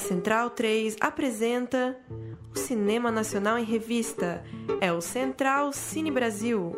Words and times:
Central 0.00 0.50
3 0.50 0.96
apresenta 1.00 1.96
o 2.54 2.58
Cinema 2.58 3.10
Nacional 3.10 3.58
em 3.58 3.64
Revista. 3.64 4.42
É 4.80 4.92
o 4.92 5.00
Central 5.00 5.72
Cine 5.72 6.10
Brasil. 6.10 6.74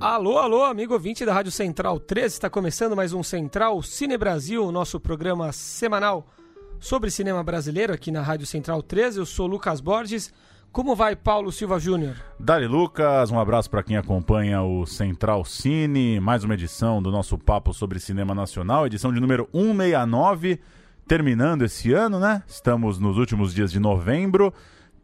Alô, 0.00 0.38
alô, 0.38 0.64
amigo 0.64 0.94
ouvinte 0.94 1.24
da 1.24 1.34
Rádio 1.34 1.52
Central 1.52 2.00
3, 2.00 2.32
está 2.32 2.48
começando 2.48 2.96
mais 2.96 3.12
um 3.12 3.22
Central 3.22 3.82
Cine 3.82 4.16
Brasil, 4.16 4.72
nosso 4.72 4.98
programa 4.98 5.52
semanal 5.52 6.26
sobre 6.80 7.10
cinema 7.10 7.44
brasileiro 7.44 7.92
aqui 7.92 8.10
na 8.10 8.22
Rádio 8.22 8.46
Central 8.46 8.82
3. 8.82 9.18
Eu 9.18 9.26
sou 9.26 9.46
Lucas 9.46 9.80
Borges. 9.80 10.32
Como 10.72 10.94
vai, 10.94 11.16
Paulo 11.16 11.50
Silva 11.50 11.80
Júnior? 11.80 12.14
Dali 12.38 12.68
Lucas, 12.68 13.32
um 13.32 13.40
abraço 13.40 13.68
para 13.68 13.82
quem 13.82 13.96
acompanha 13.96 14.62
o 14.62 14.86
Central 14.86 15.44
Cine, 15.44 16.20
mais 16.20 16.44
uma 16.44 16.54
edição 16.54 17.02
do 17.02 17.10
nosso 17.10 17.36
papo 17.36 17.74
sobre 17.74 17.98
cinema 17.98 18.36
nacional, 18.36 18.86
edição 18.86 19.12
de 19.12 19.18
número 19.18 19.48
169, 19.52 20.60
terminando 21.08 21.62
esse 21.62 21.92
ano, 21.92 22.20
né? 22.20 22.44
Estamos 22.46 23.00
nos 23.00 23.18
últimos 23.18 23.52
dias 23.52 23.72
de 23.72 23.80
novembro. 23.80 24.54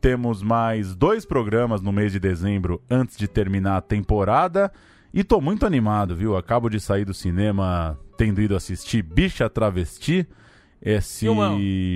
Temos 0.01 0.41
mais 0.41 0.95
dois 0.95 1.27
programas 1.27 1.83
no 1.83 1.91
mês 1.91 2.13
de 2.13 2.21
dezembro 2.21 2.81
antes 2.89 3.17
de 3.17 3.27
terminar 3.27 3.79
a 3.79 3.83
temporada. 3.83 4.73
E 5.13 5.25
tô 5.25 5.41
muito 5.41 5.67
animado, 5.67 6.15
viu? 6.15 6.37
Acabo 6.37 6.69
de 6.69 6.79
sair 6.79 7.05
do 7.05 7.13
cinema 7.13 7.99
tendo 8.17 8.41
ido 8.41 8.55
assistir 8.55 9.03
Bicha 9.03 9.51
Travesti, 9.51 10.29
esse 10.81 11.27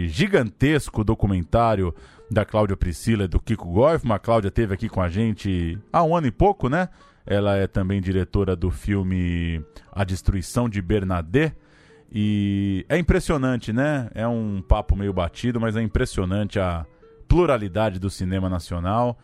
gigantesco 0.08 1.04
documentário 1.04 1.94
da 2.30 2.44
Cláudia 2.44 2.76
Priscila 2.76 3.24
e 3.24 3.28
do 3.28 3.40
Kiko 3.40 3.68
Goifman. 3.68 4.14
A 4.14 4.18
Cláudia 4.18 4.50
teve 4.50 4.72
aqui 4.72 4.88
com 4.88 5.02
a 5.02 5.08
gente 5.08 5.78
há 5.92 6.02
um 6.02 6.16
ano 6.16 6.28
e 6.28 6.30
pouco, 6.30 6.68
né? 6.68 6.88
Ela 7.26 7.56
é 7.56 7.66
também 7.66 8.00
diretora 8.00 8.54
do 8.54 8.70
filme 8.70 9.64
A 9.92 10.04
Destruição 10.04 10.68
de 10.68 10.80
Bernadette. 10.80 11.56
E 12.12 12.84
é 12.88 12.98
impressionante, 12.98 13.72
né? 13.72 14.10
É 14.14 14.26
um 14.26 14.62
papo 14.62 14.96
meio 14.96 15.12
batido, 15.12 15.60
mas 15.60 15.76
é 15.76 15.82
impressionante 15.82 16.58
a 16.58 16.86
pluralidade 17.28 17.98
do 17.98 18.10
cinema 18.10 18.48
nacional. 18.48 19.18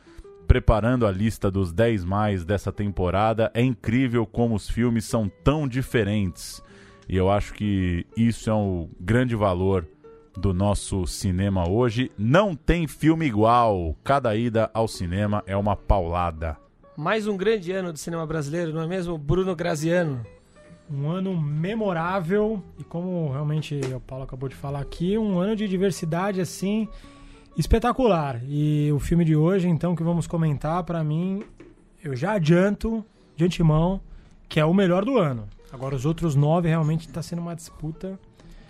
Preparando 0.47 1.06
a 1.06 1.11
lista 1.11 1.50
dos 1.50 1.72
10 1.72 2.05
mais 2.05 2.44
dessa 2.44 2.70
temporada, 2.70 3.50
é 3.53 3.62
incrível 3.62 4.25
como 4.25 4.55
os 4.55 4.69
filmes 4.70 5.05
são 5.05 5.28
tão 5.42 5.66
diferentes. 5.66 6.62
E 7.09 7.16
eu 7.16 7.31
acho 7.31 7.55
que 7.55 8.06
isso 8.16 8.48
é 8.50 8.55
o 8.55 8.88
grande 9.00 9.34
valor 9.34 9.86
do 10.37 10.53
nosso 10.53 11.06
cinema 11.06 11.69
hoje. 11.69 12.11
Não 12.19 12.55
tem 12.55 12.87
filme 12.87 13.27
igual. 13.27 13.97
Cada 14.05 14.37
ida 14.37 14.70
ao 14.75 14.87
cinema 14.87 15.43
é 15.47 15.56
uma 15.56 15.75
paulada. 15.75 16.56
Mais 16.97 17.27
um 17.27 17.37
grande 17.37 17.73
ano 17.73 17.93
do 17.93 17.98
cinema 17.98 18.27
brasileiro, 18.27 18.73
não 18.73 18.83
é 18.83 18.87
mesmo, 18.87 19.19
Bruno 19.19 19.55
Graziano? 19.55 20.25
Um 20.91 21.09
ano 21.09 21.39
memorável 21.39 22.62
e 22.78 22.84
como 22.84 23.31
realmente 23.33 23.81
o 23.95 24.01
Paulo 24.01 24.25
acabou 24.25 24.48
de 24.48 24.55
falar 24.55 24.81
aqui, 24.81 25.19
um 25.19 25.39
ano 25.39 25.56
de 25.56 25.67
diversidade 25.67 26.41
assim 26.41 26.89
espetacular. 27.56 28.41
E 28.48 28.91
o 28.93 28.98
filme 28.98 29.25
de 29.25 29.34
hoje, 29.34 29.69
então, 29.69 29.97
que 29.97 30.03
vamos 30.03 30.27
comentar, 30.27 30.84
para 30.84 31.03
mim, 31.03 31.43
eu 32.03 32.15
já 32.15 32.33
adianto 32.33 33.05
de 33.34 33.45
antemão 33.45 34.00
que 34.48 34.61
é 34.61 34.65
o 34.65 34.73
melhor 34.73 35.05
do 35.05 35.19
ano. 35.19 35.48
Agora 35.73 35.95
os 35.95 36.06
outros 36.06 36.34
nove 36.34 36.69
realmente 36.69 37.06
está 37.06 37.21
sendo 37.21 37.43
uma 37.43 37.55
disputa 37.55 38.19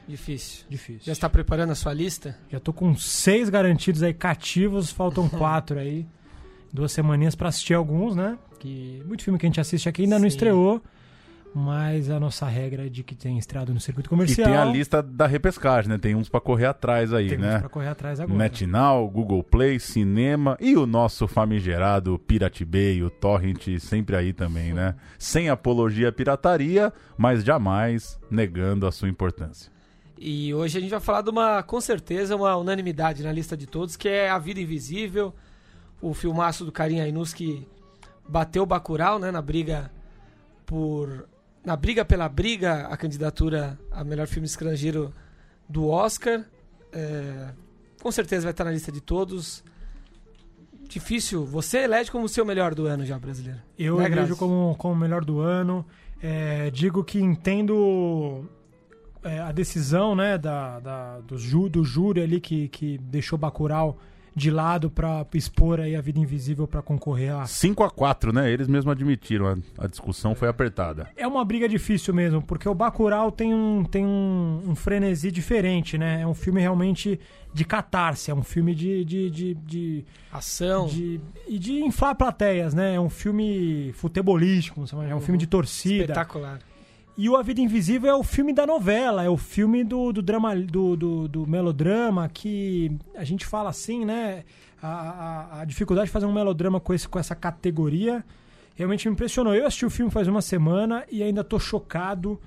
Difícil. 0.08 0.64
difícil. 0.68 1.02
Já 1.04 1.12
está 1.12 1.28
preparando 1.28 1.70
a 1.72 1.74
sua 1.74 1.92
lista? 1.92 2.36
Já 2.50 2.60
tô 2.60 2.72
com 2.72 2.94
seis 2.94 3.48
garantidos 3.48 4.02
aí 4.02 4.14
cativos, 4.14 4.90
faltam 4.90 5.28
quatro 5.30 5.78
aí. 5.78 6.06
Duas 6.72 6.92
semaninhas 6.92 7.34
pra 7.34 7.48
assistir 7.48 7.74
alguns, 7.74 8.14
né? 8.14 8.38
Que 8.58 9.02
muito 9.06 9.22
filme 9.22 9.38
que 9.38 9.46
a 9.46 9.48
gente 9.48 9.60
assiste 9.60 9.88
aqui 9.88 10.02
ainda 10.02 10.16
não 10.16 10.22
Sim. 10.22 10.28
estreou, 10.28 10.82
mas 11.54 12.10
a 12.10 12.20
nossa 12.20 12.46
regra 12.46 12.86
é 12.86 12.88
de 12.88 13.02
que 13.02 13.14
tem 13.14 13.38
estreado 13.38 13.72
no 13.72 13.80
circuito 13.80 14.08
E 14.08 14.10
comercial. 14.10 14.46
tem 14.46 14.56
a 14.56 14.64
lista 14.64 15.02
da 15.02 15.26
repescagem, 15.26 15.88
né? 15.90 15.96
Tem 15.98 16.14
uns 16.14 16.28
pra 16.28 16.40
correr 16.40 16.66
atrás 16.66 17.12
aí, 17.14 17.28
Temos 17.30 17.46
né? 17.46 17.58
pra 17.60 17.68
correr 17.68 17.88
atrás 17.88 18.20
agora. 18.20 18.38
NetNow, 18.38 19.08
Google 19.08 19.42
Play, 19.42 19.78
Cinema 19.80 20.56
e 20.60 20.76
o 20.76 20.86
nosso 20.86 21.26
famigerado 21.26 22.18
Pirate 22.18 22.64
Bay, 22.64 23.02
o 23.02 23.08
Torrent, 23.08 23.78
sempre 23.80 24.14
aí 24.16 24.32
também, 24.34 24.74
né? 24.74 24.94
Sem 25.18 25.48
apologia 25.48 26.10
à 26.10 26.12
pirataria, 26.12 26.92
mas 27.16 27.42
jamais 27.42 28.18
negando 28.30 28.86
a 28.86 28.92
sua 28.92 29.08
importância. 29.08 29.74
E 30.18 30.54
hoje 30.54 30.78
a 30.78 30.80
gente 30.80 30.90
vai 30.90 31.00
falar 31.00 31.22
de 31.22 31.30
uma, 31.30 31.62
com 31.62 31.80
certeza, 31.80 32.36
uma 32.36 32.56
unanimidade 32.56 33.22
na 33.22 33.32
lista 33.32 33.56
de 33.56 33.66
todos, 33.66 33.96
que 33.96 34.08
é 34.08 34.30
A 34.30 34.38
Vida 34.38 34.60
Invisível, 34.60 35.34
o 36.00 36.14
filmaço 36.14 36.64
do 36.64 36.72
Karim 36.72 37.00
Ainus 37.00 37.34
que 37.34 37.66
bateu 38.28 38.62
o 38.62 38.66
Bacurau, 38.66 39.18
né, 39.18 39.30
na 39.30 39.42
briga 39.42 39.90
por 40.64 41.28
na 41.64 41.76
briga 41.76 42.04
pela 42.04 42.28
briga 42.28 42.86
a 42.86 42.96
candidatura 42.96 43.78
a 43.90 44.04
melhor 44.04 44.26
filme 44.26 44.46
estrangeiro 44.46 45.12
do 45.68 45.88
Oscar. 45.88 46.44
É, 46.92 47.50
com 48.00 48.10
certeza 48.10 48.44
vai 48.44 48.52
estar 48.52 48.64
na 48.64 48.70
lista 48.70 48.92
de 48.92 49.00
todos. 49.00 49.64
Difícil. 50.88 51.44
Você 51.44 51.78
elege 51.78 52.10
como 52.10 52.24
o 52.24 52.28
seu 52.28 52.44
melhor 52.44 52.74
do 52.74 52.86
ano 52.86 53.04
já, 53.04 53.18
brasileiro. 53.18 53.60
Eu 53.76 53.96
Né, 54.32 54.36
como, 54.36 54.76
como 54.76 54.94
o 54.94 54.96
melhor 54.96 55.24
do 55.24 55.40
ano. 55.40 55.84
É, 56.22 56.70
digo 56.70 57.02
que 57.04 57.18
entendo 57.18 58.48
é, 59.26 59.40
a 59.40 59.52
decisão 59.52 60.14
né, 60.14 60.38
da, 60.38 60.80
da- 60.80 61.20
do, 61.20 61.36
ju, 61.38 61.68
do 61.68 61.84
júri 61.84 62.20
ali 62.22 62.40
que, 62.40 62.68
que 62.68 62.98
deixou 62.98 63.38
Bacurau 63.38 63.98
de 64.34 64.50
lado 64.50 64.90
para 64.90 65.26
expor 65.32 65.80
aí 65.80 65.96
a 65.96 66.00
vida 66.02 66.18
invisível 66.20 66.68
para 66.68 66.82
concorrer 66.82 67.34
a 67.34 67.46
5 67.46 67.82
a 67.82 67.90
4 67.90 68.34
né? 68.34 68.52
Eles 68.52 68.68
mesmos 68.68 68.92
admitiram, 68.92 69.46
a, 69.46 69.84
a 69.84 69.86
discussão 69.86 70.34
foi 70.34 70.46
apertada. 70.46 71.08
É 71.16 71.26
uma 71.26 71.42
briga 71.42 71.66
difícil 71.66 72.12
mesmo, 72.12 72.42
porque 72.42 72.68
o 72.68 72.74
Bacurau 72.74 73.32
tem 73.32 73.54
um, 73.54 73.82
tem 73.82 74.04
um, 74.04 74.60
um 74.66 74.74
frenesi 74.74 75.32
diferente, 75.32 75.96
né? 75.96 76.20
É 76.20 76.26
um 76.26 76.34
filme 76.34 76.60
realmente 76.60 77.18
de 77.54 77.64
catarse, 77.64 78.30
é 78.30 78.34
um 78.34 78.42
filme 78.42 78.74
de, 78.74 79.06
de, 79.06 79.30
de, 79.30 79.54
de, 79.54 80.04
Ação. 80.30 80.86
de- 80.86 81.18
e 81.48 81.58
de 81.58 81.82
inflar 81.82 82.14
plateias, 82.14 82.74
né? 82.74 82.94
É 82.96 83.00
um 83.00 83.08
filme 83.08 83.90
futebolístico, 83.94 84.84
é 85.08 85.14
um 85.14 85.20
filme 85.22 85.38
de 85.38 85.46
torcida. 85.46 86.02
Espetacular. 86.04 86.58
E 87.18 87.28
o 87.30 87.36
A 87.36 87.42
Vida 87.42 87.60
Invisível 87.62 88.10
é 88.10 88.14
o 88.14 88.22
filme 88.22 88.52
da 88.52 88.66
novela, 88.66 89.24
é 89.24 89.30
o 89.30 89.38
filme 89.38 89.82
do, 89.82 90.12
do 90.12 90.20
drama, 90.20 90.54
do, 90.54 90.94
do, 90.96 91.28
do 91.28 91.46
melodrama 91.46 92.28
que 92.28 92.92
a 93.14 93.24
gente 93.24 93.46
fala 93.46 93.70
assim, 93.70 94.04
né? 94.04 94.44
A, 94.82 94.88
a, 94.88 95.60
a 95.62 95.64
dificuldade 95.64 96.08
de 96.08 96.12
fazer 96.12 96.26
um 96.26 96.32
melodrama 96.32 96.78
com, 96.78 96.92
esse, 96.92 97.08
com 97.08 97.18
essa 97.18 97.34
categoria 97.34 98.22
realmente 98.74 99.08
me 99.08 99.14
impressionou. 99.14 99.54
Eu 99.54 99.66
assisti 99.66 99.86
o 99.86 99.90
filme 99.90 100.12
faz 100.12 100.28
uma 100.28 100.42
semana 100.42 101.04
e 101.10 101.22
ainda 101.22 101.42
tô 101.42 101.58
chocado. 101.58 102.38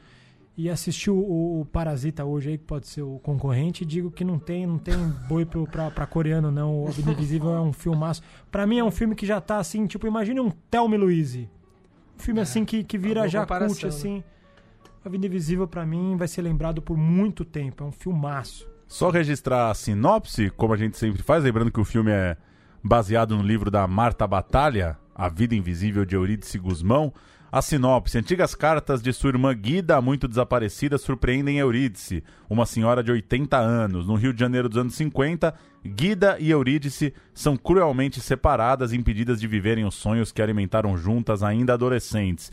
E 0.55 0.69
assisti 0.69 1.09
o, 1.09 1.15
o 1.61 1.65
Parasita 1.71 2.25
hoje 2.25 2.49
aí, 2.49 2.57
que 2.57 2.65
pode 2.65 2.85
ser 2.85 3.01
o 3.01 3.17
concorrente, 3.23 3.83
e 3.83 3.87
digo 3.87 4.11
que 4.11 4.25
não 4.25 4.37
tem, 4.37 4.67
não 4.67 4.77
tem 4.77 4.93
boi 5.27 5.45
pro, 5.45 5.65
pra, 5.65 5.89
pra 5.89 6.05
coreano, 6.05 6.51
não. 6.51 6.83
O 6.83 6.87
A 6.89 6.91
Vida 6.91 7.11
Invisível 7.11 7.55
é 7.55 7.61
um 7.61 7.71
filmaço. 7.71 8.21
Pra 8.51 8.67
mim 8.67 8.77
é 8.77 8.83
um 8.83 8.91
filme 8.91 9.15
que 9.15 9.25
já 9.25 9.39
tá 9.39 9.57
assim, 9.57 9.87
tipo, 9.87 10.05
imagine 10.05 10.39
um 10.41 10.51
Thelma 10.69 10.95
e 10.95 10.97
Louise. 10.97 11.49
Um 12.17 12.21
filme 12.21 12.41
assim 12.41 12.65
que, 12.65 12.83
que 12.83 12.97
vira 12.97 13.21
É, 13.21 13.23
boa 13.23 13.29
já 13.29 13.45
cult, 13.45 13.83
né? 13.83 13.89
assim. 13.89 14.17
A 14.19 14.38
Vida 15.07 15.27
Invisível, 15.27 15.67
pra 15.67 15.85
mim, 15.85 16.17
vai 16.17 16.27
ser 16.27 16.41
lembrado 16.41 16.81
por 16.81 16.97
muito 16.97 17.45
tempo. 17.45 17.83
É 17.83 17.87
um 17.87 17.91
filmaço. 17.91 18.67
Só 18.87 19.09
registrar 19.09 19.69
a 19.69 19.73
sinopse, 19.73 20.49
como 20.49 20.73
a 20.73 20.77
gente 20.77 20.97
sempre 20.97 21.21
faz, 21.21 21.43
lembrando 21.43 21.71
que 21.71 21.79
o 21.79 21.85
filme 21.85 22.11
é 22.11 22.35
baseado 22.83 23.37
no 23.37 23.43
livro 23.43 23.69
da 23.69 23.87
Marta 23.87 24.25
Batalha, 24.25 24.97
A 25.13 25.29
Vida 25.29 25.55
Invisível 25.55 26.05
de 26.05 26.15
Eurídice 26.15 26.57
Guzmão. 26.57 27.13
A 27.51 27.61
sinopse: 27.61 28.17
Antigas 28.17 28.53
cartas 28.53 29.01
de 29.01 29.11
sua 29.11 29.29
irmã 29.29 29.53
Guida, 29.55 29.99
muito 30.01 30.27
desaparecida, 30.27 30.97
surpreendem 30.97 31.57
Eurídice, 31.57 32.23
uma 32.49 32.65
senhora 32.65 33.03
de 33.03 33.11
80 33.11 33.57
anos. 33.57 34.07
No 34.07 34.15
Rio 34.15 34.33
de 34.33 34.39
Janeiro 34.39 34.69
dos 34.69 34.77
anos 34.77 34.93
50, 34.95 35.53
Guida 35.83 36.37
e 36.39 36.51
Eurídice 36.51 37.13
são 37.33 37.57
cruelmente 37.57 38.21
separadas, 38.21 38.93
impedidas 38.93 39.39
de 39.39 39.47
viverem 39.47 39.85
os 39.85 39.95
sonhos 39.95 40.31
que 40.31 40.41
alimentaram 40.41 40.95
juntas 40.97 41.41
ainda 41.41 41.73
adolescentes. 41.73 42.51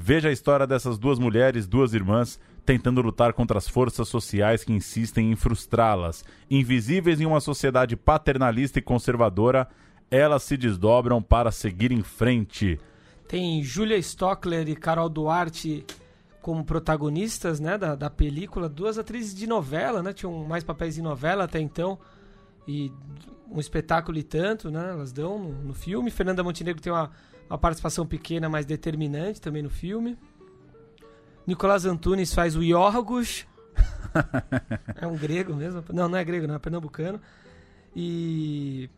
Veja 0.00 0.28
a 0.28 0.32
história 0.32 0.64
dessas 0.64 0.96
duas 0.96 1.18
mulheres, 1.18 1.66
duas 1.66 1.92
irmãs, 1.92 2.38
tentando 2.64 3.02
lutar 3.02 3.32
contra 3.32 3.58
as 3.58 3.68
forças 3.68 4.06
sociais 4.08 4.62
que 4.62 4.72
insistem 4.72 5.32
em 5.32 5.34
frustrá-las. 5.34 6.24
Invisíveis 6.48 7.20
em 7.20 7.26
uma 7.26 7.40
sociedade 7.40 7.96
paternalista 7.96 8.78
e 8.78 8.82
conservadora, 8.82 9.68
elas 10.08 10.44
se 10.44 10.56
desdobram 10.56 11.20
para 11.20 11.50
seguir 11.50 11.90
em 11.90 12.04
frente. 12.04 12.78
Tem 13.26 13.60
Julia 13.64 13.98
Stockler 13.98 14.68
e 14.68 14.76
Carol 14.76 15.08
Duarte 15.08 15.84
como 16.40 16.64
protagonistas 16.64 17.58
né, 17.58 17.76
da, 17.76 17.96
da 17.96 18.08
película. 18.08 18.68
Duas 18.68 18.98
atrizes 18.98 19.34
de 19.34 19.48
novela, 19.48 20.00
né? 20.00 20.12
Tinham 20.12 20.44
mais 20.44 20.62
papéis 20.62 20.96
em 20.96 21.02
novela 21.02 21.42
até 21.42 21.58
então. 21.58 21.98
E 22.68 22.92
um 23.50 23.58
espetáculo 23.58 24.16
e 24.16 24.22
tanto, 24.22 24.70
né? 24.70 24.90
Elas 24.92 25.10
dão 25.10 25.40
no, 25.40 25.52
no 25.64 25.74
filme. 25.74 26.08
Fernanda 26.08 26.44
Montenegro 26.44 26.80
tem 26.80 26.92
uma, 26.92 27.10
uma 27.48 27.58
participação 27.58 28.06
pequena, 28.06 28.48
mas 28.48 28.66
determinante 28.66 29.40
também 29.40 29.62
no 29.62 29.70
filme. 29.70 30.18
Nicolás 31.46 31.86
Antunes 31.86 32.34
faz 32.34 32.54
o 32.54 32.62
Iorgos. 32.62 33.46
é 35.00 35.06
um 35.06 35.16
grego 35.16 35.54
mesmo. 35.54 35.82
Não, 35.92 36.08
não 36.08 36.18
é 36.18 36.24
grego, 36.24 36.46
não, 36.46 36.54
é 36.54 36.58
pernambucano. 36.58 37.20
E 37.96 38.90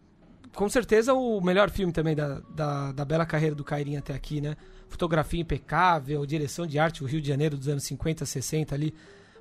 com 0.54 0.68
certeza 0.68 1.14
o 1.14 1.40
melhor 1.40 1.70
filme 1.70 1.92
também 1.92 2.16
da, 2.16 2.40
da, 2.50 2.92
da 2.92 3.04
bela 3.04 3.24
carreira 3.24 3.54
do 3.54 3.62
Cairinho 3.62 3.98
até 3.98 4.14
aqui, 4.14 4.40
né? 4.40 4.56
Fotografia 4.88 5.40
impecável, 5.40 6.26
direção 6.26 6.66
de 6.66 6.78
arte, 6.78 7.04
o 7.04 7.06
Rio 7.06 7.20
de 7.20 7.28
Janeiro 7.28 7.56
dos 7.56 7.68
anos 7.68 7.84
50, 7.84 8.26
60 8.26 8.74
ali, 8.74 8.92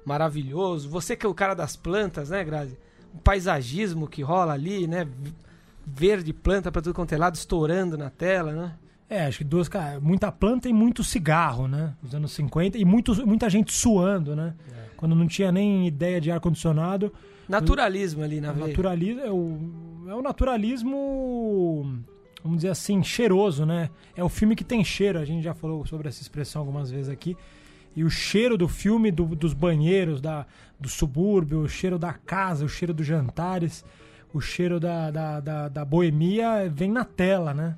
maravilhoso. 0.06 0.88
Você 0.90 1.16
que 1.16 1.26
é 1.26 1.30
o 1.30 1.34
cara 1.34 1.56
das 1.56 1.76
plantas, 1.76 2.30
né, 2.30 2.44
Grazi? 2.44 2.78
O 3.12 3.18
paisagismo 3.18 4.08
que 4.08 4.22
rola 4.22 4.54
ali, 4.54 4.86
né? 4.86 5.08
Verde, 5.86 6.32
planta 6.32 6.72
pra 6.72 6.82
tudo 6.82 6.94
quanto 6.94 7.14
é 7.14 7.18
lado, 7.18 7.34
estourando 7.34 7.98
na 7.98 8.12
tela, 8.12 8.54
né? 8.54 8.76
É, 9.10 9.26
acho 9.26 9.40
que 9.40 9.44
duas, 9.44 9.68
cara, 9.68 10.00
muita 10.00 10.32
planta 10.32 10.70
e 10.70 10.74
muito 10.74 11.04
cigarro, 11.04 11.68
né? 11.68 11.96
Nos 12.02 12.14
anos 12.14 12.32
50 12.34 12.78
e 12.78 12.86
muito, 12.86 13.26
muita 13.26 13.50
gente 13.50 13.74
suando, 13.74 14.36
né? 14.36 14.54
É. 14.72 14.90
Quando 14.96 15.16
não 15.16 15.26
tinha 15.26 15.52
nem 15.52 15.88
ideia 15.88 16.22
de 16.22 16.30
ar 16.30 16.40
condicionado. 16.40 17.12
Naturalismo 17.48 18.22
ali 18.22 18.40
na 18.40 18.52
veia. 18.52 18.68
Naturalismo 18.68 19.22
é 19.22 19.32
o, 19.32 19.58
é 20.10 20.14
o 20.14 20.22
naturalismo, 20.22 22.04
vamos 22.44 22.58
dizer 22.58 22.70
assim, 22.70 23.02
cheiroso, 23.04 23.66
né? 23.66 23.90
É 24.16 24.24
o 24.24 24.30
filme 24.30 24.56
que 24.56 24.64
tem 24.64 24.84
cheiro. 24.84 25.18
A 25.18 25.26
gente 25.26 25.44
já 25.44 25.56
falou 25.56 25.84
sobre 25.88 26.08
essa 26.08 26.22
expressão 26.22 26.62
algumas 26.62 26.92
vezes 26.92 27.10
aqui. 27.10 27.36
E 27.96 28.04
o 28.04 28.10
cheiro 28.12 28.56
do 28.56 28.68
filme, 28.68 29.10
do, 29.10 29.26
dos 29.26 29.56
banheiros, 29.56 30.22
da, 30.22 30.46
do 30.80 30.88
subúrbio, 30.88 31.62
o 31.62 31.68
cheiro 31.68 31.98
da 31.98 32.14
casa, 32.14 32.64
o 32.64 32.70
cheiro 32.70 32.94
dos 32.94 33.08
jantares, 33.08 33.84
o 34.32 34.40
cheiro 34.40 34.80
da, 34.80 35.10
da, 35.10 35.40
da, 35.40 35.68
da 35.68 35.84
boemia 35.84 36.72
vem 36.72 36.92
na 36.92 37.04
tela, 37.04 37.56
né? 37.56 37.76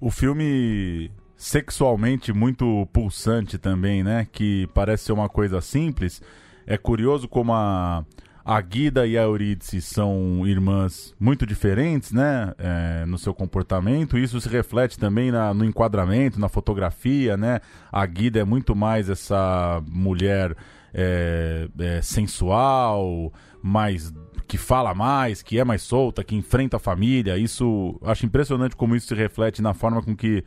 O 0.00 0.10
filme 0.10 1.10
sexualmente 1.36 2.32
muito 2.32 2.88
pulsante 2.92 3.58
também, 3.58 4.02
né? 4.02 4.26
Que 4.32 4.66
parece 4.72 5.04
ser 5.04 5.12
uma 5.12 5.28
coisa 5.28 5.60
simples. 5.60 6.22
É 6.66 6.78
curioso 6.78 7.28
como 7.28 7.52
a, 7.52 8.04
a 8.42 8.60
Guida 8.62 9.06
e 9.06 9.18
a 9.18 9.22
Eurídice 9.22 9.82
são 9.82 10.46
irmãs 10.46 11.14
muito 11.20 11.44
diferentes, 11.44 12.12
né? 12.12 12.54
É, 12.58 13.04
no 13.04 13.18
seu 13.18 13.34
comportamento. 13.34 14.16
Isso 14.16 14.40
se 14.40 14.48
reflete 14.48 14.98
também 14.98 15.30
na, 15.30 15.52
no 15.52 15.64
enquadramento, 15.64 16.40
na 16.40 16.48
fotografia, 16.48 17.36
né? 17.36 17.60
A 17.92 18.06
Guida 18.06 18.40
é 18.40 18.44
muito 18.44 18.74
mais 18.74 19.10
essa 19.10 19.82
mulher 19.86 20.56
é, 20.94 21.68
é, 21.78 22.02
sensual, 22.02 23.32
mais 23.62 24.12
que 24.50 24.58
fala 24.58 24.92
mais, 24.92 25.42
que 25.42 25.60
é 25.60 25.64
mais 25.64 25.80
solta, 25.80 26.24
que 26.24 26.34
enfrenta 26.34 26.76
a 26.76 26.80
família. 26.80 27.38
Isso 27.38 27.96
acho 28.02 28.26
impressionante 28.26 28.74
como 28.74 28.96
isso 28.96 29.06
se 29.06 29.14
reflete 29.14 29.62
na 29.62 29.72
forma 29.72 30.02
com 30.02 30.16
que 30.16 30.44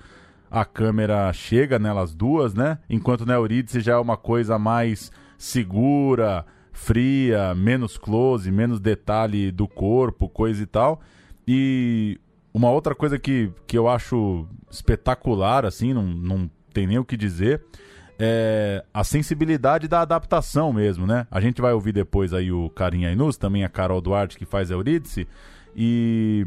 a 0.51 0.65
câmera 0.65 1.31
chega 1.31 1.79
nelas 1.79 2.13
duas, 2.13 2.53
né? 2.53 2.79
Enquanto 2.89 3.25
na 3.25 3.35
Eurídice 3.35 3.79
já 3.79 3.93
é 3.93 3.97
uma 3.97 4.17
coisa 4.17 4.59
mais 4.59 5.09
segura, 5.37 6.45
fria, 6.73 7.55
menos 7.55 7.97
close, 7.97 8.51
menos 8.51 8.81
detalhe 8.81 9.53
do 9.53 9.69
corpo, 9.69 10.27
coisa 10.27 10.61
e 10.61 10.65
tal. 10.65 10.99
E 11.47 12.19
uma 12.53 12.69
outra 12.69 12.93
coisa 12.93 13.17
que, 13.17 13.53
que 13.65 13.77
eu 13.77 13.87
acho 13.87 14.45
espetacular, 14.69 15.65
assim, 15.65 15.93
não, 15.93 16.03
não 16.03 16.51
tem 16.73 16.87
nem 16.87 16.99
o 16.99 17.05
que 17.05 17.15
dizer, 17.15 17.63
é, 18.19 18.83
a 18.93 19.03
sensibilidade 19.03 19.87
da 19.87 20.01
adaptação 20.01 20.71
mesmo, 20.71 21.05
né? 21.05 21.27
A 21.31 21.41
gente 21.41 21.61
vai 21.61 21.73
ouvir 21.73 21.91
depois 21.91 22.33
aí 22.33 22.51
o 22.51 22.69
Carinha 22.69 23.11
Inus, 23.11 23.37
também 23.37 23.63
a 23.63 23.69
Carol 23.69 24.01
Duarte 24.01 24.37
que 24.37 24.45
faz 24.45 24.69
Eurídice, 24.69 25.27
e 25.75 26.45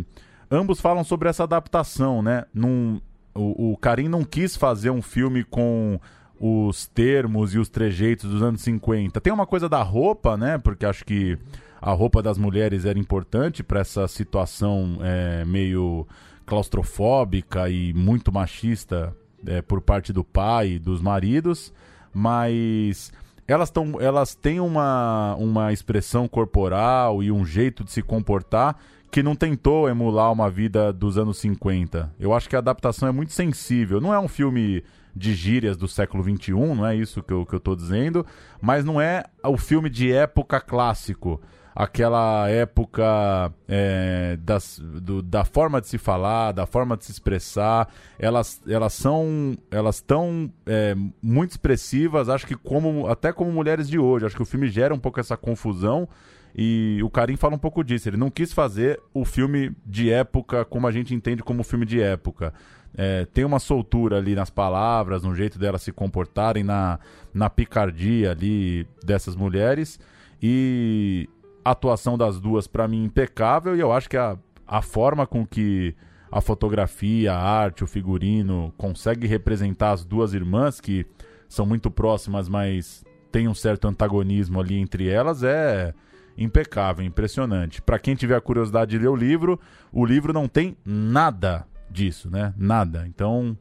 ambos 0.51 0.81
falam 0.81 1.05
sobre 1.05 1.29
essa 1.29 1.45
adaptação, 1.45 2.23
né? 2.23 2.45
Num, 2.55 3.01
o, 3.35 3.73
o 3.73 3.77
Karim 3.77 4.09
não 4.09 4.25
quis 4.25 4.57
fazer 4.57 4.91
um 4.91 5.03
filme 5.03 5.45
com 5.45 6.01
os 6.39 6.87
termos 6.87 7.55
e 7.55 7.59
os 7.59 7.69
trejeitos 7.69 8.31
dos 8.31 8.43
anos 8.43 8.61
50. 8.61 9.21
Tem 9.21 9.33
uma 9.33 9.47
coisa 9.47 9.69
da 9.69 9.83
roupa, 9.83 10.37
né? 10.37 10.59
Porque 10.59 10.85
acho 10.85 11.05
que 11.05 11.39
a 11.81 11.93
roupa 11.93 12.23
das 12.23 12.39
mulheres 12.39 12.85
era 12.85 12.99
importante 12.99 13.63
para 13.63 13.81
essa 13.81 14.07
situação 14.07 14.99
é, 15.01 15.45
meio 15.45 16.07
claustrofóbica 16.45 17.69
e 17.69 17.93
muito 17.93 18.33
machista 18.33 19.15
é, 19.47 19.63
por 19.63 19.81
parte 19.81 20.13
do 20.13 20.25
pai 20.25 20.73
e 20.73 20.79
dos 20.79 21.01
maridos, 21.01 21.73
mas 22.13 23.13
elas, 23.47 23.71
tão, 23.71 24.01
elas 24.01 24.35
têm 24.35 24.61
uma, 24.61 25.35
uma 25.37 25.73
expressão 25.73 26.27
corporal 26.27 27.23
e 27.23 27.31
um 27.31 27.45
jeito 27.45 27.85
de 27.85 27.93
se 27.93 28.03
comportar 28.03 28.77
que 29.11 29.23
não 29.23 29.37
tentou 29.37 29.89
emular 29.89 30.33
uma 30.33 30.51
vida 30.51 30.93
dos 30.93 31.17
anos 31.17 31.39
50. 31.39 32.13
Eu 32.19 32.35
acho 32.35 32.49
que 32.49 32.57
a 32.57 32.59
adaptação 32.59 33.09
é 33.09 33.13
muito 33.13 33.33
sensível. 33.33 34.01
Não 34.01 34.13
é 34.13 34.19
um 34.19 34.29
filme 34.29 34.83
de 35.15 35.35
gírias 35.35 35.77
do 35.77 35.89
século 35.89 36.23
XXI, 36.23 36.53
não 36.53 36.87
é 36.87 36.95
isso 36.95 37.23
que 37.23 37.33
eu, 37.33 37.47
que 37.47 37.55
eu 37.55 37.77
dizendo, 37.77 38.27
mas 38.61 38.85
não 38.85 39.01
é 39.01 39.25
o 39.43 39.57
filme 39.57 39.89
de 39.89 40.13
época 40.13 40.61
clássico 40.61 41.41
aquela 41.77 42.49
época 42.49 43.53
é, 43.69 44.39
das, 44.41 44.79
do, 44.79 45.21
da 45.21 45.45
forma 45.45 45.79
de 45.79 45.87
se 45.87 45.99
falar, 45.99 46.53
da 46.53 46.65
forma 46.65 46.97
de 46.97 47.05
se 47.05 47.13
expressar, 47.13 47.87
elas, 48.19 48.63
elas 48.67 48.95
são 48.95 49.55
elas 49.71 49.97
estão 49.97 50.51
é, 50.65 50.97
muito 51.23 51.51
expressivas, 51.51 52.31
acho 52.31 52.47
que 52.47 52.57
como 52.57 53.07
até 53.09 53.31
como 53.31 53.53
mulheres 53.53 53.91
de 53.91 53.99
hoje, 53.99 54.25
acho 54.25 54.35
que 54.35 54.43
o 54.43 54.47
filme 54.47 54.69
gera 54.69 54.95
um 54.95 54.99
pouco 54.99 55.21
essa 55.21 55.37
confusão 55.37 56.09
e 56.57 56.99
o 57.05 57.11
Karim 57.11 57.37
fala 57.37 57.55
um 57.55 57.59
pouco 57.59 57.85
disso, 57.85 58.09
ele 58.09 58.17
não 58.17 58.31
quis 58.31 58.55
fazer 58.55 58.99
o 59.13 59.27
filme 59.27 59.77
de 59.85 60.11
época 60.11 60.65
como 60.65 60.87
a 60.87 60.91
gente 60.91 61.15
entende 61.15 61.43
como 61.43 61.63
filme 61.63 61.85
de 61.85 62.01
época. 62.01 62.55
É, 62.97 63.27
tem 63.27 63.45
uma 63.45 63.59
soltura 63.59 64.17
ali 64.17 64.35
nas 64.35 64.49
palavras, 64.49 65.25
no 65.25 65.35
jeito 65.35 65.59
delas 65.59 65.83
se 65.83 65.93
comportarem, 65.93 66.65
na, 66.65 66.99
na 67.35 67.51
picardia 67.51 68.31
ali 68.31 68.89
dessas 69.05 69.37
mulheres. 69.37 70.01
E, 70.43 71.29
atuação 71.71 72.17
das 72.17 72.41
duas, 72.41 72.67
para 72.67 72.87
mim, 72.89 73.05
impecável. 73.05 73.77
E 73.77 73.81
eu 73.81 73.93
acho 73.93 74.09
que 74.09 74.17
a, 74.17 74.37
a 74.67 74.83
forma 74.83 75.27
com 75.27 75.47
que 75.47 75.95
a 76.31 76.41
fotografia, 76.41 77.33
a 77.33 77.39
arte, 77.39 77.85
o 77.85 77.87
figurino 77.87 78.73
consegue 78.77 79.27
representar 79.27 79.93
as 79.93 80.05
duas 80.05 80.35
irmãs, 80.35 80.81
que 80.81 81.07
são 81.49 81.65
muito 81.65 81.91
próximas, 81.91 82.49
mas 82.49 83.05
tem 83.31 83.49
um 83.49 83.55
certo 83.55 83.87
antagonismo 83.87 84.61
ali 84.61 84.77
entre 84.77 85.09
elas, 85.09 85.43
é 85.43 85.95
impecável, 86.37 87.05
impressionante. 87.05 87.81
Para 87.81 87.99
quem 87.99 88.15
tiver 88.15 88.37
a 88.37 88.41
curiosidade 88.41 88.91
de 88.91 88.99
ler 88.99 89.09
o 89.09 89.17
livro, 89.17 89.59
o 89.93 90.05
livro 90.05 90.33
não 90.33 90.49
tem 90.49 90.77
nada 90.85 91.67
disso, 91.91 92.31
né? 92.31 92.53
Nada. 92.57 93.07
Então, 93.07 93.57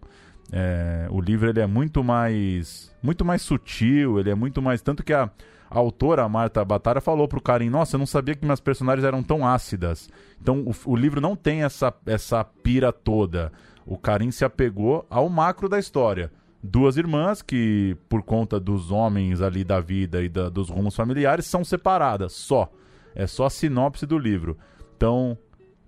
é, 0.52 1.07
o 1.10 1.22
livro 1.22 1.50
ele 1.50 1.60
é 1.60 1.68
muito 1.68 2.04
mais, 2.04 2.94
muito 3.02 3.24
mais 3.24 3.42
sutil, 3.42 4.19
ele 4.19 4.30
é 4.30 4.36
muito 4.36 4.62
mais 4.62 4.81
tanto 4.81 5.04
que 5.04 5.13
a 5.13 5.30
a 5.75 5.80
autora, 5.80 6.30
Marta 6.30 6.63
Batalha, 6.63 7.01
falou 7.01 7.27
pro 7.27 7.42
Karim, 7.42 7.69
nossa, 7.69 7.95
eu 7.95 8.00
não 8.00 8.06
sabia 8.06 8.33
que 8.33 8.45
minhas 8.45 8.62
personagens 8.62 9.06
eram 9.06 9.22
tão 9.22 9.45
ácidas. 9.45 10.10
Então 10.42 10.62
o, 10.62 10.92
o 10.92 10.95
livro 10.95 11.19
não 11.19 11.36
tem 11.36 11.63
essa, 11.63 11.94
essa 12.06 12.44
pira 12.44 12.94
toda. 12.94 13.52
O 13.85 13.97
Karim 13.97 14.31
se 14.31 14.45
apegou 14.45 15.06
ao 15.09 15.28
macro 15.28 15.68
da 15.68 15.78
história. 15.78 16.31
Duas 16.64 16.95
irmãs 16.95 17.42
que, 17.42 17.95
por 18.07 18.23
conta 18.23 18.59
dos 18.59 18.90
homens 18.90 19.42
ali 19.42 19.64
da 19.64 19.81
vida 19.81 20.23
e 20.23 20.30
da, 20.30 20.47
dos 20.47 20.69
rumos 20.69 20.95
familiares, 20.95 21.45
são 21.45 21.64
separadas, 21.64 22.31
só. 22.31 22.71
É 23.14 23.28
só 23.28 23.45
a 23.45 23.49
sinopse 23.49 24.06
do 24.06 24.18
livro. 24.18 24.57
Então, 24.95 25.38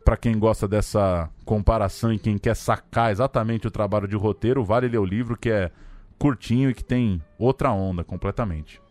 para 0.04 0.18
quem 0.18 0.38
gosta 0.38 0.68
dessa 0.68 1.30
comparação 1.46 2.12
e 2.12 2.20
quem 2.20 2.38
quer 2.38 2.56
sacar 2.56 3.12
exatamente 3.12 3.68
o 3.68 3.72
trabalho 3.72 4.08
de 4.08 4.18
roteiro, 4.18 4.64
vale 4.64 4.90
ler 4.90 5.00
o 5.00 5.06
livro 5.06 5.38
que 5.38 5.50
é 5.50 5.72
curtinho 6.20 6.70
e 6.70 6.74
que 6.74 6.84
tem 6.84 7.22
outra 7.40 7.72
onda 7.72 8.04
completamente. 8.04 8.82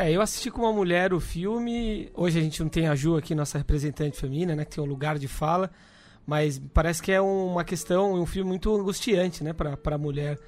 É, 0.00 0.10
eu 0.10 0.22
assisti 0.22 0.50
com 0.50 0.62
uma 0.62 0.72
mulher 0.72 1.12
o 1.12 1.20
filme. 1.20 2.10
Hoje 2.14 2.38
a 2.38 2.42
gente 2.42 2.62
não 2.62 2.70
tem 2.70 2.88
a 2.88 2.94
Ju 2.94 3.18
aqui, 3.18 3.34
nossa 3.34 3.58
representante 3.58 4.18
feminina, 4.18 4.56
né? 4.56 4.64
Que 4.64 4.76
tem 4.76 4.82
um 4.82 4.86
lugar 4.86 5.18
de 5.18 5.28
fala. 5.28 5.70
Mas 6.26 6.58
parece 6.72 7.02
que 7.02 7.12
é 7.12 7.20
uma 7.20 7.62
questão, 7.64 8.14
um 8.14 8.24
filme 8.24 8.48
muito 8.48 8.74
angustiante, 8.74 9.44
né? 9.44 9.52
Pra, 9.52 9.76
pra 9.76 9.98
mulher 9.98 10.38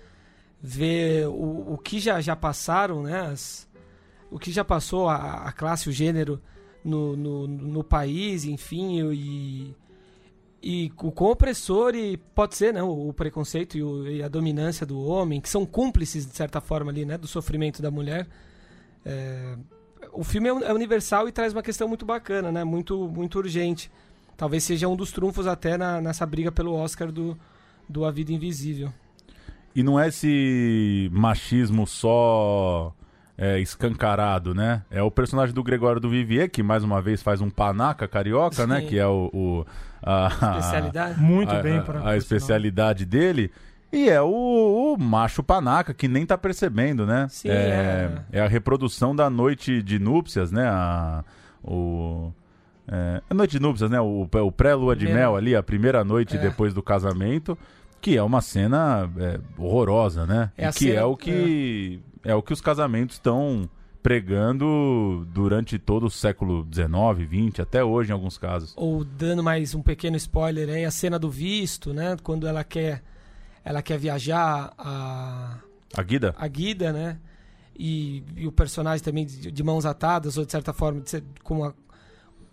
ver 0.59 1.27
o, 1.27 1.75
o 1.75 1.77
que 1.77 2.01
já, 2.01 2.19
já 2.23 2.35
passaram, 2.35 3.03
né? 3.03 3.21
As, 3.31 3.69
o 4.31 4.39
que 4.39 4.51
já 4.51 4.65
passou 4.65 5.07
a, 5.07 5.47
a 5.47 5.53
classe, 5.53 5.87
o 5.87 5.93
gênero 5.93 6.41
no, 6.83 7.15
no, 7.15 7.47
no 7.47 7.85
país, 7.85 8.47
enfim, 8.47 9.03
e, 9.13 9.77
e 10.63 10.93
o 10.97 11.13
quão 11.13 11.33
opressor 11.33 11.95
e 11.95 12.17
pode 12.17 12.57
ser, 12.57 12.73
né? 12.73 12.83
O, 12.83 13.09
o 13.09 13.13
preconceito 13.13 13.77
e, 13.77 13.83
o, 13.83 14.09
e 14.09 14.23
a 14.23 14.29
dominância 14.29 14.87
do 14.87 14.99
homem, 15.05 15.43
que 15.43 15.49
são 15.51 15.67
cúmplices, 15.67 16.25
de 16.25 16.35
certa 16.35 16.59
forma, 16.59 16.91
ali, 16.91 17.05
né? 17.05 17.19
Do 17.19 17.29
sofrimento 17.29 17.83
da 17.83 17.91
mulher. 17.91 18.27
É, 19.05 19.57
o 20.13 20.25
filme 20.25 20.49
é, 20.49 20.51
é 20.51 20.73
universal 20.73 21.29
e 21.29 21.33
traz 21.33 21.53
uma 21.53 21.63
questão 21.63 21.89
muito 21.89 22.05
bacana, 22.05 22.53
né? 22.53 22.65
Muito, 22.65 23.09
muito 23.09 23.39
urgente. 23.39 23.91
Talvez 24.37 24.65
seja 24.65 24.89
um 24.89 24.97
dos 24.97 25.13
trunfos 25.13 25.47
até 25.47 25.77
na, 25.77 26.01
nessa 26.01 26.27
briga 26.27 26.51
pelo 26.51 26.75
Oscar 26.75 27.11
do, 27.13 27.39
do 27.89 28.05
A 28.05 28.11
Vida 28.11 28.33
Invisível. 28.33 28.93
E 29.75 29.83
não 29.83 29.99
é 29.99 30.09
esse 30.09 31.09
machismo 31.13 31.87
só 31.87 32.95
é, 33.39 33.59
escancarado, 33.59 34.55
né? 34.55 34.83
É 34.91 35.03
o 35.03 35.11
personagem 35.11 35.55
do 35.55 35.63
Gregório 35.63 36.01
do 36.01 36.11
Vivier, 36.11 36.51
que 36.51 36.63
mais 36.63 36.85
uma 36.85 37.01
vez 37.01 37.23
faz 37.23 37.41
um 37.41 37.49
panaca 37.49 38.07
carioca, 38.07 38.67
né? 38.67 38.77
Sim. 38.77 38.85
né? 38.85 38.89
Que 38.89 38.99
é 38.99 39.07
o. 39.07 39.31
o 39.33 39.67
a, 40.03 40.29
especialidade. 40.59 41.21
Muito 41.21 41.51
a, 41.51 41.63
bem 41.63 41.83
para 41.83 42.09
a 42.09 42.17
especialidade 42.17 43.07
dele. 43.07 43.51
E 43.93 44.09
é 44.09 44.21
o, 44.23 44.95
o, 44.95 44.97
macho 44.99 45.43
panaca 45.43 45.93
que 45.93 46.09
nem 46.09 46.25
tá 46.25 46.39
percebendo, 46.39 47.07
né? 47.07 47.27
Sim, 47.29 47.49
é, 47.51 47.53
é. 48.33 48.39
é 48.39 48.41
a 48.41 48.49
reprodução 48.49 49.15
da 49.15 49.29
noite 49.29 49.83
de 49.83 49.99
núpcias, 49.99 50.51
né? 50.51 50.67
A, 50.67 51.23
o, 51.63 52.33
É, 52.89 53.21
a 53.29 53.35
noite 53.35 53.53
de 53.53 53.61
núpcias, 53.61 53.91
né? 53.91 54.01
O, 54.01 54.23
o 54.33 54.53
pré-lua 54.53 54.97
de 54.97 55.07
mel 55.07 55.37
ali, 55.37 55.55
a 55.55 55.63
primeira 55.63 56.03
noite 56.03 56.37
É. 56.37 56.41
depois 56.41 56.73
do 56.75 56.83
casamento, 56.83 57.57
que 58.01 58.17
é 58.17 58.23
uma 58.23 58.41
cena 58.41 59.09
é, 59.19 59.39
horrorosa, 59.59 60.27
né? 60.27 60.51
É 60.57 60.69
E 60.69 60.73
que 60.73 60.79
cena- 60.87 61.01
é 61.01 61.05
o 61.05 61.17
que 61.17 62.01
é. 62.25 62.35
o 62.35 62.43
que 62.43 62.53
os 62.53 62.61
casamentos 62.61 63.17
estão 63.17 63.69
pregando 64.03 65.27
durante 65.33 65.79
todo 65.79 66.07
o 66.07 66.11
século 66.11 66.67
XIX, 66.73 67.29
XX, 67.51 67.61
até 67.61 67.85
hoje 67.85 68.11
em 68.11 68.13
alguns 68.13 68.37
casos. 68.39 68.73
Ou 68.77 69.05
dando 69.05 69.43
mais 69.43 69.75
um 69.75 69.83
pequeno 69.83 70.17
spoiler 70.17 70.69
aí, 70.69 70.85
a 70.85 70.91
cena 70.91 71.19
do 71.19 71.31
visto, 71.31 71.93
né? 71.95 72.17
Quando 72.23 72.47
ela 72.47 72.65
quer 72.65 73.03
ela 73.65 73.83
quer 73.83 73.99
viajar 73.99 74.73
a, 74.79 75.59
A 75.95 76.03
Guida? 76.03 76.35
a 76.37 76.49
Guida, 76.49 76.93
né? 76.93 77.19
E, 77.79 78.23
e 78.37 78.47
o 78.47 78.53
personagem 78.53 79.03
também 79.03 79.25
de, 79.25 79.51
de 79.51 79.63
mãos 79.63 79.87
atadas, 79.87 80.37
ou 80.37 80.45
de 80.45 80.53
certa 80.53 80.73
forma, 80.73 81.01
de 81.01 81.11
ser- 81.11 81.25
com, 81.43 81.59
uma, 81.61 81.75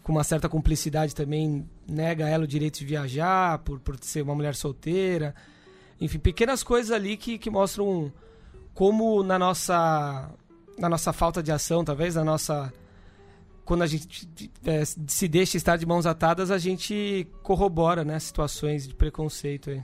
com 0.04 0.12
uma 0.14 0.24
certa 0.24 0.48
cumplicidade 0.48 1.14
também, 1.14 1.68
nega 1.88 2.28
ela 2.30 2.46
o 2.46 2.48
direito 2.48 2.80
de 2.80 2.86
viajar 2.86 3.60
por, 3.60 3.80
por 3.80 3.98
ser 4.02 4.22
uma 4.22 4.34
mulher 4.36 4.56
solteira. 4.56 5.36
Enfim, 6.00 6.20
pequenas 6.20 6.64
coisas 6.64 6.92
ali 6.92 7.18
que, 7.18 7.38
que 7.38 7.50
mostram 7.50 8.12
como 8.74 9.22
na 9.24 9.38
nossa, 9.38 10.30
na 10.78 10.88
nossa 10.88 11.12
falta 11.12 11.44
de 11.44 11.52
ação, 11.52 11.84
talvez, 11.84 12.16
na 12.16 12.24
nossa. 12.24 12.72
Quando 13.66 13.82
a 13.84 13.88
gente 13.88 14.30
eh, 14.66 14.84
se 14.86 15.28
deixa 15.28 15.56
estar 15.58 15.76
de 15.78 15.86
mãos 15.86 16.06
atadas, 16.08 16.50
a 16.50 16.58
gente 16.58 17.28
corrobora 17.44 18.04
né, 18.04 18.18
situações 18.20 18.88
de 18.88 18.96
preconceito 18.96 19.70
aí. 19.70 19.84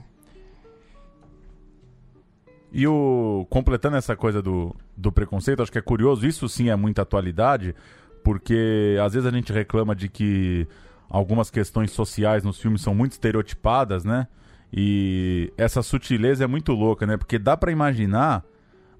E 2.72 2.86
o 2.86 3.46
completando 3.48 3.96
essa 3.96 4.16
coisa 4.16 4.42
do, 4.42 4.74
do 4.96 5.12
preconceito, 5.12 5.62
acho 5.62 5.72
que 5.72 5.78
é 5.78 5.82
curioso, 5.82 6.26
isso 6.26 6.48
sim 6.48 6.68
é 6.68 6.76
muita 6.76 7.02
atualidade, 7.02 7.74
porque 8.22 8.96
às 9.02 9.14
vezes 9.14 9.26
a 9.26 9.34
gente 9.34 9.52
reclama 9.52 9.94
de 9.94 10.08
que 10.08 10.66
algumas 11.08 11.50
questões 11.50 11.90
sociais 11.90 12.44
nos 12.44 12.58
filmes 12.60 12.80
são 12.80 12.94
muito 12.94 13.12
estereotipadas, 13.12 14.04
né? 14.04 14.26
E 14.72 15.52
essa 15.56 15.82
sutileza 15.82 16.44
é 16.44 16.46
muito 16.46 16.72
louca, 16.72 17.06
né? 17.06 17.16
Porque 17.16 17.38
dá 17.38 17.56
pra 17.56 17.70
imaginar, 17.70 18.44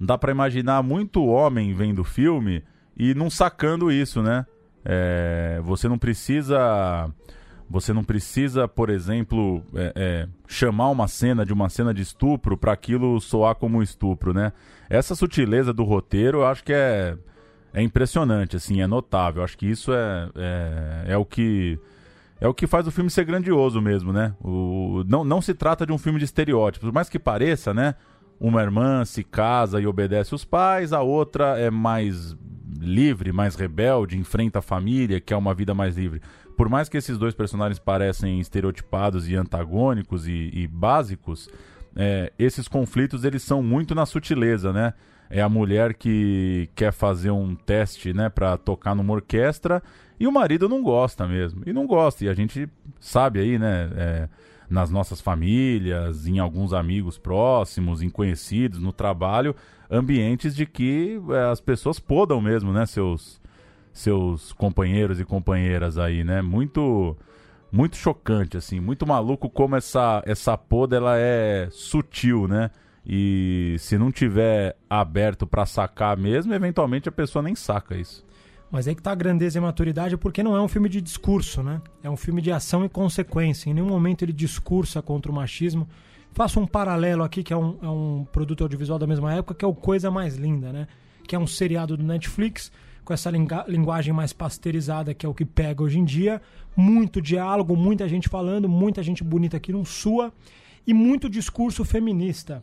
dá 0.01 0.17
para 0.17 0.31
imaginar 0.31 0.83
muito 0.83 1.25
homem 1.25 1.75
vendo 1.75 2.05
filme 2.05 2.63
e 2.97 3.15
não 3.15 3.29
sacando 3.29 3.91
isso, 3.91 4.23
né? 4.23 4.47
É, 4.85 5.61
você 5.65 5.89
não 5.89 5.99
precisa 5.99 7.11
você 7.69 7.93
não 7.93 8.05
precisa, 8.05 8.69
por 8.69 8.89
exemplo, 8.89 9.63
é, 9.75 9.93
é, 9.97 10.29
chamar 10.47 10.91
uma 10.91 11.09
cena 11.09 11.45
de 11.45 11.53
uma 11.53 11.69
cena 11.69 11.93
de 11.93 12.01
estupro 12.01 12.57
para 12.57 12.73
aquilo 12.73 13.21
soar 13.21 13.57
como 13.57 13.83
estupro, 13.83 14.33
né? 14.33 14.53
Essa 14.89 15.15
sutileza 15.15 15.73
do 15.73 15.83
roteiro, 15.83 16.39
eu 16.39 16.47
acho 16.47 16.63
que 16.63 16.73
é, 16.73 17.17
é 17.75 17.83
impressionante, 17.83 18.57
assim, 18.57 18.81
é 18.81 18.87
notável. 18.87 19.41
Eu 19.41 19.45
acho 19.45 19.59
que 19.59 19.67
isso 19.67 19.93
é, 19.93 20.31
é, 20.37 21.05
é 21.13 21.17
o 21.17 21.25
que 21.25 21.79
é 22.41 22.47
o 22.47 22.55
que 22.55 22.67
faz 22.67 22.87
o 22.87 22.91
filme 22.91 23.11
ser 23.11 23.25
grandioso 23.25 23.81
mesmo, 23.81 24.13
né? 24.13 24.35
O, 24.41 25.03
não, 25.09 25.25
não 25.25 25.41
se 25.41 25.55
trata 25.55 25.87
de 25.87 25.93
um 25.93 25.99
filme 25.99 26.19
de 26.19 26.25
estereótipos, 26.25 26.91
mais 26.93 27.09
que 27.09 27.19
pareça, 27.19 27.75
né? 27.75 27.95
Uma 28.39 28.63
irmã 28.63 29.05
se 29.05 29.25
casa 29.25 29.81
e 29.81 29.87
obedece 29.87 30.35
os 30.35 30.45
pais, 30.45 30.93
a 30.93 31.01
outra 31.01 31.59
é 31.59 31.71
mais 31.71 32.37
livre, 32.79 33.33
mais 33.33 33.55
rebelde, 33.55 34.19
enfrenta 34.19 34.59
a 34.59 34.63
família, 34.63 35.21
quer 35.21 35.37
uma 35.37 35.55
vida 35.55 35.75
mais 35.75 35.97
livre. 35.97 36.21
Por 36.57 36.69
mais 36.69 36.89
que 36.89 36.97
esses 36.97 37.19
dois 37.19 37.35
personagens 37.35 37.79
parecem 37.79 38.41
estereotipados 38.41 39.29
e 39.29 39.37
antagônicos 39.37 40.27
e, 40.27 40.51
e 40.53 40.67
básicos, 40.67 41.51
é, 41.95 42.33
esses 42.39 42.67
conflitos 42.67 43.25
eles 43.25 43.43
são 43.43 43.63
muito 43.63 43.95
na 43.95 44.07
sutileza, 44.07 44.73
né? 44.73 44.95
É 45.29 45.43
a 45.43 45.49
mulher 45.49 45.95
que 45.95 46.69
quer 46.75 46.93
fazer 46.93 47.31
um 47.31 47.55
teste, 47.55 48.15
né, 48.15 48.29
para 48.29 48.57
tocar 48.57 48.95
numa 48.95 49.13
orquestra 49.13 49.83
e 50.21 50.27
o 50.27 50.33
marido 50.33 50.69
não 50.69 50.83
gosta 50.83 51.27
mesmo. 51.27 51.63
E 51.67 51.73
não 51.73 51.87
gosta. 51.87 52.25
E 52.25 52.29
a 52.29 52.35
gente 52.35 52.69
sabe 53.01 53.41
aí, 53.41 53.59
né, 53.59 53.91
é, 53.97 54.29
nas 54.71 54.89
nossas 54.89 55.21
famílias, 55.21 56.27
em 56.27 56.39
alguns 56.39 56.73
amigos 56.73 57.19
próximos, 57.19 58.03
em 58.03 58.09
conhecidos, 58.09 58.79
no 58.79 58.93
trabalho, 58.93 59.55
ambientes 59.91 60.55
de 60.55 60.65
que 60.65 61.21
é, 61.31 61.51
as 61.51 61.61
pessoas 61.61 61.99
podam 61.99 62.41
mesmo, 62.41 62.73
né, 62.73 62.87
seus 62.87 63.41
seus 63.99 64.53
companheiros 64.53 65.21
e 65.21 65.25
companheiras 65.25 65.99
aí, 65.99 66.25
né? 66.25 66.43
Muito 66.43 67.17
muito 67.71 67.97
chocante 67.97 68.57
assim, 68.57 68.79
muito 68.79 69.07
maluco 69.07 69.51
como 69.51 69.77
essa 69.77 70.23
essa 70.25 70.57
poda 70.57 70.97
ela 70.97 71.19
é 71.19 71.69
sutil, 71.71 72.47
né? 72.47 72.71
E 73.05 73.77
se 73.79 73.97
não 73.97 74.11
tiver 74.11 74.77
aberto 74.91 75.47
pra 75.47 75.65
sacar 75.65 76.17
mesmo, 76.17 76.53
eventualmente 76.53 77.09
a 77.09 77.13
pessoa 77.13 77.43
nem 77.43 77.55
saca 77.55 77.97
isso. 77.97 78.27
Mas 78.71 78.89
aí 78.89 78.95
que 78.95 79.03
tá 79.03 79.13
a 79.13 79.15
grandeza 79.15 79.59
e 79.59 79.61
a 79.61 79.63
maturidade, 79.63 80.17
porque 80.17 80.43
não 80.43 80.57
é 80.57 80.61
um 80.61 80.67
filme 80.67 80.89
de 80.89 81.01
discurso, 81.01 81.63
né? 81.63 81.81
É 82.03 82.11
um 82.11 82.17
filme 82.17 82.43
de 82.43 82.51
ação 82.51 82.85
e 82.85 82.89
consequência. 82.89 83.71
Em 83.71 83.75
nenhum 83.75 83.87
momento 83.87 84.25
ele 84.25 84.33
discursa 84.33 85.01
contra 85.01 85.31
o 85.31 85.35
machismo. 85.35 85.89
Faço 86.33 86.59
um 86.61 86.67
paralelo 86.67 87.23
aqui, 87.23 87.43
que 87.43 87.53
é 87.53 87.57
um, 87.57 87.79
é 87.81 87.89
um 87.89 88.27
produto 88.31 88.63
audiovisual 88.63 88.99
da 88.99 89.07
mesma 89.07 89.33
época, 89.33 89.55
que 89.55 89.65
é 89.65 89.69
o 89.69 89.75
Coisa 89.75 90.11
Mais 90.11 90.37
Linda, 90.37 90.73
né? 90.73 90.89
Que 91.27 91.37
é 91.37 91.39
um 91.39 91.47
seriado 91.47 91.97
do 91.97 92.03
Netflix, 92.03 92.73
com 93.07 93.15
essa 93.15 93.31
linguagem 93.69 94.13
mais 94.13 94.33
pasteurizada, 94.35 95.15
que 95.15 95.25
é 95.25 95.29
o 95.29 95.33
que 95.33 95.45
pega 95.47 95.83
hoje 95.83 95.99
em 95.99 96.05
dia. 96.05 96.43
Muito 96.77 97.23
diálogo, 97.23 97.75
muita 97.77 98.07
gente 98.09 98.29
falando, 98.29 98.69
muita 98.69 99.03
gente 99.03 99.23
bonita 99.25 99.57
aqui 99.57 99.73
não 99.73 99.85
sua. 99.85 100.33
E 100.87 100.93
muito 100.93 101.31
discurso 101.31 101.85
feminista. 101.85 102.63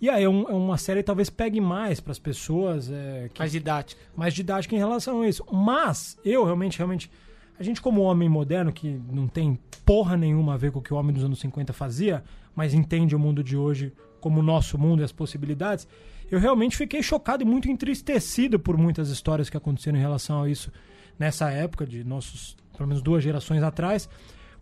E 0.00 0.10
aí 0.10 0.24
é, 0.24 0.28
um- 0.28 0.48
é 0.48 0.52
uma 0.52 0.76
série 0.76 1.00
que 1.00 1.06
talvez 1.06 1.30
pegue 1.30 1.60
mais 1.60 2.00
para 2.00 2.12
as 2.12 2.18
pessoas 2.18 2.90
é, 2.90 3.30
que 3.32 3.38
Mais 3.38 3.50
didática. 3.52 4.00
mais 4.14 4.34
didática 4.34 4.74
em 4.74 4.78
relação 4.78 5.22
a 5.22 5.28
isso. 5.28 5.42
Mas 5.50 6.18
eu 6.24 6.44
realmente, 6.44 6.76
realmente, 6.78 7.10
a 7.58 7.62
gente 7.62 7.80
como 7.80 8.02
homem 8.02 8.28
moderno 8.28 8.72
que 8.72 9.00
não 9.10 9.26
tem 9.26 9.58
porra 9.84 10.16
nenhuma 10.16 10.54
a 10.54 10.56
ver 10.56 10.70
com 10.72 10.80
o 10.80 10.82
que 10.82 10.92
o 10.92 10.96
homem 10.96 11.14
dos 11.14 11.24
anos 11.24 11.38
50 11.38 11.72
fazia, 11.72 12.22
mas 12.54 12.74
entende 12.74 13.14
o 13.16 13.18
mundo 13.18 13.42
de 13.42 13.56
hoje 13.56 13.92
como 14.20 14.40
o 14.40 14.42
nosso 14.42 14.76
mundo 14.76 15.00
e 15.00 15.04
as 15.04 15.12
possibilidades, 15.12 15.86
eu 16.30 16.38
realmente 16.38 16.76
fiquei 16.76 17.02
chocado 17.02 17.42
e 17.42 17.46
muito 17.46 17.70
entristecido 17.70 18.58
por 18.58 18.76
muitas 18.76 19.08
histórias 19.10 19.48
que 19.48 19.56
aconteceram 19.56 19.98
em 19.98 20.00
relação 20.00 20.42
a 20.42 20.48
isso 20.48 20.72
nessa 21.18 21.50
época 21.50 21.86
de 21.86 22.04
nossos, 22.04 22.56
pelo 22.76 22.88
menos 22.88 23.02
duas 23.02 23.22
gerações 23.22 23.62
atrás, 23.62 24.08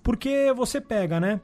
porque 0.03 0.53
você 0.53 0.81
pega, 0.81 1.19
né, 1.19 1.41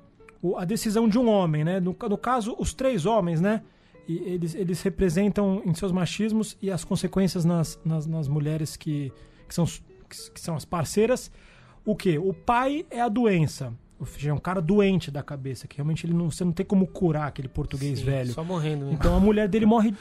a 0.57 0.65
decisão 0.65 1.09
de 1.09 1.19
um 1.19 1.29
homem, 1.29 1.65
né, 1.65 1.81
no, 1.81 1.97
no 2.09 2.19
caso 2.19 2.55
os 2.59 2.75
três 2.75 3.07
homens, 3.07 3.41
né, 3.41 3.63
e 4.07 4.19
eles, 4.19 4.55
eles 4.55 4.83
representam 4.83 5.63
em 5.65 5.75
seus 5.75 5.93
machismos 5.93 6.57
e 6.61 6.71
as 6.71 6.85
consequências 6.85 7.45
nas, 7.45 7.79
nas, 7.85 8.07
nas 8.07 8.29
mulheres 8.29 8.77
que, 8.77 9.13
que, 9.47 9.55
são, 9.55 9.65
que, 9.65 10.31
que 10.35 10.41
são 10.41 10.57
as 10.57 10.65
parceiras. 10.65 11.31
O 11.85 11.95
que? 11.95 12.19
O 12.19 12.35
pai 12.35 12.85
é 12.91 13.01
a 13.01 13.09
doença. 13.09 13.73
É 14.27 14.33
um 14.33 14.39
cara 14.39 14.61
doente 14.63 15.11
da 15.11 15.23
cabeça, 15.23 15.69
que 15.69 15.77
realmente 15.77 16.07
ele 16.07 16.15
não, 16.15 16.31
você 16.31 16.45
não 16.45 16.53
tem 16.53 16.65
como 16.65 16.87
curar 16.87 17.29
aquele 17.29 17.49
português 17.49 17.99
Sim, 17.99 18.05
velho. 18.07 18.33
Só 18.33 18.43
morrendo 18.43 18.87
mesmo. 18.87 18.93
Então 18.95 19.15
a 19.15 19.21
mulher 19.21 19.47
dele 19.49 19.67
morre. 19.67 19.95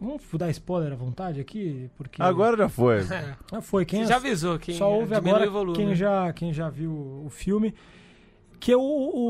Vamos 0.00 0.22
dar 0.34 0.48
spoiler 0.50 0.92
à 0.92 0.96
vontade 0.96 1.40
aqui? 1.40 1.90
Porque. 1.96 2.22
Agora 2.22 2.56
já 2.56 2.68
foi. 2.68 3.00
É. 3.10 3.34
Já 3.52 3.60
foi. 3.60 3.84
Quem 3.84 4.00
Você 4.00 4.04
é- 4.06 4.08
já 4.08 4.16
avisou 4.16 4.58
quem 4.58 4.74
só 4.76 4.90
ouve 4.92 5.14
diminui 5.14 5.30
agora 5.30 5.50
volume. 5.50 5.76
quem 5.76 5.94
já, 5.94 6.32
quem 6.32 6.52
já 6.52 6.70
viu 6.70 6.90
o 6.92 7.28
filme. 7.28 7.74
Que 8.58 8.74
o, 8.74 8.80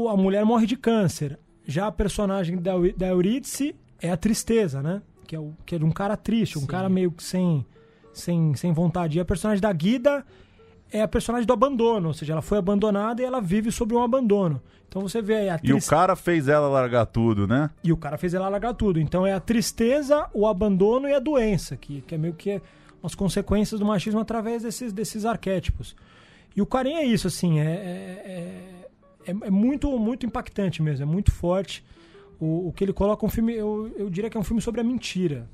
o- 0.04 0.08
a 0.08 0.16
mulher 0.16 0.44
morre 0.44 0.66
de 0.66 0.76
câncer. 0.76 1.38
Já 1.66 1.86
a 1.86 1.92
personagem 1.92 2.56
da, 2.60 2.72
da 2.96 3.08
Eurídice 3.08 3.74
é 4.00 4.10
a 4.10 4.16
tristeza, 4.16 4.82
né? 4.82 5.02
Que 5.26 5.34
é, 5.36 5.38
o, 5.40 5.54
que 5.64 5.74
é 5.74 5.78
de 5.78 5.84
um 5.84 5.90
cara 5.92 6.16
triste, 6.16 6.58
um 6.58 6.62
Sim. 6.62 6.66
cara 6.66 6.88
meio 6.88 7.10
que 7.12 7.22
sem, 7.22 7.64
sem, 8.12 8.54
sem 8.54 8.72
vontade. 8.72 9.18
E 9.18 9.20
a 9.20 9.24
personagem 9.24 9.60
da 9.62 9.72
Guida 9.72 10.24
é 10.92 11.02
a 11.02 11.09
personagem 11.09 11.47
do 11.47 11.52
abandono, 11.52 12.09
ou 12.09 12.14
seja, 12.14 12.32
ela 12.32 12.42
foi 12.42 12.59
abandonada 12.59 13.23
e 13.23 13.25
ela 13.25 13.40
vive 13.40 13.70
sobre 13.70 13.97
um 13.97 14.02
abandono. 14.02 14.61
Então 14.88 15.02
você 15.02 15.23
vê 15.23 15.35
aí 15.37 15.49
a 15.49 15.54
E 15.54 15.56
o 15.56 15.61
tristeza. 15.61 15.90
cara 15.90 16.16
fez 16.16 16.49
ela 16.49 16.68
largar 16.68 17.06
tudo, 17.06 17.47
né? 17.47 17.70
E 17.85 17.92
o 17.92 17.97
cara 17.97 18.18
fez 18.18 18.35
ela 18.35 18.49
largar 18.49 18.75
tudo. 18.75 18.99
Então 18.99 19.25
é 19.26 19.32
a 19.32 19.38
tristeza, 19.40 20.26
o 20.35 20.47
abandono 20.49 21.09
e 21.09 21.14
a 21.14 21.20
doença, 21.20 21.76
que, 21.76 22.00
que 22.02 22.14
é 22.14 22.18
meio 22.18 22.35
que 22.35 22.61
as 23.02 23.14
consequências 23.14 23.78
do 23.78 23.87
machismo 23.87 24.18
através 24.20 24.62
desses, 24.64 24.92
desses 24.92 25.25
arquétipos. 25.25 25.94
E 26.56 26.61
o 26.61 26.66
Carinha 26.66 27.00
é 27.00 27.04
isso, 27.04 27.28
assim, 27.28 27.61
é, 27.61 27.64
é, 27.64 28.87
é, 29.28 29.30
é 29.30 29.50
muito, 29.50 29.97
muito 29.99 30.26
impactante 30.26 30.82
mesmo, 30.82 31.04
é 31.04 31.06
muito 31.06 31.30
forte. 31.30 31.85
O, 32.40 32.68
o 32.68 32.73
que 32.73 32.82
ele 32.82 32.92
coloca 32.92 33.25
é 33.25 33.26
um 33.26 33.30
filme, 33.30 33.54
eu, 33.54 33.92
eu 33.97 34.11
diria 34.11 34.28
que 34.28 34.37
é 34.37 34.40
um 34.40 34.44
filme 34.44 34.61
sobre 34.61 34.80
a 34.80 34.85
mentira. 34.85 35.47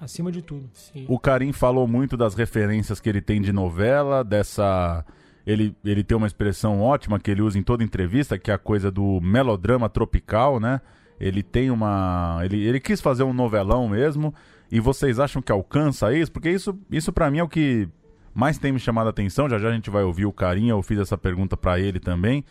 Acima 0.00 0.30
de 0.30 0.42
tudo. 0.42 0.68
Sim. 0.72 1.04
O 1.08 1.18
Karim 1.18 1.52
falou 1.52 1.86
muito 1.88 2.16
das 2.16 2.34
referências 2.34 3.00
que 3.00 3.08
ele 3.08 3.20
tem 3.20 3.40
de 3.40 3.52
novela, 3.52 4.22
dessa. 4.22 5.04
Ele, 5.46 5.74
ele 5.84 6.04
tem 6.04 6.16
uma 6.16 6.26
expressão 6.26 6.80
ótima 6.80 7.18
que 7.18 7.30
ele 7.30 7.42
usa 7.42 7.58
em 7.58 7.62
toda 7.62 7.82
entrevista, 7.82 8.38
que 8.38 8.50
é 8.50 8.54
a 8.54 8.58
coisa 8.58 8.90
do 8.90 9.20
melodrama 9.20 9.88
tropical, 9.88 10.60
né? 10.60 10.80
Ele 11.18 11.42
tem 11.42 11.70
uma. 11.70 12.40
Ele, 12.44 12.64
ele 12.64 12.80
quis 12.80 13.00
fazer 13.00 13.24
um 13.24 13.32
novelão 13.32 13.88
mesmo. 13.88 14.32
E 14.70 14.78
vocês 14.80 15.18
acham 15.18 15.40
que 15.40 15.50
alcança 15.50 16.12
isso? 16.12 16.30
Porque 16.30 16.50
isso, 16.50 16.78
isso 16.90 17.12
para 17.12 17.30
mim 17.30 17.38
é 17.38 17.42
o 17.42 17.48
que 17.48 17.88
mais 18.34 18.58
tem 18.58 18.70
me 18.70 18.78
chamado 18.78 19.08
a 19.08 19.10
atenção. 19.10 19.48
Já 19.48 19.58
já 19.58 19.68
a 19.68 19.72
gente 19.72 19.90
vai 19.90 20.04
ouvir 20.04 20.26
o 20.26 20.32
Carinha, 20.32 20.72
eu 20.72 20.82
fiz 20.82 20.98
essa 20.98 21.18
pergunta 21.18 21.56
para 21.56 21.80
ele 21.80 21.98
também. 21.98 22.44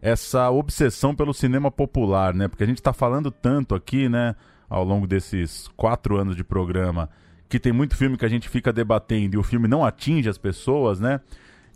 Essa 0.00 0.50
obsessão 0.50 1.14
pelo 1.14 1.34
cinema 1.34 1.70
popular, 1.70 2.32
né? 2.32 2.46
Porque 2.48 2.62
a 2.62 2.66
gente 2.66 2.82
tá 2.82 2.92
falando 2.92 3.30
tanto 3.30 3.74
aqui, 3.74 4.08
né? 4.08 4.36
Ao 4.74 4.82
longo 4.82 5.06
desses 5.06 5.68
quatro 5.76 6.16
anos 6.16 6.34
de 6.34 6.42
programa, 6.42 7.08
que 7.48 7.60
tem 7.60 7.72
muito 7.72 7.96
filme 7.96 8.16
que 8.16 8.24
a 8.24 8.28
gente 8.28 8.48
fica 8.48 8.72
debatendo 8.72 9.36
e 9.36 9.38
o 9.38 9.42
filme 9.44 9.68
não 9.68 9.84
atinge 9.84 10.28
as 10.28 10.36
pessoas, 10.36 10.98
né? 10.98 11.20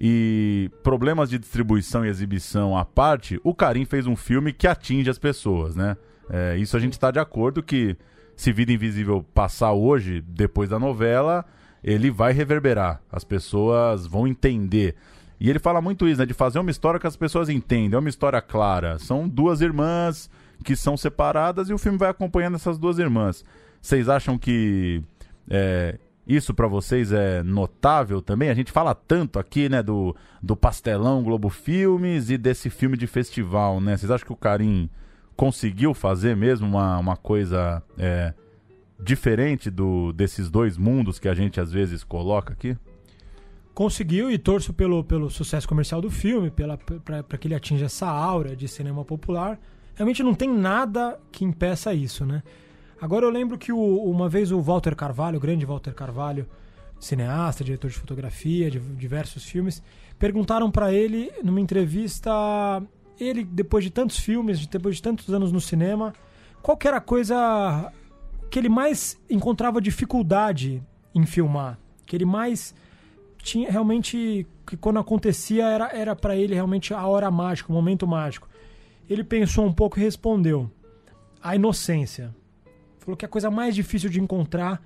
E 0.00 0.68
problemas 0.82 1.30
de 1.30 1.38
distribuição 1.38 2.04
e 2.04 2.08
exibição 2.08 2.76
à 2.76 2.84
parte, 2.84 3.40
o 3.44 3.54
Karim 3.54 3.84
fez 3.84 4.08
um 4.08 4.16
filme 4.16 4.52
que 4.52 4.66
atinge 4.66 5.08
as 5.08 5.16
pessoas, 5.16 5.76
né? 5.76 5.96
É, 6.28 6.56
isso 6.56 6.76
a 6.76 6.80
gente 6.80 6.94
está 6.94 7.12
de 7.12 7.20
acordo 7.20 7.62
que 7.62 7.96
se 8.34 8.50
Vida 8.52 8.72
Invisível 8.72 9.24
passar 9.32 9.72
hoje, 9.72 10.20
depois 10.20 10.68
da 10.68 10.80
novela, 10.80 11.44
ele 11.84 12.10
vai 12.10 12.32
reverberar. 12.32 13.00
As 13.12 13.22
pessoas 13.22 14.08
vão 14.08 14.26
entender. 14.26 14.96
E 15.38 15.48
ele 15.48 15.60
fala 15.60 15.80
muito 15.80 16.08
isso, 16.08 16.18
né? 16.18 16.26
De 16.26 16.34
fazer 16.34 16.58
uma 16.58 16.72
história 16.72 16.98
que 16.98 17.06
as 17.06 17.16
pessoas 17.16 17.48
entendem. 17.48 17.94
É 17.94 17.98
uma 18.00 18.08
história 18.08 18.40
clara. 18.40 18.98
São 18.98 19.28
duas 19.28 19.60
irmãs 19.60 20.28
que 20.64 20.76
são 20.76 20.96
separadas 20.96 21.68
e 21.68 21.74
o 21.74 21.78
filme 21.78 21.98
vai 21.98 22.10
acompanhando 22.10 22.56
essas 22.56 22.78
duas 22.78 22.98
irmãs. 22.98 23.44
Vocês 23.80 24.08
acham 24.08 24.38
que 24.38 25.02
é, 25.48 25.98
isso 26.26 26.52
para 26.52 26.66
vocês 26.66 27.10
é 27.10 27.42
notável 27.42 28.20
também? 28.20 28.50
A 28.50 28.54
gente 28.54 28.70
fala 28.70 28.94
tanto 28.94 29.38
aqui, 29.38 29.68
né, 29.68 29.82
do, 29.82 30.14
do 30.42 30.54
pastelão 30.54 31.22
Globo 31.22 31.48
Filmes 31.48 32.28
e 32.28 32.36
desse 32.36 32.68
filme 32.68 32.96
de 32.96 33.06
festival, 33.06 33.80
né? 33.80 33.96
Vocês 33.96 34.10
acham 34.10 34.26
que 34.26 34.32
o 34.32 34.36
Karim 34.36 34.90
conseguiu 35.34 35.94
fazer 35.94 36.36
mesmo 36.36 36.66
uma, 36.66 36.98
uma 36.98 37.16
coisa 37.16 37.82
é, 37.96 38.34
diferente 39.00 39.70
do, 39.70 40.12
desses 40.12 40.50
dois 40.50 40.76
mundos 40.76 41.18
que 41.18 41.28
a 41.28 41.34
gente 41.34 41.60
às 41.60 41.72
vezes 41.72 42.04
coloca 42.04 42.52
aqui? 42.52 42.76
Conseguiu 43.72 44.30
e 44.30 44.36
torço 44.36 44.74
pelo, 44.74 45.04
pelo 45.04 45.30
sucesso 45.30 45.68
comercial 45.68 46.00
do 46.02 46.10
filme, 46.10 46.50
para 46.50 47.38
que 47.38 47.46
ele 47.46 47.54
atinja 47.54 47.86
essa 47.86 48.08
aura 48.08 48.56
de 48.56 48.66
cinema 48.66 49.04
popular. 49.04 49.58
Realmente 49.98 50.22
não 50.22 50.32
tem 50.32 50.48
nada 50.48 51.18
que 51.32 51.44
impeça 51.44 51.92
isso, 51.92 52.24
né? 52.24 52.40
Agora 53.00 53.26
eu 53.26 53.30
lembro 53.30 53.58
que 53.58 53.72
o, 53.72 54.04
uma 54.04 54.28
vez 54.28 54.52
o 54.52 54.60
Walter 54.60 54.94
Carvalho, 54.94 55.38
o 55.38 55.40
grande 55.40 55.66
Walter 55.66 55.92
Carvalho, 55.92 56.46
cineasta, 57.00 57.64
diretor 57.64 57.90
de 57.90 57.96
fotografia, 57.96 58.70
de 58.70 58.78
diversos 58.78 59.42
filmes, 59.42 59.82
perguntaram 60.16 60.70
para 60.70 60.92
ele 60.92 61.32
numa 61.42 61.60
entrevista, 61.60 62.30
ele 63.18 63.42
depois 63.42 63.82
de 63.82 63.90
tantos 63.90 64.20
filmes, 64.20 64.64
depois 64.68 64.94
de 64.94 65.02
tantos 65.02 65.34
anos 65.34 65.50
no 65.50 65.60
cinema, 65.60 66.12
qual 66.62 66.76
que 66.76 66.86
era 66.86 66.98
a 66.98 67.00
coisa 67.00 67.92
que 68.52 68.56
ele 68.56 68.68
mais 68.68 69.20
encontrava 69.28 69.80
dificuldade 69.80 70.80
em 71.12 71.26
filmar, 71.26 71.76
que 72.06 72.14
ele 72.14 72.24
mais 72.24 72.72
tinha 73.42 73.68
realmente 73.68 74.46
que 74.64 74.76
quando 74.76 75.00
acontecia 75.00 75.66
era 75.66 75.88
era 75.92 76.14
para 76.14 76.36
ele 76.36 76.54
realmente 76.54 76.94
a 76.94 77.04
hora 77.04 77.28
mágica, 77.32 77.72
o 77.72 77.74
momento 77.74 78.06
mágico. 78.06 78.48
Ele 79.08 79.24
pensou 79.24 79.64
um 79.64 79.72
pouco 79.72 79.98
e 79.98 80.02
respondeu: 80.02 80.70
a 81.42 81.54
inocência. 81.54 82.34
Falou 82.98 83.16
que 83.16 83.24
a 83.24 83.28
coisa 83.28 83.50
mais 83.50 83.74
difícil 83.74 84.10
de 84.10 84.20
encontrar 84.20 84.82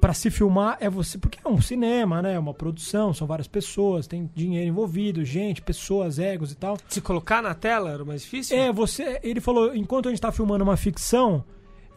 para 0.00 0.12
se 0.12 0.30
filmar 0.30 0.76
é 0.80 0.90
você, 0.90 1.16
porque 1.16 1.38
é 1.42 1.48
um 1.48 1.60
cinema, 1.60 2.20
né? 2.20 2.34
É 2.34 2.38
uma 2.38 2.52
produção, 2.52 3.14
são 3.14 3.26
várias 3.26 3.48
pessoas, 3.48 4.06
tem 4.06 4.30
dinheiro 4.34 4.68
envolvido, 4.68 5.24
gente, 5.24 5.62
pessoas, 5.62 6.18
egos 6.18 6.52
e 6.52 6.56
tal. 6.56 6.76
Se 6.88 7.00
colocar 7.00 7.42
na 7.42 7.54
tela 7.54 7.90
era 7.90 8.04
mais 8.04 8.20
difícil? 8.20 8.56
É, 8.56 8.70
você, 8.70 9.18
ele 9.22 9.40
falou, 9.40 9.74
enquanto 9.74 10.06
a 10.06 10.10
gente 10.10 10.18
está 10.18 10.30
filmando 10.30 10.62
uma 10.62 10.76
ficção, 10.76 11.42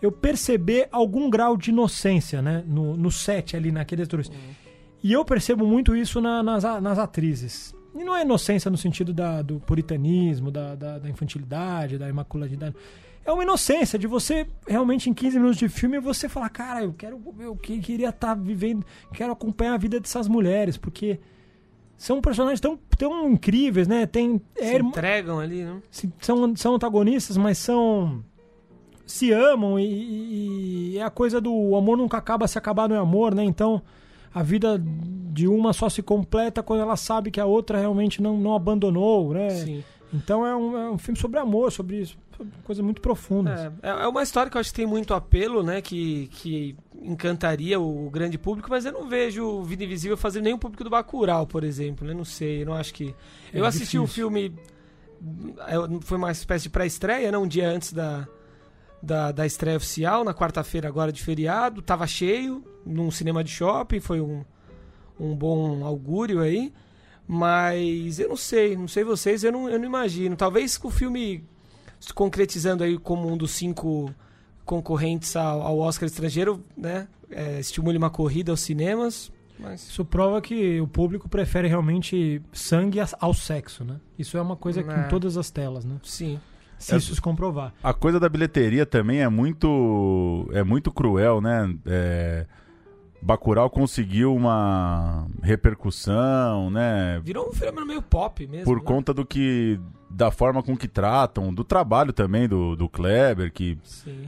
eu 0.02 0.10
perceber 0.10 0.88
algum 0.90 1.30
grau 1.30 1.58
de 1.58 1.70
inocência, 1.72 2.42
né, 2.42 2.64
no, 2.66 2.96
no 2.96 3.12
set 3.12 3.58
ali 3.58 3.74
naqueles 3.74 4.08
atores. 4.08 4.30
Uhum. 4.30 4.36
E 5.04 5.12
eu 5.12 5.26
percebo 5.26 5.68
muito 5.68 5.96
isso 5.96 6.22
na, 6.22 6.42
nas, 6.42 6.64
nas 6.64 6.98
atrizes. 6.98 7.76
E 7.98 8.04
não 8.04 8.16
é 8.16 8.22
inocência 8.22 8.70
no 8.70 8.78
sentido 8.78 9.14
da, 9.14 9.42
do 9.42 9.60
puritanismo, 9.60 10.52
da, 10.52 10.76
da, 10.76 11.00
da, 11.00 11.10
infantilidade, 11.10 11.98
da 11.98 12.08
imacularidade. 12.08 12.76
É 13.26 13.32
uma 13.32 13.44
inocência 13.44 13.98
de 13.98 14.06
você 14.08 14.48
realmente 14.68 15.10
em 15.10 15.14
15 15.14 15.38
minutos 15.38 15.58
de 15.58 15.68
filme 15.68 16.00
você 16.00 16.30
falar, 16.30 16.50
cara, 16.50 16.84
eu 16.84 16.94
quero, 16.94 17.20
eu 17.40 17.56
queria 17.56 18.10
estar 18.10 18.28
tá 18.28 18.34
vivendo, 18.36 18.86
quero 19.14 19.34
acompanhar 19.34 19.74
a 19.74 19.78
vida 19.78 20.00
dessas 20.00 20.28
mulheres, 20.28 20.78
porque 20.78 21.20
são 21.98 22.22
personagens 22.22 22.62
tão, 22.62 22.80
tão 22.98 23.30
incríveis, 23.30 23.88
né? 23.88 24.06
Tem, 24.06 24.40
é, 24.56 24.70
se 24.70 24.78
entregam 24.78 25.40
ali, 25.40 25.64
né? 25.64 25.82
São, 26.22 26.56
são 26.56 26.76
antagonistas, 26.76 27.36
mas 27.36 27.58
são 27.58 28.24
se 29.08 29.32
amam 29.32 29.80
e, 29.80 30.94
e, 30.94 30.98
é 30.98 31.04
a 31.04 31.10
coisa 31.10 31.40
do 31.40 31.76
amor 31.76 31.98
nunca 31.98 32.18
acaba 32.18 32.48
se 32.48 32.58
acabar 32.58 32.88
no 32.88 32.96
é 32.96 32.98
amor, 32.98 33.34
né? 33.34 33.44
Então 33.44 33.82
a 34.38 34.44
vida 34.44 34.80
de 34.80 35.48
uma 35.48 35.74
só 35.74 35.90
se 35.90 36.04
completa 36.04 36.62
quando 36.62 36.82
ela 36.82 36.96
sabe 36.96 37.32
que 37.32 37.40
a 37.40 37.46
outra 37.46 37.80
realmente 37.80 38.22
não, 38.22 38.38
não 38.38 38.54
abandonou, 38.54 39.34
né? 39.34 39.50
Sim. 39.50 39.84
Então 40.14 40.46
é 40.46 40.56
um, 40.56 40.78
é 40.78 40.92
um 40.92 40.98
filme 40.98 41.20
sobre 41.20 41.40
amor, 41.40 41.72
sobre 41.72 41.98
isso, 41.98 42.16
coisas 42.64 42.86
muito 42.86 43.02
profundas. 43.02 43.60
É, 43.82 43.90
é 43.90 44.08
uma 44.08 44.22
história 44.22 44.50
que 44.50 44.56
eu 44.56 44.62
acho 44.62 44.70
que 44.70 44.76
tem 44.76 44.86
muito 44.86 45.14
apelo, 45.16 45.64
né? 45.64 45.82
Que, 45.82 46.28
que 46.28 46.76
encantaria 47.02 47.80
o 47.80 48.10
grande 48.12 48.38
público, 48.38 48.70
mas 48.70 48.86
eu 48.86 48.92
não 48.92 49.10
vejo 49.10 49.64
Vida 49.64 49.84
Invisível 49.84 50.16
fazer 50.16 50.40
nem 50.40 50.54
o 50.54 50.60
público 50.60 50.84
do 50.84 50.90
Bacurau, 50.90 51.48
por 51.48 51.64
exemplo. 51.64 52.08
Né? 52.08 52.14
Não 52.14 52.26
sei, 52.26 52.62
eu 52.62 52.68
não 52.68 52.74
acho 52.74 52.94
que. 52.94 53.16
É 53.52 53.60
eu 53.60 53.66
assisti 53.66 53.98
o 53.98 54.04
um 54.04 54.08
filme. 54.08 54.54
É, 55.68 55.76
foi 56.02 56.18
uma 56.20 56.32
espécie 56.32 56.64
de 56.64 56.70
pré-estreia, 56.70 57.32
né? 57.32 57.38
Um 57.40 57.48
dia 57.48 57.68
antes 57.68 57.92
da, 57.92 58.28
da, 59.02 59.32
da 59.32 59.46
estreia 59.46 59.78
oficial, 59.78 60.24
na 60.24 60.34
quarta-feira 60.34 60.88
agora 60.88 61.12
de 61.12 61.24
feriado. 61.24 61.82
Tava 61.82 62.08
cheio, 62.08 62.64
num 62.86 63.12
cinema 63.12 63.44
de 63.44 63.52
shopping, 63.52 64.00
foi 64.00 64.22
um, 64.22 64.44
um 65.20 65.36
bom 65.36 65.86
augúrio 65.86 66.42
aí. 66.42 66.74
Mas 67.28 68.20
eu 68.20 68.30
não 68.30 68.38
sei, 68.38 68.78
não 68.78 68.88
sei 68.88 69.04
vocês, 69.04 69.44
eu 69.44 69.52
não, 69.52 69.70
eu 69.70 69.78
não 69.78 69.86
imagino. 69.86 70.36
Talvez 70.36 70.78
com 70.78 70.88
o 70.88 70.92
filme 70.92 71.44
se 72.00 72.14
concretizando 72.14 72.84
aí 72.84 72.98
como 72.98 73.28
um 73.28 73.36
dos 73.36 73.52
cinco 73.52 74.14
concorrentes 74.64 75.36
ao, 75.36 75.62
ao 75.62 75.80
Oscar 75.80 76.08
estrangeiro, 76.08 76.64
né? 76.76 77.08
É, 77.30 77.60
estimule 77.60 77.98
uma 77.98 78.10
corrida 78.10 78.52
aos 78.52 78.62
cinemas. 78.62 79.32
Mas... 79.60 79.90
Isso 79.90 80.06
prova 80.06 80.42
que 80.42 80.80
o 80.80 80.88
público 80.88 81.28
prefere 81.28 81.68
realmente 81.68 82.42
sangue 82.54 83.00
ao 83.20 83.34
sexo, 83.34 83.84
né? 83.84 84.00
Isso 84.18 84.38
é 84.38 84.42
uma 84.42 84.56
coisa 84.56 84.84
que 84.84 84.90
em 84.90 85.02
é. 85.02 85.08
todas 85.08 85.36
as 85.36 85.50
telas, 85.50 85.84
né? 85.84 85.98
Sim. 86.04 86.40
Se 86.78 86.94
é, 86.94 86.98
isso 86.98 87.14
se 87.14 87.22
comprovar. 87.22 87.74
A 87.84 87.94
coisa 87.94 88.20
da 88.20 88.30
bilheteria 88.30 88.86
também 88.86 89.22
é 89.22 89.30
muito 89.30 90.50
é 90.54 90.64
muito 90.64 90.92
cruel, 90.92 91.42
né? 91.42 91.76
É, 91.86 92.46
Bacurau 93.22 93.70
conseguiu 93.70 94.34
uma 94.36 95.28
repercussão, 95.42 96.70
né? 96.70 97.20
Virou 97.24 97.50
um 97.50 97.52
fenômeno 97.52 97.86
meio 97.86 98.02
pop 98.02 98.46
mesmo. 98.48 98.66
Por 98.66 98.78
né? 98.78 98.84
conta 98.86 99.14
do 99.14 99.26
que. 99.26 99.80
da 100.10 100.32
forma 100.32 100.62
com 100.62 100.78
que 100.78 100.88
tratam, 100.88 101.54
do 101.54 101.64
trabalho 101.64 102.14
também 102.14 102.48
do, 102.48 102.76
do 102.76 102.88
Kleber, 102.88 103.52
que 103.52 103.78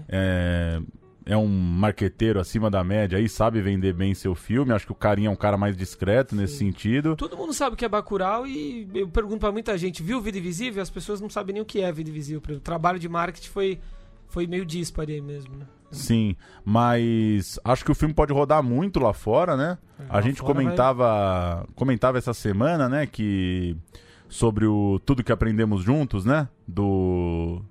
é, 0.07 0.81
é, 1.29 1.37
um 1.37 1.47
marqueteiro 1.47 2.39
acima 2.39 2.71
da 2.71 2.83
média 2.83 3.19
aí, 3.19 3.29
sabe 3.29 3.61
vender 3.61 3.93
bem 3.93 4.15
seu 4.15 4.33
filme. 4.33 4.73
Acho 4.73 4.87
que 4.87 4.91
o 4.91 4.95
Carinha 4.95 5.27
é 5.27 5.31
um 5.31 5.35
cara 5.35 5.57
mais 5.57 5.77
discreto 5.77 6.31
Sim. 6.31 6.41
nesse 6.41 6.57
sentido. 6.57 7.15
Todo 7.15 7.37
mundo 7.37 7.53
sabe 7.53 7.75
o 7.75 7.77
que 7.77 7.85
é 7.85 7.87
Bacurau 7.87 8.47
e 8.47 8.89
eu 8.95 9.07
pergunto 9.07 9.37
para 9.37 9.51
muita 9.51 9.77
gente: 9.77 10.01
viu 10.01 10.19
Vida 10.19 10.39
Invisível? 10.39 10.81
As 10.81 10.89
pessoas 10.89 11.21
não 11.21 11.29
sabem 11.29 11.53
nem 11.53 11.61
o 11.61 11.65
que 11.65 11.81
é 11.81 11.91
Vida 11.91 12.09
Invisível. 12.09 12.41
O 12.57 12.59
trabalho 12.59 12.97
de 12.97 13.07
marketing 13.07 13.49
foi, 13.49 13.79
foi 14.27 14.47
meio 14.47 14.65
disparo 14.65 15.11
aí 15.11 15.21
mesmo, 15.21 15.55
né? 15.55 15.67
Sim, 15.91 16.35
mas 16.65 17.59
acho 17.63 17.85
que 17.85 17.91
o 17.91 17.95
filme 17.95 18.13
pode 18.13 18.33
rodar 18.33 18.63
muito 18.63 18.99
lá 18.99 19.13
fora, 19.13 19.55
né? 19.55 19.77
É, 19.99 20.05
a 20.09 20.21
gente 20.21 20.41
comentava, 20.41 21.57
vai... 21.57 21.65
comentava 21.75 22.17
essa 22.17 22.33
semana, 22.33 22.89
né, 22.89 23.05
que 23.07 23.75
sobre 24.27 24.65
o 24.65 24.99
tudo 25.03 25.23
que 25.23 25.31
aprendemos 25.31 25.83
juntos, 25.83 26.25
né, 26.25 26.47
do 26.67 27.61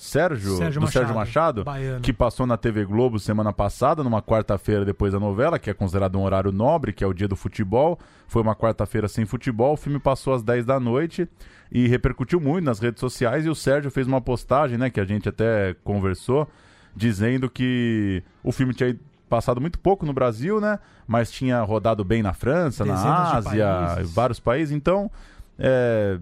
Sérgio, 0.00 0.56
Sérgio 0.56 0.80
do 0.80 0.84
Machado, 0.84 0.92
Sérgio 0.92 1.14
Machado, 1.14 1.64
Baiano. 1.64 2.00
que 2.00 2.10
passou 2.10 2.46
na 2.46 2.56
TV 2.56 2.86
Globo 2.86 3.18
semana 3.18 3.52
passada, 3.52 4.02
numa 4.02 4.22
quarta-feira 4.22 4.82
depois 4.82 5.12
da 5.12 5.20
novela, 5.20 5.58
que 5.58 5.68
é 5.68 5.74
considerado 5.74 6.18
um 6.18 6.22
horário 6.22 6.50
nobre, 6.50 6.90
que 6.90 7.04
é 7.04 7.06
o 7.06 7.12
dia 7.12 7.28
do 7.28 7.36
futebol. 7.36 7.98
Foi 8.26 8.40
uma 8.40 8.56
quarta-feira 8.56 9.08
sem 9.08 9.26
futebol, 9.26 9.74
o 9.74 9.76
filme 9.76 9.98
passou 9.98 10.32
às 10.32 10.42
10 10.42 10.64
da 10.64 10.80
noite 10.80 11.28
e 11.70 11.86
repercutiu 11.86 12.40
muito 12.40 12.64
nas 12.64 12.78
redes 12.78 12.98
sociais 12.98 13.44
e 13.44 13.50
o 13.50 13.54
Sérgio 13.54 13.90
fez 13.90 14.06
uma 14.06 14.22
postagem, 14.22 14.78
né, 14.78 14.88
que 14.88 15.00
a 15.00 15.04
gente 15.04 15.28
até 15.28 15.76
conversou, 15.84 16.48
dizendo 16.96 17.50
que 17.50 18.22
o 18.42 18.52
filme 18.52 18.72
tinha 18.72 18.96
passado 19.28 19.60
muito 19.60 19.78
pouco 19.78 20.06
no 20.06 20.14
Brasil, 20.14 20.62
né? 20.62 20.78
Mas 21.06 21.30
tinha 21.30 21.60
rodado 21.62 22.02
bem 22.04 22.22
na 22.22 22.32
França, 22.32 22.84
Dezenas 22.84 23.04
na 23.04 23.36
Ásia, 23.36 23.66
países. 23.66 24.14
vários 24.14 24.40
países. 24.40 24.74
Então, 24.74 25.10
é, 25.58 26.18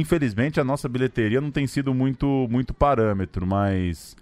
infelizmente, 0.00 0.60
a 0.60 0.64
nossa 0.64 0.88
bilheteria 0.88 1.40
não 1.40 1.50
tem 1.50 1.66
sido 1.66 1.94
muito, 1.94 2.46
muito 2.50 2.74
parâmetro, 2.74 3.46
mas 3.46 4.16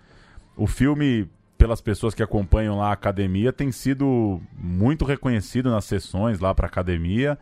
o 0.56 0.66
filme, 0.66 1.28
pelas 1.56 1.80
pessoas 1.80 2.14
que 2.14 2.22
acompanham 2.22 2.78
lá 2.78 2.88
a 2.88 2.92
academia, 2.92 3.52
tem 3.52 3.72
sido 3.72 4.40
muito 4.56 5.04
reconhecido 5.04 5.70
nas 5.70 5.84
sessões 5.84 6.38
lá 6.38 6.54
para 6.54 6.66
academia. 6.66 7.38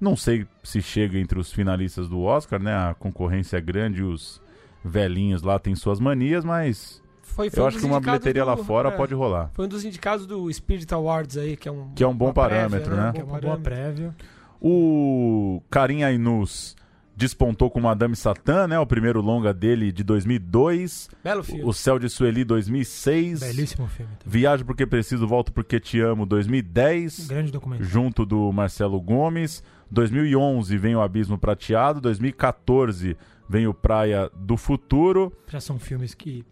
Não 0.00 0.16
sei 0.16 0.46
se 0.62 0.82
chega 0.82 1.18
entre 1.18 1.38
os 1.38 1.52
finalistas 1.52 2.08
do 2.08 2.20
Oscar, 2.20 2.62
né? 2.62 2.74
A 2.74 2.94
concorrência 2.94 3.56
é 3.56 3.60
grande, 3.60 4.02
os 4.02 4.40
velhinhos 4.84 5.42
lá 5.42 5.58
têm 5.58 5.74
suas 5.74 5.98
manias, 5.98 6.44
mas 6.44 7.02
foi, 7.22 7.50
foi 7.50 7.60
Eu 7.60 7.64
um 7.64 7.68
acho 7.68 7.78
que 7.78 7.84
uma 7.84 8.00
bilheteria 8.00 8.42
do, 8.42 8.48
lá 8.48 8.56
fora 8.56 8.88
é, 8.88 8.92
pode 8.92 9.14
rolar. 9.14 9.50
Foi 9.52 9.66
um 9.66 9.68
dos 9.68 9.84
indicados 9.84 10.26
do 10.26 10.50
Spirit 10.52 10.92
Awards 10.94 11.36
aí, 11.36 11.56
que 11.56 11.68
é 11.68 11.72
um, 11.72 11.90
que 11.94 12.04
é 12.04 12.06
um 12.06 12.14
bom 12.14 12.32
parâmetro, 12.32 12.94
prévia, 12.94 13.04
né? 13.04 13.12
Que 13.12 13.20
é 13.20 13.24
uma 13.24 13.40
boa 13.40 13.58
prévia. 13.58 14.14
O 14.60 15.62
Karim 15.70 16.02
Ainus 16.02 16.76
despontou 17.16 17.70
com 17.70 17.80
Madame 17.80 18.14
Satã, 18.14 18.68
né? 18.68 18.78
O 18.78 18.86
primeiro 18.86 19.22
longa 19.22 19.54
dele 19.54 19.90
de 19.90 20.04
2002. 20.04 21.08
Belo 21.24 21.42
filme. 21.42 21.64
O 21.64 21.72
Céu 21.72 21.98
de 21.98 22.08
Sueli 22.10 22.44
2006. 22.44 23.40
Belíssimo 23.40 23.88
filme. 23.88 24.12
Também. 24.18 24.32
Viagem 24.40 24.66
porque 24.66 24.86
preciso, 24.86 25.26
volto 25.26 25.52
porque 25.52 25.80
te 25.80 25.98
amo 26.00 26.26
2010. 26.26 27.26
grande 27.26 27.50
documento. 27.50 27.82
Junto 27.82 28.26
do 28.26 28.52
Marcelo 28.52 29.00
Gomes. 29.00 29.64
2011 29.90 30.76
vem 30.76 30.96
o 30.96 31.00
Abismo 31.00 31.38
Prateado, 31.38 32.00
2014 32.00 33.16
vem 33.48 33.66
o 33.66 33.72
Praia 33.72 34.28
do 34.34 34.56
Futuro. 34.56 35.32
Já 35.46 35.60
são 35.60 35.78
filmes 35.78 36.12
que 36.12 36.44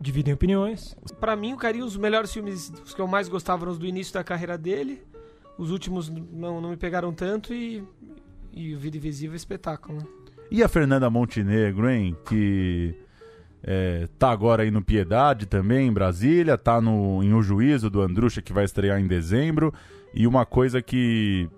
dividem 0.00 0.34
opiniões. 0.34 0.96
Pra 1.20 1.36
mim, 1.36 1.52
o 1.52 1.56
Carinho, 1.56 1.84
os 1.84 1.96
melhores 1.96 2.32
filmes, 2.32 2.72
os 2.84 2.92
que 2.92 3.00
eu 3.00 3.06
mais 3.06 3.28
gostava 3.28 3.62
eram 3.62 3.72
os 3.72 3.78
do 3.78 3.86
início 3.86 4.12
da 4.12 4.24
carreira 4.24 4.58
dele. 4.58 5.02
Os 5.56 5.70
últimos 5.70 6.08
não, 6.08 6.60
não 6.60 6.70
me 6.70 6.76
pegaram 6.76 7.12
tanto 7.12 7.54
e, 7.54 7.84
e 8.52 8.74
o 8.74 8.78
Vida 8.78 8.96
Invisível 8.96 9.34
é 9.34 9.36
espetáculo. 9.36 9.98
Né? 9.98 10.04
E 10.50 10.62
a 10.62 10.68
Fernanda 10.68 11.08
Montenegro, 11.08 11.88
hein? 11.88 12.16
Que 12.26 12.94
é, 13.62 14.08
tá 14.18 14.30
agora 14.30 14.62
aí 14.62 14.70
no 14.70 14.82
Piedade 14.82 15.46
também, 15.46 15.88
em 15.88 15.92
Brasília, 15.92 16.58
tá 16.58 16.80
no, 16.80 17.22
em 17.22 17.32
O 17.32 17.42
Juízo 17.42 17.88
do 17.88 18.02
Andrucha, 18.02 18.42
que 18.42 18.52
vai 18.52 18.64
estrear 18.64 19.00
em 19.00 19.06
dezembro. 19.06 19.72
E 20.14 20.26
uma 20.26 20.44
coisa 20.44 20.82
que 20.82 21.48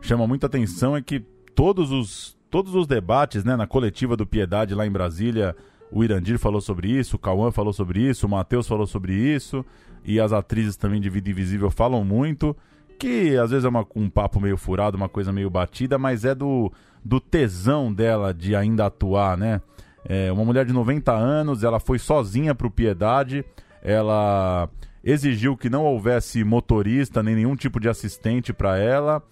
chama 0.00 0.26
muita 0.26 0.46
atenção 0.46 0.96
é 0.96 1.00
que 1.00 1.20
todos 1.54 1.90
os, 1.90 2.36
todos 2.50 2.74
os 2.74 2.86
debates 2.86 3.44
né, 3.44 3.56
na 3.56 3.66
coletiva 3.66 4.16
do 4.16 4.26
Piedade 4.26 4.74
lá 4.74 4.86
em 4.86 4.90
Brasília, 4.90 5.56
o 5.90 6.04
Irandir 6.04 6.38
falou 6.38 6.60
sobre 6.60 6.90
isso, 6.90 7.16
o 7.16 7.18
Cauã 7.18 7.50
falou 7.50 7.72
sobre 7.72 8.00
isso, 8.00 8.26
o 8.26 8.30
Matheus 8.30 8.66
falou 8.66 8.86
sobre 8.86 9.14
isso, 9.14 9.64
e 10.04 10.20
as 10.20 10.32
atrizes 10.32 10.76
também 10.76 11.00
de 11.00 11.08
Vida 11.08 11.30
Invisível 11.30 11.70
falam 11.70 12.04
muito, 12.04 12.56
que 12.98 13.36
às 13.36 13.50
vezes 13.50 13.64
é 13.64 13.68
uma, 13.68 13.86
um 13.94 14.08
papo 14.08 14.40
meio 14.40 14.56
furado, 14.56 14.96
uma 14.96 15.08
coisa 15.08 15.32
meio 15.32 15.50
batida, 15.50 15.98
mas 15.98 16.24
é 16.24 16.34
do, 16.34 16.72
do 17.04 17.20
tesão 17.20 17.92
dela 17.92 18.32
de 18.32 18.56
ainda 18.56 18.86
atuar, 18.86 19.36
né? 19.36 19.60
É 20.08 20.30
uma 20.30 20.44
mulher 20.44 20.64
de 20.64 20.72
90 20.72 21.12
anos, 21.12 21.64
ela 21.64 21.80
foi 21.80 21.98
sozinha 21.98 22.54
para 22.54 22.66
o 22.66 22.70
Piedade, 22.70 23.44
ela 23.82 24.68
exigiu 25.02 25.56
que 25.56 25.70
não 25.70 25.84
houvesse 25.84 26.42
motorista 26.44 27.22
nem 27.22 27.34
nenhum 27.34 27.56
tipo 27.56 27.80
de 27.80 27.88
assistente 27.88 28.52
para 28.52 28.78
ela. 28.78 29.22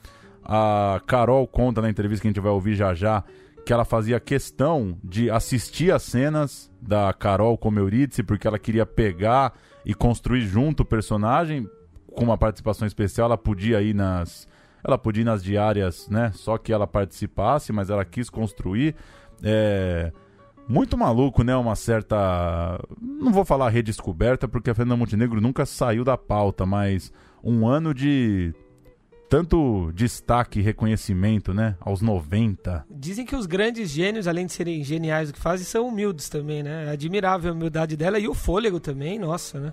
A 0.45 1.01
Carol 1.07 1.47
conta 1.47 1.81
na 1.81 1.89
entrevista 1.89 2.23
que 2.23 2.29
a 2.29 2.31
gente 2.31 2.41
vai 2.41 2.53
ouvir 2.53 2.75
já 2.75 2.95
já 2.95 3.25
que 3.65 3.73
ela 3.73 3.85
fazia 3.85 4.21
questão 4.21 4.99
de 5.03 5.31
assistir 5.31 5.91
as 5.91 6.03
cenas 6.03 6.71
da 6.81 7.13
Carol 7.15 7.57
como 7.57 7.79
Eurídice, 7.79 8.23
porque 8.23 8.47
ela 8.47 8.59
queria 8.59 8.85
pegar 8.85 9.55
e 9.85 9.95
construir 9.95 10.43
junto 10.43 10.83
o 10.83 10.87
personagem. 10.87 11.69
Com 12.15 12.25
uma 12.25 12.39
participação 12.39 12.87
especial, 12.87 13.27
ela 13.27 13.39
podia 13.39 13.83
ir 13.83 13.95
nas. 13.95 14.47
Ela 14.83 14.99
podia 14.99 15.23
ir 15.23 15.25
nas 15.25 15.43
diárias, 15.43 16.09
né? 16.09 16.31
Só 16.35 16.59
que 16.59 16.73
ela 16.73 16.87
participasse, 16.87 17.73
mas 17.73 17.91
ela 17.91 18.05
quis 18.05 18.29
construir. 18.29 18.95
É 19.43 20.13
muito 20.69 20.97
maluco, 20.97 21.43
né? 21.43 21.55
Uma 21.57 21.77
certa. 21.77 22.79
Não 23.01 23.33
vou 23.33 23.45
falar 23.45 23.69
redescoberta, 23.69 24.49
porque 24.49 24.71
a 24.71 24.75
Fernanda 24.75 24.97
Montenegro 24.97 25.41
nunca 25.41 25.67
saiu 25.67 26.05
da 26.05 26.17
pauta, 26.17 26.65
mas 26.65 27.13
um 27.43 27.67
ano 27.67 27.93
de 27.93 28.55
tanto 29.29 29.91
destaque 29.93 30.61
e 30.61 30.63
reconhecimento, 30.63 31.53
né? 31.53 31.77
Aos 31.81 32.01
90. 32.01 32.87
Dizem 32.91 33.27
que 33.27 33.37
os 33.37 33.47
grandes 33.47 33.91
gênios, 33.91 34.27
além 34.27 34.47
de 34.47 34.53
serem 34.53 34.83
geniais 34.83 35.31
o 35.31 35.33
que 35.33 35.41
fazem, 35.41 35.67
são 35.67 35.89
humildes 35.89 36.29
também, 36.29 36.63
né? 36.63 36.87
É 36.87 36.91
admirável 36.91 37.53
a 37.53 37.55
humildade 37.55 37.97
dela 37.97 38.19
e 38.19 38.29
o 38.29 38.35
fôlego 38.35 38.81
também, 38.81 39.19
nossa, 39.19 39.61
né? 39.61 39.73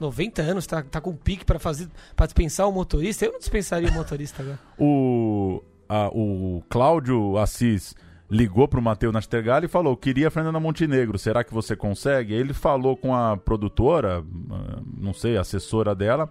90 0.00 0.42
anos, 0.42 0.66
tá, 0.66 0.82
tá 0.82 1.00
com 1.00 1.14
pique 1.14 1.44
para 1.44 1.58
fazer 1.58 1.88
para 2.16 2.26
dispensar 2.26 2.68
o 2.68 2.72
motorista. 2.72 3.24
Eu 3.24 3.32
não 3.32 3.38
dispensaria 3.38 3.88
o 3.88 3.92
motorista 3.92 4.42
agora. 4.42 4.58
o, 4.78 5.62
a, 5.88 6.08
o 6.08 6.62
Cláudio 6.68 7.36
Assis 7.36 7.94
ligou 8.30 8.68
pro 8.68 8.80
Matheus 8.80 9.12
Nastergalli 9.12 9.66
e 9.66 9.68
falou: 9.68 9.96
queria 9.96 10.30
Fernanda 10.30 10.60
Montenegro, 10.60 11.18
será 11.18 11.42
que 11.42 11.52
você 11.52 11.74
consegue? 11.74 12.32
Ele 12.32 12.54
falou 12.54 12.96
com 12.96 13.14
a 13.14 13.36
produtora, 13.36 14.24
ah, 14.50 14.80
não 14.96 15.12
sei, 15.12 15.36
assessora 15.36 15.94
dela, 15.94 16.28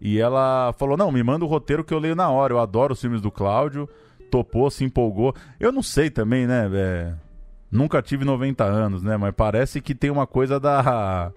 e 0.00 0.18
ela 0.18 0.72
falou: 0.78 0.96
não, 0.96 1.10
me 1.10 1.22
manda 1.22 1.44
o 1.44 1.48
roteiro 1.48 1.82
que 1.82 1.94
eu 1.94 1.98
leio 1.98 2.14
na 2.14 2.30
hora. 2.30 2.52
Eu 2.52 2.60
adoro 2.60 2.92
os 2.92 3.00
filmes 3.00 3.20
do 3.20 3.30
Cláudio, 3.30 3.88
topou, 4.30 4.70
se 4.70 4.84
empolgou. 4.84 5.34
Eu 5.58 5.72
não 5.72 5.82
sei 5.82 6.10
também, 6.10 6.46
né? 6.46 6.70
É... 6.72 7.14
Nunca 7.70 8.00
tive 8.00 8.24
90 8.24 8.64
anos, 8.64 9.02
né? 9.02 9.16
Mas 9.16 9.34
parece 9.34 9.80
que 9.80 9.94
tem 9.94 10.10
uma 10.10 10.26
coisa 10.26 10.60
da. 10.60 11.32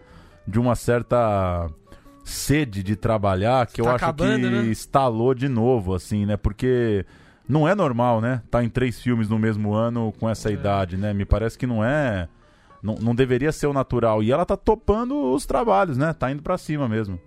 De 0.48 0.60
uma 0.60 0.76
certa 0.76 1.70
sede 2.24 2.84
de 2.84 2.96
trabalhar 2.96 3.66
que 3.68 3.82
tá 3.82 3.84
eu 3.84 3.96
acho 3.96 4.06
acabando, 4.06 4.48
que 4.48 4.50
né? 4.50 4.66
instalou 4.68 5.34
de 5.34 5.48
novo, 5.48 5.94
assim, 5.94 6.26
né? 6.26 6.38
Porque 6.38 7.06
não 7.48 7.68
é 7.68 7.76
normal, 7.76 8.22
né? 8.22 8.42
Tá 8.50 8.64
em 8.64 8.70
três 8.70 9.02
filmes 9.02 9.30
no 9.30 9.38
mesmo 9.38 9.74
ano 9.74 10.14
com 10.20 10.30
essa 10.30 10.50
é. 10.50 10.54
idade, 10.54 10.98
né? 10.98 11.14
Me 11.14 11.26
parece 11.26 11.58
que 11.58 11.68
não 11.68 11.84
é. 11.84 12.28
Não, 12.82 12.96
não 12.96 13.14
deveria 13.14 13.52
ser 13.52 13.68
o 13.68 13.74
natural. 13.74 14.24
E 14.24 14.32
ela 14.32 14.46
tá 14.46 14.58
topando 14.58 15.34
os 15.34 15.46
trabalhos, 15.46 15.98
né? 15.98 16.14
Tá 16.14 16.32
indo 16.32 16.42
para 16.42 16.58
cima 16.58 16.88
mesmo. 16.88 17.20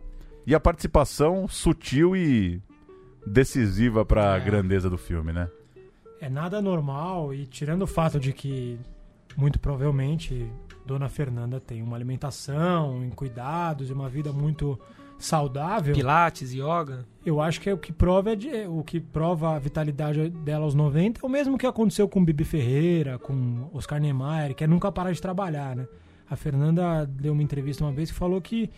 E 0.47 0.55
a 0.55 0.61
participação 0.61 1.47
sutil 1.47 2.17
e 2.17 2.61
decisiva 3.27 4.05
para 4.05 4.35
a 4.35 4.37
é. 4.37 4.41
grandeza 4.41 4.91
do 4.91 4.99
filme, 4.99 5.33
né? 5.33 5.49
É 6.21 6.29
nada 6.29 6.61
normal 6.61 7.35
e 7.35 7.47
tirando 7.47 7.83
o 7.83 7.87
fato 7.87 8.19
de 8.19 8.33
que 8.33 8.79
muito 9.37 9.59
provavelmente 9.59 10.51
Dona 10.85 11.09
Fernanda 11.09 11.61
tem 11.61 11.83
uma 11.83 11.97
alimentação, 11.97 13.05
em 13.05 13.11
cuidados 13.11 13.91
e 13.91 13.93
uma 13.93 14.09
vida 14.09 14.33
muito 14.33 14.79
saudável. 15.19 15.95
Pilates, 15.95 16.53
yoga. 16.53 17.07
Eu 17.25 17.41
acho 17.41 17.61
que 17.61 17.71
é 17.71 17.73
o 17.73 17.79
que 17.79 17.93
prova 17.93 18.31
o 18.69 18.83
que 18.83 19.01
prova 19.01 19.55
a 19.55 19.59
vitalidade 19.59 20.29
dela 20.29 20.65
aos 20.65 20.75
90 20.75 21.21
é 21.23 21.27
o 21.27 21.29
mesmo 21.29 21.57
que 21.57 21.67
aconteceu 21.67 22.09
com 22.09 22.25
Bibi 22.25 22.45
Ferreira, 22.45 23.19
com 23.19 23.69
Oscar 23.73 24.01
Niemeyer, 24.01 24.55
que 24.55 24.65
é 24.65 24.67
nunca 24.67 24.93
parar 24.93 25.13
de 25.13 25.23
trabalhar, 25.23 25.75
né? 25.75 25.87
A 26.29 26.37
Fernanda 26.37 27.07
deu 27.07 27.33
uma 27.33 27.43
entrevista 27.43 27.85
uma 27.85 27.93
vez 27.93 28.11
que 28.11 28.17
falou 28.17 28.41
que 28.41 28.71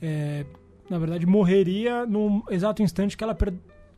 é, 0.00 0.44
na 0.88 0.98
verdade 0.98 1.26
morreria 1.26 2.06
no 2.06 2.44
exato 2.50 2.82
instante 2.82 3.16
que 3.16 3.24
ela 3.24 3.36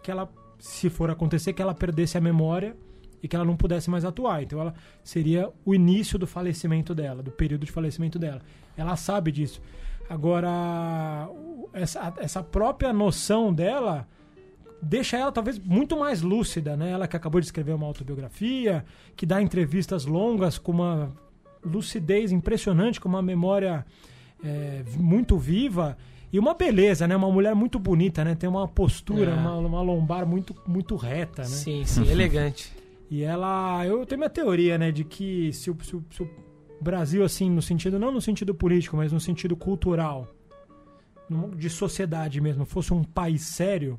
que 0.02 0.10
ela 0.10 0.30
se 0.58 0.88
for 0.88 1.10
acontecer 1.10 1.52
que 1.52 1.62
ela 1.62 1.74
perdesse 1.74 2.16
a 2.16 2.20
memória 2.20 2.76
e 3.22 3.28
que 3.28 3.36
ela 3.36 3.44
não 3.44 3.56
pudesse 3.56 3.90
mais 3.90 4.04
atuar. 4.04 4.42
Então 4.42 4.60
ela 4.60 4.74
seria 5.02 5.50
o 5.64 5.74
início 5.74 6.18
do 6.18 6.26
falecimento 6.26 6.94
dela, 6.94 7.22
do 7.22 7.30
período 7.30 7.64
de 7.64 7.72
falecimento 7.72 8.18
dela. 8.18 8.40
Ela 8.76 8.96
sabe 8.96 9.30
disso. 9.30 9.60
Agora, 10.08 11.28
essa, 11.72 12.12
essa 12.18 12.42
própria 12.42 12.92
noção 12.92 13.52
dela 13.52 14.08
deixa 14.82 15.16
ela 15.16 15.30
talvez 15.30 15.58
muito 15.58 15.96
mais 15.96 16.22
lúcida, 16.22 16.76
né? 16.76 16.90
Ela 16.90 17.06
que 17.06 17.16
acabou 17.16 17.40
de 17.40 17.46
escrever 17.46 17.74
uma 17.74 17.86
autobiografia, 17.86 18.84
que 19.14 19.26
dá 19.26 19.40
entrevistas 19.40 20.06
longas 20.06 20.58
com 20.58 20.72
uma 20.72 21.12
lucidez 21.64 22.32
impressionante, 22.32 23.00
com 23.00 23.08
uma 23.08 23.22
memória 23.22 23.84
é, 24.42 24.82
muito 24.96 25.38
viva 25.38 25.96
e 26.32 26.38
uma 26.38 26.54
beleza, 26.54 27.06
né? 27.06 27.16
Uma 27.16 27.30
mulher 27.30 27.54
muito 27.54 27.78
bonita, 27.78 28.24
né? 28.24 28.34
Tem 28.34 28.48
uma 28.48 28.66
postura, 28.66 29.32
é. 29.32 29.34
uma, 29.34 29.56
uma, 29.56 29.82
lombar 29.82 30.26
muito, 30.26 30.54
muito 30.66 30.96
reta, 30.96 31.42
né? 31.42 31.48
Sim, 31.48 31.84
sim, 31.84 32.08
elegante. 32.10 32.72
E 33.10 33.24
ela, 33.24 33.84
eu 33.84 34.06
tenho 34.06 34.20
minha 34.20 34.30
teoria, 34.30 34.78
né, 34.78 34.92
de 34.92 35.04
que 35.04 35.52
se 35.52 35.68
o, 35.70 35.76
se 35.82 35.96
o, 35.96 36.04
se 36.10 36.22
o 36.22 36.30
Brasil, 36.80 37.24
assim, 37.24 37.50
no 37.50 37.60
sentido, 37.60 37.98
não 37.98 38.12
no 38.12 38.20
sentido 38.20 38.54
político, 38.54 38.96
mas 38.96 39.12
no 39.12 39.18
sentido 39.18 39.56
cultural, 39.56 40.28
de 41.56 41.68
sociedade 41.68 42.40
mesmo, 42.40 42.64
fosse 42.64 42.92
um 42.92 43.02
país 43.02 43.42
sério, 43.42 43.98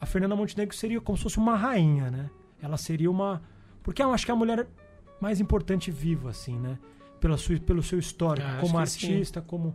a 0.00 0.06
Fernanda 0.06 0.36
Montenegro 0.36 0.74
seria 0.74 1.00
como 1.00 1.16
se 1.16 1.22
fosse 1.22 1.38
uma 1.38 1.56
rainha, 1.56 2.10
né? 2.10 2.30
Ela 2.60 2.76
seria 2.76 3.10
uma. 3.10 3.42
Porque 3.82 4.02
eu 4.02 4.12
acho 4.12 4.24
que 4.24 4.30
é 4.30 4.34
a 4.34 4.36
mulher 4.36 4.66
mais 5.20 5.40
importante 5.40 5.90
viva, 5.90 6.30
assim, 6.30 6.58
né? 6.58 6.78
Pela 7.20 7.36
sua, 7.36 7.58
pelo 7.58 7.82
seu 7.82 7.98
histórico, 7.98 8.46
ah, 8.46 8.58
como 8.60 8.78
artista, 8.78 9.40
como, 9.40 9.74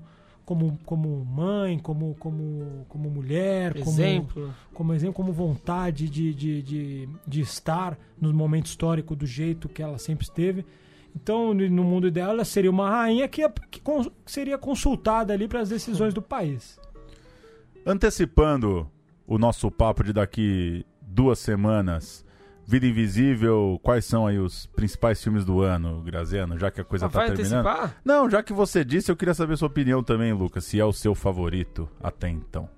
como, 0.52 0.78
como 0.84 1.24
mãe, 1.24 1.80
como, 1.80 2.14
como, 2.16 2.86
como 2.90 3.10
mulher, 3.10 3.78
exemplo. 3.78 4.44
como 4.44 4.54
como 4.74 4.94
exemplo, 4.94 5.14
como 5.14 5.32
vontade 5.32 6.10
de, 6.10 6.34
de, 6.34 6.62
de, 6.62 7.10
de 7.26 7.40
estar 7.40 7.98
no 8.20 8.34
momento 8.34 8.66
histórico 8.66 9.16
do 9.16 9.26
jeito 9.26 9.70
que 9.70 9.82
ela 9.82 9.98
sempre 9.98 10.26
esteve. 10.26 10.66
Então, 11.16 11.54
no 11.54 11.84
mundo 11.86 12.08
ideal, 12.08 12.32
ela 12.32 12.44
seria 12.44 12.70
uma 12.70 12.90
rainha 12.90 13.30
que, 13.30 13.48
que 13.70 13.82
seria 14.26 14.58
consultada 14.58 15.32
ali 15.34 15.48
para 15.48 15.62
as 15.62 15.70
decisões 15.70 16.14
do 16.14 16.22
país. 16.22 16.78
Antecipando 17.86 18.92
o 19.26 19.38
nosso 19.38 19.72
papo 19.72 20.04
de 20.04 20.12
daqui 20.12 20.86
duas 21.02 21.40
semanas, 21.40 22.26
Vida 22.72 22.88
Invisível, 22.88 23.78
quais 23.84 24.06
são 24.06 24.26
aí 24.26 24.40
os 24.40 24.66
principais 24.68 25.22
filmes 25.22 25.44
do 25.44 25.60
ano, 25.60 26.02
Graziano, 26.04 26.58
já 26.58 26.72
que 26.72 26.80
a 26.80 26.86
coisa 26.86 27.08
está 27.08 27.26
terminando? 27.26 27.68
Antecipar? 27.68 27.98
Não, 28.06 28.30
já 28.30 28.42
que 28.42 28.54
você 28.54 28.86
disse, 28.86 29.12
eu 29.12 29.16
queria 29.18 29.34
saber 29.34 29.58
sua 29.58 29.68
opinião 29.68 30.02
também, 30.02 30.32
Lucas, 30.32 30.64
se 30.64 30.80
é 30.80 30.86
o 30.86 30.94
seu 30.94 31.14
favorito 31.14 31.90
até 32.02 32.30
então. 32.30 32.70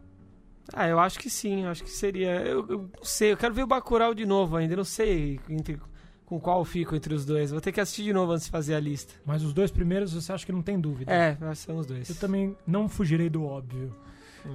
Ah, 0.74 0.88
eu 0.88 1.00
acho 1.00 1.20
que 1.20 1.30
sim, 1.30 1.66
eu 1.66 1.70
acho 1.70 1.84
que 1.84 1.92
seria. 1.92 2.42
Eu, 2.42 2.66
eu 2.68 2.90
não 2.98 3.04
sei, 3.04 3.34
eu 3.34 3.38
quero 3.38 3.54
ver 3.54 3.62
o 3.62 3.68
Bacurau 3.68 4.16
de 4.16 4.26
novo 4.26 4.58
ainda, 4.58 4.76
não 4.76 4.84
sei 4.84 5.40
entre 5.48 5.80
com 6.26 6.40
qual 6.40 6.66
fico 6.66 6.96
entre 6.96 7.14
os 7.14 7.24
dois. 7.24 7.52
Vou 7.52 7.62
ter 7.62 7.72
que 7.72 7.80
assistir 7.80 8.02
de 8.02 8.14
novo 8.14 8.32
antes 8.32 8.46
de 8.46 8.52
fazer 8.52 8.74
a 8.74 8.80
lista. 8.80 9.14
Mas 9.24 9.44
os 9.44 9.54
dois 9.54 9.70
primeiros 9.70 10.12
você 10.12 10.34
acha 10.34 10.44
que 10.44 10.52
não 10.52 10.64
tem 10.64 10.80
dúvida? 10.80 11.14
É, 11.14 11.38
são 11.54 11.78
os 11.78 11.86
dois. 11.86 12.10
Eu 12.10 12.16
também 12.16 12.58
não 12.66 12.90
fugirei 12.90 13.30
do 13.30 13.44
óbvio. 13.44 13.96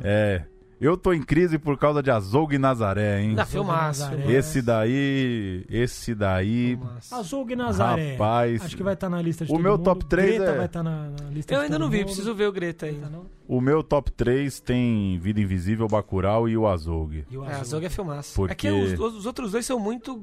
É. 0.02 0.42
Eu 0.80 0.96
tô 0.96 1.12
em 1.12 1.22
crise 1.22 1.58
por 1.58 1.76
causa 1.76 2.00
de 2.02 2.10
Azougue 2.10 2.54
e 2.54 2.58
Nazaré, 2.58 3.20
hein? 3.20 3.34
Na 3.34 3.44
filmaço. 3.44 4.08
Esse 4.28 4.62
daí. 4.62 5.64
Esse 5.68 6.14
daí. 6.14 6.76
Filmaço. 6.76 7.14
Azul 7.14 7.46
e 7.50 7.56
Nazaré. 7.56 8.12
Rapaz. 8.12 8.62
Acho 8.62 8.76
que 8.76 8.82
vai 8.84 8.94
estar 8.94 9.08
na 9.10 9.20
lista 9.20 9.44
de 9.44 9.50
O 9.50 9.54
todo 9.56 9.62
meu 9.62 9.72
mundo. 9.72 9.82
top 9.84 10.04
três 10.04 10.36
Greta 10.36 10.50
é- 10.52 10.56
vai 10.56 10.66
estar 10.66 10.82
na, 10.84 11.08
na 11.10 11.30
lista 11.30 11.52
Eu 11.52 11.58
de 11.58 11.64
ainda 11.64 11.74
todo 11.76 11.82
não 11.84 11.90
vi, 11.90 11.96
mundo. 11.98 12.06
preciso 12.06 12.34
ver 12.34 12.46
o 12.46 12.52
Greta 12.52 12.86
Tá, 12.86 12.92
ainda. 12.92 13.08
não? 13.08 13.26
O 13.48 13.60
meu 13.62 13.82
top 13.82 14.12
3 14.12 14.60
tem 14.60 15.18
Vida 15.18 15.40
Invisível, 15.40 15.86
Bacurau 15.88 16.46
e 16.50 16.54
o 16.56 16.66
Azougue. 16.68 17.24
E 17.30 17.36
o 17.38 17.44
É, 17.44 17.48
Azul. 17.48 17.60
Azog 17.62 17.86
é 17.86 17.88
filmaço. 17.88 18.34
Porque- 18.36 18.52
É 18.52 18.54
que 18.54 18.70
os, 18.70 19.00
os 19.16 19.24
outros 19.26 19.52
dois 19.52 19.64
são 19.64 19.80
muito 19.80 20.16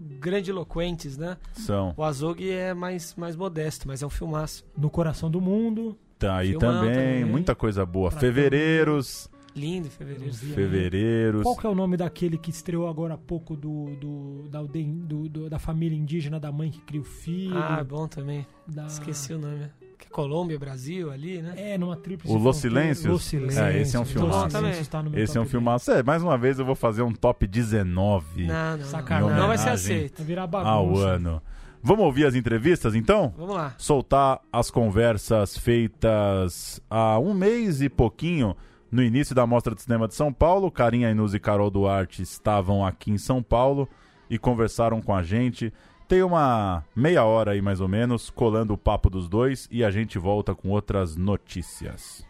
grandiloquentes, 0.45 1.17
né? 1.17 1.35
São. 1.53 1.93
O 1.97 2.03
Azog 2.03 2.47
é 2.47 2.73
mais, 2.73 3.15
mais 3.15 3.35
modesto, 3.35 3.87
mas 3.87 4.03
é 4.03 4.05
um 4.05 4.09
filmaço. 4.11 4.63
No 4.77 4.89
Coração 4.91 5.29
do 5.31 5.41
Mundo. 5.41 5.97
Tá 6.19 6.37
aí 6.37 6.51
Filmão 6.51 6.71
também, 6.81 6.93
também. 6.93 7.25
muita 7.25 7.55
coisa 7.55 7.85
boa. 7.85 8.09
Pra 8.11 8.19
Fevereiros. 8.19 9.29
Lindo, 9.55 9.89
fevereiro. 9.89 10.33
Fevereiros. 10.33 11.43
Qual 11.43 11.55
que 11.55 11.65
é 11.65 11.69
o 11.69 11.75
nome 11.75 11.95
daquele 11.95 12.37
que 12.37 12.49
estreou 12.49 12.87
agora 12.89 13.13
há 13.13 13.17
pouco 13.17 13.55
do, 13.55 13.95
do, 14.01 14.49
da, 14.49 14.61
do- 14.61 15.29
do- 15.29 15.49
da 15.49 15.57
família 15.57 15.97
indígena, 15.97 16.39
da 16.39 16.51
mãe 16.51 16.69
que 16.69 16.81
cria 16.81 16.99
o 16.99 17.05
filho? 17.05 17.57
Ah, 17.57 17.83
bom 17.83 18.07
também. 18.07 18.45
da... 18.67 18.85
Esqueci 18.87 19.33
o 19.33 19.39
nome. 19.39 19.69
Que 19.97 20.07
é 20.07 20.09
Colômbia, 20.09 20.59
Brasil, 20.59 21.09
ali, 21.09 21.41
né? 21.41 21.53
É, 21.55 21.77
numa 21.77 21.95
tríplice 21.95 22.33
O 22.33 22.37
Los. 22.37 22.57
Silêncios? 22.57 23.05
Los 23.05 23.23
Silêncios. 23.23 23.57
É, 23.57 23.79
esse 23.79 23.95
é 23.95 23.99
um 23.99 24.03
filmaço. 24.03 24.49
Tá 24.89 25.01
no 25.01 25.09
meu 25.09 25.23
Esse 25.23 25.37
é 25.37 25.41
um 25.41 25.45
filmaço. 25.45 25.89
É, 25.91 26.03
mais 26.03 26.21
uma 26.21 26.37
vez 26.37 26.59
eu 26.59 26.65
vou 26.65 26.75
fazer 26.75 27.01
um 27.03 27.13
top 27.13 27.47
19 27.47 28.45
Não, 28.47 28.77
não. 28.77 28.85
Sacanagem. 28.85 29.29
Não, 29.31 29.37
não 29.39 29.47
vai 29.47 29.57
ser 29.57 29.69
aceito. 29.69 30.17
Vai 30.17 30.25
virar 30.27 30.41
ao 30.41 30.47
bagunça. 30.49 31.01
ano. 31.07 31.41
Vamos 31.81 32.03
ouvir 32.03 32.25
as 32.25 32.35
entrevistas 32.35 32.93
então? 32.93 33.33
Vamos 33.37 33.55
lá. 33.55 33.73
soltar 33.77 34.41
as 34.51 34.69
conversas 34.69 35.55
feitas 35.57 36.81
há 36.89 37.17
um 37.19 37.33
mês 37.33 37.81
e 37.81 37.87
pouquinho 37.87 38.53
no 38.91 39.01
início 39.01 39.35
da 39.35 39.45
Mostra 39.45 39.75
de 39.75 39.81
Cinema 39.81 40.07
de 40.07 40.15
São 40.15 40.31
Paulo. 40.31 40.71
Carinha 40.71 41.11
Inus 41.11 41.33
e 41.33 41.39
Carol 41.39 41.69
Duarte 41.69 42.21
estavam 42.21 42.85
aqui 42.85 43.11
em 43.11 43.17
São 43.17 43.41
Paulo 43.41 43.87
e 44.29 44.37
conversaram 44.37 45.01
com 45.01 45.13
a 45.13 45.23
gente. 45.23 45.73
Tem 46.07 46.21
uma 46.21 46.83
meia 46.95 47.23
hora 47.23 47.51
aí 47.51 47.61
mais 47.61 47.81
ou 47.81 47.87
menos, 47.87 48.29
colando 48.29 48.73
o 48.73 48.77
papo 48.77 49.09
dos 49.09 49.27
dois 49.27 49.67
e 49.71 49.83
a 49.83 49.89
gente 49.89 50.19
volta 50.19 50.53
com 50.53 50.69
outras 50.69 51.15
notícias. 51.15 52.25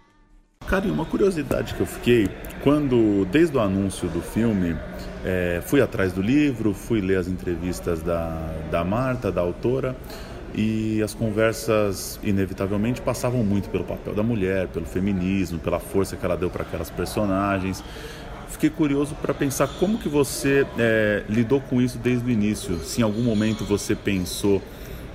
Carinho, 0.65 0.93
uma 0.95 1.05
curiosidade 1.05 1.75
que 1.75 1.81
eu 1.81 1.85
fiquei, 1.85 2.27
quando, 2.63 3.25
desde 3.25 3.55
o 3.55 3.59
anúncio 3.59 4.09
do 4.09 4.19
filme, 4.19 4.75
é, 5.23 5.61
fui 5.63 5.79
atrás 5.79 6.11
do 6.11 6.21
livro, 6.21 6.73
fui 6.73 7.01
ler 7.01 7.17
as 7.17 7.27
entrevistas 7.27 8.01
da, 8.01 8.51
da 8.71 8.83
Marta, 8.83 9.31
da 9.31 9.41
autora, 9.41 9.95
e 10.55 11.01
as 11.03 11.13
conversas, 11.13 12.17
inevitavelmente, 12.23 13.01
passavam 13.01 13.43
muito 13.43 13.69
pelo 13.69 13.83
papel 13.83 14.13
da 14.13 14.23
mulher, 14.23 14.67
pelo 14.69 14.85
feminismo, 14.85 15.59
pela 15.59 15.79
força 15.79 16.15
que 16.15 16.25
ela 16.25 16.37
deu 16.37 16.49
para 16.49 16.63
aquelas 16.63 16.89
personagens. 16.89 17.83
Fiquei 18.47 18.69
curioso 18.69 19.15
para 19.15 19.33
pensar 19.33 19.67
como 19.67 19.97
que 19.97 20.07
você 20.07 20.65
é, 20.79 21.23
lidou 21.27 21.59
com 21.59 21.81
isso 21.81 21.97
desde 21.97 22.25
o 22.25 22.31
início. 22.31 22.77
Se 22.79 23.01
em 23.01 23.03
algum 23.03 23.21
momento 23.21 23.65
você 23.65 23.93
pensou 23.95 24.61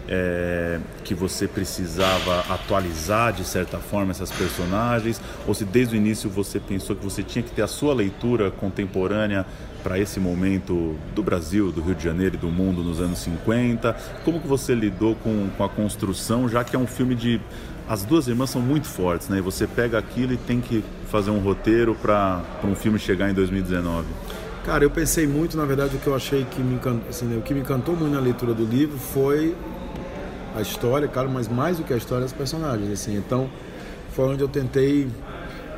é, 0.06 0.78
que 1.04 1.14
você 1.14 1.48
precisava 1.48 2.40
atualizar 2.52 3.32
de 3.32 3.44
certa 3.44 3.78
forma 3.78 4.10
essas 4.10 4.30
personagens, 4.30 5.22
ou 5.46 5.54
se 5.54 5.64
desde 5.64 5.94
o 5.94 5.96
início 5.96 6.28
você 6.28 6.60
pensou 6.60 6.94
que 6.94 7.02
você 7.02 7.22
tinha 7.22 7.42
que 7.42 7.50
ter 7.50 7.62
a 7.62 7.66
sua 7.66 7.94
leitura 7.94 8.50
contemporânea 8.50 9.46
para 9.82 9.98
esse 9.98 10.20
momento 10.20 10.96
do 11.14 11.22
Brasil, 11.22 11.72
do 11.72 11.80
Rio 11.80 11.94
de 11.94 12.04
Janeiro 12.04 12.36
e 12.36 12.38
do 12.38 12.48
mundo 12.48 12.82
nos 12.82 13.00
anos 13.00 13.18
50. 13.20 13.96
Como 14.24 14.40
que 14.40 14.46
você 14.46 14.74
lidou 14.74 15.14
com, 15.16 15.48
com 15.56 15.64
a 15.64 15.68
construção, 15.68 16.48
já 16.48 16.62
que 16.64 16.76
é 16.76 16.78
um 16.78 16.86
filme 16.86 17.14
de 17.14 17.40
as 17.88 18.04
duas 18.04 18.28
irmãs 18.28 18.50
são 18.50 18.62
muito 18.62 18.86
fortes, 18.86 19.28
né? 19.28 19.38
E 19.38 19.40
você 19.40 19.66
pega 19.66 19.98
aquilo 19.98 20.32
e 20.32 20.36
tem 20.36 20.60
que 20.60 20.84
fazer 21.10 21.32
um 21.32 21.40
roteiro 21.40 21.96
para 22.00 22.40
um 22.62 22.74
filme 22.76 23.00
chegar 23.00 23.28
em 23.28 23.34
2019. 23.34 24.06
Cara, 24.64 24.84
eu 24.84 24.90
pensei 24.90 25.26
muito, 25.26 25.56
na 25.56 25.64
verdade, 25.64 25.96
o 25.96 25.98
que 25.98 26.06
eu 26.06 26.14
achei 26.14 26.44
que 26.44 26.60
me 26.60 26.74
encantou, 26.74 27.08
assim, 27.08 27.24
né, 27.24 27.36
o 27.36 27.42
que 27.42 27.52
me 27.52 27.60
encantou 27.60 27.96
muito 27.96 28.12
na 28.12 28.20
leitura 28.20 28.54
do 28.54 28.64
livro 28.64 28.96
foi 28.96 29.56
a 30.54 30.60
história, 30.60 31.08
cara, 31.08 31.28
mas 31.28 31.48
mais 31.48 31.78
do 31.78 31.84
que 31.84 31.92
a 31.92 31.96
história, 31.96 32.24
as 32.24 32.32
personagens, 32.32 32.90
assim. 32.92 33.16
Então, 33.16 33.50
foi 34.12 34.26
onde 34.26 34.42
eu 34.42 34.48
tentei 34.48 35.08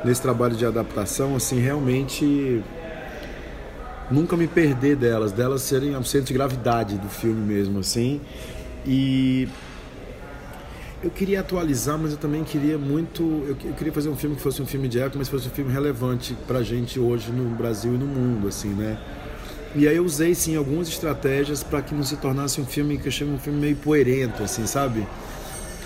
nesse 0.03 0.21
trabalho 0.21 0.55
de 0.55 0.65
adaptação, 0.65 1.35
assim, 1.35 1.59
realmente 1.59 2.61
nunca 4.11 4.35
me 4.35 4.47
perder 4.47 4.95
delas, 4.95 5.31
delas 5.31 5.61
serem 5.61 5.95
o 5.95 6.03
centro 6.03 6.27
de 6.27 6.33
gravidade 6.33 6.97
do 6.97 7.09
filme 7.09 7.41
mesmo, 7.41 7.79
assim. 7.79 8.21
E 8.85 9.47
eu 11.03 11.09
queria 11.09 11.41
atualizar, 11.41 11.97
mas 11.97 12.11
eu 12.11 12.17
também 12.17 12.43
queria 12.43 12.77
muito. 12.77 13.21
Eu, 13.21 13.57
eu 13.65 13.73
queria 13.73 13.91
fazer 13.91 14.09
um 14.09 14.15
filme 14.15 14.35
que 14.35 14.41
fosse 14.41 14.61
um 14.61 14.65
filme 14.65 14.87
de 14.87 14.99
época, 14.99 15.17
mas 15.17 15.27
fosse 15.27 15.47
um 15.47 15.51
filme 15.51 15.71
relevante 15.71 16.35
pra 16.47 16.63
gente 16.63 16.99
hoje 16.99 17.31
no 17.31 17.55
Brasil 17.55 17.93
e 17.93 17.97
no 17.97 18.05
mundo, 18.05 18.47
assim, 18.47 18.69
né? 18.69 18.97
E 19.75 19.87
aí 19.87 19.95
eu 19.97 20.05
usei, 20.05 20.35
sim, 20.35 20.55
algumas 20.55 20.87
estratégias 20.87 21.63
para 21.63 21.81
que 21.81 21.95
não 21.95 22.03
se 22.03 22.15
tornasse 22.17 22.61
um 22.61 22.65
filme 22.65 22.97
que 22.97 23.07
eu 23.07 23.11
chamo 23.11 23.33
um 23.33 23.39
filme 23.39 23.59
meio 23.59 23.75
poerento, 23.75 24.43
assim, 24.43 24.67
sabe? 24.67 25.05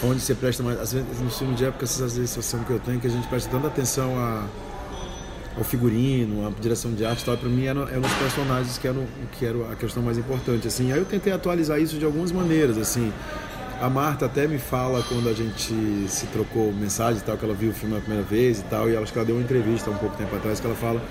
Onde 0.04 0.20
você 0.20 0.36
presta 0.36 0.62
mais. 0.62 0.80
Às 0.80 0.94
vezes, 0.94 1.20
no 1.20 1.32
filme 1.32 1.56
de 1.56 1.66
época, 1.66 1.86
às 1.86 1.98
vezes, 1.98 2.20
a 2.20 2.28
sensação 2.28 2.64
que 2.64 2.72
eu 2.72 2.80
tenho 2.80 3.00
que 3.00 3.08
a 3.08 3.10
gente 3.10 3.28
presta 3.28 3.50
tanta 3.50 3.68
atenção 3.68 4.16
a, 4.20 4.46
ao 5.58 5.64
figurino, 5.64 6.48
à 6.48 6.52
direção 6.62 6.94
de 6.94 7.04
arte 7.04 7.22
e 7.22 7.26
tal. 7.26 7.38
Pra 7.38 7.50
mim, 7.50 7.66
eram, 7.66 7.88
eram 7.88 8.02
os 8.02 8.14
personagens 8.14 8.78
que 8.78 8.88
eram, 8.88 9.06
que 9.38 9.46
eram 9.46 9.70
a 9.72 9.76
questão 9.76 10.04
mais 10.04 10.18
importante, 10.18 10.68
assim. 10.68 10.92
Aí 10.92 11.00
eu 11.00 11.06
tentei 11.06 11.34
atualizar 11.34 11.80
isso 11.80 11.98
de 11.98 12.06
algumas 12.06 12.32
maneiras, 12.32 12.78
assim. 12.78 13.12
A 13.82 13.90
Marta 13.90 14.26
até 14.26 14.48
me 14.48 14.58
fala 14.58 15.04
quando 15.04 15.30
a 15.30 15.34
gente 15.34 15.74
se 16.08 16.26
trocou 16.28 16.74
mensagem 16.74 17.20
e 17.20 17.24
tal, 17.24 17.38
que 17.38 17.46
ela 17.46 17.54
viu 17.54 17.70
o 17.70 17.74
filme 17.74 17.96
a 17.96 18.00
primeira 18.00 18.24
vez 18.24 18.60
e 18.60 18.64
tal, 18.64 18.90
e 18.90 18.94
ela, 18.94 19.04
acho 19.04 19.14
que 19.14 19.20
ela 19.20 19.26
deu 19.26 19.36
uma 19.36 19.44
entrevista 19.44 19.90
há 19.90 19.94
um 19.94 19.98
pouco 19.98 20.16
tempo 20.18 20.36
atrás, 20.36 20.60
que 20.60 20.66
ela 20.66 20.76
fala 20.76 21.02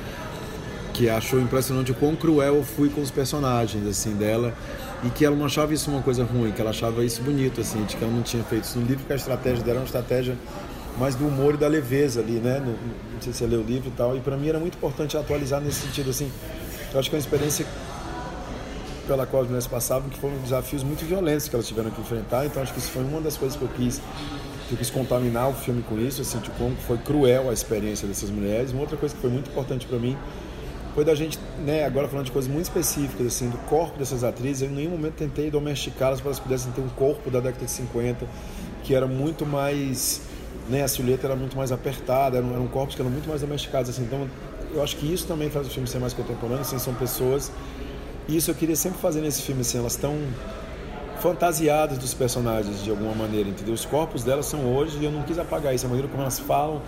que 0.92 1.08
achou 1.08 1.38
impressionante 1.38 1.92
o 1.92 1.94
quão 1.94 2.16
cruel 2.16 2.56
eu 2.56 2.64
fui 2.64 2.88
com 2.88 3.02
os 3.02 3.10
personagens, 3.10 3.86
assim, 3.86 4.14
dela, 4.14 4.52
e 5.04 5.10
que 5.10 5.24
ela 5.24 5.36
não 5.36 5.44
achava 5.44 5.74
isso 5.74 5.90
uma 5.90 6.02
coisa 6.02 6.24
ruim, 6.24 6.50
que 6.50 6.60
ela 6.60 6.70
achava 6.70 7.04
isso 7.04 7.22
bonito, 7.22 7.60
assim, 7.60 7.84
de 7.84 7.94
que 7.94 8.02
ela 8.02 8.12
não 8.12 8.22
tinha 8.22 8.42
feito 8.42 8.64
isso 8.64 8.78
no 8.78 8.86
livro, 8.86 9.04
que 9.04 9.12
a 9.12 9.16
estratégia 9.16 9.58
dela 9.58 9.70
era 9.72 9.80
uma 9.80 9.84
estratégia 9.84 10.36
mais 10.98 11.14
do 11.14 11.26
humor 11.26 11.54
e 11.54 11.56
da 11.56 11.68
leveza 11.68 12.20
ali, 12.20 12.38
né, 12.38 12.58
no, 12.58 12.72
não 12.72 13.20
sei 13.20 13.32
se 13.32 13.38
você 13.38 13.46
leu 13.46 13.60
o 13.60 13.64
livro 13.64 13.88
e 13.88 13.92
tal, 13.92 14.16
e 14.16 14.20
para 14.20 14.36
mim 14.36 14.48
era 14.48 14.58
muito 14.58 14.76
importante 14.76 15.16
atualizar 15.16 15.60
nesse 15.60 15.80
sentido, 15.80 16.10
assim, 16.10 16.30
eu 16.92 16.98
acho 16.98 17.10
que 17.10 17.16
é 17.16 17.18
uma 17.18 17.20
experiência 17.20 17.66
pela 19.06 19.26
qual 19.26 19.42
as 19.42 19.48
mulheres 19.48 19.66
passavam, 19.66 20.08
que 20.08 20.18
foram 20.18 20.36
desafios 20.38 20.82
muito 20.82 21.04
violentos 21.04 21.48
que 21.48 21.54
elas 21.54 21.66
tiveram 21.66 21.90
que 21.90 22.00
enfrentar. 22.00 22.44
Então 22.44 22.62
acho 22.62 22.72
que 22.72 22.78
isso 22.78 22.90
foi 22.90 23.04
uma 23.04 23.20
das 23.20 23.36
coisas 23.36 23.56
que 23.56 23.62
eu 23.62 23.68
quis, 23.68 24.00
que 24.68 24.72
eu 24.72 24.78
quis 24.78 24.90
contaminar 24.90 25.48
o 25.48 25.52
filme 25.52 25.82
com 25.82 25.98
isso, 25.98 26.22
assim, 26.22 26.38
de 26.38 26.50
como 26.50 26.74
foi 26.76 26.98
cruel 26.98 27.48
a 27.48 27.52
experiência 27.52 28.06
dessas 28.08 28.30
mulheres. 28.30 28.72
Uma 28.72 28.80
outra 28.80 28.96
coisa 28.96 29.14
que 29.14 29.20
foi 29.20 29.30
muito 29.30 29.48
importante 29.50 29.86
para 29.86 29.98
mim 29.98 30.16
foi 30.94 31.04
da 31.04 31.14
gente, 31.14 31.38
né, 31.64 31.84
agora 31.84 32.08
falando 32.08 32.24
de 32.24 32.32
coisas 32.32 32.50
muito 32.50 32.64
específicas, 32.64 33.26
assim, 33.26 33.50
do 33.50 33.58
corpo 33.68 33.98
dessas 33.98 34.24
atrizes, 34.24 34.62
eu 34.62 34.68
em 34.70 34.74
nenhum 34.74 34.92
momento 34.92 35.14
tentei 35.14 35.50
domesticá-las 35.50 36.20
para 36.20 36.30
elas 36.30 36.40
pudessem 36.40 36.72
ter 36.72 36.80
um 36.80 36.88
corpo 36.88 37.30
da 37.30 37.38
década 37.38 37.66
de 37.66 37.70
50, 37.70 38.26
que 38.82 38.94
era 38.94 39.06
muito 39.06 39.44
mais, 39.44 40.22
né, 40.68 40.82
a 40.82 40.88
silhueta 40.88 41.26
era 41.26 41.36
muito 41.36 41.56
mais 41.56 41.72
apertada, 41.72 42.38
eram, 42.38 42.52
eram 42.52 42.66
corpos 42.66 42.94
que 42.94 43.00
eram 43.00 43.10
muito 43.10 43.28
mais 43.28 43.40
domesticados, 43.40 43.90
assim, 43.90 44.02
então 44.02 44.28
eu 44.74 44.82
acho 44.82 44.96
que 44.96 45.12
isso 45.12 45.26
também 45.26 45.48
faz 45.48 45.66
o 45.66 45.70
filme 45.70 45.88
ser 45.88 45.98
mais 45.98 46.12
contemporâneo, 46.12 46.62
assim, 46.62 46.78
são 46.78 46.94
pessoas, 46.94 47.52
e 48.28 48.36
isso 48.36 48.50
eu 48.50 48.54
queria 48.54 48.76
sempre 48.76 48.98
fazer 48.98 49.20
nesse 49.20 49.42
filme, 49.42 49.60
assim, 49.60 49.78
elas 49.78 49.92
estão 49.92 50.16
fantasiadas 51.20 51.98
dos 51.98 52.12
personagens 52.12 52.82
de 52.84 52.90
alguma 52.90 53.14
maneira, 53.14 53.48
entendeu? 53.48 53.74
Os 53.74 53.84
corpos 53.84 54.22
delas 54.22 54.46
são 54.46 54.74
hoje 54.74 54.98
e 55.00 55.04
eu 55.04 55.10
não 55.10 55.22
quis 55.22 55.38
apagar 55.38 55.74
isso, 55.74 55.86
a 55.86 55.88
maneira 55.88 56.08
como 56.08 56.22
elas 56.22 56.38
falam 56.38 56.82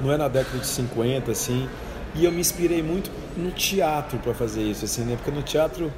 não 0.00 0.12
é 0.12 0.16
na 0.16 0.28
década 0.28 0.58
de 0.58 0.66
50, 0.66 1.30
assim, 1.30 1.68
e 2.14 2.24
eu 2.24 2.32
me 2.32 2.40
inspirei 2.40 2.82
muito 2.82 3.10
no 3.36 3.50
teatro 3.50 4.18
para 4.18 4.32
fazer 4.32 4.62
isso, 4.62 4.84
assim, 4.84 5.02
né? 5.02 5.16
Porque 5.16 5.30
no 5.30 5.42
teatro 5.42 5.92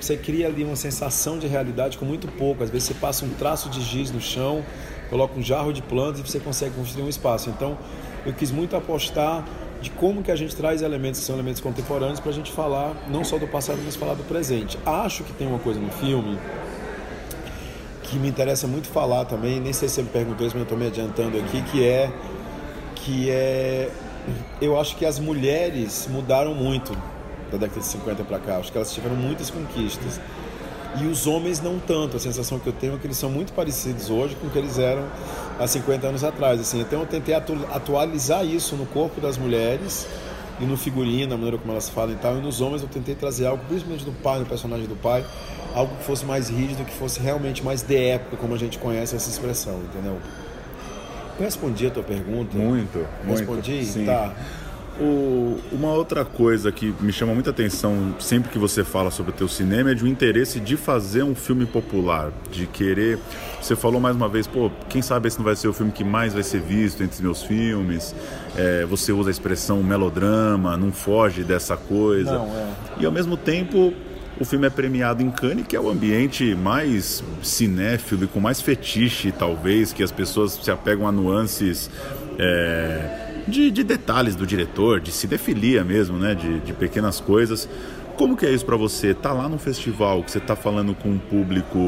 você 0.00 0.16
cria 0.16 0.46
ali 0.46 0.64
uma 0.64 0.76
sensação 0.76 1.38
de 1.38 1.46
realidade 1.46 1.96
com 1.96 2.04
muito 2.04 2.28
pouco. 2.28 2.62
Às 2.62 2.70
vezes 2.70 2.88
você 2.88 2.94
passa 2.94 3.24
um 3.24 3.30
traço 3.30 3.68
de 3.70 3.80
giz 3.80 4.10
no 4.10 4.20
chão, 4.20 4.64
coloca 5.10 5.38
um 5.38 5.42
jarro 5.42 5.72
de 5.72 5.82
plantas 5.82 6.20
e 6.20 6.22
você 6.22 6.40
consegue 6.40 6.74
construir 6.74 7.04
um 7.04 7.08
espaço. 7.08 7.50
Então, 7.50 7.76
eu 8.24 8.32
quis 8.32 8.50
muito 8.50 8.76
apostar 8.76 9.44
de 9.80 9.90
como 9.90 10.22
que 10.22 10.30
a 10.30 10.36
gente 10.36 10.56
traz 10.56 10.80
elementos 10.80 11.20
que 11.20 11.26
são 11.26 11.36
elementos 11.36 11.60
contemporâneos 11.60 12.18
para 12.18 12.30
a 12.30 12.34
gente 12.34 12.50
falar 12.50 12.94
não 13.08 13.22
só 13.22 13.38
do 13.38 13.46
passado, 13.46 13.80
mas 13.84 13.96
falar 13.96 14.14
do 14.14 14.24
presente. 14.24 14.78
Acho 14.86 15.22
que 15.24 15.32
tem 15.32 15.46
uma 15.46 15.58
coisa 15.58 15.78
no 15.78 15.90
filme 15.90 16.38
que 18.02 18.16
me 18.16 18.28
interessa 18.28 18.66
muito 18.66 18.88
falar 18.88 19.24
também, 19.24 19.60
nem 19.60 19.72
sei 19.72 19.88
se 19.88 19.96
você 19.96 20.02
me 20.02 20.08
perguntou 20.08 20.46
isso, 20.46 20.56
mas 20.56 20.60
eu 20.60 20.74
estou 20.74 20.78
me 20.78 20.86
adiantando 20.86 21.38
aqui, 21.38 21.62
que 21.70 21.86
é 21.86 22.10
que 22.94 23.30
é 23.30 23.90
eu 24.60 24.78
acho 24.78 24.96
que 24.96 25.04
as 25.04 25.18
mulheres 25.18 26.08
mudaram 26.10 26.54
muito 26.54 26.96
da 27.50 27.58
década 27.58 27.80
de 27.80 27.86
50 27.86 28.24
para 28.24 28.38
cá. 28.38 28.56
Acho 28.56 28.72
que 28.72 28.78
elas 28.78 28.92
tiveram 28.92 29.16
muitas 29.16 29.50
conquistas. 29.50 30.20
E 31.00 31.06
os 31.06 31.26
homens 31.26 31.60
não 31.60 31.78
tanto. 31.78 32.16
A 32.16 32.20
sensação 32.20 32.58
que 32.58 32.66
eu 32.66 32.72
tenho 32.72 32.94
é 32.94 32.98
que 32.98 33.06
eles 33.06 33.16
são 33.16 33.30
muito 33.30 33.52
parecidos 33.52 34.10
hoje 34.10 34.36
com 34.36 34.46
o 34.46 34.50
que 34.50 34.58
eles 34.58 34.78
eram 34.78 35.04
há 35.58 35.66
50 35.66 36.06
anos 36.06 36.24
atrás. 36.24 36.60
Assim. 36.60 36.80
Então 36.80 37.00
eu 37.00 37.06
tentei 37.06 37.34
atu 37.34 37.58
atualizar 37.72 38.44
isso 38.44 38.76
no 38.76 38.86
corpo 38.86 39.20
das 39.20 39.36
mulheres 39.36 40.06
e 40.60 40.64
no 40.64 40.76
figurino, 40.76 41.30
na 41.30 41.36
maneira 41.36 41.58
como 41.58 41.72
elas 41.72 41.88
falam 41.88 42.12
e 42.12 42.16
tal. 42.16 42.36
E 42.36 42.40
nos 42.40 42.60
homens 42.60 42.82
eu 42.82 42.88
tentei 42.88 43.14
trazer 43.14 43.46
algo, 43.46 43.64
principalmente 43.66 44.04
do 44.04 44.12
pai, 44.12 44.38
no 44.38 44.46
personagem 44.46 44.86
do 44.86 44.96
pai, 44.96 45.24
algo 45.74 45.96
que 45.96 46.04
fosse 46.04 46.24
mais 46.24 46.48
rígido, 46.48 46.84
que 46.84 46.94
fosse 46.94 47.20
realmente 47.20 47.64
mais 47.64 47.82
de 47.82 47.96
época, 47.96 48.36
como 48.36 48.54
a 48.54 48.58
gente 48.58 48.78
conhece 48.78 49.16
essa 49.16 49.28
expressão, 49.28 49.80
entendeu? 49.82 50.18
Eu 51.38 51.44
respondi 51.44 51.88
a 51.88 51.90
tua 51.90 52.02
pergunta. 52.04 52.56
Muito, 52.56 52.98
muito. 53.24 53.38
Respondi? 53.38 53.84
Sim. 53.84 54.04
Tá. 54.04 54.32
O, 55.00 55.58
uma 55.72 55.92
outra 55.92 56.24
coisa 56.24 56.70
que 56.70 56.94
me 57.00 57.12
chama 57.12 57.34
muita 57.34 57.50
atenção 57.50 58.14
sempre 58.20 58.50
que 58.50 58.58
você 58.58 58.84
fala 58.84 59.10
sobre 59.10 59.32
o 59.32 59.34
teu 59.34 59.48
cinema 59.48 59.90
é 59.90 59.94
de 59.94 60.04
um 60.04 60.06
interesse 60.06 60.60
de 60.60 60.76
fazer 60.76 61.24
um 61.24 61.34
filme 61.34 61.66
popular, 61.66 62.32
de 62.52 62.66
querer. 62.66 63.18
Você 63.60 63.74
falou 63.74 64.00
mais 64.00 64.14
uma 64.14 64.28
vez, 64.28 64.46
pô, 64.46 64.70
quem 64.88 65.02
sabe 65.02 65.26
esse 65.26 65.36
não 65.36 65.44
vai 65.44 65.56
ser 65.56 65.66
o 65.66 65.72
filme 65.72 65.90
que 65.90 66.04
mais 66.04 66.32
vai 66.32 66.44
ser 66.44 66.60
visto 66.60 67.02
entre 67.02 67.16
os 67.16 67.20
meus 67.20 67.42
filmes. 67.42 68.14
É, 68.56 68.86
você 68.86 69.10
usa 69.10 69.30
a 69.30 69.32
expressão 69.32 69.82
melodrama, 69.82 70.76
não 70.76 70.92
foge 70.92 71.42
dessa 71.42 71.76
coisa. 71.76 72.38
Não, 72.38 72.46
é. 72.46 72.68
E 73.00 73.06
ao 73.06 73.10
mesmo 73.10 73.36
tempo 73.36 73.92
o 74.38 74.44
filme 74.44 74.66
é 74.66 74.70
premiado 74.70 75.22
em 75.22 75.30
Cannes, 75.30 75.66
que 75.66 75.74
é 75.76 75.80
o 75.80 75.88
ambiente 75.88 76.54
mais 76.54 77.22
cinéfilo 77.42 78.24
e 78.24 78.26
com 78.26 78.40
mais 78.40 78.60
fetiche, 78.60 79.32
talvez, 79.32 79.92
que 79.92 80.02
as 80.02 80.10
pessoas 80.10 80.52
se 80.52 80.70
apegam 80.70 81.06
a 81.06 81.12
nuances 81.12 81.90
é, 82.38 83.23
de, 83.46 83.70
de, 83.70 83.84
detalhes 83.84 84.34
do 84.34 84.46
diretor, 84.46 85.00
de 85.00 85.12
cinefilia 85.12 85.84
mesmo, 85.84 86.18
né? 86.18 86.34
De, 86.34 86.60
de 86.60 86.72
pequenas 86.72 87.20
coisas. 87.20 87.68
Como 88.16 88.36
que 88.36 88.46
é 88.46 88.52
isso 88.52 88.64
para 88.64 88.76
você? 88.76 89.12
Tá 89.12 89.32
lá 89.32 89.48
no 89.48 89.58
festival, 89.58 90.22
que 90.22 90.30
você 90.30 90.38
tá 90.38 90.54
falando 90.54 90.94
com 90.94 91.08
um 91.08 91.18
público, 91.18 91.78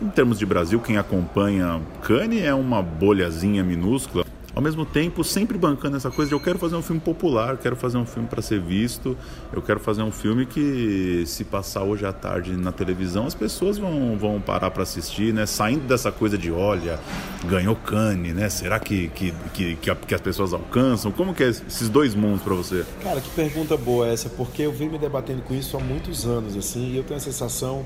em 0.00 0.08
termos 0.14 0.38
de 0.38 0.46
Brasil, 0.46 0.78
quem 0.78 0.96
acompanha 0.96 1.80
Cannes 2.02 2.44
é 2.44 2.54
uma 2.54 2.80
bolhazinha 2.80 3.64
minúscula 3.64 4.24
ao 4.56 4.62
mesmo 4.62 4.86
tempo 4.86 5.22
sempre 5.22 5.58
bancando 5.58 5.98
essa 5.98 6.10
coisa 6.10 6.30
de 6.30 6.34
eu 6.34 6.40
quero 6.40 6.58
fazer 6.58 6.76
um 6.76 6.82
filme 6.82 6.98
popular, 6.98 7.58
quero 7.58 7.76
fazer 7.76 7.98
um 7.98 8.06
filme 8.06 8.26
para 8.26 8.40
ser 8.40 8.58
visto, 8.58 9.14
eu 9.52 9.60
quero 9.60 9.78
fazer 9.78 10.02
um 10.02 10.10
filme 10.10 10.46
que 10.46 11.24
se 11.26 11.44
passar 11.44 11.82
hoje 11.82 12.06
à 12.06 12.12
tarde 12.12 12.56
na 12.56 12.72
televisão 12.72 13.26
as 13.26 13.34
pessoas 13.34 13.76
vão, 13.76 14.16
vão 14.16 14.40
parar 14.40 14.70
para 14.70 14.82
assistir, 14.82 15.34
né? 15.34 15.44
Saindo 15.44 15.86
dessa 15.86 16.10
coisa 16.10 16.38
de 16.38 16.50
olha, 16.50 16.98
ganhou 17.44 17.76
Cane, 17.76 18.32
né? 18.32 18.48
Será 18.48 18.80
que, 18.80 19.08
que, 19.08 19.34
que, 19.52 19.76
que, 19.76 20.14
as 20.14 20.20
pessoas 20.22 20.54
alcançam? 20.54 21.12
Como 21.12 21.34
que 21.34 21.44
é 21.44 21.48
esses 21.50 21.90
dois 21.90 22.14
mundos 22.14 22.40
para 22.40 22.54
você? 22.54 22.82
Cara, 23.02 23.20
que 23.20 23.28
pergunta 23.28 23.76
boa 23.76 24.08
essa, 24.08 24.30
porque 24.30 24.62
eu 24.62 24.72
venho 24.72 24.92
me 24.92 24.98
debatendo 24.98 25.42
com 25.42 25.54
isso 25.54 25.76
há 25.76 25.80
muitos 25.80 26.24
anos, 26.24 26.56
assim, 26.56 26.92
e 26.92 26.96
eu 26.96 27.04
tenho 27.04 27.18
a 27.18 27.22
sensação 27.22 27.84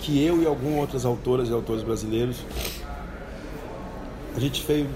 que 0.00 0.24
eu 0.24 0.40
e 0.40 0.46
algumas 0.46 0.78
outras 0.78 1.04
autoras 1.04 1.48
e 1.48 1.52
autores 1.52 1.82
brasileiros 1.82 2.36
a 4.34 4.40
gente 4.40 4.62
foi, 4.64 4.86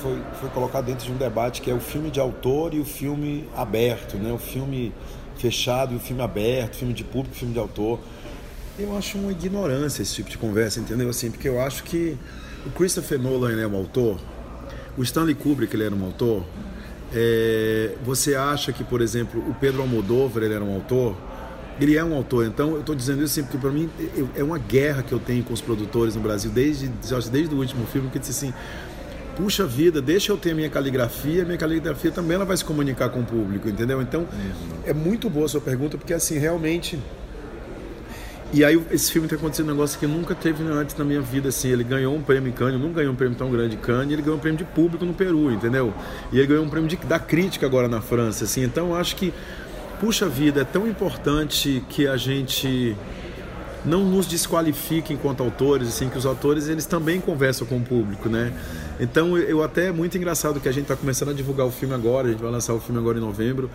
foi, 0.00 0.22
foi 0.40 0.48
colocado 0.50 0.86
dentro 0.86 1.06
de 1.06 1.12
um 1.12 1.16
debate 1.16 1.60
que 1.60 1.70
é 1.70 1.74
o 1.74 1.80
filme 1.80 2.10
de 2.10 2.20
autor 2.20 2.74
e 2.74 2.80
o 2.80 2.84
filme 2.84 3.48
aberto, 3.56 4.16
né? 4.16 4.32
o 4.32 4.38
filme 4.38 4.92
fechado 5.36 5.92
e 5.92 5.96
o 5.96 6.00
filme 6.00 6.22
aberto, 6.22 6.76
filme 6.76 6.94
de 6.94 7.02
público, 7.02 7.34
filme 7.34 7.52
de 7.52 7.58
autor. 7.58 7.98
Eu 8.78 8.96
acho 8.96 9.18
uma 9.18 9.32
ignorância 9.32 10.02
esse 10.02 10.14
tipo 10.14 10.30
de 10.30 10.38
conversa, 10.38 10.80
entendeu? 10.80 11.08
Assim, 11.08 11.30
porque 11.30 11.48
eu 11.48 11.60
acho 11.60 11.82
que 11.84 12.16
o 12.64 12.70
Christopher 12.70 13.18
Nolan 13.18 13.60
é 13.60 13.66
um 13.66 13.76
autor, 13.76 14.18
o 14.96 15.02
Stanley 15.02 15.34
Kubrick 15.34 15.74
ele 15.74 15.84
era 15.84 15.94
um 15.94 16.04
autor. 16.04 16.44
É, 17.12 17.94
você 18.04 18.34
acha 18.34 18.72
que, 18.72 18.82
por 18.82 19.00
exemplo, 19.00 19.40
o 19.48 19.54
Pedro 19.54 19.82
Almodóvar 19.82 20.42
ele 20.42 20.54
era 20.54 20.64
um 20.64 20.74
autor? 20.74 21.16
Ele 21.80 21.96
é 21.96 22.04
um 22.04 22.14
autor, 22.14 22.46
então 22.46 22.72
eu 22.74 22.80
estou 22.80 22.94
dizendo 22.94 23.24
isso 23.24 23.32
assim, 23.32 23.42
porque 23.42 23.58
para 23.58 23.70
mim 23.70 23.90
é 24.36 24.44
uma 24.44 24.58
guerra 24.58 25.02
que 25.02 25.12
eu 25.12 25.18
tenho 25.18 25.42
com 25.42 25.52
os 25.52 25.60
produtores 25.60 26.14
no 26.14 26.20
Brasil, 26.20 26.50
desde, 26.50 26.88
desde 27.32 27.52
o 27.52 27.58
último 27.58 27.84
filme, 27.86 28.08
que 28.10 28.18
disse 28.18 28.30
assim: 28.30 28.54
puxa 29.36 29.66
vida, 29.66 30.00
deixa 30.00 30.32
eu 30.32 30.36
ter 30.36 30.52
a 30.52 30.54
minha 30.54 30.70
caligrafia, 30.70 31.44
minha 31.44 31.58
caligrafia 31.58 32.10
também 32.10 32.36
ela 32.36 32.44
vai 32.44 32.56
se 32.56 32.64
comunicar 32.64 33.08
com 33.08 33.20
o 33.20 33.24
público, 33.24 33.68
entendeu? 33.68 34.00
Então 34.00 34.26
é 34.84 34.92
muito 34.92 35.28
boa 35.28 35.46
a 35.46 35.48
sua 35.48 35.60
pergunta, 35.60 35.98
porque 35.98 36.14
assim, 36.14 36.38
realmente. 36.38 36.98
E 38.52 38.64
aí 38.64 38.80
esse 38.92 39.10
filme 39.10 39.26
tem 39.26 39.36
acontecido 39.36 39.66
um 39.66 39.72
negócio 39.72 39.98
que 39.98 40.06
nunca 40.06 40.32
teve 40.32 40.62
antes 40.62 40.96
na 40.96 41.04
minha 41.04 41.20
vida, 41.20 41.48
assim, 41.48 41.70
ele 41.70 41.82
ganhou 41.82 42.14
um 42.14 42.22
prêmio 42.22 42.50
em 42.50 42.52
Cannes, 42.52 42.80
não 42.80 42.92
ganhou 42.92 43.12
um 43.12 43.16
prêmio 43.16 43.36
tão 43.36 43.50
grande 43.50 43.74
em 43.74 43.78
Cannes, 43.78 44.12
ele 44.12 44.22
ganhou 44.22 44.36
um 44.36 44.40
prêmio 44.40 44.58
de 44.58 44.64
público 44.64 45.04
no 45.04 45.12
Peru, 45.12 45.50
entendeu? 45.50 45.92
E 46.30 46.38
ele 46.38 46.46
ganhou 46.46 46.64
um 46.64 46.68
prêmio 46.68 46.88
de, 46.88 46.96
da 46.98 47.18
crítica 47.18 47.66
agora 47.66 47.88
na 47.88 48.00
França, 48.00 48.44
assim, 48.44 48.62
então 48.62 48.90
eu 48.90 48.94
acho 48.94 49.16
que 49.16 49.34
puxa 50.04 50.28
vida, 50.28 50.60
é 50.60 50.64
tão 50.64 50.86
importante 50.86 51.82
que 51.88 52.06
a 52.06 52.18
gente 52.18 52.94
não 53.86 54.04
nos 54.04 54.26
desqualifique 54.26 55.14
enquanto 55.14 55.42
autores, 55.42 55.88
assim, 55.88 56.10
que 56.10 56.18
os 56.18 56.26
autores 56.26 56.68
eles 56.68 56.84
também 56.84 57.18
conversam 57.18 57.66
com 57.66 57.78
o 57.78 57.80
público, 57.80 58.28
né? 58.28 58.52
Então 59.00 59.38
eu 59.38 59.62
até 59.62 59.86
é 59.86 59.92
muito 59.92 60.18
engraçado 60.18 60.60
que 60.60 60.68
a 60.68 60.72
gente 60.72 60.82
está 60.82 60.94
começando 60.94 61.30
a 61.30 61.32
divulgar 61.32 61.66
o 61.66 61.70
filme 61.70 61.94
agora, 61.94 62.28
a 62.28 62.30
gente 62.32 62.42
vai 62.42 62.52
lançar 62.52 62.74
o 62.74 62.80
filme 62.80 63.00
agora 63.00 63.16
em 63.16 63.20
novembro 63.22 63.70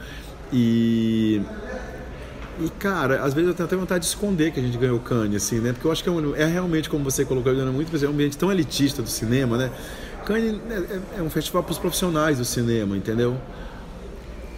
e 0.54 1.42
e 2.60 2.70
cara, 2.78 3.24
às 3.24 3.34
vezes 3.34 3.48
eu 3.48 3.56
tenho 3.56 3.66
até 3.66 3.76
vontade 3.76 4.04
de 4.04 4.10
esconder 4.10 4.52
que 4.52 4.60
a 4.60 4.64
gente 4.64 4.78
ganhou 4.78 4.98
o 4.98 5.00
Cannes, 5.00 5.44
assim, 5.44 5.60
né? 5.60 5.74
Porque 5.74 5.88
eu 5.88 5.92
acho 5.92 6.04
que 6.04 6.10
é, 6.10 6.12
um, 6.12 6.36
é 6.36 6.46
realmente 6.46 6.92
como 6.92 7.04
você 7.04 7.26
colocou, 7.26 7.52
é 7.52 7.66
muito, 7.66 8.06
é 8.06 8.08
um 8.08 8.12
ambiente 8.12 8.38
tão 8.38 8.52
elitista 8.52 9.02
do 9.02 9.10
cinema, 9.10 9.58
né? 9.58 9.72
Cannes 10.28 10.60
é, 10.70 10.76
é, 10.76 11.02
é 11.18 11.22
um 11.24 11.30
festival 11.32 11.64
para 11.64 11.72
os 11.72 11.80
profissionais 11.80 12.38
do 12.38 12.46
cinema, 12.46 12.96
entendeu? 12.96 13.36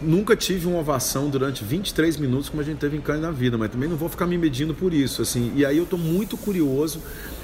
Nunca 0.02 0.36
tive 0.36 0.68
uma 0.68 0.80
ovação 0.80 1.30
durante 1.30 1.64
23 1.64 2.18
minutos 2.18 2.50
como 2.50 2.62
a 2.62 2.66
gente 2.66 2.78
teve 2.78 2.98
em 2.98 3.02
Cannes 3.02 3.22
na 3.22 3.32
vida, 3.32 3.58
mas 3.58 3.72
também 3.72 3.88
não 3.88 3.98
vou 3.98 4.10
ficar 4.10 4.26
me 4.26 4.38
medindo 4.38 4.74
por 4.74 4.94
isso, 4.94 5.22
assim. 5.22 5.52
E 5.56 5.66
aí 5.66 5.78
eu 5.78 5.84
estou 5.84 6.00
muito 6.00 6.38
curioso 6.38 7.02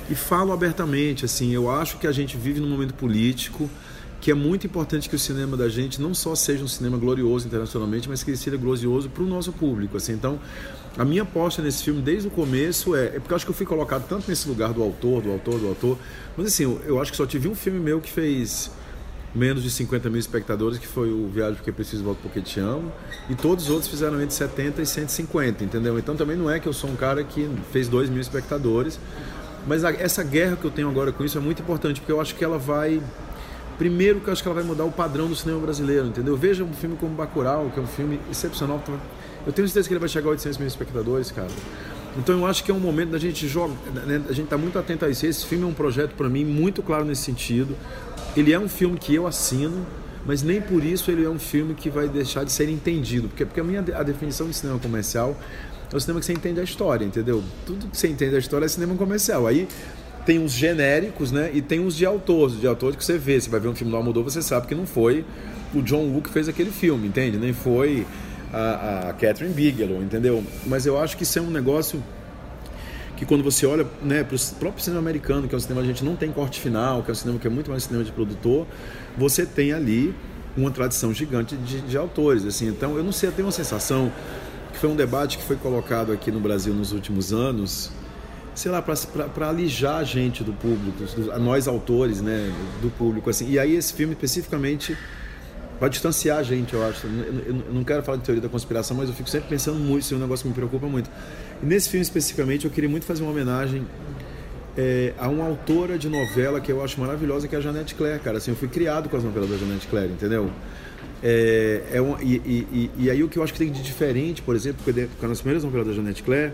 e 0.09 0.15
falo 0.15 0.51
abertamente, 0.51 1.25
assim, 1.25 1.53
eu 1.53 1.69
acho 1.69 1.97
que 1.97 2.07
a 2.07 2.11
gente 2.11 2.37
vive 2.37 2.59
num 2.59 2.69
momento 2.69 2.93
político 2.93 3.69
que 4.19 4.31
é 4.31 4.33
muito 4.33 4.65
importante 4.65 5.07
que 5.07 5.15
o 5.15 5.19
cinema 5.19 5.55
da 5.55 5.69
gente 5.69 6.01
não 6.01 6.13
só 6.13 6.33
seja 6.33 6.63
um 6.63 6.67
cinema 6.67 6.97
glorioso 6.97 7.47
internacionalmente, 7.47 8.09
mas 8.09 8.23
que 8.23 8.31
ele 8.31 8.37
seja 8.37 8.57
glorioso 8.57 9.09
para 9.09 9.23
o 9.23 9.27
nosso 9.27 9.51
público, 9.51 9.95
assim. 9.95 10.13
Então, 10.13 10.39
a 10.97 11.05
minha 11.05 11.21
aposta 11.21 11.61
nesse 11.61 11.83
filme 11.83 12.01
desde 12.01 12.27
o 12.27 12.31
começo 12.31 12.95
é, 12.95 13.05
é 13.05 13.19
porque 13.19 13.31
eu 13.31 13.35
acho 13.35 13.45
que 13.45 13.51
eu 13.51 13.55
fui 13.55 13.65
colocado 13.65 14.07
tanto 14.07 14.27
nesse 14.27 14.47
lugar 14.49 14.73
do 14.73 14.81
autor, 14.81 15.21
do 15.21 15.31
autor, 15.31 15.59
do 15.59 15.67
autor, 15.67 15.97
mas 16.35 16.47
assim, 16.47 16.63
eu, 16.63 16.81
eu 16.85 17.01
acho 17.01 17.11
que 17.11 17.17
só 17.17 17.25
tive 17.25 17.47
um 17.47 17.53
filme 17.53 17.79
meu 17.79 18.01
que 18.01 18.11
fez 18.11 18.71
menos 19.37 19.63
de 19.63 19.69
50 19.69 20.09
mil 20.09 20.19
espectadores, 20.19 20.77
que 20.77 20.87
foi 20.87 21.11
o 21.11 21.27
Viagem 21.27 21.55
Porque 21.55 21.71
Preciso 21.71 22.03
Volto 22.03 22.19
Porque 22.21 22.41
Te 22.41 22.59
Amo, 22.59 22.91
e 23.29 23.35
todos 23.35 23.65
os 23.65 23.69
outros 23.69 23.89
fizeram 23.89 24.21
entre 24.21 24.33
70 24.33 24.81
e 24.81 24.85
150, 24.85 25.63
entendeu? 25.63 25.97
Então 25.99 26.15
também 26.15 26.35
não 26.35 26.49
é 26.49 26.59
que 26.59 26.67
eu 26.67 26.73
sou 26.73 26.89
um 26.89 26.95
cara 26.95 27.23
que 27.23 27.49
fez 27.71 27.87
2 27.87 28.09
mil 28.09 28.19
espectadores, 28.19 28.99
mas 29.67 29.85
a, 29.85 29.91
essa 29.91 30.23
guerra 30.23 30.55
que 30.55 30.65
eu 30.65 30.71
tenho 30.71 30.89
agora 30.89 31.11
com 31.11 31.23
isso 31.23 31.37
é 31.37 31.41
muito 31.41 31.61
importante, 31.61 32.01
porque 32.01 32.11
eu 32.11 32.19
acho 32.19 32.35
que 32.35 32.43
ela 32.43 32.57
vai... 32.57 33.01
Primeiro 33.77 34.19
que 34.19 34.27
eu 34.27 34.33
acho 34.33 34.41
que 34.41 34.47
ela 34.49 34.55
vai 34.55 34.63
mudar 34.63 34.85
o 34.85 34.91
padrão 34.91 35.27
do 35.27 35.35
cinema 35.35 35.59
brasileiro, 35.59 36.07
entendeu? 36.07 36.35
Veja 36.35 36.63
um 36.63 36.73
filme 36.73 36.97
como 36.97 37.13
Bacurau, 37.13 37.69
que 37.71 37.79
é 37.79 37.83
um 37.83 37.87
filme 37.87 38.19
excepcional. 38.31 38.83
Eu 39.45 39.53
tenho 39.53 39.67
certeza 39.67 39.87
que 39.87 39.93
ele 39.93 39.99
vai 39.99 40.09
chegar 40.09 40.29
a 40.29 40.31
800 40.31 40.57
mil 40.57 40.67
espectadores, 40.67 41.29
cara. 41.29 41.47
Então 42.17 42.39
eu 42.39 42.47
acho 42.47 42.63
que 42.63 42.71
é 42.71 42.73
um 42.73 42.79
momento 42.79 43.11
da 43.11 43.19
gente 43.19 43.47
jogar, 43.47 43.75
né? 44.05 44.23
a 44.27 44.33
gente 44.33 44.47
tá 44.47 44.57
muito 44.57 44.79
atento 44.79 45.05
a 45.05 45.09
isso. 45.09 45.25
Esse 45.25 45.45
filme 45.45 45.63
é 45.63 45.67
um 45.67 45.73
projeto 45.73 46.15
para 46.15 46.27
mim 46.27 46.43
muito 46.43 46.81
claro 46.81 47.05
nesse 47.05 47.21
sentido. 47.21 47.75
Ele 48.37 48.53
é 48.53 48.59
um 48.59 48.69
filme 48.69 48.97
que 48.99 49.15
eu 49.15 49.25
assino, 49.25 49.83
mas 50.23 50.43
nem 50.43 50.61
por 50.61 50.83
isso 50.83 51.09
ele 51.09 51.25
é 51.25 51.29
um 51.29 51.39
filme 51.39 51.73
que 51.73 51.89
vai 51.89 52.07
deixar 52.07 52.43
de 52.43 52.51
ser 52.51 52.69
entendido, 52.69 53.27
porque, 53.27 53.43
porque 53.43 53.59
a 53.59 53.63
minha 53.63 53.83
a 53.95 54.03
definição 54.03 54.47
de 54.47 54.55
cinema 54.55 54.77
comercial 54.77 55.35
é 55.91 55.95
o 55.95 55.99
cinema 55.99 56.19
que 56.19 56.25
você 56.27 56.33
entende 56.33 56.59
a 56.59 56.63
história, 56.63 57.03
entendeu? 57.03 57.43
Tudo 57.65 57.87
que 57.87 57.97
você 57.97 58.07
entende 58.07 58.35
a 58.35 58.39
história 58.39 58.65
é 58.65 58.67
cinema 58.67 58.93
comercial. 58.95 59.47
Aí 59.47 59.67
tem 60.23 60.37
uns 60.37 60.51
genéricos, 60.51 61.31
né? 61.31 61.49
E 61.53 61.61
tem 61.61 61.79
uns 61.79 61.95
de 61.95 62.05
autores, 62.05 62.59
de 62.59 62.67
autores 62.67 62.95
que 62.95 63.03
você 63.03 63.17
vê. 63.17 63.39
Você 63.39 63.49
vai 63.49 63.59
ver 63.59 63.69
um 63.69 63.75
filme 63.75 63.89
do 63.89 63.97
Almodóvar, 63.97 64.29
você 64.29 64.41
sabe 64.41 64.67
que 64.67 64.75
não 64.75 64.85
foi 64.85 65.25
o 65.73 65.81
John 65.81 66.03
Woo 66.09 66.21
que 66.21 66.29
fez 66.29 66.47
aquele 66.47 66.69
filme, 66.69 67.07
entende? 67.07 67.37
Nem 67.37 67.53
foi 67.53 68.05
a, 68.53 69.09
a 69.09 69.13
Catherine 69.13 69.53
Bigelow, 69.53 70.03
entendeu? 70.03 70.43
Mas 70.65 70.85
eu 70.85 70.99
acho 70.99 71.17
que 71.17 71.23
isso 71.23 71.39
é 71.39 71.41
um 71.41 71.49
negócio 71.49 72.03
que 73.17 73.25
quando 73.25 73.43
você 73.43 73.65
olha 73.65 73.85
né, 74.01 74.23
para 74.23 74.35
o 74.35 74.39
próprio 74.59 74.83
cinema 74.83 75.01
americano, 75.01 75.47
que 75.47 75.55
é 75.55 75.57
um 75.57 75.59
cinema 75.59 75.81
que 75.81 75.89
a 75.89 75.91
gente 75.91 76.05
não 76.05 76.15
tem 76.15 76.31
corte 76.31 76.61
final, 76.61 77.01
que 77.01 77.09
é 77.09 77.13
um 77.13 77.15
cinema 77.15 77.39
que 77.39 77.47
é 77.47 77.49
muito 77.49 77.71
mais 77.71 77.83
cinema 77.83 78.05
de 78.05 78.11
produtor, 78.11 78.67
você 79.17 79.43
tem 79.45 79.73
ali 79.73 80.13
uma 80.55 80.69
tradição 80.69 81.11
gigante 81.11 81.55
de, 81.57 81.81
de 81.81 81.97
autores. 81.97 82.45
Assim. 82.45 82.67
Então, 82.67 82.95
eu 82.95 83.03
não 83.03 83.11
sei, 83.11 83.29
eu 83.29 83.33
tenho 83.33 83.47
uma 83.47 83.51
sensação 83.51 84.11
que 84.71 84.77
foi 84.77 84.89
um 84.89 84.95
debate 84.95 85.39
que 85.39 85.43
foi 85.43 85.55
colocado 85.55 86.11
aqui 86.11 86.31
no 86.31 86.39
Brasil 86.39 86.73
nos 86.75 86.91
últimos 86.91 87.33
anos, 87.33 87.91
sei 88.53 88.71
lá, 88.71 88.81
para 88.81 89.49
alijar 89.49 89.97
a 89.97 90.03
gente 90.03 90.43
do 90.43 90.53
público, 90.53 91.03
a 91.33 91.39
nós 91.39 91.67
autores, 91.67 92.21
né, 92.21 92.53
do 92.81 92.89
público. 92.91 93.31
assim. 93.31 93.49
E 93.49 93.57
aí 93.57 93.75
esse 93.75 93.93
filme 93.93 94.13
especificamente 94.13 94.95
vai 95.79 95.89
distanciar 95.89 96.39
a 96.39 96.43
gente, 96.43 96.73
eu 96.73 96.85
acho. 96.85 97.07
Eu, 97.07 97.53
não 97.71 97.83
quero 97.83 98.03
falar 98.03 98.17
de 98.17 98.23
teoria 98.23 98.41
da 98.41 98.49
conspiração, 98.49 98.97
mas 98.97 99.09
eu 99.09 99.15
fico 99.15 99.29
sempre 99.29 99.49
pensando 99.49 99.79
muito, 99.79 100.03
isso 100.03 100.13
é 100.13 100.17
um 100.17 100.19
negócio 100.19 100.43
que 100.43 100.49
me 100.49 100.55
preocupa 100.55 100.87
muito. 100.87 101.09
Nesse 101.61 101.89
filme 101.89 102.03
especificamente, 102.03 102.65
eu 102.65 102.71
queria 102.71 102.89
muito 102.89 103.05
fazer 103.05 103.23
uma 103.23 103.31
homenagem 103.31 103.85
é, 104.77 105.13
a 105.17 105.27
uma 105.27 105.45
autora 105.45 105.97
de 105.97 106.07
novela 106.07 106.61
que 106.61 106.71
eu 106.71 106.83
acho 106.83 106.99
maravilhosa, 106.99 107.47
que 107.47 107.55
é 107.55 107.57
a 107.57 107.61
Janete 107.61 107.95
Claire, 107.95 108.19
cara. 108.19 108.37
Assim, 108.37 108.51
eu 108.51 108.57
fui 108.57 108.67
criado 108.67 109.09
com 109.09 109.17
as 109.17 109.23
novelas 109.23 109.49
da 109.49 109.57
Janete 109.57 109.87
Claire, 109.87 110.11
entendeu? 110.11 110.51
É, 111.23 111.81
é 111.93 112.01
uma, 112.01 112.21
e, 112.21 112.35
e, 112.45 112.91
e, 112.95 113.09
aí 113.09 113.23
o 113.23 113.27
que 113.27 113.39
eu 113.39 113.43
acho 113.43 113.51
que 113.51 113.57
tem 113.57 113.71
de 113.71 113.81
diferente, 113.81 114.43
por 114.43 114.55
exemplo, 114.55 114.81
porque, 114.83 115.07
porque 115.07 115.25
nas 115.25 115.39
primeiras 115.39 115.63
novelas 115.63 115.87
da 115.87 115.93
Janete 115.93 116.21
Claire, 116.21 116.53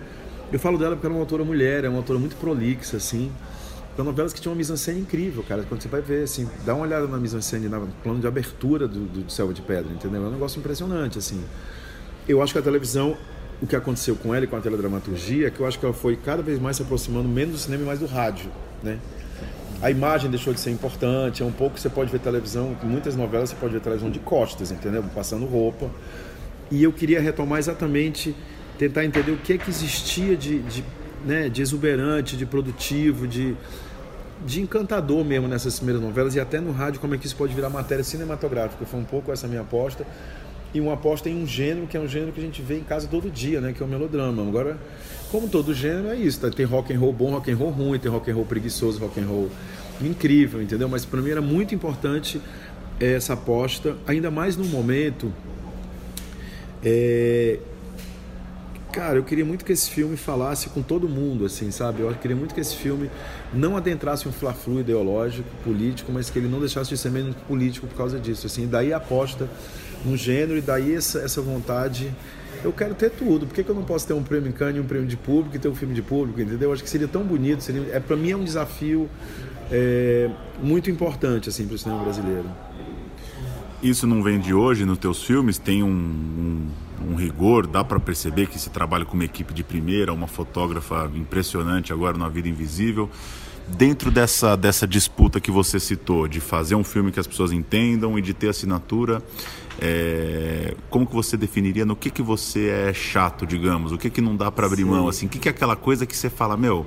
eu 0.54 0.60
falo 0.60 0.78
dela 0.78 0.95
porque 0.95 1.06
ela 1.06 1.16
é 1.16 1.18
uma 1.18 1.24
autora 1.24 1.43
mulher, 1.43 1.84
é 1.84 1.89
uma 1.89 1.97
autora 1.97 2.18
muito 2.18 2.38
prolixa, 2.38 2.95
assim. 2.95 3.30
São 3.95 4.06
novelas 4.06 4.34
que 4.34 4.41
tinham 4.41 4.54
uma 4.54 4.58
mise-en-scène 4.58 5.01
incrível, 5.01 5.43
cara. 5.43 5.64
Quando 5.68 5.82
você 5.82 5.88
vai 5.88 6.01
ver, 6.01 6.24
assim, 6.24 6.49
dá 6.66 6.74
uma 6.74 6.86
olhada 6.86 7.08
na 7.08 7.18
mise-en-scène, 7.18 7.68
no 7.68 7.88
plano 8.01 8.20
de 8.20 8.26
abertura 8.26 8.88
do, 8.88 9.01
do 9.01 9.32
Selva 9.32 9.54
de 9.54 9.62
Pedra, 9.62 9.91
entendeu? 9.91 10.24
É 10.24 10.28
um 10.28 10.32
negócio 10.32 10.60
impressionante, 10.60 11.18
assim. 11.20 11.43
Eu 12.28 12.41
acho 12.41 12.54
que 12.54 12.60
a 12.60 12.62
televisão, 12.62 13.18
o 13.64 13.68
que 13.68 13.78
aconteceu 13.78 14.14
com 14.18 14.36
ela 14.36 14.43
e 14.43 14.47
com 14.47 14.57
a 14.57 14.59
teledramaturgia, 14.59 15.49
que 15.49 15.61
eu 15.61 15.66
acho 15.66 15.80
que 15.80 15.86
ela 15.86 15.93
foi 15.93 16.18
cada 16.18 16.43
vez 16.43 16.59
mais 16.59 16.76
se 16.76 16.84
aproximando 16.84 17.30
menos 17.30 17.53
do 17.53 17.57
cinema 17.57 17.84
e 17.84 17.86
mais 17.86 17.99
do 17.99 18.05
rádio, 18.05 18.51
né? 18.84 18.99
A 19.82 19.89
imagem 19.89 20.30
deixou 20.30 20.53
de 20.53 20.59
ser 20.59 20.70
importante, 20.70 21.41
é 21.41 21.45
um 21.45 21.51
pouco 21.51 21.80
você 21.80 21.88
pode 21.88 22.11
ver 22.11 22.20
televisão, 22.20 22.76
muitas 22.84 23.16
novelas 23.16 23.51
você 23.51 23.55
pode 23.55 23.74
ver 23.74 23.80
televisão 23.80 24.11
de 24.11 24.20
costas, 24.20 24.70
entendeu? 24.70 25.01
Passando 25.16 25.45
roupa. 25.45 25.89
E 26.70 26.84
eu 26.84 26.91
queria 26.91 27.22
retomar 27.22 27.57
exatamente, 27.57 28.36
tentar 28.78 29.05
entender 29.05 29.32
o 29.32 29.38
que 29.38 29.53
é 29.53 29.57
que 29.57 29.70
existia 29.70 30.36
de, 30.36 30.59
de, 30.59 30.84
né, 31.26 31.47
de 31.47 31.61
exuberante, 31.61 32.36
de 32.36 32.45
produtivo, 32.45 33.26
de, 33.26 33.55
de 34.45 34.61
encantador 34.61 35.24
mesmo 35.24 35.47
nessas 35.47 35.78
primeiras 35.78 36.03
novelas 36.03 36.36
e 36.36 36.39
até 36.39 36.59
no 36.59 36.74
rádio, 36.74 36.99
como 36.99 37.16
é 37.16 37.18
que 37.18 37.26
isso 37.26 37.36
pode 37.38 37.53
virar 37.53 37.70
matéria 37.70 38.03
cinematográfica. 38.03 38.86
Foi 38.86 38.99
um 38.99 39.05
pouco 39.05 39.32
essa 39.32 39.47
minha 39.47 39.61
aposta. 39.61 40.05
E 40.74 40.82
uma 40.82 40.93
aposta 40.93 41.30
em 41.30 41.41
um 41.41 41.45
gênero 41.45 41.86
que 41.86 41.95
é 41.95 41.99
um 41.99 42.07
gênero 42.07 42.32
que 42.32 42.39
a 42.39 42.43
gente 42.43 42.61
vê 42.61 42.78
em 42.78 42.84
casa 42.84 43.07
todo 43.07 43.30
dia, 43.30 43.61
né? 43.61 43.74
Que 43.74 43.84
é 43.84 43.86
o 43.86 43.89
melodrama. 43.89 44.41
Agora, 44.41 44.78
como 45.32 45.47
todo 45.47 45.74
gênero, 45.74 46.07
é 46.09 46.15
isso. 46.15 46.39
Tá? 46.39 46.49
Tem 46.49 46.65
rock 46.65 46.93
and 46.93 46.99
roll 46.99 47.13
bom, 47.13 47.32
rock 47.32 47.51
and 47.51 47.55
roll 47.55 47.69
ruim, 47.69 47.99
tem 47.99 48.11
rock 48.11 48.32
and 48.32 48.36
roll 48.36 48.45
preguiçoso, 48.45 48.99
rock 48.99 49.19
and 49.19 49.26
roll 49.28 49.49
incrível, 50.01 50.61
entendeu? 50.61 50.89
Mas 50.89 51.05
para 51.05 51.21
mim 51.21 51.30
era 51.30 51.41
muito 51.41 51.76
importante 51.76 52.41
essa 52.99 53.34
aposta, 53.34 53.95
ainda 54.07 54.32
mais 54.32 54.57
num 54.57 54.65
momento. 54.65 55.32
É... 56.84 57.59
Cara, 58.91 59.17
eu 59.17 59.24
queria 59.24 59.43
muito 59.43 59.65
que 59.65 59.71
esse 59.71 59.89
filme 59.89 60.15
falasse 60.15 60.69
com 60.69 60.84
todo 60.84 61.09
mundo, 61.09 61.45
assim, 61.45 61.71
sabe? 61.71 62.01
Eu 62.01 62.13
queria 62.13 62.38
muito 62.38 62.53
que 62.53 62.61
esse 62.61 62.76
filme 62.76 63.09
não 63.51 63.76
adentrasse 63.76 64.28
um 64.28 64.32
fla-flu 64.32 64.82
ideológico, 64.82 65.49
político, 65.63 66.11
mas 66.11 66.30
que 66.30 66.38
ele 66.38 66.47
não 66.47 66.59
deixasse 66.59 66.91
de 66.91 66.97
ser 66.97 67.09
menos 67.09 67.36
político 67.47 67.88
por 67.88 67.97
causa 67.97 68.19
disso, 68.19 68.45
assim. 68.45 68.67
Daí 68.67 68.93
a 68.93 68.97
aposta 68.97 69.49
no 70.06 70.18
gênero 70.18 70.58
e 70.58 70.62
daí 70.62 70.95
essa, 70.95 71.20
essa 71.20 71.41
vontade. 71.41 72.12
Eu 72.64 72.72
quero 72.72 72.95
ter 72.95 73.10
tudo. 73.10 73.45
Por 73.45 73.54
que, 73.54 73.64
que 73.64 73.70
eu 73.70 73.76
não 73.76 73.84
posso 73.84 74.08
ter 74.08 74.14
um 74.14 74.24
prêmio 74.24 74.49
em 74.49 74.54
Cannes, 74.54 74.82
um 74.82 74.88
prêmio 74.88 75.08
de 75.08 75.18
público 75.18 75.56
e 75.56 75.60
ter 75.60 75.68
um 75.68 75.76
filme 75.76 75.93
de 75.93 76.01
público, 76.01 76.39
entendeu? 76.39 76.70
Eu 76.70 76.74
acho 76.74 76.84
que 76.84 76.89
seria 76.89 77.08
tão 77.08 77.24
bonito. 77.24 77.62
Seria, 77.62 77.82
é, 77.91 77.99
para 77.99 78.16
mim 78.16 78.32
é 78.32 78.38
um 78.38 78.43
desafio 78.43 79.10
é, 79.70 80.30
muito 80.62 80.89
importante 80.89 81.49
assim, 81.49 81.66
para 81.68 81.76
o 81.76 81.78
cinema 81.78 82.04
brasileiro. 82.04 82.45
Isso 83.82 84.08
não 84.08 84.24
vem 84.24 84.39
de 84.39 84.54
hoje 84.54 84.86
nos 84.86 84.97
teus 84.97 85.22
filmes? 85.22 85.58
Tem 85.58 85.84
um, 85.84 85.89
um, 85.89 86.68
um 87.12 87.16
rigor? 87.16 87.68
Dá 87.68 87.84
para 87.84 87.99
perceber 87.99 88.47
que 88.47 88.58
se 88.58 88.70
trabalha 88.70 89.04
com 89.04 89.14
uma 89.14 89.26
equipe 89.26 89.54
de 89.54 89.62
primeira, 89.62 90.14
uma 90.14 90.28
fotógrafa 90.28 91.12
impressionante 91.14 91.91
agora 91.91 92.18
na 92.18 92.30
Vida 92.30 92.47
Invisível 92.47 93.10
dentro 93.68 94.12
dessa, 94.12 94.56
dessa 94.56 94.88
disputa 94.88 95.39
que 95.39 95.51
você 95.51 95.80
citou, 95.80 96.28
de 96.28 96.39
fazer 96.39 96.76
um 96.76 96.84
filme 96.84 97.12
que 97.12 97.20
as 97.20 97.28
pessoas 97.28 97.51
entendam 97.51 98.18
e 98.18 98.22
de 98.22 98.34
ter 98.34 98.49
assinatura, 98.49 99.22
é, 99.82 100.76
como 100.89 101.05
que 101.05 101.13
você 101.13 101.36
definiria 101.36 101.86
no 101.86 101.95
que 101.95 102.09
que 102.09 102.21
você 102.21 102.67
é 102.67 102.93
chato, 102.93 103.45
digamos, 103.45 103.91
o 103.91 103.97
que 103.97 104.09
que 104.09 104.21
não 104.21 104.36
dá 104.36 104.51
para 104.51 104.67
abrir 104.67 104.84
Sim. 104.84 104.89
mão, 104.89 105.07
assim, 105.07 105.26
o 105.26 105.30
que 105.30 105.39
que 105.39 105.47
é 105.47 105.51
aquela 105.51 105.76
coisa 105.76 106.05
que 106.05 106.15
você 106.15 106.30
fala, 106.30 106.55
meu, 106.55 106.86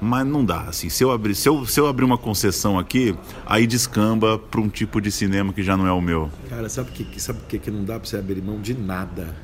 mas 0.00 0.26
não 0.26 0.44
dá, 0.44 0.62
assim, 0.62 0.88
se 0.88 1.02
eu 1.02 1.10
abrir, 1.10 1.34
se 1.34 1.48
eu, 1.48 1.64
se 1.66 1.80
eu 1.80 1.86
abrir 1.86 2.04
uma 2.04 2.18
concessão 2.18 2.78
aqui, 2.78 3.14
aí 3.46 3.66
descamba 3.66 4.38
para 4.38 4.60
um 4.60 4.68
tipo 4.68 5.00
de 5.00 5.10
cinema 5.10 5.52
que 5.52 5.62
já 5.62 5.76
não 5.76 5.86
é 5.86 5.92
o 5.92 6.00
meu. 6.00 6.30
Cara, 6.48 6.68
sabe 6.68 6.90
que 6.90 7.20
sabe 7.20 7.40
que 7.48 7.58
que 7.58 7.70
não 7.70 7.84
dá 7.84 7.98
para 7.98 8.08
você 8.08 8.16
abrir 8.16 8.42
mão 8.42 8.60
de 8.60 8.74
nada? 8.74 9.34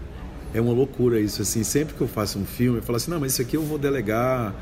É 0.55 0.61
uma 0.61 0.72
loucura 0.72 1.18
isso, 1.18 1.40
assim, 1.40 1.64
sempre 1.64 1.95
que 1.95 2.01
eu 2.01 2.09
faço 2.09 2.38
um 2.38 2.45
filme, 2.45 2.78
eu 2.78 2.82
falo 2.82 2.97
assim, 2.97 3.11
não, 3.11 3.18
mas 3.18 3.32
isso 3.32 3.43
aqui 3.43 3.57
eu 3.57 3.62
vou 3.62 3.78
delegar 3.78 4.55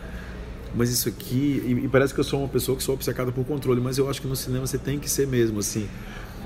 mas 0.72 0.88
isso 0.88 1.08
aqui 1.08 1.60
e, 1.66 1.84
e, 1.84 1.88
parece 1.88 2.14
que 2.14 2.20
eu 2.20 2.24
sou 2.24 2.38
uma 2.38 2.48
pessoa 2.48 2.76
que 2.76 2.84
sou 2.84 2.94
obcecada 2.94 3.32
por 3.32 3.44
controle 3.44 3.80
mas 3.80 3.98
eu 3.98 4.08
acho 4.08 4.22
que 4.22 4.28
no 4.28 4.36
cinema 4.36 4.64
você 4.68 4.78
tem 4.78 5.00
que 5.00 5.10
ser 5.10 5.26
mesmo 5.26 5.58
assim 5.58 5.88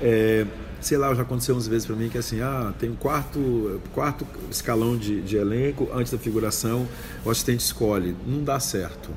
é, 0.01 0.47
sei 0.85 0.99
lá, 0.99 1.15
já 1.15 1.23
aconteceu 1.23 1.55
umas 1.55 1.67
vezes 1.67 1.87
para 1.87 1.97
mim 1.97 2.09
que 2.09 2.19
assim, 2.19 2.41
ah, 2.41 2.73
tem 2.79 2.91
um 2.91 2.95
quarto, 2.95 3.81
quarto 3.93 4.27
escalão 4.51 4.97
de, 4.97 5.23
de 5.23 5.37
elenco 5.37 5.89
antes 5.95 6.13
da 6.13 6.19
figuração, 6.19 6.87
o 7.25 7.31
assistente 7.31 7.61
escolhe, 7.61 8.15
não 8.27 8.45
dá 8.45 8.61
certo. 8.61 9.11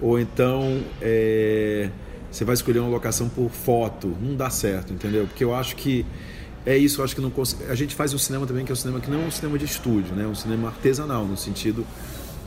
Ou 0.00 0.18
então 0.18 0.82
é, 1.00 1.90
você 2.30 2.44
vai 2.44 2.54
escolher 2.54 2.80
uma 2.80 2.90
locação 2.90 3.28
por 3.28 3.50
foto, 3.50 4.16
não 4.20 4.34
dá 4.34 4.50
certo, 4.50 4.92
entendeu? 4.92 5.26
Porque 5.26 5.44
eu 5.44 5.54
acho 5.54 5.76
que 5.76 6.04
é 6.66 6.76
isso, 6.76 7.00
eu 7.00 7.04
acho 7.04 7.14
que 7.14 7.20
não 7.20 7.32
a 7.68 7.74
gente 7.76 7.94
faz 7.94 8.12
um 8.12 8.18
cinema 8.18 8.44
também 8.44 8.64
que 8.64 8.72
é 8.72 8.74
um 8.74 8.76
cinema 8.76 8.98
que 8.98 9.08
não 9.08 9.22
é 9.22 9.26
um 9.26 9.30
cinema 9.30 9.56
de 9.56 9.64
estúdio, 9.64 10.12
né? 10.14 10.24
É 10.24 10.26
um 10.26 10.34
cinema 10.34 10.68
artesanal 10.68 11.24
no 11.24 11.36
sentido 11.36 11.86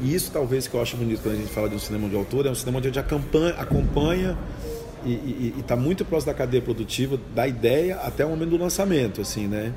e 0.01 0.14
isso 0.14 0.32
talvez 0.32 0.68
que 0.68 0.76
eu 0.76 0.82
acho 0.82 0.97
bonito 0.97 1.22
quando 1.22 1.36
a 1.36 1.38
gente 1.38 1.51
fala 1.51 1.70
de 1.70 1.76
um 1.76 1.80
cinema 1.80 2.10
de 2.10 2.16
autor, 2.16 2.45
é 2.45 2.49
um 2.49 2.55
cinema 2.55 2.78
onde 2.78 2.88
a 2.88 2.91
gente 2.91 2.99
acompanha, 2.99 3.53
acompanha 3.55 4.38
e 5.06 5.54
está 5.60 5.76
muito 5.76 6.04
próximo 6.04 6.34
da 6.34 6.38
cadeia 6.38 6.62
produtiva, 6.62 7.20
da 7.34 7.47
ideia 7.47 7.97
até 7.97 8.26
o 8.26 8.30
momento 8.30 8.50
do 8.50 8.58
lançamento, 8.58 9.22
assim, 9.22 9.47
né? 9.47 9.74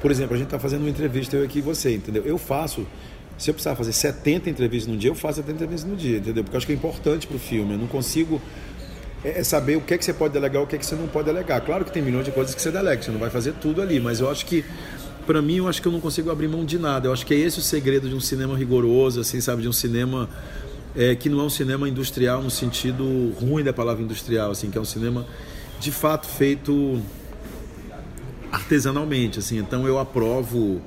Por 0.00 0.10
exemplo, 0.10 0.34
a 0.34 0.36
gente 0.36 0.46
está 0.46 0.58
fazendo 0.58 0.82
uma 0.82 0.90
entrevista, 0.90 1.36
eu 1.36 1.44
aqui 1.44 1.58
e 1.58 1.62
você, 1.62 1.94
entendeu? 1.94 2.22
Eu 2.24 2.36
faço, 2.36 2.86
se 3.38 3.50
eu 3.50 3.54
precisar 3.54 3.74
fazer 3.74 3.92
70 3.92 4.50
entrevistas 4.50 4.92
no 4.92 4.98
dia, 4.98 5.10
eu 5.10 5.14
faço 5.14 5.36
70 5.36 5.54
entrevistas 5.54 5.90
no 5.90 5.96
dia, 5.96 6.18
entendeu? 6.18 6.44
Porque 6.44 6.54
eu 6.54 6.58
acho 6.58 6.66
que 6.66 6.72
é 6.72 6.76
importante 6.76 7.26
para 7.26 7.36
o 7.36 7.40
filme, 7.40 7.72
eu 7.72 7.78
não 7.78 7.86
consigo 7.86 8.40
é, 9.24 9.40
é 9.40 9.44
saber 9.44 9.76
o 9.76 9.80
que 9.80 9.94
é 9.94 9.98
que 9.98 10.04
você 10.04 10.12
pode 10.12 10.34
delegar 10.34 10.62
o 10.62 10.66
que 10.66 10.76
é 10.76 10.78
que 10.78 10.84
você 10.84 10.94
não 10.94 11.08
pode 11.08 11.26
delegar. 11.26 11.60
Claro 11.62 11.84
que 11.84 11.90
tem 11.90 12.02
milhões 12.02 12.26
de 12.26 12.30
coisas 12.30 12.54
que 12.54 12.60
você 12.60 12.70
delega, 12.70 13.02
você 13.02 13.10
não 13.10 13.18
vai 13.18 13.30
fazer 13.30 13.54
tudo 13.54 13.80
ali, 13.80 13.98
mas 13.98 14.20
eu 14.20 14.30
acho 14.30 14.44
que 14.44 14.64
para 15.26 15.40
mim 15.40 15.56
eu 15.56 15.68
acho 15.68 15.80
que 15.80 15.88
eu 15.88 15.92
não 15.92 16.00
consigo 16.00 16.30
abrir 16.30 16.48
mão 16.48 16.64
de 16.64 16.78
nada. 16.78 17.08
Eu 17.08 17.12
acho 17.12 17.24
que 17.24 17.32
é 17.32 17.38
esse 17.38 17.58
o 17.58 17.62
segredo 17.62 18.08
de 18.08 18.14
um 18.14 18.20
cinema 18.20 18.56
rigoroso, 18.56 19.20
assim, 19.20 19.40
sabe, 19.40 19.62
de 19.62 19.68
um 19.68 19.72
cinema 19.72 20.28
é, 20.96 21.14
que 21.14 21.28
não 21.28 21.40
é 21.40 21.42
um 21.42 21.50
cinema 21.50 21.88
industrial 21.88 22.42
no 22.42 22.50
sentido 22.50 23.32
ruim 23.40 23.64
da 23.64 23.72
palavra 23.72 24.02
industrial, 24.02 24.50
assim, 24.50 24.70
que 24.70 24.78
é 24.78 24.80
um 24.80 24.84
cinema 24.84 25.26
de 25.80 25.90
fato 25.90 26.26
feito 26.26 27.00
artesanalmente, 28.50 29.38
assim. 29.38 29.58
Então 29.58 29.86
eu 29.86 29.98
aprovo 29.98 30.80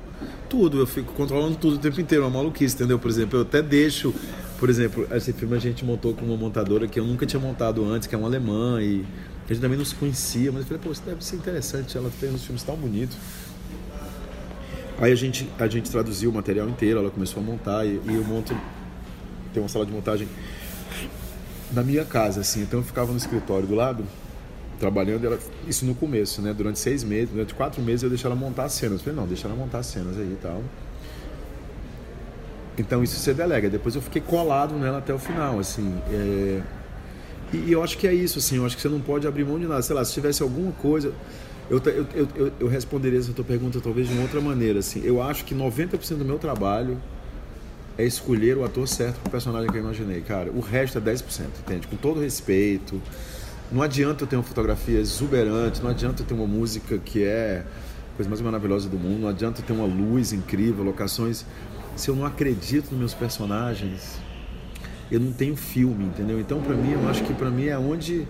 tudo, 0.50 0.80
eu 0.80 0.88
fico 0.88 1.14
controlando 1.14 1.58
tudo 1.58 1.76
o 1.76 1.80
tempo 1.80 2.00
inteiro, 2.00 2.24
é 2.24 2.28
uma 2.28 2.38
maluquice, 2.38 2.76
entendeu? 2.76 2.98
Por 2.98 3.12
exemplo, 3.12 3.40
eu 3.40 3.42
até 3.42 3.62
deixo, 3.62 4.14
por 4.58 4.70
exemplo, 4.70 5.06
esse 5.12 5.34
filme 5.34 5.56
a 5.56 5.60
gente 5.60 5.84
montou 5.84 6.14
com 6.14 6.26
uma 6.26 6.38
montadora 6.38 6.88
que 6.88 7.00
eu 7.00 7.06
nunca 7.06 7.26
tinha 7.26 7.40
montado 7.40 7.84
antes, 7.86 8.08
que 8.08 8.16
é 8.16 8.18
uma 8.18 8.28
alemã 8.28 8.82
e 8.82 9.06
a 9.46 9.54
gente 9.54 9.62
também 9.62 9.78
não 9.78 9.86
se 9.86 9.96
conhecia, 9.96 10.52
mas 10.52 10.62
eu 10.62 10.68
falei, 10.68 10.82
pô, 10.84 10.92
isso 10.92 11.04
deve 11.06 11.24
ser 11.24 11.36
interessante, 11.36 11.98
ela 11.98 12.10
fez 12.10 12.34
uns 12.34 12.44
filmes 12.44 12.64
tão 12.64 12.76
bonitos. 12.76 13.18
Aí 15.00 15.12
a 15.12 15.16
gente, 15.16 15.48
a 15.60 15.68
gente 15.68 15.92
traduziu 15.92 16.32
o 16.32 16.34
material 16.34 16.68
inteiro, 16.68 17.00
ela 17.00 17.12
começou 17.12 17.42
a 17.42 17.46
montar 17.46 17.86
e, 17.86 18.02
e 18.06 18.16
eu 18.16 18.24
monto 18.24 18.56
tem 19.54 19.62
uma 19.62 19.70
sala 19.70 19.86
de 19.86 19.92
montagem 19.92 20.28
na 21.72 21.84
minha 21.84 22.06
casa, 22.06 22.42
assim. 22.42 22.62
Então 22.62 22.80
eu 22.80 22.84
ficava 22.84 23.12
no 23.12 23.18
escritório 23.18 23.68
do 23.68 23.76
lado, 23.76 24.04
trabalhando, 24.80 25.26
ela, 25.26 25.40
isso 25.68 25.86
no 25.86 25.96
começo, 25.96 26.42
né? 26.42 26.54
Durante 26.54 26.80
seis 26.80 27.04
meses, 27.04 27.30
durante 27.30 27.54
quatro 27.54 27.82
meses 27.82 28.04
eu 28.04 28.10
deixei 28.10 28.28
ela 28.28 28.36
montar 28.36 28.66
as 28.66 28.74
cenas. 28.74 29.00
Eu 29.00 29.06
falei, 29.06 29.20
não, 29.20 29.28
deixa 29.28 29.48
ela 29.48 29.56
montar 29.56 29.80
as 29.80 29.88
cenas 29.88 30.18
aí 30.18 30.32
e 30.32 30.38
tal. 30.42 30.62
Então 32.78 33.04
isso 33.04 33.18
você 33.20 33.34
delega. 33.34 33.70
Depois 33.70 33.96
eu 33.96 34.02
fiquei 34.02 34.22
colado 34.22 34.76
nela 34.76 35.00
até 35.00 35.14
o 35.14 35.20
final, 35.20 35.60
assim. 35.60 35.94
É... 36.12 36.62
E, 37.54 37.72
eu 37.72 37.84
acho 37.84 37.98
que 37.98 38.08
é 38.08 38.14
isso, 38.14 38.40
assim. 38.40 38.58
Eu 38.58 38.66
acho 38.66 38.76
que 38.76 38.82
você 38.82 38.90
não 38.90 39.00
pode 39.00 39.26
abrir 39.26 39.46
mão 39.46 39.60
de 39.60 39.66
nada. 39.66 39.82
Sei 39.82 39.96
lá, 39.96 40.06
se 40.06 40.14
tivesse 40.14 40.44
alguma 40.44 40.72
coisa. 40.74 41.12
Eu, 41.70 41.82
eu, 41.86 42.28
eu, 42.36 42.52
eu 42.62 42.68
responderia 42.68 43.20
essa 43.20 43.34
tua 43.34 43.44
pergunta 43.44 43.82
talvez 43.82 44.08
de 44.08 44.14
uma 44.14 44.22
outra 44.22 44.40
maneira, 44.40 44.80
assim. 44.80 45.02
Eu 45.04 45.22
acho 45.22 45.44
que 45.44 45.54
90% 45.54 46.16
do 46.16 46.24
meu 46.24 46.38
trabalho 46.38 46.98
é 47.98 48.06
escolher 48.06 48.58
o 48.58 48.64
ator 48.64 48.88
certo 48.88 49.20
pro 49.22 49.32
personagem 49.32 49.70
que 49.70 49.78
eu 49.78 49.82
imaginei, 49.82 50.22
cara. 50.22 50.52
O 50.52 50.60
resto 50.60 50.98
é 50.98 51.02
10%, 51.02 51.46
entende? 51.66 51.88
Com 51.88 51.96
todo 51.96 52.20
respeito. 52.20 53.02
Não 53.72 53.82
adianta 53.82 54.24
eu 54.24 54.28
ter 54.28 54.36
uma 54.36 54.44
fotografia 54.44 55.00
exuberante, 55.00 55.82
não 55.82 55.90
adianta 55.90 56.22
eu 56.22 56.26
ter 56.26 56.34
uma 56.34 56.48
música 56.48 56.98
que 56.98 57.24
é 57.24 57.66
a 58.14 58.16
coisa 58.16 58.30
mais 58.30 58.40
maravilhosa 58.40 58.88
do 58.88 58.98
mundo, 58.98 59.22
não 59.22 59.30
adianta 59.30 59.62
eu 59.62 59.66
ter 59.66 59.74
uma 59.74 59.86
luz 59.86 60.32
incrível, 60.32 60.84
locações. 60.84 61.44
Se 61.96 62.10
eu 62.10 62.16
não 62.16 62.26
acredito 62.26 62.92
nos 62.92 63.00
meus 63.00 63.14
personagens, 63.14 64.20
eu 65.12 65.20
não 65.20 65.32
tenho 65.32 65.56
filme, 65.56 66.06
entendeu? 66.06 66.40
Então, 66.40 66.62
para 66.62 66.76
mim, 66.76 66.92
eu 66.92 67.10
acho 67.10 67.24
que 67.24 67.34
para 67.34 67.50
mim 67.50 67.66
é 67.66 67.78
onde 67.78 68.28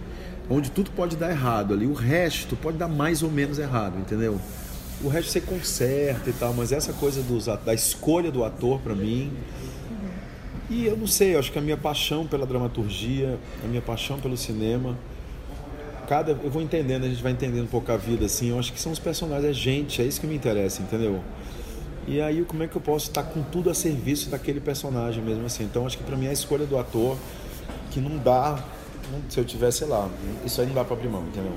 onde 0.49 0.72
tudo 0.72 0.91
pode 0.91 1.15
dar 1.15 1.30
errado 1.30 1.74
ali. 1.74 1.86
O 1.86 1.93
resto 1.93 2.55
pode 2.55 2.78
dar 2.78 2.88
mais 2.88 3.22
ou 3.22 3.30
menos 3.30 3.59
errado, 3.59 3.99
entendeu? 3.99 4.39
O 5.03 5.09
resto 5.09 5.31
você 5.31 5.41
conserta 5.41 6.29
e 6.29 6.33
tal, 6.33 6.53
mas 6.53 6.71
essa 6.71 6.91
coisa 6.93 7.21
dos, 7.21 7.45
da 7.45 7.73
escolha 7.73 8.31
do 8.31 8.43
ator, 8.43 8.79
para 8.79 8.95
mim. 8.95 9.31
E 10.69 10.85
eu 10.85 10.97
não 10.97 11.07
sei, 11.07 11.35
eu 11.35 11.39
acho 11.39 11.51
que 11.51 11.59
a 11.59 11.61
minha 11.61 11.77
paixão 11.77 12.25
pela 12.25 12.45
dramaturgia, 12.45 13.37
a 13.63 13.67
minha 13.67 13.81
paixão 13.81 14.19
pelo 14.19 14.35
cinema, 14.35 14.97
cada 16.07 16.31
eu 16.31 16.49
vou 16.49 16.61
entendendo, 16.61 17.05
a 17.05 17.07
gente 17.07 17.21
vai 17.21 17.31
entendendo 17.31 17.65
um 17.65 17.67
pouco 17.67 17.91
a 17.91 17.97
vida 17.97 18.25
assim. 18.25 18.49
Eu 18.49 18.59
acho 18.59 18.73
que 18.73 18.79
são 18.79 18.91
os 18.91 18.99
personagens, 18.99 19.49
é 19.49 19.53
gente, 19.53 20.01
é 20.01 20.05
isso 20.05 20.19
que 20.19 20.27
me 20.27 20.35
interessa, 20.35 20.81
entendeu? 20.81 21.21
E 22.07 22.19
aí 22.19 22.43
como 22.45 22.63
é 22.63 22.67
que 22.67 22.75
eu 22.75 22.81
posso 22.81 23.07
estar 23.07 23.23
com 23.23 23.43
tudo 23.43 23.69
a 23.69 23.73
serviço 23.73 24.29
daquele 24.29 24.59
personagem 24.59 25.23
mesmo 25.23 25.45
assim? 25.45 25.63
Então 25.63 25.85
acho 25.85 25.97
que 25.97 26.03
para 26.03 26.17
mim 26.17 26.25
é 26.25 26.29
a 26.29 26.33
escolha 26.33 26.65
do 26.65 26.77
ator 26.77 27.17
que 27.91 27.99
não 27.99 28.17
dá, 28.17 28.63
se 29.29 29.39
eu 29.39 29.45
tivesse, 29.45 29.79
sei 29.79 29.87
lá, 29.87 30.09
isso 30.45 30.59
aí 30.59 30.67
não 30.67 30.73
dá 30.73 30.83
para 30.83 30.95
abrir 30.95 31.09
mão, 31.09 31.23
entendeu? 31.23 31.53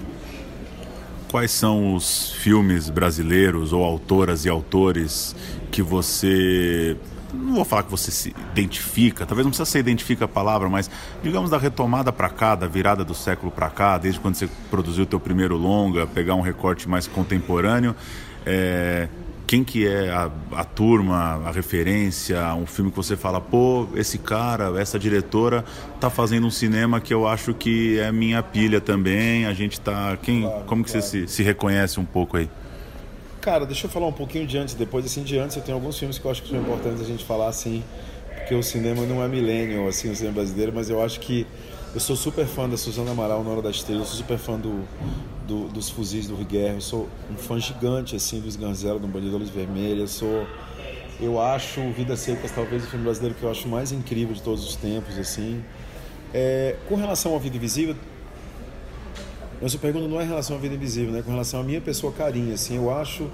Quais 1.31 1.51
são 1.51 1.95
os 1.95 2.33
filmes 2.33 2.91
brasileiros 2.91 3.73
ou 3.73 3.85
autoras 3.85 4.45
e 4.45 4.49
autores 4.49 5.35
que 5.71 5.81
você 5.81 6.97
não 7.33 7.55
vou 7.55 7.65
falar 7.65 7.85
que 7.85 7.91
você 7.91 8.11
se 8.11 8.35
identifica, 8.53 9.25
talvez 9.25 9.45
não 9.45 9.51
precisa 9.51 9.65
ser 9.65 9.79
identifica 9.79 10.25
a 10.25 10.29
palavra, 10.29 10.69
mas 10.69 10.91
digamos 11.23 11.49
da 11.49 11.59
retomada 11.59 12.13
para 12.13 12.29
cá, 12.29 12.57
da 12.57 12.67
virada 12.67 13.05
do 13.05 13.15
século 13.15 13.53
para 13.53 13.71
cá, 13.71 13.99
desde 13.99 14.19
quando 14.19 14.35
você 14.35 14.49
produziu 14.69 15.05
o 15.05 15.07
teu 15.07 15.21
primeiro 15.21 15.57
longa, 15.57 16.07
pegar 16.09 16.35
um 16.35 16.41
recorte 16.41 16.89
mais 16.89 17.07
contemporâneo, 17.07 17.95
é, 18.45 19.09
quem 19.51 19.65
que 19.65 19.85
é 19.85 20.09
a, 20.11 20.31
a, 20.53 20.65
turma, 20.65 21.43
a 21.45 21.51
referência, 21.51 22.55
um 22.55 22.67
filme 22.67 22.89
que 22.89 22.97
você 22.97 23.17
fala, 23.17 23.41
pô, 23.41 23.89
esse 23.97 24.17
cara, 24.17 24.81
essa 24.81 24.97
diretora 24.97 25.65
tá 25.99 26.09
fazendo 26.09 26.47
um 26.47 26.51
cinema 26.53 27.01
que 27.01 27.13
eu 27.13 27.27
acho 27.27 27.53
que 27.53 27.99
é 27.99 28.13
minha 28.13 28.45
pilha 28.45 28.81
também, 28.81 29.47
a 29.47 29.53
gente 29.53 29.81
tá, 29.81 30.17
quem, 30.23 30.43
claro, 30.43 30.65
como 30.67 30.85
que 30.85 30.93
claro. 30.93 31.05
você 31.05 31.27
se, 31.27 31.35
se 31.35 31.43
reconhece 31.43 31.99
um 31.99 32.05
pouco 32.05 32.37
aí? 32.37 32.49
Cara, 33.41 33.67
deixa 33.67 33.87
eu 33.87 33.91
falar 33.91 34.07
um 34.07 34.13
pouquinho 34.13 34.47
de 34.47 34.57
antes. 34.57 34.75
Depois, 34.75 35.05
assim, 35.05 35.25
de 35.25 35.37
antes, 35.37 35.57
eu 35.57 35.63
tenho 35.65 35.77
alguns 35.77 35.99
filmes 35.99 36.17
que 36.17 36.25
eu 36.25 36.31
acho 36.31 36.45
que 36.45 36.51
são 36.51 36.61
importantes 36.61 37.01
a 37.01 37.05
gente 37.05 37.25
falar, 37.25 37.49
assim, 37.49 37.83
porque 38.37 38.55
o 38.55 38.63
cinema 38.63 39.05
não 39.05 39.21
é 39.21 39.27
millennial, 39.27 39.89
assim, 39.89 40.13
o 40.13 40.15
cinema 40.15 40.35
brasileiro, 40.35 40.71
mas 40.73 40.89
eu 40.89 41.03
acho 41.03 41.19
que 41.19 41.45
eu 41.93 42.01
sou 42.01 42.15
super 42.15 42.47
fã 42.47 42.69
da 42.69 42.77
Suzana 42.77 43.11
Amaral 43.11 43.43
na 43.43 43.51
Hora 43.51 43.63
da 43.63 43.71
Estrela, 43.71 44.03
eu 44.03 44.07
sou 44.07 44.17
super 44.17 44.39
fã 44.39 44.59
do, 44.59 44.85
do 45.47 45.69
dos 45.69 45.91
fuzis 45.91 46.29
do 46.29 46.37
Riguerre, 46.37 46.77
eu 46.77 46.81
sou 46.81 47.09
um 47.31 47.35
fã 47.35 47.59
gigante, 47.59 48.15
assim, 48.15 48.41
dos 48.41 48.55
Ganzela, 48.55 48.99
do 48.99 49.09
Bandido 49.09 49.37
Luz 49.37 49.51
Vermelha, 49.51 50.01
eu 50.01 50.09
sou... 50.09 50.47
Eu 51.21 51.39
acho 51.39 51.83
Vidas 51.93 52.21
Secas 52.21 52.51
talvez 52.51 52.83
o 52.85 52.87
filme 52.87 53.05
brasileiro 53.05 53.37
que 53.37 53.43
eu 53.43 53.51
acho 53.51 53.69
mais 53.69 53.93
incrível 53.93 54.35
de 54.35 54.41
todos 54.41 54.67
os 54.67 54.77
tempos, 54.77 55.19
assim. 55.19 55.63
É, 56.33 56.77
com 56.89 56.95
relação 56.95 57.35
à 57.35 57.39
Vida 57.39 57.57
Invisível, 57.57 57.95
a 59.63 59.69
sua 59.69 59.81
pergunta 59.81 60.09
não 60.09 60.19
é 60.19 60.25
em 60.25 60.29
relação 60.29 60.57
à 60.57 60.59
Vida 60.59 60.75
Invisível, 60.75 61.13
né? 61.13 61.23
Com 61.23 61.31
relação 61.31 61.61
à 61.61 61.63
minha 61.63 61.81
pessoa 61.81 62.13
carinha, 62.13 62.55
assim, 62.55 62.77
eu 62.77 62.91
acho... 62.91 63.29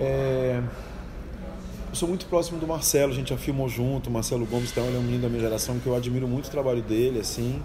É, 0.00 0.62
eu 1.94 1.96
sou 1.96 2.08
muito 2.08 2.26
próximo 2.26 2.58
do 2.58 2.66
Marcelo, 2.66 3.12
a 3.12 3.14
gente 3.14 3.30
já 3.30 3.36
filmou 3.36 3.68
junto, 3.68 4.10
Marcelo 4.10 4.44
Gomes 4.44 4.72
então, 4.72 4.84
ele 4.84 4.96
é 4.96 4.98
um 4.98 5.02
menino 5.04 5.22
da 5.22 5.28
minha 5.28 5.40
geração 5.40 5.78
que 5.78 5.86
eu 5.86 5.94
admiro 5.94 6.26
muito 6.26 6.46
o 6.46 6.50
trabalho 6.50 6.82
dele, 6.82 7.20
assim. 7.20 7.62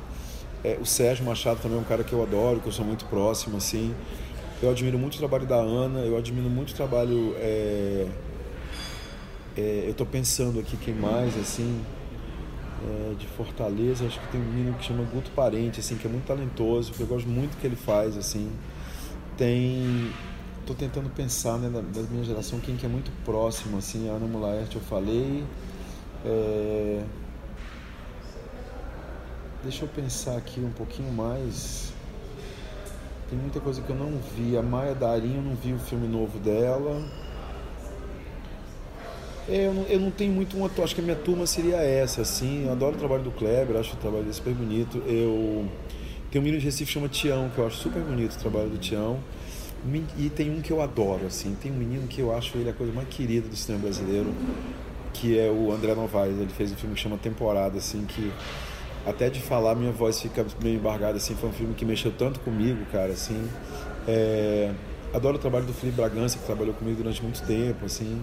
É, 0.64 0.78
o 0.80 0.86
Sérgio 0.86 1.26
Machado 1.26 1.60
também 1.60 1.80
é 1.80 1.82
um 1.82 1.84
cara 1.84 2.04
que 2.04 2.14
eu 2.14 2.22
adoro, 2.22 2.60
que 2.60 2.68
eu 2.68 2.72
sou 2.72 2.86
muito 2.86 3.06
próximo, 3.06 3.58
assim. 3.58 3.92
Eu 4.62 4.70
admiro 4.70 5.00
muito 5.00 5.16
o 5.16 5.18
trabalho 5.18 5.48
da 5.48 5.56
Ana, 5.56 6.02
eu 6.02 6.16
admiro 6.16 6.48
muito 6.48 6.74
o 6.74 6.76
trabalho. 6.76 7.34
É, 7.38 8.06
é, 9.58 9.84
eu 9.86 9.92
estou 9.92 10.06
pensando 10.06 10.60
aqui 10.60 10.78
quem 10.78 10.94
mais, 10.94 11.36
assim, 11.36 11.82
é, 12.88 13.16
de 13.16 13.26
Fortaleza, 13.26 14.06
acho 14.06 14.20
que 14.20 14.28
tem 14.28 14.40
um 14.40 14.46
menino 14.46 14.78
que 14.78 14.86
chama 14.86 15.04
Guto 15.12 15.32
Parente, 15.32 15.80
assim, 15.80 15.96
que 15.96 16.06
é 16.06 16.10
muito 16.10 16.28
talentoso, 16.28 16.92
que 16.92 17.02
eu 17.02 17.08
gosto 17.08 17.28
muito 17.28 17.56
do 17.56 17.58
que 17.58 17.66
ele 17.66 17.76
faz, 17.76 18.16
assim. 18.16 18.48
Tem 19.36 20.12
tô 20.70 20.76
tentando 20.76 21.10
pensar, 21.10 21.58
né, 21.58 21.68
da, 21.68 21.82
da, 21.82 22.08
minha 22.12 22.24
geração, 22.24 22.60
quem 22.60 22.76
que 22.76 22.86
é 22.86 22.90
muito 22.90 23.12
próximo, 23.26 23.80
assim, 23.80 24.08
Ana 24.08 24.28
Mulaerte 24.28 24.76
eu 24.76 24.82
falei. 24.84 25.44
É... 26.24 27.02
Deixa 29.64 29.84
eu 29.84 29.90
pensar 29.90 30.38
aqui 30.38 30.60
um 30.60 30.72
pouquinho 30.72 31.12
mais. 31.12 31.92
Tem 33.30 33.38
muita 33.38 33.60
coisa 33.60 33.82
que 33.82 33.90
eu 33.90 33.96
não 33.96 34.20
vi. 34.38 34.56
A 34.56 34.62
Maia 34.62 34.94
Darinho, 34.94 35.38
eu 35.38 35.42
não 35.42 35.56
vi 35.56 35.74
o 35.74 35.80
filme 35.80 36.08
novo 36.08 36.38
dela. 36.38 37.04
É, 39.48 39.66
eu, 39.66 39.74
não, 39.74 39.84
eu 39.84 40.00
não 40.00 40.12
tenho 40.12 40.32
muito 40.32 40.56
uma. 40.56 40.70
Acho 40.84 40.94
que 40.94 41.02
a 41.02 41.04
minha 41.04 41.16
turma 41.16 41.48
seria 41.48 41.78
essa, 41.78 42.22
assim. 42.22 42.66
Eu 42.66 42.72
adoro 42.72 42.96
o 42.96 43.00
trabalho 43.00 43.24
do 43.24 43.32
Kleber, 43.32 43.76
acho 43.76 43.96
o 43.96 43.98
trabalho 43.98 44.24
dele 44.24 44.36
super 44.36 44.54
bonito. 44.54 45.00
Eu. 45.00 45.68
Tem 46.32 46.40
um 46.40 46.44
menino 46.44 46.60
de 46.60 46.66
Recife 46.66 46.86
que 46.86 46.92
chama 46.92 47.10
Tião, 47.10 47.50
que 47.50 47.58
eu 47.58 47.68
acho 47.68 47.78
super 47.78 48.02
bonito 48.02 48.36
o 48.36 48.40
trabalho 48.40 48.70
do 48.70 48.78
Tião. 48.78 49.20
E 50.18 50.30
tem 50.30 50.52
um 50.52 50.62
que 50.62 50.72
eu 50.72 50.82
adoro, 50.82 51.26
assim, 51.28 51.56
tem 51.62 51.72
um 51.72 51.76
menino 51.76 52.08
que 52.08 52.20
eu 52.20 52.36
acho 52.36 52.58
ele 52.58 52.70
a 52.70 52.74
coisa 52.74 52.92
mais 52.92 53.08
querida 53.08 53.48
do 53.48 53.56
cinema 53.56 53.84
brasileiro, 53.84 54.34
que 55.14 55.40
é 55.40 55.50
o 55.50 55.72
André 55.72 55.96
Novaes. 55.96 56.38
Ele 56.38 56.50
fez 56.50 56.72
um 56.72 56.76
filme 56.76 56.96
que 56.96 57.02
chama 57.02 57.18
Temporada, 57.18 57.78
assim, 57.78 58.06
que 58.06 58.32
até 59.06 59.30
de 59.30 59.40
falar 59.42 59.76
minha 59.76 59.92
voz 59.92 60.22
fica 60.22 60.46
meio 60.62 60.76
embargada, 60.76 61.18
assim, 61.18 61.34
foi 61.36 61.50
um 61.50 61.54
filme 61.54 61.74
que 61.74 61.86
mexeu 61.86 62.12
tanto 62.12 62.40
comigo, 62.42 62.86
cara, 62.92 63.14
assim. 63.14 63.48
É... 64.08 64.74
Adoro 65.14 65.38
o 65.38 65.40
trabalho 65.40 65.66
do 65.66 65.74
Felipe 65.74 65.96
Bragança, 65.96 66.38
que 66.38 66.46
trabalhou 66.46 66.74
comigo 66.74 66.98
durante 66.98 67.24
muito 67.24 67.42
tempo, 67.44 67.86
assim. 67.86 68.22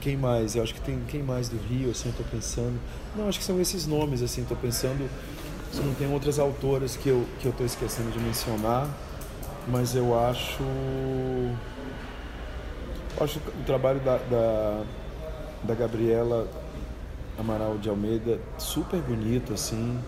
Quem 0.00 0.16
mais? 0.16 0.56
Eu 0.56 0.62
acho 0.62 0.74
que 0.74 0.80
tem 0.80 0.98
quem 1.08 1.22
mais 1.22 1.48
do 1.48 1.56
Rio, 1.56 1.90
assim, 1.90 2.08
eu 2.08 2.14
tô 2.14 2.24
pensando. 2.24 2.78
Não, 3.16 3.28
acho 3.28 3.38
que 3.38 3.44
são 3.44 3.60
esses 3.60 3.86
nomes, 3.86 4.22
assim, 4.22 4.44
tô 4.44 4.56
pensando 4.56 5.08
se 5.72 5.80
não 5.80 5.94
tem 5.94 6.10
outras 6.12 6.38
autoras 6.38 6.96
que 6.96 7.08
eu, 7.08 7.24
que 7.40 7.46
eu 7.46 7.52
tô 7.52 7.64
esquecendo 7.64 8.10
de 8.10 8.18
mencionar 8.18 8.88
mas 9.68 9.94
eu 9.94 10.18
acho 10.18 10.62
acho 13.20 13.38
o 13.38 13.64
trabalho 13.66 14.00
da, 14.00 14.16
da, 14.16 14.82
da, 15.64 15.74
Gabriela 15.74 16.46
Amaral 17.38 17.76
de 17.78 17.88
Almeida 17.88 18.40
super 18.56 19.00
bonito 19.00 19.52
assim. 19.52 19.98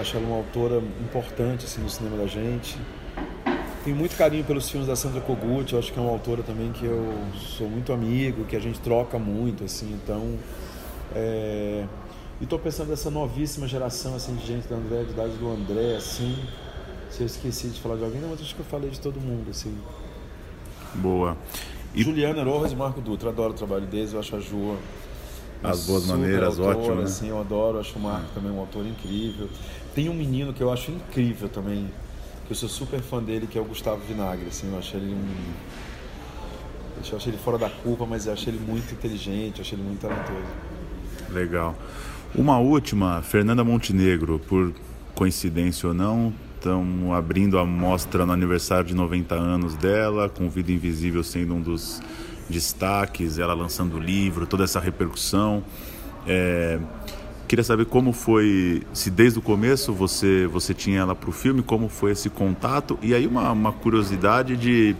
Acho 0.00 0.16
ela 0.16 0.26
uma 0.26 0.36
autora 0.36 0.78
importante 1.00 1.66
assim 1.66 1.82
no 1.82 1.90
cinema 1.90 2.16
da 2.16 2.26
gente. 2.26 2.78
Tenho 3.84 3.96
muito 3.96 4.16
carinho 4.16 4.44
pelos 4.44 4.70
filmes 4.70 4.88
da 4.88 4.96
Sandra 4.96 5.20
Kogut 5.20 5.72
eu 5.72 5.78
acho 5.78 5.92
que 5.92 5.98
é 5.98 6.02
uma 6.02 6.12
autora 6.12 6.42
também 6.42 6.70
que 6.72 6.84
eu 6.84 7.12
sou 7.34 7.68
muito 7.68 7.92
amigo 7.92 8.44
que 8.44 8.54
a 8.54 8.60
gente 8.60 8.78
troca 8.78 9.18
muito 9.18 9.64
assim 9.64 9.98
então 10.00 10.38
é... 11.16 11.84
e 12.40 12.44
estou 12.44 12.60
pensando 12.60 12.90
nessa 12.90 13.10
novíssima 13.10 13.66
geração 13.66 14.14
assim 14.14 14.36
de 14.36 14.46
gente 14.46 14.68
da 14.68 14.76
André, 14.76 15.02
de 15.02 15.10
idade 15.10 15.32
do 15.32 15.50
André 15.50 15.96
assim 15.96 16.38
se 17.12 17.20
eu 17.20 17.26
esqueci 17.26 17.68
de 17.68 17.80
falar 17.80 17.96
de 17.96 18.04
alguém, 18.04 18.20
não, 18.20 18.30
mas 18.30 18.40
acho 18.40 18.54
que 18.54 18.60
eu 18.60 18.64
falei 18.64 18.88
de 18.88 18.98
todo 18.98 19.20
mundo, 19.20 19.50
assim. 19.50 19.76
Boa. 20.94 21.36
E... 21.94 22.02
Juliana 22.02 22.42
Rojas 22.42 22.72
e 22.72 22.76
Marco 22.76 23.02
Dutra, 23.02 23.28
adoro 23.28 23.52
o 23.52 23.56
trabalho 23.56 23.86
deles, 23.86 24.14
eu 24.14 24.18
acho 24.18 24.34
a 24.34 24.40
Ju 24.40 24.76
as 25.62 25.86
boas 25.86 26.06
maneiras, 26.06 26.58
autora, 26.58 26.78
ótimo. 26.78 26.94
Né? 26.96 27.02
Assim, 27.04 27.28
eu 27.28 27.38
adoro, 27.38 27.78
acho 27.78 27.96
o 27.96 28.02
Marco 28.02 28.26
também 28.34 28.50
um 28.50 28.58
autor 28.58 28.84
incrível. 28.84 29.48
Tem 29.94 30.08
um 30.08 30.14
menino 30.14 30.52
que 30.52 30.60
eu 30.60 30.72
acho 30.72 30.90
incrível 30.90 31.48
também, 31.48 31.88
que 32.46 32.52
eu 32.52 32.56
sou 32.56 32.68
super 32.68 33.00
fã 33.00 33.22
dele, 33.22 33.46
que 33.46 33.56
é 33.56 33.60
o 33.60 33.64
Gustavo 33.64 34.00
Vinagre. 34.08 34.46
Assim, 34.48 34.72
eu 34.72 34.78
acho 34.78 34.96
ele 34.96 35.14
um. 35.14 35.52
Eu 37.10 37.16
acho 37.16 37.28
ele 37.28 37.36
fora 37.36 37.58
da 37.58 37.70
curva, 37.70 38.06
mas 38.06 38.26
eu 38.26 38.32
acho 38.32 38.48
ele 38.48 38.58
muito 38.58 38.92
inteligente, 38.92 39.58
eu 39.58 39.62
acho 39.62 39.74
ele 39.74 39.82
muito 39.82 40.00
talentoso. 40.00 40.46
Legal. 41.30 41.76
Uma 42.34 42.58
última, 42.58 43.22
Fernanda 43.22 43.62
Montenegro, 43.62 44.40
por 44.40 44.72
coincidência 45.14 45.88
ou 45.88 45.94
não, 45.94 46.32
estão 46.62 47.12
abrindo 47.12 47.58
a 47.58 47.66
mostra 47.66 48.24
no 48.24 48.32
aniversário 48.32 48.84
de 48.84 48.94
90 48.94 49.34
anos 49.34 49.74
dela, 49.74 50.28
com 50.28 50.48
Vida 50.48 50.70
Invisível 50.70 51.24
sendo 51.24 51.54
um 51.54 51.60
dos 51.60 52.00
destaques, 52.48 53.38
ela 53.38 53.52
lançando 53.52 53.96
o 53.96 54.00
livro, 54.00 54.46
toda 54.46 54.62
essa 54.62 54.78
repercussão. 54.78 55.64
É, 56.24 56.78
queria 57.48 57.64
saber 57.64 57.86
como 57.86 58.12
foi, 58.12 58.82
se 58.92 59.10
desde 59.10 59.40
o 59.40 59.42
começo 59.42 59.92
você, 59.92 60.46
você 60.46 60.72
tinha 60.72 61.00
ela 61.00 61.16
para 61.16 61.28
o 61.28 61.32
filme, 61.32 61.62
como 61.62 61.88
foi 61.88 62.12
esse 62.12 62.30
contato, 62.30 62.96
e 63.02 63.12
aí 63.12 63.26
uma, 63.26 63.50
uma 63.50 63.72
curiosidade 63.72 64.56
de 64.56 64.94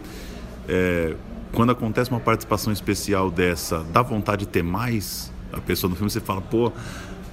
é, 0.67 1.15
quando 1.53 1.71
acontece 1.71 2.11
uma 2.11 2.19
participação 2.19 2.73
especial 2.73 3.31
dessa, 3.31 3.85
dá 3.93 4.01
vontade 4.01 4.45
de 4.45 4.51
ter 4.51 4.63
mais 4.63 5.31
a 5.53 5.61
pessoa 5.61 5.89
no 5.89 5.95
filme, 5.95 6.09
você 6.09 6.19
fala, 6.19 6.41
pô, 6.41 6.73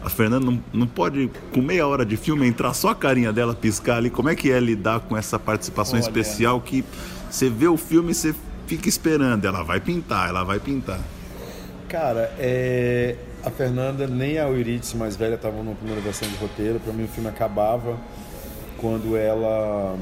a 0.03 0.09
Fernanda 0.09 0.47
não, 0.47 0.63
não 0.73 0.87
pode, 0.87 1.31
com 1.53 1.61
meia 1.61 1.87
hora 1.87 2.07
de 2.07 2.17
filme, 2.17 2.47
entrar 2.47 2.73
só 2.73 2.89
a 2.89 2.95
carinha 2.95 3.33
dela 3.33 3.55
piscar 3.55 3.97
ali. 3.99 4.09
Como 4.09 4.29
é 4.29 4.35
que 4.35 4.51
é 4.51 4.59
lidar 4.59 5.01
com 5.01 5.17
essa 5.17 5.39
participação 5.39 5.99
Olha. 5.99 6.01
especial 6.01 6.61
que 6.61 6.85
você 7.31 7.51
vê 7.51 7.69
o 7.69 7.77
filme 7.77 8.13
e 8.13 8.15
você 8.15 8.35
fica 8.67 8.89
esperando? 8.89 9.47
Ela 9.47 9.63
vai 9.63 9.79
pintar, 9.79 10.29
ela 10.29 10.43
vai 10.43 10.59
pintar. 10.59 11.01
Cara, 11.89 12.33
é... 12.39 13.17
a 13.45 13.51
Fernanda 13.51 14.07
nem 14.07 14.39
a 14.39 14.49
Euridice 14.49 14.97
mais 14.97 15.17
velha 15.17 15.35
estavam 15.35 15.63
na 15.63 15.73
primeira 15.73 16.01
versão 16.01 16.27
de 16.27 16.37
roteiro. 16.37 16.81
Para 16.81 16.93
mim, 16.95 17.05
o 17.05 17.09
filme 17.09 17.29
acabava 17.29 17.99
quando 18.79 19.17
ela. 19.17 19.99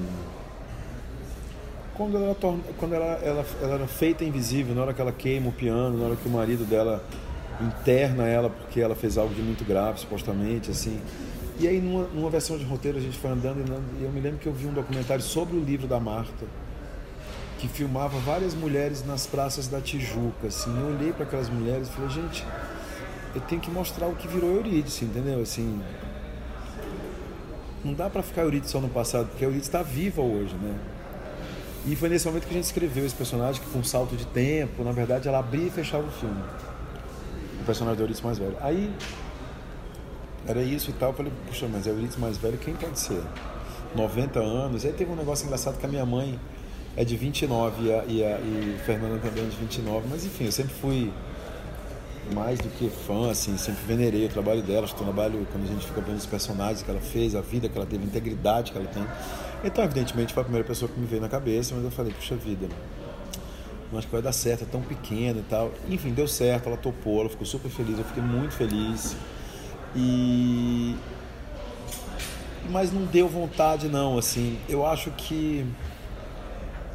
Quando 1.95 2.17
ela, 2.17 2.35
torna... 2.37 2.63
quando 2.77 2.95
ela, 2.95 3.19
ela, 3.21 3.45
ela 3.61 3.75
era 3.75 3.87
feita 3.89 4.23
invisível, 4.23 4.77
na 4.77 4.83
hora 4.83 4.95
que 4.95 5.01
ela 5.01 5.11
queima 5.11 5.49
o 5.49 5.53
piano, 5.53 5.99
na 5.99 6.07
hora 6.07 6.17
que 6.17 6.29
o 6.29 6.31
marido 6.31 6.65
dela 6.65 7.03
interna 7.61 8.27
ela 8.27 8.51
porque 8.51 8.81
ela 8.81 8.95
fez 8.95 9.19
algo 9.19 9.35
de 9.35 9.43
muito 9.43 9.65
grave, 9.65 10.01
supostamente, 10.01 10.71
assim. 10.71 11.01
E 11.59 11.67
aí, 11.67 11.81
numa, 11.81 12.05
numa 12.09 12.31
versão 12.31 12.57
de 12.57 12.65
roteiro, 12.65 12.99
a 12.99 13.01
gente 13.01 13.19
foi 13.19 13.31
andando 13.31 13.59
e 13.59 13.63
andando, 13.63 13.85
e 14.01 14.05
eu 14.05 14.11
me 14.11 14.21
lembro 14.21 14.39
que 14.39 14.47
eu 14.47 14.53
vi 14.53 14.67
um 14.67 14.73
documentário 14.73 15.23
sobre 15.23 15.57
o 15.57 15.61
livro 15.61 15.89
da 15.89 15.99
Marta, 15.99 16.47
que 17.59 17.67
filmava 17.67 18.17
várias 18.21 18.55
mulheres 18.55 19.05
nas 19.05 19.27
praças 19.27 19.67
da 19.67 19.81
Tijuca, 19.81 20.47
assim. 20.47 20.71
Eu 20.79 20.95
olhei 20.95 21.13
para 21.13 21.25
aquelas 21.25 21.49
mulheres 21.49 21.89
e 21.89 21.91
falei, 21.91 22.11
gente, 22.11 22.47
eu 23.35 23.41
tenho 23.41 23.61
que 23.61 23.71
mostrar 23.71 24.07
o 24.07 24.15
que 24.15 24.29
virou 24.29 24.55
Eurídice, 24.55 25.05
entendeu? 25.05 25.41
Assim, 25.41 25.81
não 27.85 27.93
dá 27.93 28.09
para 28.09 28.23
ficar 28.23 28.43
Eurídice 28.43 28.71
só 28.71 28.81
no 28.81 28.89
passado, 28.89 29.27
porque 29.27 29.45
Eurídice 29.45 29.69
está 29.69 29.83
viva 29.83 30.23
hoje, 30.23 30.55
né? 30.55 30.79
E 31.87 31.97
foi 31.97 32.09
nesse 32.09 32.27
momento 32.27 32.45
que 32.45 32.51
a 32.51 32.55
gente 32.55 32.65
escreveu 32.65 33.05
esse 33.05 33.15
personagem, 33.15 33.61
que 33.61 33.69
foi 33.69 33.81
um 33.81 33.85
salto 33.85 34.15
de 34.15 34.27
tempo. 34.27 34.85
Na 34.85 34.93
verdade, 34.93 35.27
ela 35.27 35.39
abria 35.39 35.67
e 35.67 35.71
fechava 35.71 36.07
o 36.07 36.11
filme 36.11 36.41
personagem 37.69 37.97
do 37.99 38.03
Euridice 38.03 38.25
mais 38.25 38.39
velho. 38.39 38.57
Aí 38.61 38.91
era 40.47 40.63
isso 40.63 40.91
e 40.91 40.93
tal. 40.95 41.11
Eu 41.11 41.15
falei, 41.15 41.33
puxa, 41.47 41.69
mas 41.71 41.87
é 41.87 41.91
o 41.91 41.95
Euridice 41.95 42.19
mais 42.19 42.39
velho, 42.39 42.57
quem 42.59 42.75
pode 42.75 42.99
ser? 42.99 43.23
90 43.95 44.41
anos. 44.41 44.85
Aí 44.85 44.93
teve 44.93 45.13
um 45.13 45.17
negócio 45.17 45.45
engraçado 45.45 45.79
que 45.79 45.85
a 45.85 45.89
minha 45.89 46.07
mãe 46.07 46.39
é 46.97 47.05
de 47.05 47.17
29 47.17 47.85
e 47.85 47.93
a, 47.93 48.05
e 48.07 48.25
a 48.25 48.39
e 48.41 48.79
Fernanda 48.85 49.19
também 49.19 49.45
é 49.45 49.49
de 49.49 49.57
29. 49.57 50.09
Mas 50.11 50.25
enfim, 50.25 50.47
eu 50.47 50.53
sempre 50.53 50.75
fui 50.75 51.13
mais 52.35 52.59
do 52.59 52.69
que 52.69 52.91
fã, 52.91 53.31
assim, 53.31 53.57
sempre 53.57 53.81
venerei 53.87 54.27
o 54.27 54.29
trabalho 54.29 54.63
dela, 54.63 54.87
o 54.87 54.89
trabalho, 54.91 55.47
quando 55.51 55.65
a 55.65 55.67
gente 55.67 55.87
fica 55.87 56.01
vendo 56.03 56.19
os 56.19 56.27
personagens 56.27 56.83
que 56.83 56.91
ela 56.91 57.01
fez, 57.01 57.35
a 57.35 57.41
vida 57.41 57.69
que 57.69 57.77
ela 57.77 57.87
teve, 57.87 58.05
a 58.05 58.07
integridade 58.07 58.73
que 58.73 58.79
ela 58.79 58.87
tem. 58.87 59.03
Então, 59.65 59.83
evidentemente, 59.83 60.35
foi 60.35 60.43
a 60.43 60.45
primeira 60.45 60.67
pessoa 60.67 60.91
que 60.91 61.01
me 61.01 61.07
veio 61.07 61.23
na 61.23 61.29
cabeça, 61.29 61.75
mas 61.75 61.85
eu 61.85 61.91
falei, 61.91 62.13
puxa 62.13 62.37
vida, 62.37 62.69
não 63.91 63.99
acho 63.99 64.07
que 64.07 64.13
vai 64.13 64.23
dar 64.23 64.33
certo, 64.33 64.65
é 64.65 64.67
tão 64.67 64.83
pequeno 64.83 65.41
e 65.41 65.43
tal. 65.45 65.73
Enfim, 65.89 66.13
deu 66.13 66.29
certo, 66.29 66.69
ela 66.69 66.77
topou, 66.77 67.21
ela 67.21 67.29
ficou 67.31 67.47
super 67.47 67.71
feliz, 67.71 67.99
eu 67.99 68.05
fiquei 68.05 68.23
muito 68.23 68.55
feliz. 68.55 69.17
E. 69.97 70.95
Mas 72.71 72.93
não 72.93 73.05
deu 73.07 73.29
vontade, 73.29 73.89
não, 73.89 74.19
assim. 74.19 74.59
Eu 74.69 74.85
acho 74.87 75.11
que. 75.13 75.65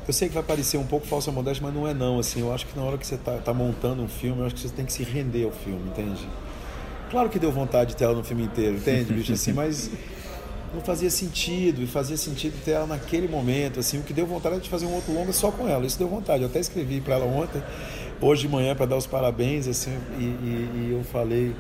eu 0.08 0.14
sei 0.14 0.28
que 0.28 0.36
vai 0.36 0.44
parecer 0.44 0.78
um 0.78 0.86
pouco 0.86 1.08
falsa 1.08 1.32
modéstia, 1.32 1.66
mas 1.66 1.74
não 1.74 1.88
é 1.88 1.94
não, 1.94 2.20
assim, 2.20 2.42
eu 2.42 2.54
acho 2.54 2.68
que 2.68 2.78
na 2.78 2.84
hora 2.84 2.98
que 2.98 3.08
você 3.08 3.18
tá, 3.18 3.38
tá 3.38 3.54
montando 3.54 4.04
um 4.04 4.08
filme, 4.08 4.42
eu 4.42 4.46
acho 4.46 4.56
que 4.56 4.62
você 4.62 4.70
tem 4.70 4.86
que 4.86 4.94
se 4.94 5.04
render 5.04 5.46
ao 5.46 5.52
filme, 5.52 5.90
entende? 5.90 6.28
Claro 7.10 7.30
que 7.30 7.40
deu 7.40 7.52
vontade 7.52 7.92
de 7.92 7.96
ter 7.96 8.06
ela 8.06 8.16
no 8.16 8.24
filme 8.24 8.44
inteiro, 8.44 8.78
entende, 8.78 9.14
bicho, 9.14 9.34
assim, 9.34 9.54
mas 9.54 9.90
não 10.74 10.82
fazia 10.82 11.10
sentido, 11.10 11.82
e 11.82 11.88
fazia 11.88 12.18
sentido 12.18 12.54
ter 12.64 12.72
ela 12.72 12.88
naquele 12.88 13.28
momento, 13.28 13.80
assim, 13.80 14.00
o 14.00 14.04
que 14.04 14.14
deu 14.14 14.26
vontade 14.26 14.60
de 14.60 14.70
fazer 14.70 14.86
um 14.86 14.94
outro 14.94 15.14
longa 15.14 15.32
só 15.32 15.52
com 15.52 15.68
ela, 15.68 15.86
isso 15.86 15.98
deu 15.98 16.08
vontade, 16.08 16.44
eu 16.44 16.50
até 16.50 16.60
escrevi 16.60 17.00
para 17.00 17.16
ela 17.16 17.26
ontem, 17.26 17.62
hoje 18.20 18.42
de 18.42 18.50
manhã 18.50 18.76
para 18.76 18.86
dar 18.86 18.98
os 18.98 19.06
parabéns, 19.08 19.68
assim, 19.68 19.92
e, 20.18 20.24
e, 20.24 20.88
e 20.88 20.92
eu 20.92 21.04
falei 21.04 21.56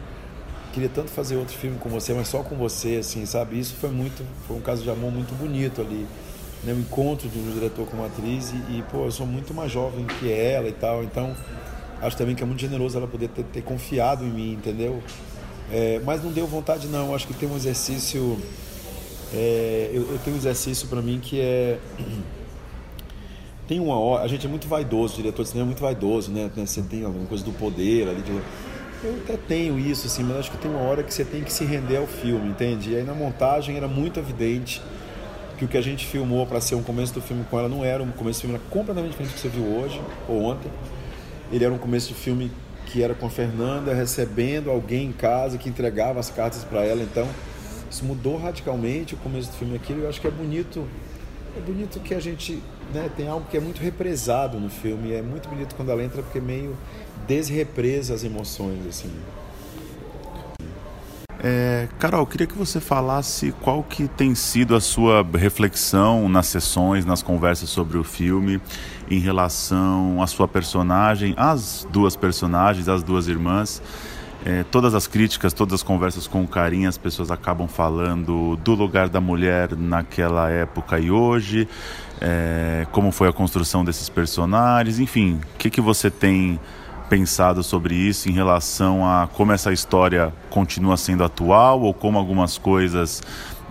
queria 0.73 0.89
tanto 0.89 1.11
fazer 1.11 1.35
outro 1.35 1.55
filme 1.55 1.77
com 1.77 1.87
você, 1.87 2.15
mas 2.15 2.27
só 2.27 2.41
com 2.41 2.55
você, 2.55 2.95
assim, 2.95 3.27
sabe? 3.27 3.59
Isso 3.59 3.75
foi 3.75 3.91
muito, 3.91 4.25
foi 4.47 4.57
um 4.57 4.59
caso 4.59 4.81
de 4.81 4.89
amor 4.89 5.11
muito 5.11 5.31
bonito 5.35 5.81
ali 5.81 6.07
né, 6.63 6.73
o 6.73 6.79
encontro 6.79 7.27
do 7.27 7.53
diretor 7.53 7.85
com 7.87 8.01
a 8.01 8.07
atriz 8.07 8.51
e, 8.51 8.77
e, 8.77 8.83
pô, 8.91 9.05
eu 9.05 9.11
sou 9.11 9.27
muito 9.27 9.53
mais 9.53 9.71
jovem 9.71 10.05
que 10.05 10.31
ela 10.31 10.67
e 10.67 10.71
tal, 10.71 11.03
então 11.03 11.35
acho 12.01 12.17
também 12.17 12.35
que 12.35 12.43
é 12.43 12.45
muito 12.45 12.59
generoso 12.59 12.97
ela 12.97 13.07
poder 13.07 13.27
ter, 13.29 13.43
ter 13.43 13.61
confiado 13.61 14.23
em 14.23 14.29
mim, 14.29 14.53
entendeu? 14.53 15.01
É, 15.71 16.01
mas 16.05 16.23
não 16.23 16.31
deu 16.31 16.47
vontade 16.47 16.87
não, 16.87 17.13
acho 17.13 17.27
que 17.27 17.33
tem 17.33 17.49
um 17.49 17.55
exercício, 17.55 18.37
é, 19.33 19.89
eu, 19.93 20.01
eu, 20.01 20.19
tenho 20.23 20.35
um 20.35 20.39
exercício 20.39 20.87
para 20.87 21.01
mim 21.01 21.19
que 21.21 21.39
é 21.39 21.79
tem 23.67 23.79
uma 23.79 23.97
hora, 23.97 24.23
a 24.23 24.27
gente 24.27 24.45
é 24.45 24.49
muito 24.49 24.67
vaidoso, 24.67 25.13
o 25.13 25.17
diretor 25.17 25.43
de 25.43 25.49
cinema 25.49 25.67
é 25.67 25.69
muito 25.69 25.81
vaidoso, 25.81 26.31
né? 26.31 26.51
Você 26.55 26.81
tem 26.81 27.03
alguma 27.03 27.25
coisa 27.25 27.43
do 27.43 27.51
poder 27.51 28.09
ali, 28.09 28.21
de, 28.21 28.31
eu 29.03 29.17
até 29.23 29.35
tenho 29.35 29.77
isso, 29.77 30.07
assim, 30.07 30.23
mas 30.23 30.37
acho 30.37 30.51
que 30.51 30.57
tem 30.57 30.71
uma 30.71 30.79
hora 30.79 31.03
que 31.03 31.13
você 31.13 31.25
tem 31.25 31.43
que 31.43 31.51
se 31.51 31.65
render 31.65 31.97
ao 31.97 32.07
filme, 32.07 32.49
entende? 32.49 32.91
E 32.91 32.95
aí 32.95 33.03
na 33.03 33.13
montagem 33.13 33.75
era 33.75 33.87
muito 33.87 34.17
evidente 34.19 34.81
que 35.57 35.65
o 35.65 35.67
que 35.67 35.77
a 35.77 35.81
gente 35.81 36.05
filmou 36.05 36.45
para 36.45 36.61
ser 36.61 36.75
um 36.75 36.83
começo 36.83 37.13
do 37.13 37.21
filme 37.21 37.45
com 37.49 37.59
ela 37.59 37.67
não 37.67 37.83
era 37.83 38.01
um 38.01 38.11
começo 38.11 38.39
do 38.39 38.41
filme, 38.43 38.55
era 38.55 38.63
completamente 38.69 39.11
diferente 39.11 39.31
do 39.31 39.35
que 39.35 39.41
você 39.41 39.49
viu 39.49 39.65
hoje 39.65 40.01
ou 40.27 40.43
ontem. 40.43 40.71
Ele 41.51 41.65
era 41.65 41.73
um 41.73 41.77
começo 41.77 42.07
de 42.07 42.13
filme 42.13 42.49
que 42.85 43.03
era 43.03 43.13
com 43.13 43.25
a 43.25 43.29
Fernanda 43.29 43.93
recebendo 43.93 44.69
alguém 44.69 45.07
em 45.07 45.11
casa 45.11 45.57
que 45.57 45.67
entregava 45.67 46.19
as 46.19 46.29
cartas 46.29 46.63
para 46.63 46.85
ela. 46.85 47.01
Então, 47.03 47.27
isso 47.93 48.03
mudou 48.03 48.37
radicalmente 48.37 49.13
o 49.13 49.17
começo 49.17 49.51
do 49.51 49.57
filme 49.57 49.75
aquilo. 49.75 50.01
Eu 50.01 50.09
acho 50.09 50.19
que 50.19 50.25
é 50.25 50.31
bonito, 50.31 50.87
é 51.55 51.61
bonito 51.61 51.99
que 51.99 52.15
a 52.15 52.19
gente 52.19 52.59
né, 52.91 53.07
tem 53.15 53.27
algo 53.27 53.45
que 53.49 53.55
é 53.55 53.59
muito 53.59 53.79
represado 53.79 54.59
no 54.59 54.69
filme. 54.69 55.13
É 55.13 55.21
muito 55.21 55.47
bonito 55.47 55.75
quando 55.75 55.91
ela 55.91 56.03
entra 56.03 56.23
porque 56.23 56.41
meio 56.41 56.75
desrepresa 57.27 58.15
as 58.15 58.23
emoções 58.23 58.85
assim. 58.87 59.11
É, 61.45 61.87
Carol, 61.99 62.25
queria 62.25 62.47
que 62.47 62.57
você 62.57 62.79
falasse 62.79 63.53
qual 63.61 63.83
que 63.83 64.07
tem 64.07 64.33
sido 64.33 64.75
a 64.75 64.81
sua 64.81 65.27
reflexão 65.37 66.29
nas 66.29 66.47
sessões, 66.47 67.05
nas 67.05 67.21
conversas 67.21 67.69
sobre 67.69 67.97
o 67.97 68.03
filme, 68.03 68.61
em 69.11 69.19
relação 69.19 70.21
à 70.21 70.25
sua 70.25 70.47
personagem, 70.47 71.33
às 71.37 71.85
duas 71.91 72.15
personagens, 72.15 72.87
as 72.87 73.03
duas 73.03 73.27
irmãs. 73.27 73.81
É, 74.45 74.63
todas 74.63 74.93
as 74.93 75.07
críticas, 75.07 75.53
todas 75.53 75.75
as 75.75 75.83
conversas 75.83 76.27
com 76.27 76.43
o 76.43 76.47
Carinha, 76.47 76.89
as 76.89 76.97
pessoas 76.97 77.31
acabam 77.31 77.67
falando 77.67 78.57
do 78.57 78.73
lugar 78.75 79.07
da 79.07 79.21
mulher 79.21 79.73
naquela 79.75 80.49
época 80.49 80.99
e 80.99 81.09
hoje, 81.09 81.67
é, 82.19 82.85
como 82.91 83.09
foi 83.11 83.29
a 83.29 83.33
construção 83.33 83.85
desses 83.85 84.09
personagens, 84.09 84.99
enfim, 84.99 85.39
o 85.55 85.57
que, 85.57 85.69
que 85.69 85.79
você 85.79 86.11
tem 86.11 86.59
pensado 87.09 87.63
sobre 87.63 87.95
isso 87.95 88.27
em 88.27 88.33
relação 88.33 89.07
a 89.07 89.27
como 89.27 89.51
essa 89.51 89.71
história 89.71 90.33
continua 90.49 90.97
sendo 90.97 91.23
atual 91.23 91.81
ou 91.81 91.93
como 91.93 92.17
algumas 92.17 92.57
coisas 92.57 93.21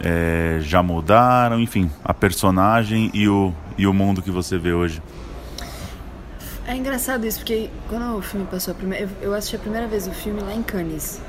é, 0.01 0.59
já 0.63 0.83
mudaram, 0.83 1.61
enfim, 1.61 1.91
a 2.03 2.15
personagem 2.15 3.11
e 3.13 3.29
o, 3.29 3.53
e 3.77 3.87
o 3.87 3.93
mundo 3.93 4.23
que 4.23 4.31
você 4.31 4.59
vê 4.59 4.73
hoje. 4.73 5.03
É 6.65 6.77
engraçado 6.77 7.27
isso, 7.27 7.41
porque 7.41 7.69
quando 7.89 8.17
o 8.17 8.23
filme 8.23 8.47
passou 8.47 8.71
a 8.71 8.75
primeira... 8.75 9.09
Eu 9.21 9.35
assisti 9.35 9.57
a 9.57 9.59
primeira 9.59 9.89
vez 9.89 10.07
o 10.07 10.13
filme 10.13 10.41
lá 10.41 10.55
em 10.55 10.63
Cannes. 10.63 11.21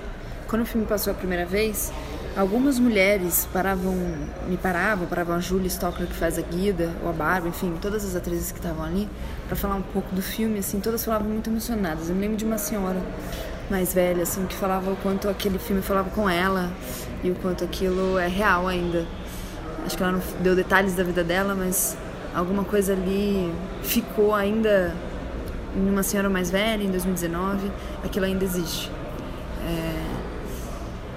Quando 0.47 0.61
o 0.61 0.65
filme 0.65 0.85
passou 0.85 1.11
a 1.11 1.15
primeira 1.15 1.43
vez, 1.43 1.91
algumas 2.37 2.77
mulheres 2.77 3.47
paravam, 3.51 3.95
me 4.47 4.57
paravam, 4.57 5.07
paravam 5.07 5.35
a 5.35 5.39
Julie 5.39 5.67
Stockler 5.67 6.07
que 6.07 6.13
faz 6.13 6.37
a 6.37 6.41
Guida, 6.43 6.91
ou 7.01 7.09
a 7.09 7.11
Barbara, 7.11 7.49
enfim, 7.49 7.75
todas 7.81 8.05
as 8.05 8.15
atrizes 8.15 8.51
que 8.51 8.59
estavam 8.59 8.85
ali, 8.85 9.09
para 9.47 9.55
falar 9.55 9.73
um 9.73 9.81
pouco 9.81 10.13
do 10.13 10.21
filme, 10.21 10.59
assim, 10.59 10.79
todas 10.79 11.03
falavam 11.03 11.27
muito 11.27 11.49
emocionadas. 11.49 12.09
Eu 12.09 12.15
me 12.15 12.21
lembro 12.21 12.37
de 12.37 12.45
uma 12.45 12.59
senhora 12.59 13.01
mais 13.71 13.91
velha, 13.91 14.21
assim, 14.21 14.45
que 14.45 14.55
falava 14.55 14.91
o 14.91 14.95
quanto 14.97 15.27
aquele 15.27 15.57
filme 15.57 15.81
falava 15.81 16.11
com 16.11 16.29
ela 16.29 16.71
e 17.23 17.31
o 17.31 17.35
quanto 17.35 17.63
aquilo 17.63 18.19
é 18.19 18.27
real 18.27 18.67
ainda. 18.67 19.07
Acho 19.83 19.97
que 19.97 20.03
ela 20.03 20.11
não 20.11 20.21
deu 20.41 20.55
detalhes 20.55 20.93
da 20.93 21.03
vida 21.03 21.23
dela, 21.23 21.55
mas 21.55 21.97
alguma 22.35 22.63
coisa 22.63 22.93
ali 22.93 23.51
ficou 23.81 24.35
ainda 24.35 24.93
em 25.75 25.89
uma 25.89 26.03
senhora 26.03 26.29
mais 26.29 26.49
velha, 26.49 26.83
em 26.83 26.91
2019, 26.91 27.71
aquilo 28.03 28.25
ainda 28.25 28.43
existe. 28.43 28.91
É 29.67 30.13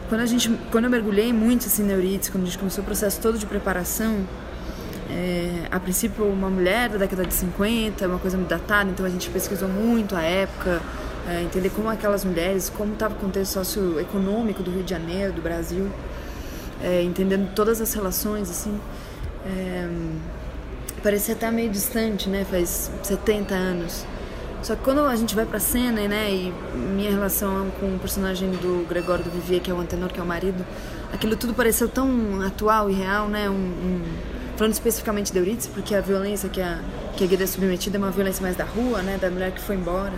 quando 0.09 0.21
a 0.21 0.27
gente 0.27 0.49
quando 0.71 0.85
eu 0.85 0.91
mergulhei 0.91 1.33
muito 1.33 1.67
assim 1.67 1.83
na 1.83 1.95
Euridice, 1.95 2.31
quando 2.31 2.45
a 2.45 2.47
gente 2.47 2.59
começou 2.59 2.83
o 2.83 2.85
processo 2.85 3.21
todo 3.21 3.39
de 3.39 3.47
preparação 3.47 4.25
é, 5.11 5.67
a 5.71 5.79
princípio 5.81 6.25
uma 6.25 6.51
mulher 6.51 6.89
da 6.91 6.99
década 6.99 7.25
de 7.25 7.35
50 7.35 8.07
uma 8.07 8.19
coisa 8.19 8.37
muito 8.37 8.49
datada 8.49 8.89
então 8.89 9.05
a 9.05 9.09
gente 9.09 9.29
pesquisou 9.31 9.69
muito 9.69 10.15
a 10.15 10.23
época 10.23 10.81
é, 11.29 11.43
entender 11.43 11.71
como 11.71 11.89
aquelas 11.89 12.25
mulheres 12.25 12.71
como 12.71 12.93
estava 12.93 13.15
o 13.15 13.17
contexto 13.19 13.53
socioeconômico 13.53 14.63
do 14.63 14.71
Rio 14.71 14.83
de 14.83 14.91
Janeiro 14.91 15.33
do 15.33 15.43
Brasil 15.43 15.89
é, 16.83 17.03
entendendo 17.03 17.53
todas 17.55 17.81
as 17.81 17.93
relações 17.93 18.51
assim 18.51 18.79
é, 19.45 19.89
parecia 21.03 21.35
estar 21.35 21.51
meio 21.51 21.71
distante 21.71 22.29
né 22.29 22.45
faz 22.49 22.91
70 23.03 23.55
anos 23.55 24.05
só 24.67 24.75
que 24.75 24.83
quando 24.83 24.99
a 25.03 25.15
gente 25.15 25.33
vai 25.33 25.47
pra 25.47 25.61
cena, 25.61 26.09
né, 26.09 26.29
e 26.29 26.53
minha 26.77 27.09
relação 27.09 27.71
com 27.79 27.87
o 27.95 27.99
personagem 28.01 28.51
do 28.51 28.85
Gregório 28.89 29.23
do 29.23 29.31
Vivier, 29.31 29.61
que 29.61 29.71
é 29.71 29.75
o 29.75 29.79
antenor, 29.79 30.09
que 30.09 30.19
é 30.19 30.23
o 30.25 30.27
marido, 30.27 30.67
aquilo 31.13 31.37
tudo 31.37 31.55
pareceu 31.55 31.89
tão 31.89 32.43
atual 32.45 32.91
e 32.91 32.93
real, 32.93 33.29
né, 33.29 33.49
um, 33.49 33.55
um... 33.55 34.03
falando 34.57 34.73
especificamente 34.73 35.33
de 35.33 35.39
Euridice, 35.39 35.69
porque 35.69 35.95
a 35.95 36.01
violência 36.01 36.49
que 36.49 36.61
a, 36.61 36.81
que 37.17 37.23
a 37.23 37.29
Guida 37.29 37.45
é 37.45 37.47
submetida 37.47 37.97
é 37.97 38.01
uma 38.01 38.11
violência 38.11 38.43
mais 38.43 38.57
da 38.57 38.65
rua, 38.65 39.03
né, 39.03 39.17
da 39.19 39.31
mulher 39.31 39.53
que 39.53 39.61
foi 39.61 39.77
embora. 39.77 40.15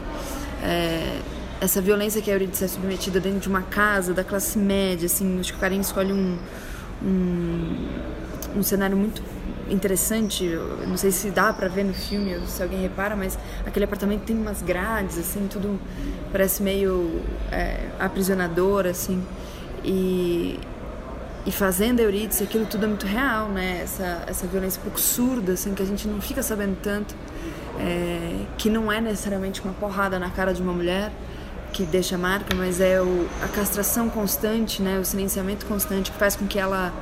É... 0.63 1.21
essa 1.61 1.83
violência 1.83 2.23
que 2.23 2.31
a 2.31 2.33
Euridice 2.33 2.65
é 2.65 2.69
submetida 2.69 3.21
dentro 3.21 3.41
de 3.41 3.49
uma 3.51 3.61
casa, 3.61 4.15
da 4.15 4.25
classe 4.25 4.59
média, 4.59 5.05
assim, 5.05 5.41
acho 5.41 5.53
que 5.53 5.59
o 5.59 5.61
Karim 5.61 5.81
escolhe 5.81 6.11
um, 6.11 6.39
um, 7.03 7.89
um 8.57 8.63
cenário 8.63 8.97
muito 8.97 9.23
interessante, 9.71 10.45
não 10.87 10.97
sei 10.97 11.11
se 11.11 11.31
dá 11.31 11.53
para 11.53 11.69
ver 11.69 11.85
no 11.85 11.95
filme, 11.95 12.37
ou 12.37 12.47
se 12.47 12.63
alguém 12.63 12.81
repara, 12.81 13.15
mas 13.15 13.39
aquele 13.67 13.85
apartamento 13.85 14.23
tem 14.23 14.37
umas 14.37 14.63
grades, 14.63 15.19
assim, 15.19 15.47
tudo 15.49 15.79
parece 16.33 16.63
meio 16.63 17.23
é, 17.51 17.89
aprisionador, 17.99 18.87
assim, 18.87 19.23
e, 19.85 20.59
e 21.47 21.53
fazendo 21.53 22.01
Eurídice, 22.01 22.45
aquilo 22.45 22.67
tudo 22.67 22.85
é 22.85 22.89
muito 22.89 23.07
real, 23.07 23.49
né, 23.49 23.81
essa, 23.83 24.25
essa 24.27 24.47
violência 24.47 24.81
um 24.81 24.85
pouco 24.85 25.01
surda, 25.01 25.53
assim, 25.53 25.75
que 25.75 25.83
a 25.83 25.87
gente 25.87 26.09
não 26.09 26.21
fica 26.21 26.43
sabendo 26.43 26.77
tanto, 26.83 27.15
é, 27.79 28.45
que 28.57 28.69
não 28.69 28.91
é 28.91 29.01
necessariamente 29.01 29.61
uma 29.63 29.73
porrada 29.75 30.19
na 30.19 30.31
cara 30.31 30.53
de 30.53 30.63
uma 30.63 30.73
mulher, 30.73 31.13
que 31.73 31.85
deixa 31.85 32.17
marca, 32.17 32.55
mas 32.55 32.81
é 32.81 33.01
o, 33.01 33.29
a 33.43 33.49
castração 33.49 34.09
constante, 34.09 34.83
né, 34.83 34.99
o 34.99 35.05
silenciamento 35.05 35.67
constante 35.67 36.11
que 36.11 36.19
faz 36.19 36.35
com 36.35 36.47
que 36.47 36.59
ela 36.59 36.93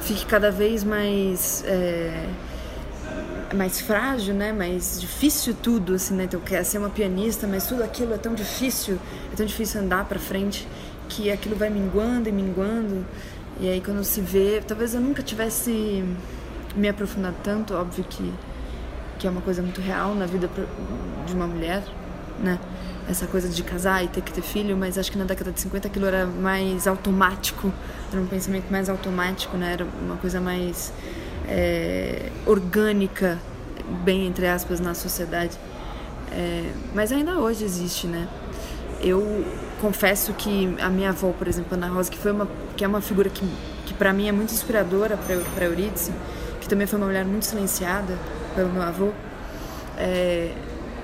fique 0.00 0.26
cada 0.26 0.50
vez 0.50 0.84
mais 0.84 1.64
é, 1.66 2.28
mais 3.54 3.80
frágil, 3.80 4.34
né? 4.34 4.52
Mais 4.52 5.00
difícil 5.00 5.54
tudo, 5.54 5.94
assim, 5.94 6.14
né? 6.14 6.24
Então 6.24 6.40
quer 6.40 6.64
ser 6.64 6.78
uma 6.78 6.90
pianista, 6.90 7.46
mas 7.46 7.66
tudo 7.66 7.82
aquilo 7.82 8.14
é 8.14 8.18
tão 8.18 8.34
difícil, 8.34 8.98
é 9.32 9.36
tão 9.36 9.46
difícil 9.46 9.80
andar 9.80 10.04
para 10.04 10.18
frente 10.18 10.66
que 11.08 11.30
aquilo 11.30 11.56
vai 11.56 11.70
minguando 11.70 12.28
e 12.28 12.32
minguando. 12.32 13.04
E 13.60 13.68
aí 13.68 13.80
quando 13.80 14.04
se 14.04 14.20
vê, 14.20 14.62
talvez 14.66 14.94
eu 14.94 15.00
nunca 15.00 15.22
tivesse 15.22 16.04
me 16.76 16.88
aprofundado 16.88 17.36
tanto, 17.42 17.74
óbvio 17.74 18.04
que 18.04 18.32
que 19.18 19.26
é 19.26 19.30
uma 19.30 19.40
coisa 19.40 19.60
muito 19.60 19.80
real 19.80 20.14
na 20.14 20.26
vida 20.26 20.48
de 21.26 21.34
uma 21.34 21.46
mulher, 21.46 21.82
né? 22.38 22.58
Essa 23.08 23.26
coisa 23.26 23.48
de 23.48 23.62
casar 23.62 24.04
e 24.04 24.08
ter 24.08 24.20
que 24.20 24.32
ter 24.32 24.42
filho, 24.42 24.76
mas 24.76 24.98
acho 24.98 25.10
que 25.10 25.16
na 25.16 25.24
década 25.24 25.50
de 25.50 25.60
50 25.60 25.88
aquilo 25.88 26.06
era 26.06 26.26
mais 26.26 26.86
automático, 26.86 27.72
era 28.12 28.20
um 28.20 28.26
pensamento 28.26 28.70
mais 28.70 28.88
automático, 28.88 29.56
né? 29.56 29.72
Era 29.72 29.86
uma 30.02 30.16
coisa 30.16 30.40
mais 30.40 30.92
é, 31.48 32.30
orgânica, 32.44 33.38
bem 34.04 34.26
entre 34.26 34.46
aspas, 34.46 34.78
na 34.78 34.94
sociedade. 34.94 35.58
É, 36.30 36.70
mas 36.94 37.10
ainda 37.10 37.38
hoje 37.38 37.64
existe, 37.64 38.06
né? 38.06 38.28
Eu 39.00 39.44
confesso 39.80 40.34
que 40.34 40.76
a 40.80 40.90
minha 40.90 41.10
avó, 41.10 41.32
por 41.32 41.48
exemplo, 41.48 41.74
Ana 41.74 41.88
Rosa, 41.88 42.10
que 42.10 42.18
foi 42.18 42.32
uma 42.32 42.48
que 42.76 42.84
é 42.84 42.88
uma 42.88 43.00
figura 43.00 43.30
que, 43.30 43.44
que 43.86 43.94
para 43.94 44.12
mim 44.12 44.28
é 44.28 44.32
muito 44.32 44.52
inspiradora 44.52 45.16
para 45.16 45.64
Eurídice, 45.64 46.12
que 46.60 46.68
também 46.68 46.86
foi 46.86 46.98
uma 46.98 47.06
mulher 47.06 47.24
muito 47.24 47.46
silenciada 47.46 48.16
pelo 48.54 48.68
meu 48.68 48.82
avô. 48.82 49.12
É, 49.96 50.52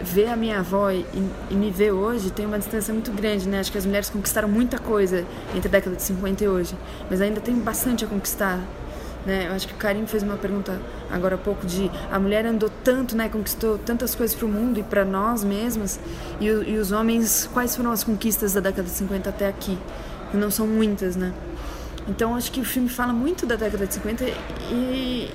ver 0.04 0.28
a 0.28 0.36
minha 0.36 0.60
avó 0.60 0.90
e, 0.90 1.04
e, 1.50 1.54
me 1.54 1.70
ver 1.70 1.92
hoje 1.92 2.30
tem 2.30 2.46
uma 2.46 2.58
distância 2.58 2.92
muito 2.92 3.10
grande, 3.10 3.48
né? 3.48 3.60
Acho 3.60 3.72
que 3.72 3.78
as 3.78 3.86
mulheres 3.86 4.10
conquistaram 4.10 4.48
muita 4.48 4.78
coisa 4.78 5.24
entre 5.54 5.68
a 5.68 5.70
década 5.70 5.96
de 5.96 6.02
50 6.02 6.44
e 6.44 6.48
hoje, 6.48 6.74
mas 7.10 7.20
ainda 7.20 7.40
tem 7.40 7.54
bastante 7.56 8.04
a 8.04 8.08
conquistar. 8.08 8.60
Né? 9.26 9.46
Eu 9.48 9.54
acho 9.54 9.66
que 9.66 9.72
o 9.72 9.76
Karim 9.76 10.06
fez 10.06 10.22
uma 10.22 10.36
pergunta 10.36 10.78
agora 11.10 11.36
há 11.36 11.38
pouco 11.38 11.66
de 11.66 11.90
a 12.12 12.18
mulher 12.18 12.44
andou 12.44 12.70
tanto, 12.82 13.16
né, 13.16 13.28
conquistou 13.30 13.78
tantas 13.78 14.14
coisas 14.14 14.36
para 14.36 14.44
o 14.44 14.48
mundo 14.48 14.78
e 14.78 14.82
para 14.82 15.02
nós 15.02 15.42
mesmas, 15.42 15.98
e, 16.38 16.44
e, 16.44 16.76
os 16.76 16.92
homens, 16.92 17.48
quais 17.52 17.74
foram 17.74 17.90
as 17.90 18.04
conquistas 18.04 18.52
da 18.52 18.60
década 18.60 18.82
de 18.82 18.94
50 18.94 19.30
até 19.30 19.48
aqui? 19.48 19.78
Não 20.34 20.50
são 20.50 20.66
muitas, 20.66 21.16
né? 21.16 21.32
Então 22.06 22.34
acho 22.34 22.52
que 22.52 22.60
o 22.60 22.64
filme 22.64 22.88
fala 22.88 23.12
muito 23.12 23.46
da 23.46 23.56
década 23.56 23.86
de 23.86 23.94
50 23.94 24.24
e, 24.70 25.30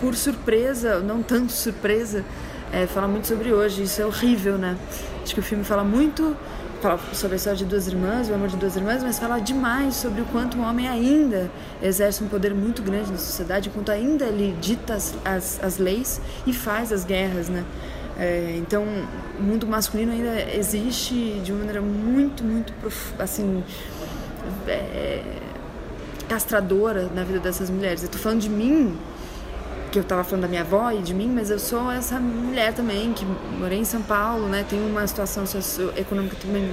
por 0.00 0.14
surpresa, 0.14 1.00
não 1.00 1.22
tanto 1.22 1.52
surpresa, 1.52 2.24
é, 2.72 2.86
fala 2.86 3.08
muito 3.08 3.26
sobre 3.26 3.52
hoje. 3.52 3.82
Isso 3.82 4.00
é 4.02 4.06
horrível, 4.06 4.58
né? 4.58 4.76
Acho 5.22 5.34
que 5.34 5.40
o 5.40 5.42
filme 5.42 5.64
fala 5.64 5.84
muito 5.84 6.36
fala 6.80 6.98
sobre 7.12 7.34
a 7.34 7.36
história 7.36 7.58
de 7.58 7.64
duas 7.64 7.88
irmãs, 7.88 8.30
o 8.30 8.34
amor 8.34 8.48
de 8.48 8.56
duas 8.56 8.76
irmãs, 8.76 9.02
mas 9.02 9.18
fala 9.18 9.40
demais 9.40 9.96
sobre 9.96 10.20
o 10.20 10.24
quanto 10.26 10.58
o 10.58 10.62
homem 10.62 10.88
ainda 10.88 11.50
exerce 11.82 12.22
um 12.22 12.28
poder 12.28 12.54
muito 12.54 12.82
grande 12.82 13.10
na 13.10 13.18
sociedade, 13.18 13.68
o 13.68 13.72
quanto 13.72 13.90
ainda 13.90 14.26
ele 14.26 14.56
dita 14.60 14.94
as, 14.94 15.12
as, 15.24 15.60
as 15.62 15.78
leis 15.78 16.20
e 16.46 16.52
faz 16.52 16.92
as 16.92 17.04
guerras, 17.04 17.48
né? 17.48 17.64
É, 18.18 18.54
então, 18.58 18.84
o 19.38 19.42
mundo 19.42 19.66
masculino 19.66 20.12
ainda 20.12 20.40
existe 20.52 21.40
de 21.44 21.52
uma 21.52 21.58
maneira 21.60 21.80
muito, 21.80 22.42
muito 22.42 22.72
assim 23.18 23.62
é, 24.66 25.22
castradora 26.28 27.08
na 27.14 27.22
vida 27.22 27.38
dessas 27.38 27.70
mulheres. 27.70 28.02
Eu 28.02 28.08
tô 28.08 28.18
falando 28.18 28.40
de 28.40 28.50
mim 28.50 28.96
que 29.90 29.98
eu 29.98 30.02
estava 30.02 30.24
falando 30.24 30.42
da 30.42 30.48
minha 30.48 30.62
avó 30.62 30.90
e 30.90 31.02
de 31.02 31.14
mim, 31.14 31.30
mas 31.34 31.50
eu 31.50 31.58
sou 31.58 31.90
essa 31.90 32.18
mulher 32.20 32.72
também 32.74 33.12
que 33.12 33.24
morei 33.58 33.78
em 33.78 33.84
São 33.84 34.02
Paulo, 34.02 34.48
né? 34.48 34.64
Tenho 34.68 34.86
uma 34.86 35.06
situação 35.06 35.46
socioeconômica 35.46 36.36
também 36.36 36.70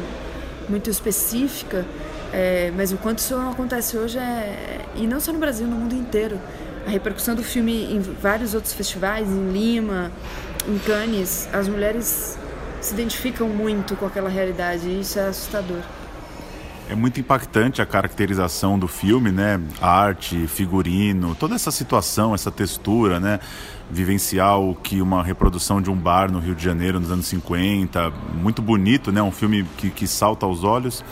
muito 0.68 0.90
específica, 0.90 1.86
é, 2.34 2.72
mas 2.76 2.92
o 2.92 2.98
quanto 2.98 3.20
isso 3.20 3.36
acontece 3.36 3.98
hoje 3.98 4.18
é 4.18 4.82
e 4.96 5.08
não 5.08 5.20
só 5.20 5.32
no 5.32 5.40
Brasil, 5.40 5.68
no 5.68 5.76
mundo 5.76 5.96
inteiro. 5.96 6.40
A 6.86 6.90
repercussão 6.90 7.34
do 7.34 7.44
filme 7.44 7.92
em 7.92 8.00
vários 8.00 8.54
outros 8.54 8.74
festivais, 8.74 9.28
em 9.28 9.52
Lima, 9.52 10.12
em 10.68 10.78
Cannes, 10.80 11.50
as 11.52 11.68
mulheres 11.68 12.38
se 12.80 12.94
identificam 12.94 13.48
muito 13.48 13.96
com 13.96 14.06
aquela 14.06 14.30
realidade 14.30 14.88
e 14.88 15.00
isso 15.00 15.18
é 15.18 15.28
assustador. 15.28 15.82
É 16.88 16.94
muito 16.94 17.20
impactante 17.20 17.82
a 17.82 17.86
caracterização 17.86 18.78
do 18.78 18.88
filme, 18.88 19.32
né? 19.32 19.60
Arte, 19.82 20.46
figurino, 20.48 21.34
toda 21.34 21.56
essa 21.56 21.72
situação, 21.72 22.36
essa 22.36 22.52
textura, 22.52 23.20
né? 23.20 23.40
Vivenciar 23.90 24.60
o 24.60 24.76
que 24.76 25.02
uma 25.02 25.24
reprodução 25.24 25.82
de 25.82 25.90
um 25.90 25.96
bar 25.96 26.32
no 26.32 26.38
Rio 26.38 26.54
de 26.54 26.64
Janeiro 26.64 27.00
nos 27.00 27.12
anos 27.12 27.26
50, 27.26 28.12
muito 28.36 28.62
bonito, 28.62 29.12
né? 29.12 29.22
Um 29.22 29.32
filme 29.32 29.66
que, 29.78 29.90
que 29.90 30.08
salta 30.08 30.46
aos 30.46 30.64
olhos. 30.64 31.04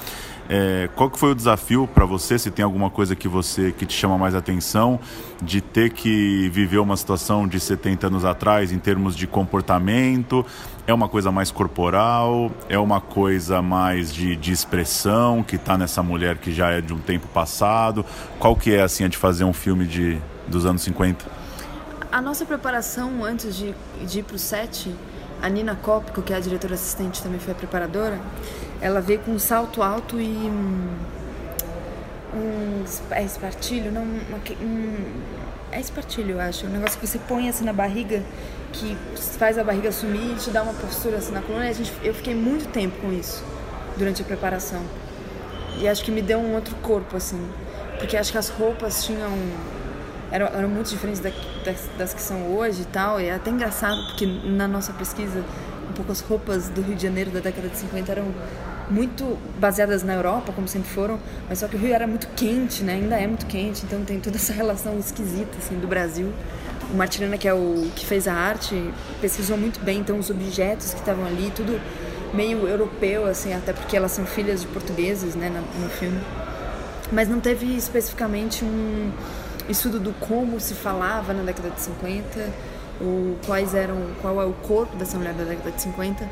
É, 0.56 0.88
qual 0.96 1.10
que 1.10 1.18
foi 1.18 1.32
o 1.32 1.36
desafio 1.36 1.88
para 1.88 2.06
você? 2.06 2.38
Se 2.38 2.52
tem 2.52 2.64
alguma 2.64 2.92
coisa 2.92 3.16
que 3.16 3.28
você 3.28 3.72
que 3.72 3.88
te 3.88 3.94
chama 3.96 4.20
mais 4.20 4.36
atenção 4.36 5.00
de 5.42 5.60
ter 5.60 5.90
que 5.90 6.48
viver 6.50 6.78
uma 6.78 6.96
situação 6.96 7.48
de 7.48 7.60
70 7.60 8.06
anos 8.06 8.24
atrás 8.24 8.72
em 8.72 8.78
termos 8.78 9.16
de 9.16 9.26
comportamento? 9.26 10.46
É 10.86 10.94
uma 10.94 11.10
coisa 11.10 11.32
mais 11.32 11.50
corporal? 11.50 12.52
É 12.70 12.78
uma 12.78 13.02
coisa 13.02 13.64
mais 13.64 14.14
de, 14.14 14.36
de 14.36 14.52
expressão 14.52 15.42
que 15.42 15.56
está 15.56 15.76
nessa 15.76 16.04
mulher 16.04 16.38
que 16.38 16.54
já 16.54 16.70
é 16.70 16.82
de 16.82 16.94
um 16.94 17.00
tempo 17.00 17.26
passado? 17.30 18.06
Qual 18.38 18.56
que 18.56 18.76
é 18.76 18.84
assim 18.84 19.06
a 19.06 19.08
de 19.08 19.18
fazer 19.18 19.46
um 19.46 19.54
filme 19.54 19.88
de 19.88 20.22
dos 20.48 20.68
anos 20.68 20.84
50? 20.84 21.26
A 22.12 22.22
nossa 22.22 22.46
preparação 22.46 23.26
antes 23.26 23.56
de, 23.56 23.74
de 24.06 24.20
ir 24.20 24.24
para 24.24 24.36
o 24.36 24.40
set, 24.40 24.94
a 25.44 25.50
Nina 25.50 25.76
Cópico, 25.76 26.24
que 26.24 26.34
é 26.34 26.38
a 26.38 26.40
diretora 26.40 26.74
assistente, 26.74 27.22
também 27.22 27.40
foi 27.40 27.54
a 27.54 27.56
preparadora 27.56 28.18
ela 28.84 29.00
veio 29.00 29.20
com 29.20 29.32
um 29.32 29.40
salto 29.40 29.82
alto 29.82 30.20
e 30.20 30.26
um, 30.28 30.90
um 32.36 32.84
é 33.12 33.24
espartilho, 33.24 33.94
não, 33.94 34.02
um, 34.02 35.06
é 35.72 35.80
espartilho, 35.80 36.32
eu 36.32 36.42
acho, 36.42 36.66
um 36.66 36.70
negócio 36.70 37.00
que 37.00 37.08
você 37.08 37.18
põe 37.18 37.48
assim 37.48 37.64
na 37.64 37.72
barriga, 37.72 38.22
que 38.74 38.98
faz 39.40 39.58
a 39.58 39.64
barriga 39.64 39.90
sumir 39.90 40.34
e 40.34 40.36
te 40.36 40.50
dá 40.50 40.62
uma 40.64 40.74
postura 40.74 41.18
assim 41.18 41.32
na 41.32 41.42
coluna. 41.42 41.70
A 41.70 41.72
gente, 41.72 41.94
eu 42.04 42.14
fiquei 42.14 42.36
muito 42.36 42.70
tempo 42.74 43.00
com 43.00 43.14
isso 43.14 43.42
durante 43.98 44.22
a 44.22 44.26
preparação 44.26 44.84
e 45.80 45.88
acho 45.88 46.04
que 46.04 46.12
me 46.12 46.22
deu 46.22 46.40
um 46.40 46.54
outro 46.54 46.76
corpo 46.78 47.16
assim, 47.16 47.42
porque 48.00 48.18
acho 48.18 48.34
que 48.34 48.38
as 48.38 48.50
roupas 48.50 49.06
tinham 49.06 49.32
eram, 50.34 50.48
eram 50.48 50.68
muito 50.68 50.90
diferentes 50.90 51.22
da, 51.22 51.30
das, 51.64 51.88
das 51.96 52.14
que 52.14 52.22
são 52.22 52.56
hoje 52.56 52.82
e 52.82 52.86
tal. 52.86 53.22
E 53.22 53.26
é 53.26 53.36
até 53.36 53.52
engraçado 53.52 54.04
porque 54.08 54.26
na 54.26 54.68
nossa 54.68 54.92
pesquisa 54.92 55.44
um 55.88 55.94
pouco 55.94 56.12
as 56.12 56.22
roupas 56.22 56.70
do 56.70 56.82
Rio 56.82 56.96
de 56.96 57.04
Janeiro 57.04 57.30
da 57.30 57.40
década 57.40 57.70
de 57.70 57.78
50 57.78 58.12
eram 58.12 58.26
muito 58.90 59.38
baseadas 59.60 60.04
na 60.04 60.14
Europa, 60.14 60.52
como 60.52 60.68
sempre 60.68 60.90
foram, 60.90 61.20
mas 61.48 61.60
só 61.60 61.68
que 61.68 61.76
o 61.76 61.80
Rio 61.80 61.94
era 61.94 62.08
muito 62.08 62.28
quente, 62.36 62.84
né? 62.84 62.96
Ainda 62.96 63.16
é 63.16 63.28
muito 63.28 63.46
quente, 63.46 63.86
então 63.86 64.04
tem 64.04 64.20
toda 64.20 64.36
essa 64.36 64.52
relação 64.52 64.98
esquisita 64.98 65.56
assim 65.60 65.80
do 65.80 65.88
Brasil. 65.88 66.34
O 66.92 66.98
Martirana, 66.98 67.38
que 67.38 67.48
é 67.48 67.54
o 67.54 67.90
que 67.96 68.06
fez 68.06 68.28
a 68.28 68.34
arte, 68.34 68.92
pesquisou 69.22 69.56
muito 69.56 69.80
bem 69.80 70.00
então 70.00 70.18
os 70.18 70.32
objetos 70.32 70.94
que 70.94 71.00
estavam 71.00 71.26
ali, 71.26 71.52
tudo 71.56 71.80
meio 72.34 72.68
europeu 72.68 73.28
assim, 73.28 73.54
até 73.54 73.72
porque 73.72 73.96
elas 73.96 74.12
são 74.12 74.26
filhas 74.26 74.62
de 74.62 74.68
portugueses, 74.68 75.36
né, 75.36 75.50
no 75.50 75.90
filme. 75.90 76.20
Mas 77.12 77.30
não 77.30 77.40
teve 77.40 77.68
especificamente 77.78 78.66
um 78.66 79.12
estudo 79.70 80.00
do 80.00 80.14
como 80.14 80.60
se 80.60 80.74
falava 80.74 81.34
na 81.34 81.44
década 81.44 81.70
de 81.70 81.82
50, 81.82 82.50
ou 83.02 83.38
quais 83.46 83.74
eram, 83.74 84.08
qual 84.22 84.42
é 84.42 84.46
o 84.46 84.54
corpo 84.54 84.96
dessa 84.96 85.18
mulher 85.18 85.34
da 85.34 85.44
década 85.44 85.72
de 85.72 85.82
50 85.82 86.28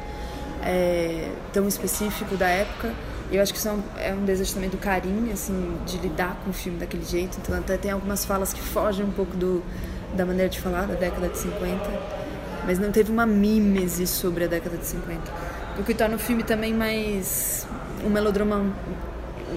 é, 0.64 1.32
tão 1.52 1.68
específico 1.68 2.36
da 2.36 2.48
época. 2.48 2.94
Eu 3.32 3.42
acho 3.42 3.54
que 3.54 3.60
isso 3.60 3.70
é 3.70 3.72
um, 3.72 3.84
é 3.98 4.14
um 4.14 4.26
desejo 4.26 4.54
também 4.54 4.70
do 4.70 4.78
carinho, 4.78 5.32
assim, 5.32 5.78
de 5.86 5.98
lidar 5.98 6.38
com 6.44 6.50
o 6.50 6.54
filme 6.54 6.78
daquele 6.78 7.06
jeito. 7.06 7.38
Então 7.42 7.58
até 7.58 7.78
tem 7.78 7.92
algumas 7.92 8.26
falas 8.26 8.54
que 8.54 8.62
fogem 8.62 9.06
um 9.06 9.12
pouco 9.12 9.36
do, 9.38 9.64
da 10.16 10.26
maneira 10.26 10.50
de 10.50 10.60
falar 10.60 10.86
da 10.86 10.96
década 10.96 11.30
de 11.30 11.38
50, 11.38 11.80
mas 12.66 12.78
não 12.78 12.92
teve 12.92 13.12
uma 13.12 13.26
mímese 13.26 14.06
sobre 14.06 14.44
a 14.44 14.48
década 14.48 14.78
de 14.78 14.86
50. 14.86 15.22
O 15.80 15.84
que 15.84 15.94
torna 15.94 16.16
o 16.16 16.20
filme 16.20 16.44
também 16.44 16.74
mais 16.74 17.66
um 18.06 18.10
melodrama 18.10 18.66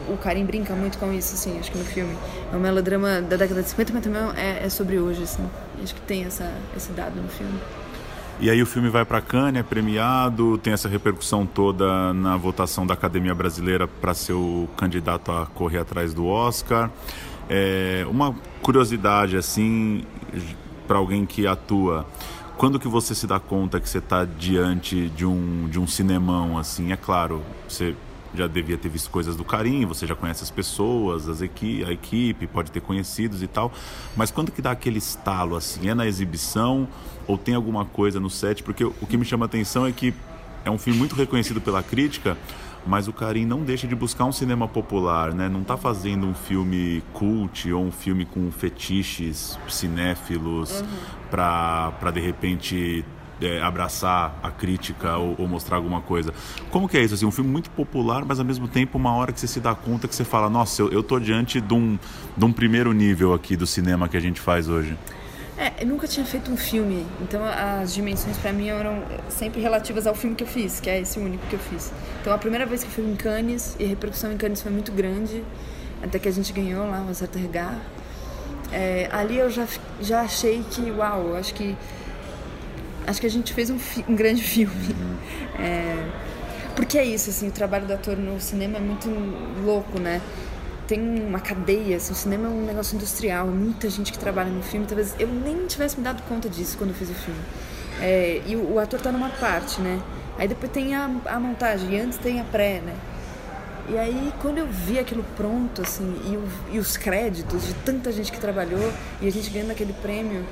o 0.09 0.17
Karim 0.17 0.45
brinca 0.45 0.75
muito 0.75 0.99
com 0.99 1.13
isso, 1.13 1.35
assim, 1.35 1.59
acho 1.59 1.71
que 1.71 1.79
no 1.79 1.85
filme. 1.85 2.17
É 2.53 2.57
um 2.57 2.61
melodrama 2.61 3.21
da 3.23 3.37
década 3.37 3.63
de 3.63 3.69
50, 3.69 3.93
mas 3.93 4.03
também 4.03 4.23
é, 4.37 4.65
é 4.65 4.69
sobre 4.69 4.99
hoje, 4.99 5.23
assim. 5.23 5.49
Acho 5.83 5.95
que 5.95 6.01
tem 6.03 6.25
essa, 6.25 6.53
esse 6.77 6.93
dado 6.93 7.21
no 7.21 7.29
filme. 7.29 7.59
E 8.41 8.51
aí 8.51 8.61
o 8.61 8.67
filme 8.67 8.89
vai 8.89 9.05
para 9.05 9.21
Cannes, 9.21 9.61
é 9.61 9.63
premiado, 9.63 10.59
tem 10.59 10.73
essa 10.73 10.89
repercussão 10.89 11.47
toda 11.47 12.13
na 12.13 12.37
votação 12.37 12.85
da 12.85 12.95
Academia 12.95 13.35
Brasileira 13.35 13.87
para 13.87 14.13
ser 14.13 14.33
o 14.33 14.69
candidato 14.77 15.31
a 15.31 15.47
correr 15.47 15.79
atrás 15.79 16.13
do 16.13 16.27
Oscar. 16.27 16.91
É, 17.49 18.05
uma 18.09 18.35
curiosidade 18.61 19.37
assim 19.37 20.05
para 20.89 20.99
alguém 20.99 21.25
que 21.25 21.47
atua. 21.47 22.07
Quando 22.57 22.79
que 22.79 22.89
você 22.89 23.15
se 23.15 23.27
dá 23.27 23.39
conta 23.39 23.81
que 23.81 23.89
você 23.89 23.99
está 23.99 24.25
diante 24.25 25.09
de 25.11 25.25
um 25.25 25.69
de 25.69 25.79
um 25.79 25.87
cinemão 25.87 26.59
assim? 26.59 26.93
É 26.93 26.97
claro, 26.97 27.43
você 27.69 27.95
já 28.37 28.47
devia 28.47 28.77
ter 28.77 28.89
visto 28.89 29.11
coisas 29.11 29.37
do 29.37 29.45
Carinho, 29.45 29.87
você 29.87 30.07
já 30.07 30.15
conhece 30.15 30.43
as 30.43 30.51
pessoas, 30.51 31.29
as 31.29 31.41
equi 31.41 31.85
a 31.85 31.93
equipe, 31.93 32.47
pode 32.47 32.71
ter 32.71 32.81
conhecidos 32.81 33.43
e 33.43 33.47
tal. 33.47 33.73
Mas 34.17 34.31
quando 34.31 34.51
que 34.51 34.61
dá 34.61 34.71
aquele 34.71 34.99
estalo 34.99 35.57
assim? 35.57 35.89
É 35.89 35.95
na 35.95 36.07
exibição 36.07 36.89
ou 37.27 37.39
tem 37.39 37.55
alguma 37.55 37.85
coisa 37.85 38.19
no 38.21 38.31
set? 38.31 38.63
Porque 38.63 38.85
o 38.85 39.07
que 39.09 39.17
me 39.17 39.25
chama 39.25 39.45
a 39.45 39.47
atenção 39.47 39.87
é 39.87 39.93
que 39.93 40.15
é 40.65 40.71
um 40.71 40.79
filme 40.79 40.99
muito 40.99 41.15
reconhecido 41.15 41.61
pela 41.61 41.83
crítica, 41.83 42.37
mas 42.87 43.09
o 43.09 43.13
Karim 43.13 43.47
não 43.47 43.63
deixa 43.63 43.87
de 43.87 43.95
buscar 43.95 44.25
um 44.25 44.33
cinema 44.33 44.69
popular, 44.69 45.33
né? 45.33 45.49
Não 45.49 45.63
está 45.63 45.77
fazendo 45.77 46.27
um 46.27 46.35
filme 46.35 47.03
cult 47.13 47.73
ou 47.73 47.85
um 47.85 47.93
filme 47.93 48.25
com 48.25 48.51
fetiches 48.51 49.59
cinéfilos 49.69 50.81
uhum. 50.81 50.87
para 51.31 52.11
de 52.13 52.21
repente 52.21 53.05
é, 53.41 53.61
abraçar 53.61 54.39
a 54.43 54.51
crítica 54.51 55.17
ou, 55.17 55.35
ou, 55.39 55.49
mostrar 55.49 55.77
alguma 55.77 56.01
coisa. 56.01 56.33
Como 56.71 56.89
que 56.89 56.97
é 56.97 57.03
isso? 57.03 57.15
Assim, 57.15 57.27
um 57.27 57.31
filme 57.31 57.51
muito 57.51 57.71
popular, 57.71 58.25
mas 58.25 58.39
ao 58.39 58.45
mesmo 58.45 58.69
tempo 58.69 58.99
uma 58.99 59.15
hora 59.15 59.33
que 59.33 59.41
você 59.41 59.47
se 59.47 59.61
dá 59.61 59.75
conta 59.75 60.09
que 60.09 60.15
você 60.15 60.25
fala, 60.25 60.49
nossa, 60.49 60.83
eu, 60.83 60.91
eu 60.91 61.03
tô 61.03 61.19
diante 61.19 61.61
de 61.61 61.75
um, 61.75 61.99
de 62.37 62.45
um 62.45 62.53
primeiro 62.53 62.93
nível 62.93 63.33
aqui 63.33 63.57
do 63.57 63.67
cinema 63.67 64.09
que 64.09 64.17
a 64.17 64.21
gente 64.21 64.41
faz 64.41 64.69
hoje. 64.69 64.97
É, 65.57 65.73
eu 65.83 65.87
nunca 65.87 66.09
tinha 66.09 66.27
feito 66.27 66.51
um 66.51 66.57
filme, 66.57 67.07
então 67.21 67.41
as 67.45 67.95
dimensões 67.95 68.37
para 68.37 68.53
mim 68.53 68.69
eram 68.69 69.01
sempre 69.29 69.61
relativas 69.61 70.05
ao 70.05 70.15
filme 70.15 70.35
que 70.35 70.43
eu 70.43 70.49
fiz, 70.49 70.81
que 70.81 70.91
é 70.91 71.01
esse 71.01 71.17
único 71.19 71.47
que 71.47 71.55
eu 71.55 71.61
fiz. 71.61 71.93
Então 72.21 72.33
a 72.33 72.39
primeira 72.39 72.67
vez 72.67 72.83
que 72.83 72.89
eu 72.89 72.93
fui 72.93 73.05
em 73.05 73.15
Cannes, 73.15 73.77
e 73.79 73.85
a 73.85 73.89
repercussão 73.89 74.33
em 74.33 74.37
Cannes 74.37 74.61
foi 74.61 74.73
muito 74.73 74.91
grande, 74.91 75.45
até 76.03 76.19
que 76.19 76.29
a 76.29 76.33
gente 76.33 76.53
ganhou 76.53 76.91
lá 76.91 76.99
uma 76.99 77.15
certa 77.15 77.39
regata. 77.39 77.81
É, 78.73 79.09
ali 79.13 79.39
eu 79.39 79.49
já, 79.49 79.69
já 80.01 80.23
achei 80.23 80.65
que, 80.69 80.91
uau, 80.91 81.37
acho 81.37 81.55
que 81.55 81.77
acho 83.07 83.21
que 83.21 83.27
a 83.27 83.31
gente 83.31 83.53
fez 83.53 83.71
um, 83.71 83.79
um 84.09 84.15
grande 84.15 84.43
filme. 84.45 84.95
É, 85.59 86.11
porque 86.75 86.99
é 86.99 87.05
isso, 87.05 87.31
assim, 87.31 87.49
o 87.49 87.53
trabalho 87.53 87.87
do 87.87 87.93
ator 87.93 88.17
no 88.17 88.41
cinema 88.41 88.79
é 88.79 88.81
muito 88.81 89.09
louco, 89.65 90.01
né? 90.01 90.21
Tem 90.87 91.01
uma 91.01 91.41
cadeia, 91.41 91.97
assim, 91.97 92.13
o 92.13 92.17
cinema 92.17 92.47
é 92.47 92.51
um 92.51 92.65
negócio 92.65 92.97
industrial, 92.97 93.47
muita 93.47 93.89
gente 93.89 94.13
que 94.13 94.19
trabalha 94.19 94.51
no 94.51 94.63
filme, 94.63 94.85
talvez 94.87 95.15
eu 95.19 95.29
nem 95.29 95.67
tivesse 95.67 95.97
me 95.97 96.05
dado 96.05 96.23
conta 96.29 96.49
disso 96.49 96.77
quando 96.77 96.91
eu 96.91 96.97
fiz 96.97 97.09
o 97.09 97.15
filme. 97.15 97.41
É, 98.01 98.43
e 98.47 98.57
o, 98.57 98.75
o, 98.75 98.79
ator 98.79 99.01
tá 99.01 99.13
numa 99.13 99.31
parte, 99.31 99.81
né? 99.81 100.03
Aí 100.37 100.49
depois 100.49 100.71
tem 100.73 100.95
a, 100.95 101.09
a 101.27 101.41
montagem, 101.41 101.95
e 101.95 102.01
antes 102.01 102.19
tem 102.19 102.41
a 102.41 102.45
pré, 102.45 102.81
né? 102.85 102.95
E 103.89 103.99
aí, 103.99 104.33
quando 104.41 104.59
eu 104.59 104.67
vi 104.67 104.99
aquilo 104.99 105.25
pronto, 105.37 105.83
assim, 105.83 106.17
e, 106.25 106.37
o, 106.37 106.49
e 106.73 106.79
os 106.79 106.97
créditos 106.97 107.67
de 107.67 107.75
tanta 107.75 108.11
gente 108.11 108.33
que 108.33 108.41
trabalhou 108.41 108.93
e 109.21 109.29
a 109.29 109.31
gente 109.31 109.51
ganhando 109.51 109.73
aquele 109.73 109.93
prêmio, 109.93 110.45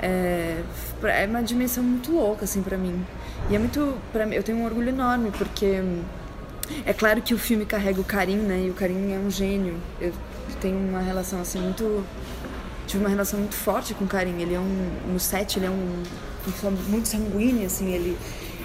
é, 0.00 0.62
é 1.02 1.26
uma 1.26 1.42
dimensão 1.42 1.82
muito 1.82 2.12
louca, 2.12 2.44
assim, 2.44 2.62
para 2.62 2.76
mim. 2.76 3.04
E 3.50 3.56
é 3.56 3.58
muito. 3.58 3.80
Mim, 4.14 4.34
eu 4.34 4.42
tenho 4.42 4.58
um 4.58 4.64
orgulho 4.64 4.88
enorme, 4.88 5.30
porque 5.30 5.82
é 6.84 6.92
claro 6.92 7.22
que 7.22 7.34
o 7.34 7.38
filme 7.38 7.64
carrega 7.64 8.00
o 8.00 8.04
Karim, 8.04 8.38
né? 8.38 8.64
E 8.66 8.70
o 8.70 8.74
Karim 8.74 9.12
é 9.12 9.18
um 9.18 9.30
gênio. 9.30 9.76
Eu 10.00 10.12
tenho 10.60 10.78
uma 10.78 11.00
relação, 11.00 11.40
assim, 11.40 11.60
muito. 11.60 12.04
Tive 12.86 13.02
uma 13.02 13.10
relação 13.10 13.38
muito 13.38 13.54
forte 13.54 13.94
com 13.94 14.04
o 14.04 14.08
Karim. 14.08 14.40
Ele 14.40 14.54
é 14.54 14.60
um. 14.60 15.12
No 15.12 15.20
set, 15.20 15.58
ele 15.58 15.66
é 15.66 15.70
um. 15.70 16.02
muito 16.88 17.08
sanguíneo, 17.08 17.66
assim, 17.66 17.92
ele 17.92 18.16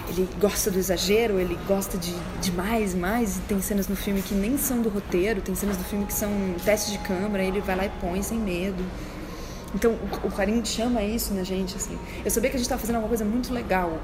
ele 0.08 0.28
gosta 0.40 0.70
do 0.70 0.78
exagero, 0.78 1.38
ele 1.38 1.58
gosta 1.66 1.96
de, 1.96 2.14
de 2.40 2.52
mais, 2.52 2.94
mais. 2.94 3.38
E 3.38 3.40
tem 3.42 3.60
cenas 3.60 3.88
no 3.88 3.96
filme 3.96 4.22
que 4.22 4.34
nem 4.34 4.58
são 4.58 4.82
do 4.82 4.88
roteiro, 4.88 5.40
tem 5.40 5.54
cenas 5.54 5.76
do 5.76 5.84
filme 5.84 6.06
que 6.06 6.12
são 6.12 6.30
testes 6.64 6.92
de 6.92 6.98
câmera, 6.98 7.42
ele 7.42 7.60
vai 7.60 7.76
lá 7.76 7.86
e 7.86 7.90
põe 8.00 8.22
sem 8.22 8.38
medo. 8.38 8.82
Então, 9.74 9.92
o, 9.92 10.26
o 10.26 10.30
Karim 10.30 10.64
chama 10.64 11.02
isso 11.02 11.32
na 11.32 11.42
gente, 11.42 11.76
assim. 11.76 11.98
Eu 12.24 12.30
sabia 12.30 12.50
que 12.50 12.56
a 12.56 12.58
gente 12.58 12.66
estava 12.66 12.80
fazendo 12.80 12.96
alguma 12.96 13.08
coisa 13.08 13.24
muito 13.24 13.52
legal, 13.52 13.98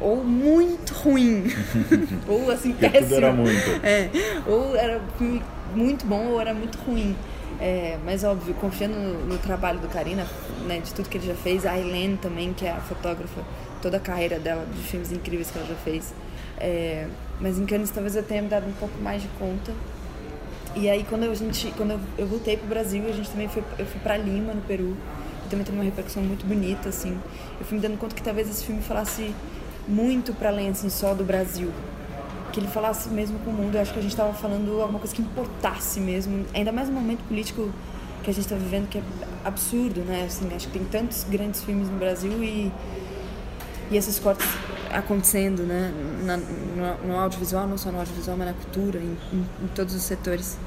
ou 0.00 0.24
muito 0.24 0.92
ruim, 0.94 1.44
ou 2.26 2.50
assim, 2.50 2.72
péssimo. 2.72 3.02
Tudo 3.02 3.14
era 3.14 3.32
muito. 3.32 3.86
É, 3.86 4.10
ou 4.46 4.76
era 4.76 5.00
muito 5.74 6.06
bom 6.06 6.26
ou 6.28 6.40
era 6.40 6.52
muito 6.52 6.78
ruim. 6.78 7.16
É, 7.60 7.98
mas 8.04 8.22
óbvio, 8.22 8.54
confiando 8.54 8.94
no, 8.94 9.26
no 9.26 9.38
trabalho 9.38 9.80
do 9.80 9.88
Karina, 9.88 10.26
né, 10.66 10.78
de 10.78 10.94
tudo 10.94 11.08
que 11.08 11.18
ele 11.18 11.26
já 11.26 11.34
fez, 11.34 11.66
a 11.66 11.76
Helene 11.76 12.16
também, 12.16 12.52
que 12.52 12.64
é 12.64 12.70
a 12.70 12.80
fotógrafa, 12.80 13.42
toda 13.82 13.96
a 13.96 14.00
carreira 14.00 14.38
dela, 14.38 14.64
de 14.66 14.80
filmes 14.82 15.10
incríveis 15.10 15.50
que 15.50 15.58
ela 15.58 15.66
já 15.66 15.74
fez. 15.74 16.12
É, 16.60 17.06
mas 17.40 17.58
em 17.58 17.66
Cannes 17.66 17.90
talvez 17.90 18.16
eu 18.16 18.22
tenha 18.22 18.42
me 18.42 18.48
dado 18.48 18.66
um 18.66 18.72
pouco 18.72 18.96
mais 19.00 19.22
de 19.22 19.28
conta. 19.38 19.72
E 20.74 20.88
aí 20.88 21.04
quando 21.08 21.24
a 21.24 21.34
gente, 21.34 21.72
quando 21.76 21.92
eu, 21.92 22.00
eu 22.18 22.26
voltei 22.26 22.56
pro 22.56 22.66
Brasil, 22.66 23.04
a 23.08 23.12
gente 23.12 23.30
também 23.30 23.48
foi, 23.48 23.62
eu 23.78 23.86
fui 23.86 24.00
para 24.00 24.16
Lima, 24.16 24.52
no 24.52 24.62
Peru, 24.62 24.96
e 25.44 25.48
também 25.48 25.64
teve 25.64 25.76
uma 25.76 25.84
repercussão 25.84 26.22
muito 26.22 26.46
bonita, 26.46 26.88
assim. 26.88 27.18
Eu 27.58 27.66
fui 27.66 27.76
me 27.76 27.82
dando 27.82 27.98
conta 27.98 28.14
que 28.14 28.22
talvez 28.22 28.48
esse 28.48 28.64
filme 28.64 28.82
falasse 28.82 29.34
muito 29.86 30.34
para 30.34 30.50
além 30.50 30.68
assim 30.68 30.90
só 30.90 31.14
do 31.14 31.24
Brasil, 31.24 31.72
que 32.52 32.60
ele 32.60 32.68
falasse 32.68 33.08
mesmo 33.08 33.38
com 33.40 33.50
o 33.50 33.52
mundo. 33.52 33.74
Eu 33.74 33.80
acho 33.80 33.92
que 33.92 33.98
a 33.98 34.02
gente 34.02 34.12
estava 34.12 34.32
falando 34.34 34.80
alguma 34.80 34.98
coisa 34.98 35.14
que 35.14 35.22
importasse 35.22 35.98
mesmo, 36.00 36.44
ainda 36.54 36.70
mais 36.70 36.88
no 36.88 36.94
momento 36.94 37.24
político 37.26 37.72
que 38.22 38.30
a 38.30 38.34
gente 38.34 38.44
está 38.44 38.56
vivendo 38.56 38.88
que 38.88 38.98
é 38.98 39.02
absurdo, 39.44 40.00
né? 40.02 40.24
Assim, 40.26 40.48
acho 40.54 40.66
que 40.66 40.78
tem 40.78 40.84
tantos 40.84 41.24
grandes 41.24 41.64
filmes 41.64 41.88
no 41.88 41.96
Brasil 41.98 42.42
e 42.42 42.70
e 43.90 43.96
esses 43.96 44.18
cortes 44.18 44.46
acontecendo, 44.90 45.62
né? 45.62 45.92
Na, 46.24 46.36
no, 46.36 47.08
no, 47.08 47.18
audiovisual, 47.18 47.66
não 47.66 47.78
só 47.78 47.90
no 47.90 47.98
audiovisual, 47.98 48.36
mas 48.36 48.48
na 48.48 48.54
cultura, 48.54 48.98
em, 48.98 49.16
em, 49.32 49.46
em 49.62 49.66
todos 49.74 49.94
os 49.94 50.02
setores. 50.02 50.58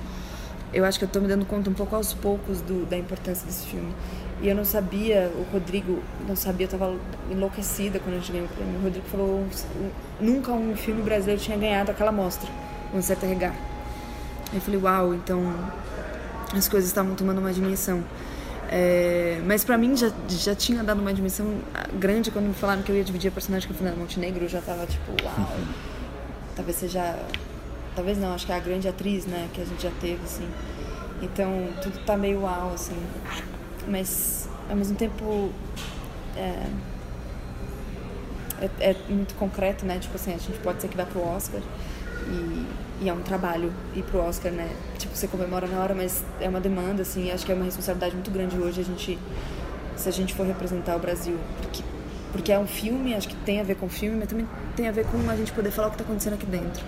Eu 0.74 0.86
acho 0.86 0.98
que 0.98 1.04
eu 1.04 1.08
estou 1.08 1.22
me 1.22 1.28
dando 1.28 1.46
conta 1.46 1.70
um 1.70 1.74
pouco 1.74 1.96
aos 1.96 2.14
poucos 2.14 2.62
do, 2.62 2.86
da 2.86 2.98
importância 2.98 3.46
desse 3.46 3.68
filme. 3.68 3.94
E 4.42 4.48
eu 4.48 4.56
não 4.56 4.66
sabia, 4.66 5.32
o 5.36 5.46
Rodrigo 5.52 6.02
não 6.28 6.36
sabia, 6.36 6.66
estava 6.66 6.96
enlouquecida 7.30 8.00
quando 8.00 8.16
a 8.16 8.20
gente 8.20 8.32
ganhou 8.32 8.48
o 8.48 8.50
prêmio. 8.50 8.80
O 8.80 8.84
Rodrigo 8.84 9.06
falou: 9.08 9.46
nunca 10.20 10.52
um 10.52 10.76
filme 10.76 11.02
brasileiro 11.02 11.42
tinha 11.42 11.58
ganhado 11.58 11.92
aquela 11.92 12.12
mostra, 12.12 12.50
um 12.94 13.02
certo 13.02 13.26
regar. 13.26 13.54
Eu 14.54 14.62
falei: 14.62 14.80
uau, 14.82 15.14
então 15.14 15.54
as 16.56 16.68
coisas 16.68 16.90
estavam 16.90 17.16
tomando 17.16 17.40
uma 17.40 17.54
dimensão. 17.54 18.04
É, 18.74 19.42
mas 19.46 19.66
para 19.66 19.78
mim 19.78 19.98
já, 19.98 20.10
já 20.30 20.56
tinha 20.56 20.82
dado 20.82 21.02
uma 21.02 21.14
dimensão 21.14 21.60
grande 22.00 22.32
quando 22.32 22.46
me 22.46 22.54
falaram 22.54 22.82
que 22.82 22.90
eu 22.90 22.96
ia 22.96 23.04
dividir 23.04 23.28
a 23.28 23.32
personagem 23.32 23.68
com 23.68 23.74
a 23.74 23.78
Fernanda 23.78 24.00
Montenegro. 24.00 24.46
Eu 24.46 24.50
já 24.50 24.62
tava 24.62 24.86
tipo, 24.86 25.12
uau, 25.24 25.58
talvez 26.56 26.78
seja. 26.78 27.20
Talvez 27.94 28.18
não, 28.18 28.34
acho 28.34 28.46
que 28.46 28.54
é 28.54 28.56
a 28.56 28.60
grande 28.60 28.88
atriz, 28.88 29.26
né, 29.26 29.50
que 29.54 29.60
a 29.60 29.66
gente 29.66 29.84
já 29.84 29.92
teve, 30.00 30.24
assim. 30.24 30.48
Então 31.22 31.68
tudo 31.84 32.00
tá 32.06 32.16
meio 32.16 32.44
uau, 32.44 32.72
assim. 32.74 32.96
Mas 33.88 34.48
ao 34.70 34.76
mesmo 34.78 34.96
tempo. 34.96 35.52
É, 36.38 36.66
é, 38.62 38.92
é 38.92 38.96
muito 39.10 39.36
concreto, 39.36 39.86
né? 39.86 40.00
Tipo 40.00 40.16
assim, 40.16 40.34
a 40.34 40.38
gente 40.38 40.58
pode 40.60 40.82
ser 40.82 40.88
que 40.88 40.96
vá 40.96 41.06
pro 41.06 41.22
Oscar 41.22 41.62
e, 42.28 42.66
e 43.02 43.10
é 43.10 43.14
um 43.14 43.22
trabalho 43.22 43.74
ir 43.96 44.04
pro 44.04 44.20
Oscar, 44.20 44.52
né? 44.52 44.70
Tipo, 44.98 45.16
você 45.16 45.28
comemora 45.28 45.68
na 45.68 45.82
hora, 45.82 45.96
mas 45.96 46.24
é 46.40 46.48
uma 46.48 46.62
demanda, 46.62 47.02
assim, 47.02 47.32
acho 47.32 47.44
que 47.46 47.52
é 47.52 47.56
uma 47.56 47.66
responsabilidade 47.66 48.14
muito 48.14 48.30
grande 48.30 48.56
hoje 48.58 48.82
a 48.82 48.84
gente, 48.84 49.18
se 49.98 50.08
a 50.08 50.12
gente 50.12 50.36
for 50.36 50.46
representar 50.46 50.96
o 50.96 51.00
Brasil, 51.00 51.36
porque, 51.62 51.84
porque 52.32 52.52
é 52.52 52.60
um 52.60 52.68
filme, 52.68 53.16
acho 53.16 53.28
que 53.28 53.36
tem 53.38 53.60
a 53.60 53.64
ver 53.64 53.76
com 53.76 53.88
o 53.88 53.90
filme, 53.90 54.18
mas 54.18 54.30
também 54.30 54.48
tem 54.76 54.88
a 54.88 54.92
ver 54.92 55.06
com 55.06 55.18
a 55.28 55.36
gente 55.36 55.52
poder 55.52 55.72
falar 55.72 55.88
o 55.88 55.92
que 55.92 55.96
está 55.96 56.06
acontecendo 56.06 56.34
aqui 56.34 56.46
dentro. 56.46 56.84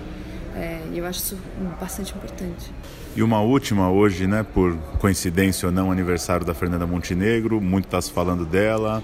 É, 0.56 0.84
e 0.92 1.00
eu 1.00 1.06
acho 1.08 1.20
isso 1.20 1.38
bastante 1.80 2.14
importante. 2.14 2.72
E 3.16 3.24
uma 3.24 3.42
última 3.42 3.90
hoje, 3.90 4.28
né, 4.28 4.44
por 4.44 4.78
coincidência 5.00 5.68
ou 5.68 5.72
não, 5.72 5.92
aniversário 5.92 6.46
da 6.46 6.54
Fernanda 6.54 6.86
Montenegro, 6.86 7.60
muito 7.60 7.86
está 7.86 8.00
se 8.00 8.12
falando 8.12 8.46
dela. 8.46 9.04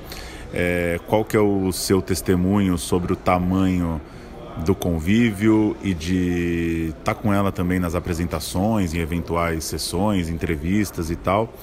É, 0.54 1.00
qual 1.08 1.26
que 1.26 1.36
é 1.36 1.40
o 1.40 1.72
seu 1.72 2.04
testemunho 2.04 2.78
sobre 2.78 3.14
o 3.14 3.16
tamanho 3.16 4.00
do 4.66 4.76
convívio 4.76 5.76
e 5.84 5.94
de 5.94 6.90
estar 6.90 7.14
tá 7.14 7.16
com 7.16 7.34
ela 7.34 7.52
também 7.52 7.80
nas 7.80 7.96
apresentações, 7.96 8.94
em 8.94 9.00
eventuais 9.00 9.64
sessões, 9.64 10.30
entrevistas 10.30 11.10
e 11.10 11.16
tal, 11.16 11.54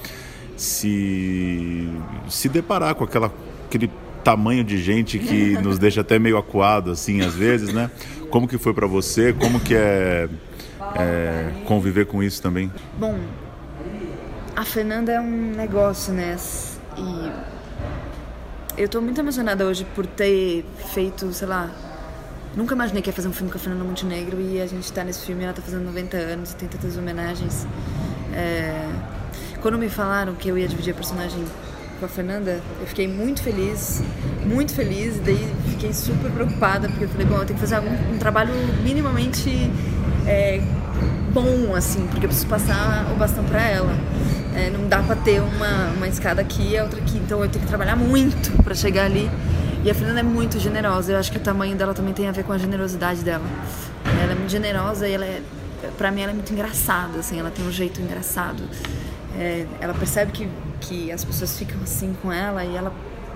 se 0.55 1.89
se 2.29 2.49
deparar 2.49 2.95
com 2.95 3.03
aquela 3.03 3.31
aquele 3.65 3.89
tamanho 4.23 4.63
de 4.63 4.77
gente 4.77 5.19
que 5.19 5.53
nos 5.61 5.77
deixa 5.77 6.01
até 6.01 6.19
meio 6.19 6.37
acuado 6.37 6.91
assim 6.91 7.21
às 7.21 7.33
vezes, 7.33 7.73
né? 7.73 7.89
Como 8.29 8.47
que 8.47 8.57
foi 8.57 8.73
para 8.73 8.87
você? 8.87 9.33
Como 9.33 9.59
que 9.59 9.75
é, 9.75 10.27
é 10.95 11.51
conviver 11.65 12.05
com 12.05 12.21
isso 12.21 12.41
também? 12.41 12.71
Bom, 12.97 13.17
a 14.55 14.65
Fernanda 14.65 15.11
é 15.11 15.21
um 15.21 15.53
negócio, 15.55 16.13
né? 16.13 16.35
E 16.97 17.31
eu 18.77 18.85
estou 18.85 19.01
muito 19.01 19.19
emocionada 19.19 19.65
hoje 19.65 19.85
por 19.95 20.05
ter 20.05 20.65
feito, 20.93 21.31
sei 21.31 21.47
lá, 21.47 21.71
Nunca 22.57 22.73
imaginei 22.73 23.03
que 23.03 23.09
ia 23.09 23.13
fazer 23.13 23.27
um 23.27 23.33
filme 23.33 23.51
com 23.51 23.59
a 23.59 23.61
Fernanda 23.61 23.83
Montenegro 23.83 24.41
e 24.41 24.59
a 24.59 24.65
gente 24.65 24.91
tá 24.91 25.03
nesse 25.03 25.23
filme, 25.23 25.43
ela 25.43 25.53
tá 25.53 25.61
fazendo 25.61 25.85
90 25.85 26.17
anos, 26.17 26.55
tem 26.55 26.67
tantas 26.67 26.97
homenagens. 26.97 27.67
É... 28.33 28.89
Quando 29.61 29.77
me 29.77 29.87
falaram 29.89 30.33
que 30.33 30.49
eu 30.49 30.57
ia 30.57 30.67
dividir 30.67 30.91
a 30.91 30.95
personagem 30.95 31.45
com 31.99 32.05
a 32.07 32.09
Fernanda, 32.09 32.59
eu 32.81 32.87
fiquei 32.87 33.07
muito 33.07 33.43
feliz, 33.43 34.01
muito 34.43 34.73
feliz, 34.73 35.17
e 35.17 35.19
daí 35.19 35.53
fiquei 35.69 35.93
super 35.93 36.31
preocupada, 36.31 36.89
porque 36.89 37.03
eu 37.03 37.09
falei, 37.09 37.27
bom, 37.27 37.35
eu 37.35 37.45
tenho 37.45 37.59
que 37.59 37.61
fazer 37.61 37.75
algum, 37.75 37.93
um 38.11 38.17
trabalho 38.17 38.53
minimamente 38.83 39.71
é, 40.25 40.59
bom, 41.31 41.75
assim, 41.75 42.07
porque 42.07 42.25
eu 42.25 42.29
preciso 42.29 42.47
passar 42.47 43.07
o 43.13 43.15
bastão 43.17 43.43
para 43.43 43.61
ela. 43.61 43.95
É, 44.55 44.71
não 44.71 44.87
dá 44.87 45.03
para 45.03 45.15
ter 45.15 45.41
uma, 45.41 45.91
uma 45.95 46.07
escada 46.07 46.41
aqui 46.41 46.73
e 46.73 46.81
outra 46.81 46.99
aqui, 46.99 47.19
então 47.19 47.43
eu 47.43 47.49
tenho 47.49 47.63
que 47.63 47.69
trabalhar 47.69 47.95
muito 47.95 48.63
para 48.63 48.73
chegar 48.73 49.05
ali. 49.05 49.29
E 49.87 49.89
a 49.89 49.95
Fernanda 49.95 50.19
é 50.19 50.23
muito 50.23 50.59
generosa. 50.59 51.13
Eu 51.13 51.17
acho 51.17 51.31
que 51.31 51.37
o 51.37 51.39
tamanho 51.39 51.73
dela 51.77 51.93
também 51.93 52.13
tem 52.13 52.27
a 52.27 52.31
ver 52.33 52.43
com 52.43 52.51
a 52.51 52.57
generosidade 52.57 53.23
dela. 53.23 53.45
Ela 54.21 54.33
é 54.33 54.35
muito 54.35 54.51
generosa 54.51 55.07
e 55.07 55.13
ela 55.13 55.23
é, 55.23 55.41
pra 55.97 56.11
mim 56.11 56.23
ela 56.23 56.31
é 56.31 56.35
muito 56.35 56.51
engraçada, 56.51 57.19
assim, 57.19 57.39
ela 57.39 57.49
tem 57.49 57.65
um 57.65 57.71
jeito 57.71 58.01
engraçado. 58.01 58.61
É, 59.39 59.65
ela 59.79 59.93
percebe 59.93 60.33
que, 60.33 60.49
que 60.81 61.09
as 61.09 61.23
pessoas 61.23 61.57
ficam 61.57 61.81
assim 61.83 62.13
com 62.21 62.33
ela 62.33 62.65
e 62.65 62.75
ela, 62.75 62.91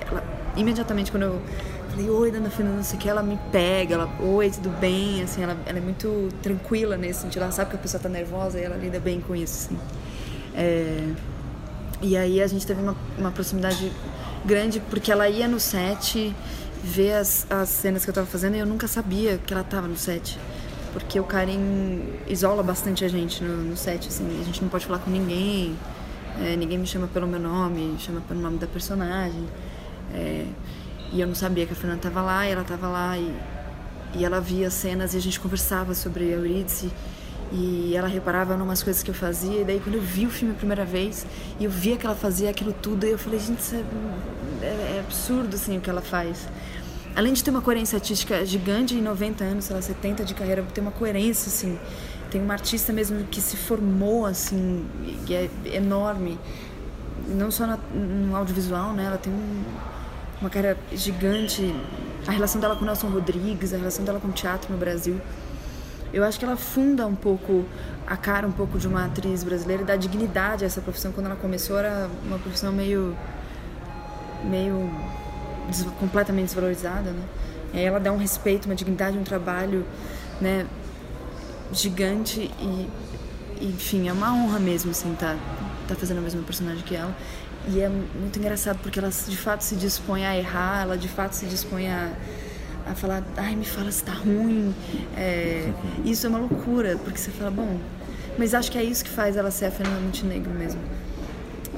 ela 0.06 0.24
imediatamente 0.58 1.10
quando 1.10 1.24
eu 1.24 1.42
falei, 1.90 2.10
oi, 2.10 2.32
dona 2.32 2.50
Fernanda, 2.50 2.76
não 2.76 2.84
sei 2.84 3.00
o 3.00 3.02
que, 3.02 3.08
ela 3.08 3.24
me 3.24 3.40
pega, 3.50 3.94
ela, 3.94 4.10
oi, 4.20 4.50
tudo 4.50 4.78
bem, 4.78 5.24
assim, 5.24 5.44
ela, 5.44 5.56
ela 5.66 5.78
é 5.78 5.82
muito 5.82 6.28
tranquila 6.44 6.98
nesse 6.98 7.22
sentido, 7.22 7.44
ela 7.44 7.52
sabe 7.54 7.70
que 7.70 7.78
a 7.78 7.80
pessoa 7.80 8.04
tá 8.04 8.10
nervosa 8.10 8.60
e 8.60 8.64
ela 8.64 8.76
lida 8.76 9.00
bem 9.00 9.22
com 9.22 9.34
isso, 9.34 9.70
assim. 9.70 9.80
É, 10.54 11.14
e 12.02 12.18
aí 12.18 12.42
a 12.42 12.48
gente 12.48 12.68
teve 12.68 12.82
uma, 12.82 12.98
uma 13.18 13.32
proximidade 13.32 13.90
grande 14.46 14.80
porque 14.90 15.12
ela 15.12 15.30
ia 15.30 15.48
no 15.48 15.60
set 15.60 16.36
ver 16.84 17.14
as, 17.14 17.46
as 17.50 17.70
cenas 17.70 18.04
que 18.04 18.10
eu 18.10 18.14
tava 18.14 18.28
fazendo 18.28 18.56
e 18.56 18.60
eu 18.60 18.66
nunca 18.66 18.88
sabia 18.88 19.38
que 19.38 19.54
ela 19.54 19.64
tava 19.64 19.88
no 19.88 19.98
set. 19.98 20.40
Porque 20.94 21.20
o 21.20 21.24
Karim 21.24 22.20
isola 22.28 22.62
bastante 22.62 23.06
a 23.06 23.08
gente 23.08 23.44
no, 23.44 23.58
no 23.58 23.78
set, 23.78 24.08
assim, 24.08 24.26
a 24.42 24.44
gente 24.44 24.62
não 24.62 24.70
pode 24.70 24.86
falar 24.86 25.00
com 25.00 25.10
ninguém, 25.10 25.78
é, 26.42 26.56
ninguém 26.56 26.78
me 26.78 26.88
chama 26.88 27.08
pelo 27.08 27.28
meu 27.28 27.40
nome, 27.40 27.96
chama 28.00 28.22
pelo 28.22 28.42
nome 28.42 28.58
da 28.58 28.68
personagem. 28.68 29.48
É, 30.14 30.46
e 31.14 31.22
eu 31.22 31.28
não 31.28 31.36
sabia 31.36 31.66
que 31.66 31.74
a 31.74 31.76
Fernanda 31.76 32.02
tava 32.02 32.22
lá, 32.22 32.48
e 32.48 32.52
ela 32.52 32.64
tava 32.64 32.88
lá, 32.88 33.18
e, 33.18 33.34
e 34.16 34.26
ela 34.26 34.42
via 34.42 34.70
cenas 34.70 35.14
e 35.14 35.18
a 35.18 35.22
gente 35.22 35.40
conversava 35.40 35.94
sobre 35.94 36.26
a 36.26 36.28
Eurídice. 36.28 36.92
E 37.52 37.94
ela 37.96 38.08
reparava 38.08 38.56
em 38.56 38.62
umas 38.62 38.82
coisas 38.82 39.04
que 39.04 39.10
eu 39.10 39.16
fazia. 39.16 39.62
E 39.62 39.66
daí, 39.66 39.80
quando 39.80 39.96
eu 39.96 40.02
vi 40.02 40.26
o 40.26 40.30
filme 40.30 40.54
a 40.54 40.58
primeira 40.58 40.86
vez, 40.86 41.26
e 41.60 41.66
eu 41.66 41.70
via 41.70 41.98
que 41.98 42.06
ela 42.06 42.16
fazia 42.16 42.50
aquilo 42.50 42.72
tudo, 42.72 43.06
eu 43.06 43.18
falei, 43.18 43.40
gente, 43.40 43.60
isso 43.60 43.76
é, 43.76 44.66
é, 44.66 44.96
é 44.98 45.04
absurdo 45.06 45.56
assim, 45.56 45.78
o 45.78 45.82
que 45.82 45.90
ela 45.90 46.02
faz. 46.02 46.48
Além 47.14 47.34
de 47.34 47.44
ter 47.44 47.52
uma 47.52 47.62
coerência 47.62 47.98
artística 47.98 48.46
gigante 48.46 48.96
em 48.96 49.02
90 49.02 49.44
anos, 49.44 49.66
sei 49.66 49.76
lá, 49.76 49.82
70 49.82 50.24
de 50.24 50.34
carreira, 50.34 50.64
ter 50.74 50.80
uma 50.80 50.92
coerência, 50.92 51.50
assim. 51.50 51.78
Tem 52.30 52.42
uma 52.42 52.54
artista 52.54 52.94
mesmo 52.94 53.26
que 53.26 53.42
se 53.42 53.58
formou, 53.58 54.26
assim, 54.26 54.86
e 55.28 55.34
é 55.34 55.50
enorme. 55.74 56.40
Não 57.28 57.52
só 57.52 57.68
no 57.94 58.36
audiovisual, 58.36 58.94
né? 58.94 59.06
Ela 59.06 59.18
tem 59.18 59.32
um, 59.34 59.64
uma 60.40 60.50
carreira 60.50 60.78
gigante. 60.94 61.76
A 62.26 62.32
relação 62.32 62.62
dela 62.62 62.78
com 62.78 62.86
Nelson 62.86 63.10
Rodrigues, 63.10 63.74
a 63.74 63.78
relação 63.78 64.06
dela 64.06 64.20
com 64.20 64.30
o 64.30 64.32
teatro 64.32 64.72
no 64.72 64.78
Brasil 64.78 65.20
eu 66.14 66.24
acho 66.24 66.38
que 66.38 66.46
ela 66.46 66.58
funda 66.58 67.06
um 67.08 67.16
pouco 67.16 67.66
a 68.06 68.18
cara 68.18 68.46
um 68.46 68.52
pouco 68.52 68.78
de 68.78 68.88
uma 68.88 69.06
atriz 69.06 69.44
brasileira 69.44 69.84
e 69.84 69.86
dá 69.86 69.96
dignidade 69.96 70.64
a 70.64 70.68
essa 70.68 70.82
profissão. 70.82 71.12
Quando 71.12 71.28
ela 71.28 71.36
começou 71.36 71.78
era 71.78 72.10
uma 72.26 72.38
profissão 72.38 72.72
meio 72.72 73.16
meio 74.44 74.90
des 75.70 75.84
completamente 76.00 76.48
desvalorizada, 76.48 77.12
né? 77.12 77.24
E 77.74 77.78
aí 77.80 77.86
ela 77.86 78.00
dá 78.00 78.12
um 78.12 78.18
respeito, 78.18 78.66
uma 78.66 78.76
dignidade, 78.76 79.18
um 79.18 79.24
trabalho, 79.24 79.86
né, 80.42 80.66
gigante 81.72 82.52
e, 82.60 82.90
enfim, 83.62 84.10
é 84.10 84.14
uma 84.14 84.34
honra 84.34 84.60
mesmo 84.60 84.92
assim 84.92 85.16
tá 85.16 85.38
tá 85.88 85.96
fazendo 85.96 86.18
a 86.18 86.22
mesma 86.22 86.42
personagem 86.44 86.84
que 86.84 86.96
ela. 86.96 87.16
E 87.68 87.80
é 87.80 87.88
muito 87.88 88.40
engraçado 88.40 88.80
porque 88.82 89.00
ela 89.00 89.10
de 89.10 89.38
fato 89.38 89.62
se 89.62 89.76
dispõe 89.76 90.26
a 90.26 90.36
errar, 90.36 90.82
ela 90.82 90.98
de 90.98 91.08
fato 91.08 91.34
se 91.34 91.46
dispõe 91.46 91.90
a 91.90 92.12
a 92.86 92.96
falar, 92.96 93.24
ai, 93.38 93.56
me 93.56 93.66
fala 93.66 93.92
se 93.92 94.04
tá 94.04 94.14
ruim. 94.14 94.74
É, 95.16 95.72
isso 96.06 96.26
é 96.26 96.30
uma 96.30 96.40
loucura, 96.40 96.98
porque 97.04 97.18
você 97.18 97.32
fala, 97.32 97.52
bom, 97.52 97.80
mas 98.38 98.54
acho 98.54 98.72
que 98.72 98.78
é 98.78 98.84
isso 98.84 99.04
que 99.04 99.10
faz 99.10 99.36
ela 99.36 99.52
ser 99.52 99.66
a 99.66 99.72
Fernanda 99.72 100.00
Montenegro 100.00 100.52
mesmo. 100.52 100.82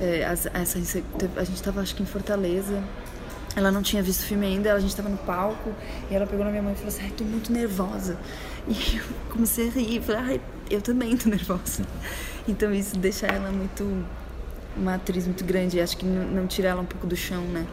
É, 0.02 0.20
essa, 0.20 0.50
a 0.54 0.64
gente 1.44 1.56
estava, 1.56 1.82
acho 1.82 1.96
que 1.96 2.04
em 2.04 2.06
Fortaleza, 2.06 2.84
ela 3.56 3.72
não 3.72 3.82
tinha 3.82 4.02
visto 4.02 4.22
o 4.22 4.24
filme 4.24 4.46
ainda, 4.46 4.74
a 4.74 4.80
gente 4.80 4.90
estava 4.90 5.10
no 5.10 5.18
palco, 5.18 5.72
e 6.10 6.16
ela 6.16 6.26
pegou 6.26 6.44
na 6.44 6.52
minha 6.52 6.64
mãe 6.64 6.74
e 6.74 6.76
falou 6.76 6.90
assim, 6.90 7.04
ai, 7.04 7.12
tô 7.12 7.24
muito 7.24 7.52
nervosa. 7.52 8.18
E 8.66 8.96
eu 8.96 9.04
comecei 9.30 9.68
a 9.68 9.72
rir, 9.72 10.02
falei, 10.02 10.22
ai, 10.22 10.42
eu 10.72 10.82
também 10.82 11.18
tô 11.18 11.30
nervosa. 11.30 11.84
Então 12.48 12.74
isso 12.74 12.98
deixa 12.98 13.26
ela 13.26 13.52
muito, 13.52 14.06
uma 14.76 14.96
atriz 14.96 15.26
muito 15.26 15.46
grande, 15.46 15.80
acho 15.80 15.96
que 15.96 16.06
não, 16.06 16.26
não 16.28 16.48
tira 16.48 16.70
ela 16.70 16.82
um 16.82 16.86
pouco 16.86 17.08
do 17.08 17.16
chão, 17.16 17.42
né? 17.44 17.66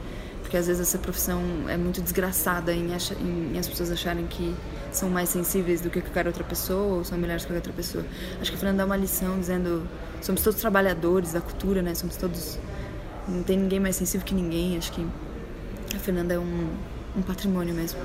Porque 0.50 0.56
às 0.56 0.66
vezes 0.66 0.82
essa 0.82 0.98
profissão 0.98 1.40
é 1.68 1.76
muito 1.76 2.02
desgraçada 2.02 2.72
em, 2.72 2.92
acha, 2.92 3.14
em, 3.14 3.54
em, 3.54 3.58
as 3.60 3.68
pessoas 3.68 3.88
acharem 3.92 4.26
que 4.26 4.52
são 4.90 5.08
mais 5.08 5.28
sensíveis 5.28 5.80
do 5.80 5.88
que 5.88 6.00
qualquer 6.00 6.26
outra 6.26 6.42
pessoa 6.42 6.96
ou 6.96 7.04
são 7.04 7.16
melhores 7.16 7.44
que 7.44 7.52
qualquer 7.52 7.68
outra 7.68 7.72
pessoa. 7.72 8.04
Acho 8.40 8.50
que 8.50 8.56
a 8.56 8.58
Fernanda 8.58 8.78
dá 8.78 8.84
uma 8.84 8.96
lição 8.96 9.38
dizendo 9.38 9.86
somos 10.20 10.42
todos 10.42 10.60
trabalhadores 10.60 11.34
da 11.34 11.40
cultura, 11.40 11.82
né? 11.82 11.94
Somos 11.94 12.16
todos 12.16 12.58
não 13.28 13.44
tem 13.44 13.56
ninguém 13.56 13.78
mais 13.78 13.94
sensível 13.94 14.26
que 14.26 14.34
ninguém. 14.34 14.76
Acho 14.76 14.90
que 14.90 15.06
a 15.94 15.98
Fernanda 16.00 16.34
é 16.34 16.38
um, 16.40 16.68
um 17.16 17.22
patrimônio 17.22 17.72
mesmo. 17.72 18.00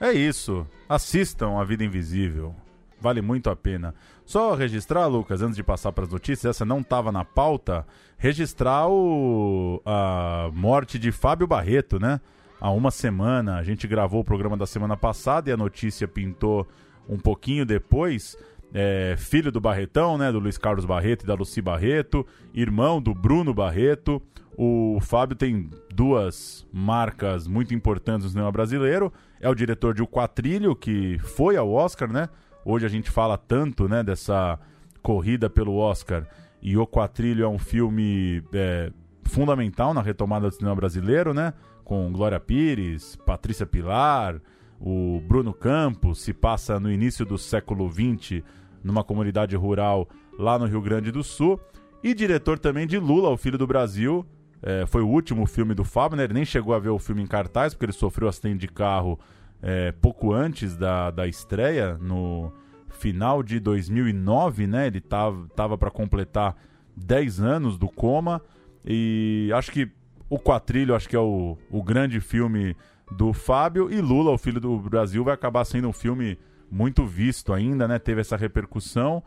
É 0.00 0.10
isso. 0.10 0.66
Assistam 0.88 1.60
A 1.60 1.62
Vida 1.62 1.84
Invisível. 1.84 2.56
Vale 3.00 3.22
muito 3.22 3.48
a 3.48 3.54
pena. 3.54 3.94
Só 4.28 4.54
registrar, 4.54 5.06
Lucas, 5.06 5.40
antes 5.40 5.56
de 5.56 5.62
passar 5.62 5.90
para 5.90 6.04
as 6.04 6.10
notícias, 6.10 6.54
essa 6.54 6.62
não 6.62 6.80
estava 6.80 7.10
na 7.10 7.24
pauta, 7.24 7.86
registrar 8.18 8.86
o, 8.86 9.80
a 9.86 10.50
morte 10.52 10.98
de 10.98 11.10
Fábio 11.10 11.46
Barreto, 11.46 11.98
né? 11.98 12.20
Há 12.60 12.70
uma 12.70 12.90
semana, 12.90 13.56
a 13.56 13.62
gente 13.62 13.88
gravou 13.88 14.20
o 14.20 14.24
programa 14.24 14.54
da 14.54 14.66
semana 14.66 14.98
passada 14.98 15.48
e 15.48 15.52
a 15.54 15.56
notícia 15.56 16.06
pintou 16.06 16.68
um 17.08 17.16
pouquinho 17.16 17.64
depois. 17.64 18.36
É, 18.74 19.14
filho 19.16 19.50
do 19.50 19.62
Barretão, 19.62 20.18
né? 20.18 20.30
Do 20.30 20.40
Luiz 20.40 20.58
Carlos 20.58 20.84
Barreto 20.84 21.22
e 21.22 21.26
da 21.26 21.32
Luci 21.32 21.62
Barreto, 21.62 22.26
irmão 22.52 23.00
do 23.00 23.14
Bruno 23.14 23.54
Barreto. 23.54 24.20
O 24.58 24.98
Fábio 25.00 25.36
tem 25.36 25.70
duas 25.90 26.66
marcas 26.70 27.46
muito 27.46 27.74
importantes 27.74 28.24
no 28.24 28.30
cinema 28.30 28.52
brasileiro. 28.52 29.10
É 29.40 29.48
o 29.48 29.54
diretor 29.54 29.94
de 29.94 30.02
O 30.02 30.06
Quatrilho, 30.06 30.76
que 30.76 31.18
foi 31.20 31.56
ao 31.56 31.72
Oscar, 31.72 32.12
né? 32.12 32.28
Hoje 32.70 32.84
a 32.84 32.88
gente 32.90 33.10
fala 33.10 33.38
tanto 33.38 33.88
né, 33.88 34.02
dessa 34.02 34.58
corrida 35.02 35.48
pelo 35.48 35.76
Oscar 35.76 36.26
e 36.60 36.76
O 36.76 36.86
Quatrilho 36.86 37.42
é 37.42 37.48
um 37.48 37.58
filme 37.58 38.42
é, 38.52 38.92
fundamental 39.24 39.94
na 39.94 40.02
retomada 40.02 40.50
do 40.50 40.54
cinema 40.54 40.76
brasileiro, 40.76 41.32
né? 41.32 41.54
Com 41.82 42.12
Glória 42.12 42.38
Pires, 42.38 43.16
Patrícia 43.24 43.64
Pilar, 43.64 44.38
o 44.78 45.18
Bruno 45.26 45.54
Campos, 45.54 46.20
se 46.20 46.34
passa 46.34 46.78
no 46.78 46.92
início 46.92 47.24
do 47.24 47.38
século 47.38 47.90
XX 47.90 48.42
numa 48.84 49.02
comunidade 49.02 49.56
rural 49.56 50.06
lá 50.38 50.58
no 50.58 50.66
Rio 50.66 50.82
Grande 50.82 51.10
do 51.10 51.24
Sul. 51.24 51.58
E 52.04 52.12
diretor 52.12 52.58
também 52.58 52.86
de 52.86 52.98
Lula, 52.98 53.30
o 53.30 53.38
Filho 53.38 53.56
do 53.56 53.66
Brasil. 53.66 54.26
É, 54.60 54.84
foi 54.84 55.00
o 55.00 55.08
último 55.08 55.46
filme 55.46 55.72
do 55.72 55.84
né? 56.14 56.24
Ele 56.24 56.34
nem 56.34 56.44
chegou 56.44 56.74
a 56.74 56.78
ver 56.78 56.90
o 56.90 56.98
filme 56.98 57.22
em 57.22 57.26
cartaz, 57.26 57.72
porque 57.72 57.86
ele 57.86 57.92
sofreu 57.92 58.28
acidente 58.28 58.58
de 58.58 58.68
carro 58.68 59.18
é, 59.62 59.92
pouco 59.92 60.32
antes 60.32 60.76
da, 60.76 61.10
da 61.10 61.26
estreia, 61.26 61.96
no 61.98 62.52
final 62.88 63.42
de 63.42 63.60
2009, 63.60 64.66
né? 64.66 64.86
Ele 64.86 65.00
tava, 65.00 65.48
tava 65.54 65.78
para 65.78 65.90
completar 65.90 66.56
10 66.96 67.40
anos 67.40 67.78
do 67.78 67.88
coma. 67.88 68.42
E 68.84 69.50
acho 69.54 69.70
que 69.70 69.90
o 70.28 70.38
Quatrilho 70.38 70.94
acho 70.94 71.08
que 71.08 71.16
é 71.16 71.20
o, 71.20 71.56
o 71.70 71.82
grande 71.82 72.20
filme 72.20 72.76
do 73.10 73.32
Fábio. 73.32 73.90
E 73.90 74.00
Lula, 74.00 74.30
o 74.30 74.38
Filho 74.38 74.60
do 74.60 74.78
Brasil, 74.78 75.24
vai 75.24 75.34
acabar 75.34 75.64
sendo 75.64 75.88
um 75.88 75.92
filme 75.92 76.38
muito 76.70 77.06
visto 77.06 77.52
ainda, 77.52 77.88
né? 77.88 77.98
Teve 77.98 78.20
essa 78.20 78.36
repercussão. 78.36 79.22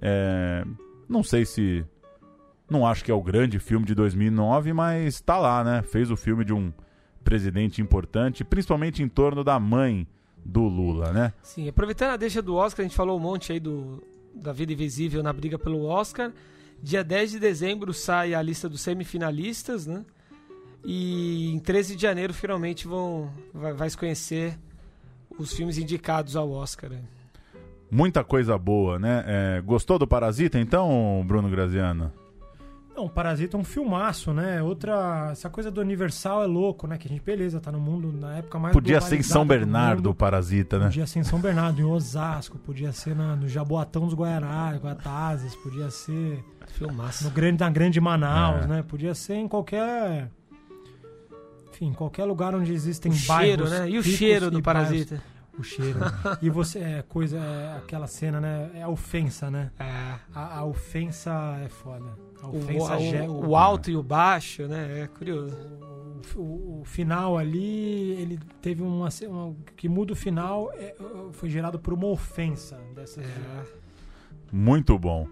É, 0.00 0.64
não 1.08 1.22
sei 1.22 1.44
se. 1.44 1.84
Não 2.70 2.86
acho 2.86 3.04
que 3.04 3.10
é 3.10 3.14
o 3.14 3.22
grande 3.22 3.58
filme 3.58 3.84
de 3.84 3.94
2009, 3.94 4.72
mas 4.72 5.20
tá 5.20 5.38
lá, 5.38 5.62
né? 5.62 5.82
Fez 5.82 6.10
o 6.10 6.16
filme 6.16 6.44
de 6.44 6.52
um 6.52 6.72
presidente 7.24 7.80
importante, 7.80 8.44
principalmente 8.44 9.02
em 9.02 9.08
torno 9.08 9.42
da 9.42 9.58
mãe 9.58 10.06
do 10.44 10.62
Lula, 10.62 11.12
né? 11.12 11.32
Sim, 11.42 11.68
aproveitando 11.68 12.10
a 12.10 12.16
deixa 12.16 12.42
do 12.42 12.54
Oscar, 12.54 12.84
a 12.84 12.88
gente 12.88 12.96
falou 12.96 13.16
um 13.16 13.20
monte 13.20 13.52
aí 13.52 13.58
do, 13.58 14.02
da 14.34 14.52
Vida 14.52 14.72
Invisível 14.72 15.22
na 15.22 15.32
briga 15.32 15.58
pelo 15.58 15.84
Oscar. 15.86 16.30
Dia 16.82 17.02
10 17.02 17.32
de 17.32 17.38
dezembro 17.40 17.94
sai 17.94 18.34
a 18.34 18.42
lista 18.42 18.68
dos 18.68 18.82
semifinalistas, 18.82 19.86
né? 19.86 20.04
E 20.84 21.50
em 21.50 21.58
13 21.58 21.96
de 21.96 22.02
janeiro 22.02 22.34
finalmente 22.34 22.86
vão 22.86 23.32
vai, 23.54 23.72
vai 23.72 23.88
se 23.88 23.96
conhecer 23.96 24.58
os 25.38 25.54
filmes 25.54 25.78
indicados 25.78 26.36
ao 26.36 26.50
Oscar. 26.50 26.90
Né? 26.90 27.00
Muita 27.90 28.22
coisa 28.22 28.58
boa, 28.58 28.98
né? 28.98 29.24
É, 29.26 29.60
gostou 29.62 29.98
do 29.98 30.06
Parasita 30.06 30.58
então, 30.58 31.24
Bruno 31.26 31.48
Graziano? 31.48 32.12
Não, 32.94 33.08
Parasita 33.08 33.56
é 33.56 33.60
um 33.60 33.64
filmaço, 33.64 34.32
né? 34.32 34.62
Outra. 34.62 35.30
Essa 35.32 35.50
coisa 35.50 35.70
do 35.70 35.80
Universal 35.80 36.44
é 36.44 36.46
louco, 36.46 36.86
né? 36.86 36.96
Que 36.96 37.08
a 37.08 37.10
gente, 37.10 37.22
beleza, 37.22 37.60
tá 37.60 37.72
no 37.72 37.80
mundo 37.80 38.12
na 38.12 38.38
época 38.38 38.58
mais. 38.58 38.72
Podia 38.72 39.00
ser 39.00 39.16
em 39.16 39.22
São 39.22 39.44
Bernardo 39.44 40.10
o 40.10 40.14
Parasita, 40.14 40.78
né? 40.78 40.86
Podia 40.86 41.06
ser 41.06 41.18
em 41.18 41.24
São 41.24 41.40
Bernardo, 41.40 41.80
em 41.80 41.84
Osasco, 41.84 42.56
podia 42.58 42.92
ser 42.92 43.16
na, 43.16 43.34
no 43.34 43.48
Jaboatão 43.48 44.04
dos 44.04 44.14
Guaianás, 44.14 44.80
Guatazes, 44.80 45.56
podia 45.56 45.90
ser. 45.90 46.44
Filmaço. 46.68 47.24
No 47.24 47.30
grande, 47.30 47.60
na 47.60 47.70
Grande 47.70 48.00
Manaus, 48.00 48.64
é. 48.64 48.66
né? 48.66 48.82
Podia 48.82 49.14
ser 49.14 49.34
em 49.34 49.46
qualquer. 49.46 50.28
Enfim, 51.70 51.92
qualquer 51.92 52.24
lugar 52.24 52.54
onde 52.54 52.72
existem 52.72 53.12
o 53.12 53.26
bairros. 53.26 53.68
Cheiro, 53.68 53.84
né? 53.84 53.90
E 53.90 53.98
o 53.98 54.02
cheiro 54.02 54.50
do 54.50 54.62
Parasita? 54.62 55.16
Bairros 55.16 55.34
o 55.58 55.62
cheiro. 55.62 55.98
e 56.42 56.50
você, 56.50 56.78
é 56.78 57.02
coisa, 57.02 57.38
é, 57.38 57.76
aquela 57.76 58.06
cena, 58.06 58.40
né? 58.40 58.70
É 58.74 58.82
a 58.82 58.88
ofensa, 58.88 59.50
né? 59.50 59.70
É. 59.78 60.14
A, 60.34 60.58
a 60.58 60.64
ofensa 60.64 61.30
é 61.64 61.68
foda. 61.68 62.06
O, 62.42 63.46
o, 63.46 63.48
o, 63.50 63.56
alto 63.56 63.90
e 63.90 63.96
o 63.96 64.02
baixo, 64.02 64.66
né? 64.66 65.02
É 65.02 65.06
curioso. 65.06 65.56
O, 66.36 66.40
o, 66.40 66.80
o 66.80 66.84
final 66.84 67.38
ali, 67.38 68.12
ele 68.20 68.38
teve 68.60 68.82
uma, 68.82 69.08
uma, 69.28 69.56
que 69.76 69.88
muda 69.88 70.12
o 70.12 70.16
final, 70.16 70.70
é, 70.74 70.94
foi 71.32 71.48
gerado 71.48 71.78
por 71.78 71.94
uma 71.94 72.06
ofensa 72.06 72.78
dessa. 72.94 73.20
É. 73.20 73.64
Muito 74.52 74.98
bom. 74.98 75.26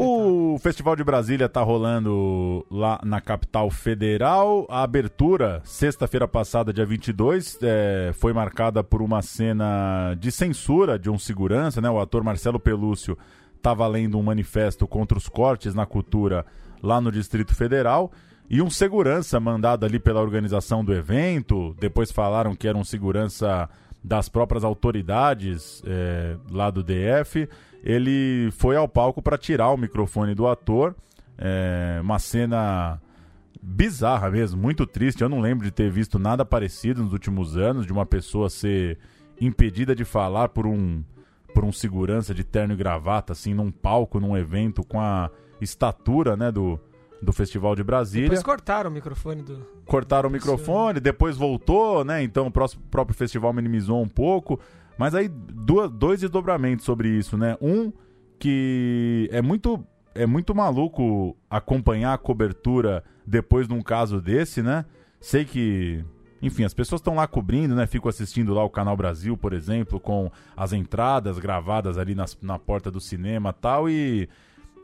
O 0.00 0.56
Festival 0.60 0.94
de 0.94 1.02
Brasília 1.02 1.46
está 1.46 1.60
rolando 1.60 2.64
lá 2.70 3.00
na 3.02 3.20
capital 3.20 3.68
federal. 3.68 4.64
A 4.70 4.84
abertura, 4.84 5.60
sexta-feira 5.64 6.28
passada, 6.28 6.72
dia 6.72 6.86
22, 6.86 7.58
é, 7.62 8.12
foi 8.14 8.32
marcada 8.32 8.84
por 8.84 9.02
uma 9.02 9.22
cena 9.22 10.14
de 10.14 10.30
censura 10.30 10.96
de 10.96 11.10
um 11.10 11.18
segurança, 11.18 11.80
né? 11.80 11.90
O 11.90 11.98
ator 11.98 12.22
Marcelo 12.22 12.60
Pelúcio 12.60 13.18
estava 13.58 13.86
lendo 13.86 14.18
um 14.18 14.22
manifesto 14.22 14.86
contra 14.86 15.18
os 15.18 15.28
cortes 15.28 15.74
na 15.74 15.84
cultura 15.84 16.46
lá 16.82 17.00
no 17.00 17.12
Distrito 17.12 17.54
Federal. 17.54 18.10
E 18.48 18.62
um 18.62 18.70
segurança 18.70 19.38
mandado 19.38 19.84
ali 19.84 19.98
pela 19.98 20.22
organização 20.22 20.82
do 20.84 20.94
evento, 20.94 21.76
depois 21.78 22.10
falaram 22.10 22.54
que 22.54 22.66
era 22.66 22.78
um 22.78 22.84
segurança 22.84 23.68
das 24.02 24.28
próprias 24.28 24.64
autoridades 24.64 25.82
é, 25.84 26.36
lá 26.50 26.70
do 26.70 26.82
DF 26.82 27.48
ele 27.82 28.50
foi 28.52 28.76
ao 28.76 28.88
palco 28.88 29.22
para 29.22 29.38
tirar 29.38 29.70
o 29.70 29.76
microfone 29.76 30.34
do 30.34 30.46
ator. 30.46 30.94
É, 31.36 31.98
uma 32.02 32.18
cena 32.18 33.00
bizarra 33.62 34.30
mesmo, 34.30 34.60
muito 34.60 34.86
triste. 34.86 35.22
Eu 35.22 35.28
não 35.28 35.40
lembro 35.40 35.64
de 35.64 35.70
ter 35.70 35.90
visto 35.90 36.18
nada 36.18 36.44
parecido 36.44 37.02
nos 37.02 37.12
últimos 37.12 37.56
anos, 37.56 37.86
de 37.86 37.92
uma 37.92 38.06
pessoa 38.06 38.50
ser 38.50 38.98
impedida 39.40 39.94
de 39.94 40.04
falar 40.04 40.48
por 40.48 40.66
um 40.66 41.02
por 41.58 41.64
um 41.64 41.72
segurança 41.72 42.32
de 42.32 42.44
terno 42.44 42.72
e 42.72 42.76
gravata, 42.76 43.32
assim, 43.32 43.52
num 43.52 43.68
palco, 43.68 44.20
num 44.20 44.36
evento 44.36 44.84
com 44.84 45.00
a 45.00 45.28
estatura, 45.60 46.36
né, 46.36 46.52
do, 46.52 46.78
do 47.20 47.32
Festival 47.32 47.74
de 47.74 47.82
Brasília. 47.82 48.28
Depois 48.28 48.44
cortaram 48.44 48.88
o 48.88 48.92
microfone 48.92 49.42
do. 49.42 49.66
Cortaram 49.84 50.28
o 50.28 50.32
microfone, 50.32 51.00
depois 51.00 51.36
voltou, 51.36 52.04
né? 52.04 52.22
Então 52.22 52.46
o 52.46 52.50
próximo, 52.52 52.84
próprio 52.88 53.16
festival 53.16 53.52
minimizou 53.52 54.00
um 54.00 54.06
pouco. 54.08 54.60
Mas 54.96 55.16
aí, 55.16 55.26
duas, 55.26 55.90
dois 55.90 56.20
desdobramentos 56.20 56.84
sobre 56.84 57.08
isso, 57.08 57.36
né? 57.36 57.56
Um, 57.60 57.92
que 58.38 59.28
é 59.32 59.42
muito, 59.42 59.84
é 60.14 60.26
muito 60.26 60.54
maluco 60.54 61.36
acompanhar 61.50 62.14
a 62.14 62.18
cobertura 62.18 63.02
depois 63.26 63.66
de 63.66 63.74
um 63.74 63.82
caso 63.82 64.20
desse, 64.20 64.62
né? 64.62 64.84
Sei 65.20 65.44
que 65.44 66.04
enfim, 66.40 66.64
as 66.64 66.74
pessoas 66.74 67.00
estão 67.00 67.16
lá 67.16 67.26
cobrindo, 67.26 67.74
né? 67.74 67.86
Fico 67.86 68.08
assistindo 68.08 68.54
lá 68.54 68.62
o 68.64 68.70
Canal 68.70 68.96
Brasil, 68.96 69.36
por 69.36 69.52
exemplo, 69.52 69.98
com 69.98 70.30
as 70.56 70.72
entradas 70.72 71.38
gravadas 71.38 71.98
ali 71.98 72.14
nas, 72.14 72.38
na 72.40 72.58
porta 72.58 72.90
do 72.90 73.00
cinema 73.00 73.52
tal, 73.52 73.88
e 73.88 74.28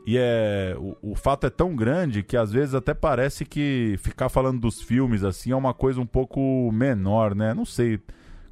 e 0.07 0.17
é 0.19 0.75
o, 0.77 1.11
o, 1.13 1.15
fato 1.15 1.47
é 1.47 1.49
tão 1.49 1.75
grande 1.75 2.21
que 2.21 2.37
às 2.37 2.51
vezes 2.51 2.75
até 2.75 2.93
parece 2.93 3.43
que 3.43 3.95
ficar 3.97 4.29
falando 4.29 4.59
dos 4.59 4.79
filmes 4.79 5.23
assim 5.23 5.51
é 5.51 5.55
uma 5.55 5.73
coisa 5.73 5.99
um 5.99 6.05
pouco 6.05 6.71
menor, 6.71 7.33
né? 7.33 7.55
Não 7.55 7.65
sei. 7.65 7.99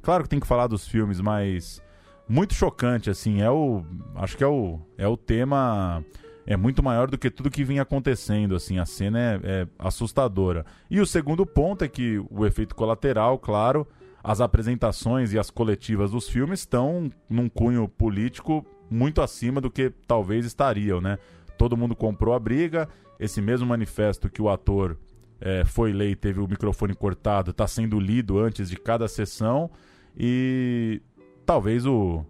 Claro 0.02 0.24
que 0.24 0.28
tem 0.28 0.40
que 0.40 0.48
falar 0.48 0.66
dos 0.66 0.88
filmes, 0.88 1.20
mas 1.20 1.80
muito 2.28 2.54
chocante 2.54 3.08
assim, 3.08 3.40
é 3.40 3.50
o 3.50 3.84
acho 4.16 4.36
que 4.36 4.42
é 4.42 4.46
o 4.48 4.80
é 4.98 5.06
o 5.06 5.16
tema 5.16 6.04
é 6.46 6.56
muito 6.56 6.82
maior 6.82 7.10
do 7.10 7.16
que 7.16 7.30
tudo 7.30 7.50
que 7.50 7.64
vinha 7.64 7.82
acontecendo, 7.82 8.54
assim, 8.54 8.78
a 8.78 8.84
cena 8.84 9.18
é, 9.18 9.40
é 9.42 9.68
assustadora. 9.78 10.64
E 10.90 11.00
o 11.00 11.06
segundo 11.06 11.46
ponto 11.46 11.84
é 11.84 11.88
que 11.88 12.22
o 12.30 12.44
efeito 12.44 12.74
colateral, 12.74 13.38
claro, 13.38 13.86
as 14.22 14.40
apresentações 14.40 15.32
e 15.32 15.38
as 15.38 15.50
coletivas 15.50 16.10
dos 16.10 16.28
filmes 16.28 16.60
estão 16.60 17.10
num 17.28 17.48
cunho 17.48 17.88
político 17.88 18.66
muito 18.90 19.22
acima 19.22 19.60
do 19.60 19.70
que 19.70 19.90
talvez 20.06 20.46
estariam, 20.46 21.00
né? 21.00 21.18
Todo 21.58 21.76
mundo 21.76 21.94
comprou 21.94 22.34
a 22.34 22.38
briga, 22.38 22.88
esse 23.18 23.40
mesmo 23.40 23.66
manifesto 23.66 24.28
que 24.28 24.42
o 24.42 24.48
ator 24.48 24.98
é, 25.40 25.64
foi 25.64 25.92
ler 25.92 26.10
e 26.10 26.16
teve 26.16 26.40
o 26.40 26.48
microfone 26.48 26.94
cortado 26.94 27.50
está 27.50 27.66
sendo 27.66 27.98
lido 27.98 28.38
antes 28.38 28.68
de 28.70 28.76
cada 28.76 29.08
sessão 29.08 29.70
e 30.16 31.02
talvez 31.44 31.84
o, 31.86 32.24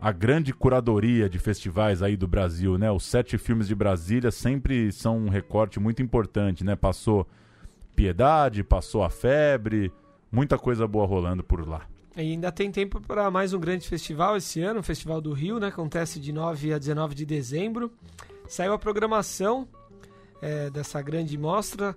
a 0.00 0.12
grande 0.12 0.52
curadoria 0.52 1.28
de 1.28 1.38
festivais 1.38 2.02
aí 2.02 2.16
do 2.16 2.28
Brasil, 2.28 2.76
né? 2.76 2.90
Os 2.90 3.04
sete 3.04 3.38
filmes 3.38 3.68
de 3.68 3.74
Brasília 3.74 4.30
sempre 4.30 4.92
são 4.92 5.18
um 5.18 5.28
recorte 5.28 5.80
muito 5.80 6.02
importante, 6.02 6.64
né? 6.64 6.76
Passou 6.76 7.26
Piedade, 7.96 8.62
passou 8.62 9.02
a 9.02 9.10
Febre, 9.10 9.92
muita 10.30 10.58
coisa 10.58 10.86
boa 10.86 11.06
rolando 11.06 11.42
por 11.42 11.66
lá. 11.66 11.86
E 12.16 12.20
ainda 12.20 12.52
tem 12.52 12.70
tempo 12.70 13.00
para 13.00 13.30
mais 13.30 13.52
um 13.52 13.58
grande 13.58 13.88
festival 13.88 14.36
esse 14.36 14.60
ano, 14.60 14.80
o 14.80 14.82
Festival 14.82 15.20
do 15.20 15.32
Rio, 15.32 15.58
né? 15.58 15.68
Acontece 15.68 16.20
de 16.20 16.32
9 16.32 16.72
a 16.72 16.78
19 16.78 17.14
de 17.14 17.26
dezembro. 17.26 17.90
Saiu 18.46 18.72
a 18.72 18.78
programação 18.78 19.66
é, 20.40 20.70
dessa 20.70 21.00
grande 21.02 21.36
mostra. 21.38 21.96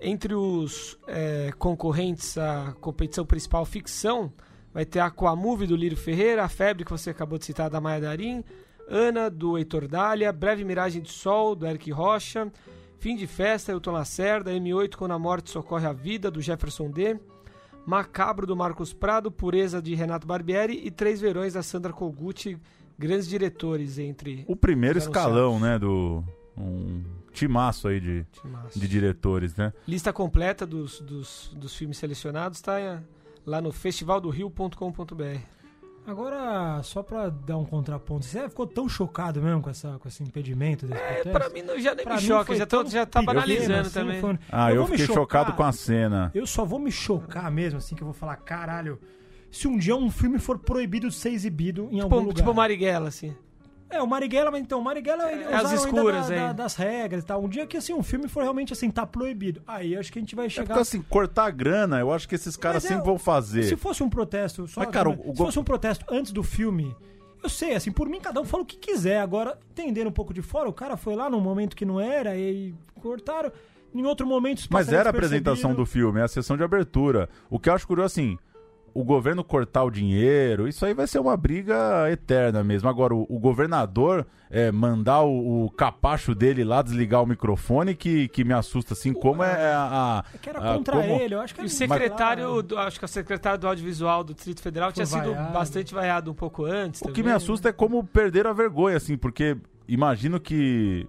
Entre 0.00 0.34
os 0.34 0.98
é, 1.06 1.52
concorrentes 1.58 2.36
à 2.36 2.74
competição 2.80 3.24
principal 3.24 3.64
ficção, 3.64 4.32
Vai 4.72 4.84
ter 4.84 5.00
a 5.00 5.06
Aquamove 5.06 5.66
do 5.66 5.76
Lírio 5.76 5.96
Ferreira, 5.96 6.44
a 6.44 6.48
Febre 6.48 6.84
que 6.84 6.90
você 6.90 7.10
acabou 7.10 7.38
de 7.38 7.44
citar 7.44 7.68
da 7.68 7.80
Maia 7.80 8.00
Darim, 8.00 8.42
Ana 8.88 9.28
do 9.30 9.58
Heitor 9.58 9.86
Dália, 9.86 10.32
Breve 10.32 10.64
Miragem 10.64 11.02
de 11.02 11.10
Sol 11.10 11.54
do 11.54 11.66
Eric 11.66 11.90
Rocha, 11.90 12.50
Fim 12.98 13.16
de 13.16 13.26
Festa, 13.26 13.72
Elton 13.72 13.92
Lacerda, 13.92 14.52
M8 14.52 14.94
Quando 14.94 15.12
a 15.12 15.18
Morte 15.18 15.50
Socorre 15.50 15.86
a 15.86 15.92
Vida 15.92 16.30
do 16.30 16.40
Jefferson 16.40 16.90
D, 16.90 17.18
Macabro 17.84 18.46
do 18.46 18.54
Marcos 18.54 18.92
Prado, 18.92 19.30
Pureza 19.30 19.82
de 19.82 19.94
Renato 19.94 20.26
Barbieri 20.26 20.80
e 20.84 20.90
Três 20.90 21.20
Verões 21.20 21.54
da 21.54 21.62
Sandra 21.62 21.92
Koguchi, 21.92 22.58
grandes 22.98 23.28
diretores 23.28 23.98
entre. 23.98 24.44
O 24.46 24.54
primeiro 24.54 24.98
escalão, 24.98 25.58
né, 25.58 25.78
do 25.78 26.22
um 26.56 27.02
timaço 27.32 27.88
aí 27.88 27.98
de, 27.98 28.26
timaço. 28.30 28.78
de 28.78 28.86
diretores, 28.86 29.56
né? 29.56 29.72
Lista 29.88 30.12
completa 30.12 30.66
dos, 30.66 31.00
dos, 31.00 31.50
dos 31.56 31.74
filmes 31.74 31.96
selecionados 31.96 32.58
está 32.58 33.02
lá 33.46 33.60
no 33.60 33.72
festivaldorio.com.br. 33.72 35.52
Agora, 36.04 36.82
só 36.82 37.00
pra 37.00 37.28
dar 37.28 37.56
um 37.58 37.64
contraponto, 37.64 38.24
você 38.24 38.48
ficou 38.48 38.66
tão 38.66 38.88
chocado 38.88 39.40
mesmo 39.40 39.62
com, 39.62 39.70
essa, 39.70 39.98
com 40.00 40.08
esse 40.08 40.20
impedimento 40.20 40.84
desse 40.84 41.00
é, 41.00 41.22
Pra 41.22 41.48
mim 41.48 41.62
não, 41.62 41.78
já 41.78 41.94
nem 41.94 42.04
pra 42.04 42.16
me 42.16 42.20
choca, 42.20 42.56
já, 42.56 42.66
tô, 42.66 42.84
já 42.86 43.06
tá 43.06 43.22
banalizando 43.22 43.82
assim, 43.82 43.92
também. 43.92 44.20
Foi... 44.20 44.36
Ah, 44.50 44.70
eu, 44.70 44.76
eu 44.76 44.86
fiquei 44.86 45.06
chocado 45.06 45.52
com 45.52 45.62
a 45.62 45.70
cena. 45.70 46.32
Eu 46.34 46.44
só 46.44 46.64
vou 46.64 46.80
me 46.80 46.90
chocar 46.90 47.50
mesmo, 47.52 47.78
assim, 47.78 47.94
que 47.94 48.02
eu 48.02 48.06
vou 48.06 48.14
falar, 48.14 48.36
caralho, 48.36 48.98
se 49.48 49.68
um 49.68 49.78
dia 49.78 49.94
um 49.94 50.10
filme 50.10 50.40
for 50.40 50.58
proibido 50.58 51.08
de 51.08 51.14
ser 51.14 51.30
exibido 51.30 51.84
em 51.84 52.00
tipo, 52.00 52.02
algum 52.02 52.18
lugar. 52.18 52.34
Tipo 52.34 52.52
Marighella, 52.52 53.08
assim. 53.08 53.36
É, 53.92 54.02
o 54.02 54.06
Marighella, 54.06 54.50
mas 54.50 54.62
então, 54.62 54.80
o 54.80 54.82
Marighella 54.82 55.30
ele 55.30 55.44
é, 55.44 55.54
as 55.54 55.70
escuras 55.72 56.28
da, 56.28 56.34
da, 56.34 56.52
das 56.52 56.74
regras 56.74 57.22
e 57.22 57.26
tal. 57.26 57.44
Um 57.44 57.48
dia 57.48 57.66
que 57.66 57.76
assim, 57.76 57.92
um 57.92 58.02
filme 58.02 58.26
for 58.26 58.42
realmente 58.42 58.72
assim, 58.72 58.90
tá 58.90 59.06
proibido. 59.06 59.62
Aí 59.66 59.96
acho 59.96 60.10
que 60.10 60.18
a 60.18 60.22
gente 60.22 60.34
vai 60.34 60.46
é 60.46 60.48
chegar. 60.48 60.64
É 60.64 60.66
porque, 60.68 60.80
assim, 60.80 61.02
cortar 61.02 61.44
a 61.44 61.50
grana, 61.50 62.00
eu 62.00 62.12
acho 62.12 62.26
que 62.26 62.34
esses 62.34 62.56
caras 62.56 62.84
é, 62.84 62.88
sempre 62.88 63.04
vão 63.04 63.18
fazer. 63.18 63.64
Se 63.64 63.76
fosse 63.76 64.02
um 64.02 64.08
protesto, 64.08 64.66
só 64.66 64.80
mas, 64.80 64.90
cara, 64.90 65.10
o, 65.10 65.30
o... 65.30 65.32
se 65.32 65.36
fosse 65.36 65.58
um 65.58 65.64
protesto 65.64 66.06
antes 66.08 66.32
do 66.32 66.42
filme, 66.42 66.96
eu 67.42 67.50
sei, 67.50 67.74
assim, 67.74 67.92
por 67.92 68.08
mim 68.08 68.20
cada 68.20 68.40
um 68.40 68.44
fala 68.44 68.62
o 68.62 68.66
que 68.66 68.76
quiser. 68.76 69.20
Agora, 69.20 69.58
entendendo 69.70 70.08
um 70.08 70.12
pouco 70.12 70.32
de 70.32 70.40
fora, 70.40 70.68
o 70.68 70.72
cara 70.72 70.96
foi 70.96 71.14
lá 71.14 71.28
num 71.28 71.40
momento 71.40 71.76
que 71.76 71.84
não 71.84 72.00
era 72.00 72.36
e 72.36 72.74
cortaram. 72.94 73.52
Em 73.94 74.06
outro 74.06 74.26
momento, 74.26 74.66
Mas 74.70 74.90
era 74.90 75.10
a 75.10 75.12
apresentação 75.12 75.74
do 75.74 75.84
filme, 75.84 76.18
é 76.18 76.22
a 76.22 76.28
sessão 76.28 76.56
de 76.56 76.62
abertura. 76.62 77.28
O 77.50 77.58
que 77.58 77.68
eu 77.68 77.74
acho 77.74 77.86
curioso 77.86 78.06
assim, 78.06 78.38
o 78.94 79.04
governo 79.04 79.42
cortar 79.42 79.84
o 79.84 79.90
dinheiro, 79.90 80.68
isso 80.68 80.84
aí 80.84 80.94
vai 80.94 81.06
ser 81.06 81.18
uma 81.18 81.36
briga 81.36 82.10
eterna 82.10 82.62
mesmo. 82.62 82.88
Agora, 82.88 83.14
o, 83.14 83.26
o 83.28 83.38
governador 83.38 84.26
é, 84.50 84.70
mandar 84.70 85.22
o, 85.22 85.64
o, 85.64 85.70
capacho 85.70 86.34
dele 86.34 86.62
lá 86.62 86.82
desligar 86.82 87.22
o 87.22 87.26
microfone, 87.26 87.94
que, 87.94 88.28
que 88.28 88.44
me 88.44 88.52
assusta, 88.52 88.92
assim, 88.92 89.12
como 89.12 89.42
é 89.42 89.72
a. 89.72 90.24
é 90.34 90.38
que 90.38 90.50
era 90.50 90.60
contra 90.60 90.96
como... 90.96 91.14
ele, 91.14 91.34
eu 91.34 91.40
acho 91.40 91.54
que 91.54 91.62
E 91.62 91.64
o 91.64 91.68
secretário, 91.68 92.62
do, 92.62 92.78
acho 92.78 92.98
que 92.98 93.04
o 93.04 93.08
secretário 93.08 93.58
do 93.58 93.66
Audiovisual 93.66 94.22
do 94.22 94.34
Distrito 94.34 94.60
Federal 94.60 94.90
Foi 94.90 94.94
tinha 94.94 95.06
sido 95.06 95.32
vaiado. 95.32 95.52
bastante 95.52 95.94
vaiado 95.94 96.30
um 96.30 96.34
pouco 96.34 96.64
antes. 96.64 97.00
O 97.00 97.04
também, 97.04 97.14
que 97.14 97.22
me 97.22 97.32
assusta 97.32 97.68
né? 97.68 97.70
é 97.70 97.72
como 97.72 98.04
perder 98.04 98.46
a 98.46 98.52
vergonha, 98.52 98.96
assim, 98.96 99.16
porque 99.16 99.56
imagino 99.88 100.38
que 100.38 101.08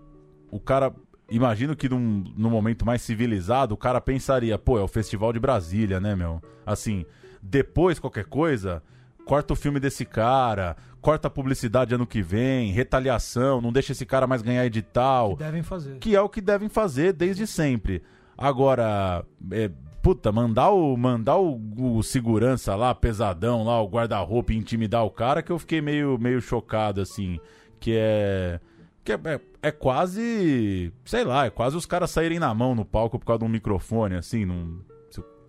o 0.49 0.59
cara 0.59 0.93
imagino 1.29 1.75
que 1.75 1.89
num, 1.89 2.23
num 2.37 2.49
momento 2.49 2.85
mais 2.85 3.01
civilizado, 3.01 3.73
o 3.73 3.77
cara 3.77 3.99
pensaria, 3.99 4.57
pô, 4.57 4.77
é 4.77 4.81
o 4.81 4.87
Festival 4.87 5.33
de 5.33 5.39
Brasília, 5.39 5.99
né, 5.99 6.15
meu? 6.15 6.41
Assim, 6.65 7.05
depois 7.43 7.99
qualquer 7.99 8.25
coisa, 8.25 8.81
corta 9.25 9.51
o 9.51 9.55
filme 9.55 9.79
desse 9.79 10.05
cara, 10.05 10.77
corta 11.01 11.27
a 11.27 11.31
publicidade 11.31 11.93
ano 11.93 12.07
que 12.07 12.21
vem, 12.21 12.71
retaliação, 12.71 13.59
não 13.59 13.73
deixa 13.73 13.91
esse 13.91 14.05
cara 14.05 14.25
mais 14.25 14.41
ganhar 14.41 14.65
edital. 14.65 15.35
Que 15.35 15.43
devem 15.43 15.61
fazer. 15.61 15.97
Que 15.99 16.15
é 16.15 16.21
o 16.21 16.29
que 16.29 16.39
devem 16.39 16.69
fazer 16.69 17.11
desde 17.11 17.45
sempre. 17.45 18.01
Agora, 18.37 19.25
é, 19.51 19.69
puta, 20.01 20.31
mandar 20.31 20.71
o 20.71 20.95
mandar 20.95 21.37
o, 21.37 21.59
o, 21.77 22.01
segurança 22.01 22.75
lá, 22.75 22.95
pesadão 22.95 23.65
lá, 23.65 23.81
o 23.81 23.89
guarda-roupa 23.89 24.53
intimidar 24.53 25.03
o 25.03 25.11
cara, 25.11 25.43
que 25.43 25.51
eu 25.51 25.59
fiquei 25.59 25.81
meio, 25.81 26.17
meio 26.17 26.41
chocado, 26.41 27.01
assim. 27.01 27.39
Que 27.79 27.95
é. 27.97 28.59
Que 29.03 29.11
é, 29.11 29.19
é, 29.25 29.41
é, 29.63 29.71
quase. 29.71 30.93
Sei 31.03 31.25
lá, 31.25 31.45
é 31.45 31.49
quase 31.49 31.75
os 31.75 31.85
caras 31.85 32.09
saírem 32.09 32.39
na 32.39 32.53
mão 32.53 32.73
no 32.73 32.85
palco 32.85 33.19
por 33.19 33.25
causa 33.25 33.39
de 33.39 33.45
um 33.45 33.49
microfone, 33.49 34.15
assim, 34.15 34.45
não 34.45 34.79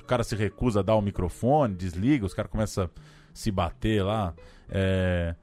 o 0.05 0.07
cara 0.07 0.23
se 0.23 0.37
recusa 0.37 0.81
a 0.81 0.83
dar 0.83 0.95
o 0.95 1.03
microfone, 1.03 1.75
desliga, 1.75 2.27
os 2.27 2.35
caras 2.35 2.51
começam 2.51 2.85
a 2.85 2.91
se 3.33 3.51
bater 3.51 4.05
lá. 4.05 4.35
É... 4.69 5.35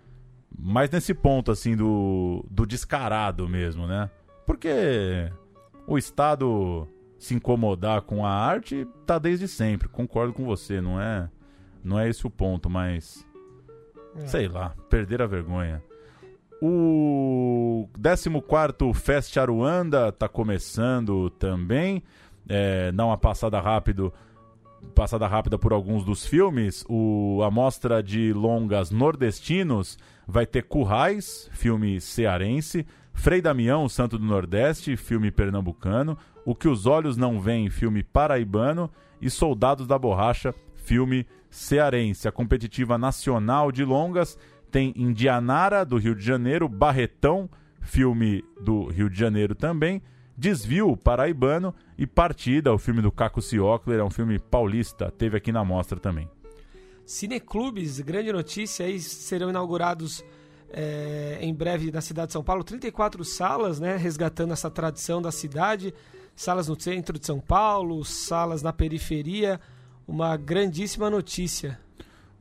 Mas 0.58 0.90
nesse 0.90 1.14
ponto, 1.14 1.52
assim, 1.52 1.76
do, 1.76 2.46
do 2.50 2.66
descarado 2.66 3.48
mesmo, 3.50 3.88
né? 3.88 4.10
Porque 4.46 5.32
o 5.88 5.98
Estado 5.98 6.88
se 7.18 7.34
incomodar 7.34 8.02
com 8.02 8.26
a 8.26 8.32
arte 8.32 8.88
tá 9.06 9.18
desde 9.18 9.48
sempre. 9.48 9.88
Concordo 9.88 10.34
com 10.34 10.46
você, 10.46 10.80
não 10.80 11.02
é, 11.02 11.30
não 11.84 12.00
é 12.00 12.08
esse 12.08 12.26
o 12.26 12.30
ponto, 12.30 12.70
mas. 12.70 13.26
É. 14.16 14.28
Sei 14.28 14.48
lá, 14.48 14.76
perder 14.90 15.22
a 15.22 15.28
vergonha. 15.28 15.82
O 16.62 17.90
14 18.00 18.94
Fest 18.94 19.36
Aruanda 19.38 20.12
tá 20.12 20.28
começando 20.28 21.30
também. 21.32 22.04
É, 22.48 22.92
dá 22.92 23.06
uma 23.06 23.18
passada 23.18 23.60
rápido 23.60 24.14
passada 24.94 25.28
rápida 25.28 25.58
por 25.58 25.74
alguns 25.74 26.04
dos 26.04 26.26
filmes, 26.26 26.86
o, 26.90 27.42
a 27.44 27.52
mostra 27.52 28.02
de 28.02 28.34
longas 28.34 28.92
nordestinos 28.92 29.98
vai 30.28 30.46
ter 30.46 30.64
Currais, 30.64 31.50
filme 31.54 32.00
cearense, 32.00 32.86
Frei 33.14 33.42
Damião, 33.42 33.88
Santo 33.90 34.18
do 34.18 34.26
Nordeste, 34.26 34.96
filme 34.96 35.32
pernambucano, 35.32 36.18
O 36.46 36.56
que 36.56 36.68
os 36.68 36.86
olhos 36.86 37.18
não 37.18 37.40
veem, 37.40 37.70
filme 37.70 38.02
paraibano 38.02 38.90
e 39.22 39.30
Soldados 39.30 39.86
da 39.86 40.00
Borracha, 40.00 40.56
filme 40.76 41.28
cearense. 41.50 42.28
A 42.28 42.32
competitiva 42.32 42.98
nacional 42.98 43.72
de 43.72 43.86
longas 43.86 44.38
tem 44.72 44.94
Indianara, 44.96 45.86
do 45.86 45.98
Rio 45.98 46.16
de 46.16 46.26
Janeiro, 46.26 46.68
Barretão, 46.68 47.50
filme 47.82 48.44
do 48.60 48.86
Rio 48.86 49.10
de 49.10 49.20
Janeiro 49.20 49.54
também, 49.54 50.02
Desvio 50.42 50.98
Paraibano 50.98 51.72
e 51.96 52.08
Partida, 52.08 52.74
o 52.74 52.80
filme 52.80 53.00
do 53.00 53.12
Caco 53.12 53.44
Ciocler, 53.44 54.00
é 54.00 54.04
um 54.04 54.10
filme 54.10 54.40
paulista, 54.40 55.12
teve 55.12 55.38
aqui 55.38 55.52
na 55.52 55.64
mostra 55.64 56.00
também. 56.00 56.28
Cineclubes, 57.06 58.00
grande 58.00 58.34
notícia, 58.34 58.88
aí 58.88 59.00
serão 59.00 59.52
inaugurados 59.52 60.26
é, 60.72 61.38
em 61.42 61.54
breve 61.54 61.92
na 61.92 62.02
cidade 62.02 62.30
de 62.30 62.34
São 62.34 62.44
Paulo 62.44 62.64
34 62.64 63.24
salas, 63.24 63.80
né, 63.80 63.96
resgatando 63.98 64.52
essa 64.52 64.68
tradição 64.72 65.22
da 65.22 65.32
cidade, 65.32 65.94
salas 66.36 66.68
no 66.68 66.82
centro 66.82 67.20
de 67.20 67.26
São 67.28 67.40
Paulo, 67.40 68.04
salas 68.04 68.64
na 68.64 68.74
periferia, 68.74 69.62
uma 70.08 70.36
grandíssima 70.38 71.08
notícia. 71.08 71.80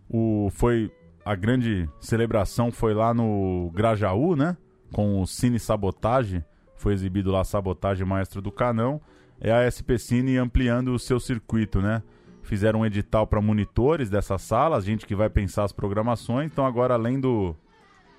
O 0.09 0.49
foi 0.53 0.91
a 1.23 1.35
grande 1.35 1.87
celebração 2.01 2.73
foi 2.73 2.95
lá 2.95 3.13
no 3.13 3.71
Grajaú, 3.75 4.35
né, 4.37 4.57
com 4.91 5.21
o 5.21 5.27
Cine 5.27 5.61
Sabotage 5.61 6.43
foi 6.81 6.95
exibido 6.95 7.31
lá 7.31 7.45
Sabotagem 7.45 8.07
Maestro 8.07 8.41
do 8.41 8.51
Canão, 8.51 9.01
é 9.41 9.53
a 9.53 9.71
SP 9.71 9.97
Cine 9.99 10.37
ampliando 10.37 10.89
o 10.89 10.99
seu 10.99 11.21
circuito, 11.21 11.81
né? 11.81 12.03
fizeram 12.43 12.81
um 12.81 12.87
edital 12.87 13.29
para 13.29 13.41
monitores 13.41 14.11
dessas 14.11 14.43
salas, 14.43 14.85
gente 14.85 15.07
que 15.07 15.15
vai 15.15 15.31
pensar 15.31 15.63
as 15.65 15.73
programações. 15.73 16.51
Então 16.51 16.67
agora 16.67 16.95
além 16.95 17.21
do 17.21 17.55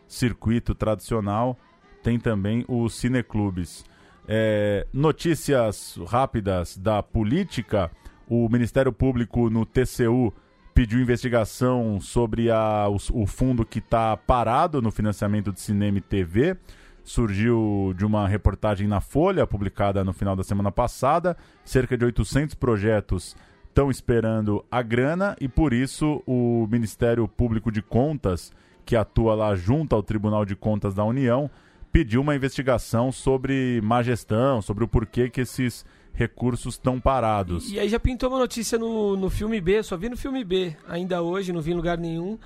circuito 0.07 0.73
tradicional, 0.73 1.57
tem 2.01 2.17
também 2.17 2.63
os 2.67 2.93
cineclubes. 2.93 3.83
É, 4.27 4.87
notícias 4.93 5.99
rápidas 6.07 6.77
da 6.77 7.03
política. 7.03 7.91
O 8.27 8.47
Ministério 8.47 8.93
Público 8.93 9.49
no 9.49 9.65
TCU 9.65 10.33
pediu 10.73 11.01
investigação 11.01 11.99
sobre 11.99 12.49
a, 12.49 12.87
o, 12.87 12.95
o 13.23 13.27
fundo 13.27 13.65
que 13.65 13.79
está 13.79 14.15
parado 14.15 14.81
no 14.81 14.91
financiamento 14.91 15.51
de 15.51 15.59
cinema 15.59 15.97
e 15.97 16.01
TV. 16.01 16.55
Surgiu 17.03 17.93
de 17.97 18.05
uma 18.05 18.27
reportagem 18.27 18.87
na 18.87 19.01
Folha, 19.01 19.47
publicada 19.47 20.03
no 20.03 20.13
final 20.13 20.35
da 20.35 20.43
semana 20.43 20.71
passada. 20.71 21.35
Cerca 21.63 21.97
de 21.97 22.05
800 22.05 22.55
projetos 22.55 23.35
estão 23.67 23.89
esperando 23.89 24.63
a 24.69 24.81
grana 24.81 25.35
e 25.39 25.47
por 25.47 25.73
isso 25.73 26.21
o 26.27 26.67
Ministério 26.69 27.27
Público 27.27 27.71
de 27.71 27.81
Contas, 27.81 28.51
que 28.85 28.95
atua 28.95 29.33
lá 29.33 29.55
junto 29.55 29.95
ao 29.95 30.03
Tribunal 30.03 30.45
de 30.45 30.55
Contas 30.55 30.93
da 30.93 31.03
União, 31.03 31.49
pediu 31.91 32.21
uma 32.21 32.35
investigação 32.35 33.11
sobre 33.11 33.79
má 33.81 34.03
gestão, 34.03 34.61
sobre 34.61 34.83
o 34.83 34.87
porquê 34.87 35.29
que 35.29 35.41
esses 35.41 35.85
recursos 36.13 36.75
estão 36.75 36.99
parados. 36.99 37.71
E, 37.71 37.79
aí 37.79 37.89
já 37.89 37.99
pintou 37.99 38.29
uma 38.29 38.39
notícia 38.39 38.77
no, 38.77 39.15
no 39.15 39.29
filme 39.29 39.59
B, 39.61 39.81
só 39.83 39.97
vi 39.97 40.09
no 40.09 40.17
filme 40.17 40.43
B, 40.43 40.75
ainda 40.87 41.21
hoje, 41.21 41.53
não 41.53 41.61
vi 41.61 41.71
em 41.71 41.75
lugar 41.75 41.97
nenhum. 41.97 42.37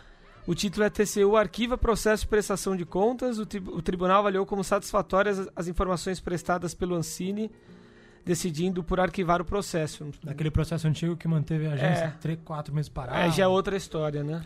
O 0.47 0.53
título 0.53 0.85
é 0.85 0.89
TCU 0.89 1.35
arquiva 1.35 1.77
processo 1.77 2.23
de 2.23 2.29
prestação 2.29 2.75
de 2.75 2.85
contas. 2.85 3.39
O, 3.39 3.45
tri 3.45 3.59
o 3.59 3.81
tribunal 3.81 4.19
avaliou 4.19 4.45
como 4.45 4.63
satisfatórias 4.63 5.39
as, 5.39 5.49
as, 5.55 5.67
informações 5.67 6.19
prestadas 6.19 6.75
pelo 6.75 6.95
Ancine, 6.95 7.49
decidindo 8.23 8.83
por 8.83 8.99
arquivar 8.99 9.41
o 9.41 9.45
processo. 9.45 10.11
Daquele 10.23 10.51
processo 10.51 10.87
antigo 10.87 11.17
que 11.17 11.27
manteve 11.27 11.65
a 11.65 11.73
agência 11.73 12.03
é. 12.03 12.13
três, 12.21 12.39
quatro 12.45 12.73
meses 12.73 12.89
parada. 12.89 13.25
É, 13.25 13.31
já 13.31 13.43
é 13.43 13.47
outra 13.47 13.75
história, 13.75 14.23
né? 14.23 14.45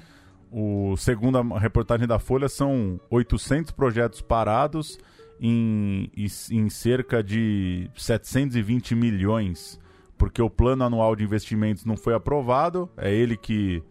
O 0.51 0.95
segundo 0.97 1.37
a 1.37 1.59
reportagem 1.59 2.07
da 2.07 2.17
Folha 2.17 2.47
são 2.47 2.99
800 3.09 3.71
projetos 3.71 4.21
parados 4.21 4.97
em, 5.39 6.09
em 6.15 6.69
cerca 6.69 7.21
de 7.21 7.89
720 7.95 8.95
milhões, 8.95 9.79
porque 10.17 10.41
o 10.41 10.49
plano 10.49 10.83
anual 10.83 11.15
de 11.15 11.23
investimentos 11.23 11.85
não 11.85 11.95
foi 11.95 12.13
aprovado, 12.13 12.89
é 12.97 13.13
ele 13.13 13.37
que 13.37 13.83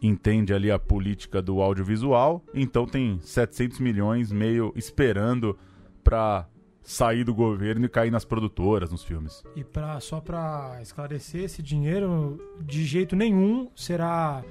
entende 0.00 0.52
ali 0.52 0.70
a 0.70 0.78
política 0.78 1.40
do 1.40 1.60
audiovisual, 1.60 2.42
então 2.52 2.86
tem 2.86 3.18
700 3.20 3.80
milhões 3.80 4.30
meio 4.30 4.72
esperando 4.76 5.58
para 6.02 6.46
sair 6.82 7.24
do 7.24 7.34
governo 7.34 7.86
e 7.86 7.88
cair 7.88 8.10
nas 8.10 8.24
produtoras, 8.24 8.90
nos 8.90 9.02
filmes. 9.02 9.42
E 9.56 9.64
pra, 9.64 9.98
só 10.00 10.20
para 10.20 10.78
esclarecer, 10.82 11.44
esse 11.44 11.62
dinheiro 11.62 12.38
de 12.60 12.84
jeito 12.84 13.16
nenhum 13.16 13.70
será 13.74 14.44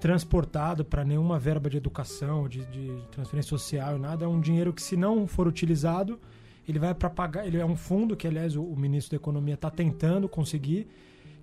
transportado 0.00 0.84
para 0.84 1.04
nenhuma 1.04 1.38
verba 1.38 1.70
de 1.70 1.76
educação, 1.76 2.48
de, 2.48 2.64
de 2.66 3.04
transferência 3.12 3.50
social, 3.50 3.98
nada. 3.98 4.24
É 4.24 4.28
um 4.28 4.40
dinheiro 4.40 4.72
que, 4.72 4.82
se 4.82 4.96
não 4.96 5.26
for 5.26 5.46
utilizado, 5.46 6.18
ele 6.66 6.78
vai 6.78 6.94
para 6.94 7.08
pagar. 7.08 7.46
Ele 7.46 7.58
é 7.58 7.64
um 7.64 7.76
fundo 7.76 8.16
que, 8.16 8.26
aliás, 8.26 8.56
o, 8.56 8.62
o 8.62 8.76
ministro 8.76 9.10
da 9.10 9.16
Economia 9.16 9.54
está 9.54 9.70
tentando 9.70 10.28
conseguir 10.28 10.88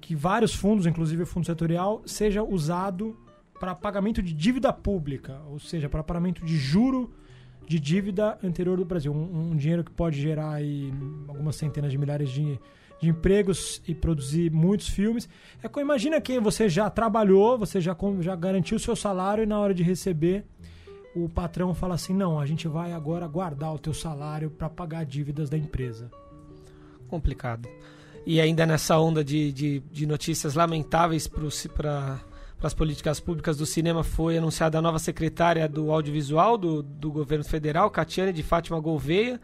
que 0.01 0.15
vários 0.15 0.53
fundos, 0.53 0.85
inclusive 0.85 1.23
o 1.23 1.25
fundo 1.25 1.45
setorial, 1.45 2.01
seja 2.05 2.43
usado 2.43 3.15
para 3.59 3.75
pagamento 3.75 4.21
de 4.21 4.33
dívida 4.33 4.71
pública, 4.71 5.41
ou 5.49 5.59
seja, 5.59 5.89
para 5.89 6.03
pagamento 6.03 6.45
de 6.45 6.57
juro 6.57 7.13
de 7.67 7.79
dívida 7.79 8.37
anterior 8.43 8.77
do 8.77 8.85
Brasil. 8.85 9.13
Um, 9.13 9.51
um 9.51 9.55
dinheiro 9.55 9.83
que 9.83 9.91
pode 9.91 10.19
gerar 10.21 10.53
aí 10.53 10.93
algumas 11.27 11.55
centenas 11.55 11.91
de 11.91 11.97
milhares 11.97 12.29
de 12.29 12.59
de 12.99 13.09
empregos 13.09 13.81
e 13.87 13.93
produzir 13.93 14.51
muitos 14.51 14.89
filmes. 14.89 15.29
É 15.61 15.69
que 15.69 15.79
imagina 15.79 16.19
que 16.19 16.39
você 16.39 16.67
já 16.67 16.89
trabalhou, 16.89 17.57
você 17.57 17.79
já, 17.79 17.95
já 18.19 18.35
garantiu 18.35 18.77
o 18.77 18.79
seu 18.79 18.95
salário 18.95 19.43
e 19.43 19.47
na 19.47 19.59
hora 19.59 19.73
de 19.73 19.83
receber 19.83 20.45
o 21.15 21.29
patrão 21.29 21.73
fala 21.73 21.95
assim: 21.95 22.13
"Não, 22.13 22.39
a 22.39 22.45
gente 22.45 22.67
vai 22.67 22.93
agora 22.93 23.27
guardar 23.27 23.73
o 23.73 23.79
teu 23.79 23.93
salário 23.93 24.49
para 24.49 24.69
pagar 24.69 25.05
dívidas 25.05 25.49
da 25.49 25.57
empresa". 25.57 26.09
Complicado. 27.07 27.69
E 28.25 28.41
ainda 28.41 28.65
nessa 28.65 28.99
onda 28.99 29.23
de, 29.23 29.53
de, 29.53 29.79
de 29.91 30.05
notícias 30.05 30.53
lamentáveis 30.53 31.27
para 31.27 32.19
para 32.57 32.67
as 32.67 32.73
políticas 32.73 33.19
públicas 33.19 33.57
do 33.57 33.65
cinema 33.65 34.03
foi 34.03 34.37
anunciada 34.37 34.79
a 34.79 34.81
nova 34.81 34.99
secretária 34.99 35.67
do 35.67 35.91
audiovisual 35.91 36.57
do, 36.57 36.81
do 36.81 37.11
governo 37.11 37.45
federal, 37.45 37.89
Catiane 37.89 38.33
de 38.33 38.43
Fátima 38.43 38.79
Gouveia 38.79 39.39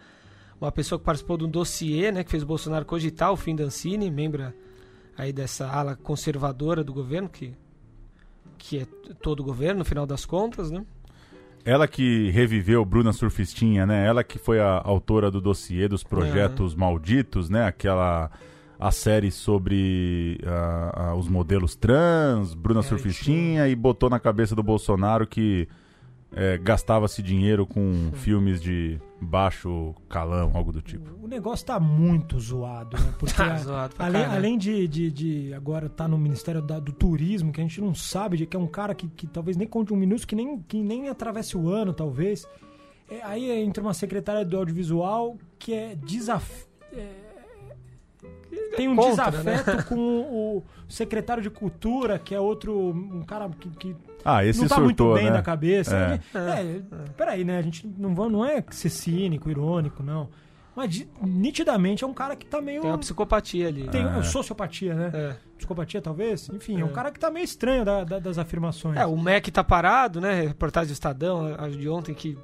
uma 0.64 0.72
pessoa 0.72 0.98
que 0.98 1.06
participou 1.06 1.38
de 1.38 1.44
um 1.44 1.50
dossiê, 1.50 2.12
né, 2.12 2.24
que 2.24 2.32
fez 2.32 2.44
Bolsonaro 2.44 2.86
cogitar 2.86 3.32
o 3.32 3.36
fim 3.36 3.56
da 3.56 3.66
Ancine, 3.66 4.10
membro 4.10 4.54
aí 5.18 5.34
dessa 5.34 5.68
ala 5.68 5.96
conservadora 5.96 6.84
do 6.84 6.94
governo, 6.94 7.30
que, 7.30 7.54
que 8.58 8.80
é 8.80 8.86
todo 9.22 9.42
o 9.42 9.44
governo, 9.44 9.80
no 9.80 9.86
final 9.86 10.06
das 10.06 10.26
contas, 10.26 10.72
né? 10.72 10.86
Ela 11.66 11.88
que 11.88 12.30
reviveu 12.32 12.84
Bruna 12.84 13.14
Surfistinha, 13.14 13.86
né? 13.86 14.06
Ela 14.06 14.24
que 14.24 14.38
foi 14.38 14.60
a 14.60 14.82
autora 14.84 15.30
do 15.30 15.40
dossiê 15.40 15.88
dos 15.88 16.04
projetos 16.04 16.74
é. 16.74 16.78
malditos, 16.78 17.50
né? 17.50 17.66
Aquela 17.66 18.32
a 18.80 18.92
série 18.92 19.32
sobre 19.32 20.40
uh, 20.44 21.14
uh, 21.14 21.16
os 21.16 21.28
modelos 21.28 21.76
trans, 21.76 22.54
Bruna 22.54 22.82
é, 22.82 22.84
Surfistinha, 22.84 23.68
e 23.68 23.76
botou 23.76 24.10
na 24.10 24.20
cabeça 24.20 24.56
do 24.56 24.64
Bolsonaro 24.64 25.26
que 25.26 25.68
é, 26.36 26.58
gastava-se 26.58 27.22
dinheiro 27.22 27.66
com 27.66 28.12
filmes 28.14 28.60
de 28.60 29.00
baixo 29.22 29.94
calão, 30.10 30.52
algo 30.54 30.72
do 30.72 30.82
tipo. 30.82 31.12
O 31.24 31.28
negócio 31.28 31.66
tá 31.66 31.80
muito 31.80 32.40
zoado, 32.40 32.98
né? 32.98 33.14
Porque 33.20 33.34
tá 33.38 33.56
zoado 33.58 33.96
além, 34.00 34.26
além 34.26 34.58
de, 34.58 34.88
de, 34.88 35.12
de, 35.12 35.54
agora 35.54 35.88
tá 35.88 36.08
no 36.08 36.18
Ministério 36.18 36.62
da, 36.62 36.80
do 36.80 36.92
Turismo, 36.92 37.52
que 37.52 37.62
a 37.62 37.64
gente 37.64 37.80
não 37.80 37.94
sabe, 37.94 38.38
de, 38.38 38.46
que 38.46 38.58
é 38.58 38.60
um 38.60 38.68
cara 38.68 38.96
que, 38.96 39.08
que 39.08 39.28
talvez 39.28 39.56
nem 39.56 39.68
conte 39.68 39.94
um 39.94 39.96
minuto, 39.96 40.28
que 40.28 40.36
nem, 40.36 40.60
que 40.60 40.82
nem 40.82 41.08
atravesse 41.08 41.56
o 41.56 41.70
ano, 41.70 41.94
talvez. 41.94 42.48
É, 43.10 43.22
aí 43.24 43.52
entra 43.52 43.84
uma 43.84 43.94
secretária 43.94 44.44
do 44.44 44.58
audiovisual 44.58 45.38
que 45.60 45.74
é 45.74 45.96
desafio. 45.96 46.66
É, 46.92 47.23
tem 48.76 48.88
um 48.88 48.96
Contra, 48.96 49.32
desafeto 49.32 49.78
né? 49.78 49.84
com 49.84 49.96
o 49.98 50.64
secretário 50.88 51.42
de 51.42 51.50
cultura, 51.50 52.20
que 52.20 52.34
é 52.34 52.40
outro, 52.40 52.90
um 52.90 53.24
cara 53.24 53.50
que, 53.50 53.70
que 53.70 53.96
ah, 54.24 54.46
esse 54.46 54.62
não 54.62 54.68
tá 54.68 54.76
surtou, 54.76 55.08
muito 55.08 55.22
bem 55.22 55.26
né? 55.26 55.32
da 55.32 55.42
cabeça. 55.42 56.22
É. 56.34 56.38
É, 56.38 56.42
é, 56.42 56.82
peraí, 57.18 57.44
né? 57.44 57.58
A 57.58 57.62
gente 57.62 57.86
não, 57.98 58.10
não 58.30 58.46
é 58.46 58.64
ser 58.72 58.90
cínico, 58.90 59.50
irônico, 59.50 60.02
não. 60.02 60.30
Mas 60.76 61.06
nitidamente 61.22 62.04
é 62.04 62.08
um 62.08 62.14
cara 62.14 62.36
que 62.36 62.46
tá 62.46 62.60
meio. 62.60 62.82
Tem 62.82 62.90
uma 62.90 62.98
psicopatia 62.98 63.68
ali. 63.68 63.88
Tem 63.90 64.06
uma 64.06 64.20
é. 64.20 64.24
sociopatia, 64.24 64.96
né? 64.96 65.12
É. 65.14 65.36
Psicopatia, 65.58 66.02
talvez? 66.02 66.50
Enfim, 66.50 66.78
é. 66.78 66.82
é 66.82 66.86
um 66.86 66.92
cara 66.92 67.12
que 67.12 67.20
tá 67.20 67.30
meio 67.30 67.44
estranho 67.44 67.86
da, 67.86 68.04
da, 68.04 68.20
das 68.20 68.38
afirmações. 68.38 68.98
É, 68.98 69.06
o 69.06 69.16
MEC 69.16 69.52
tá 69.52 69.64
parado, 69.64 70.20
né? 70.20 70.48
Reportagem 70.48 70.88
do 70.88 70.94
Estadão, 70.94 71.56
a 71.58 71.70
de 71.70 71.88
ontem, 71.88 72.16
que 72.16 72.38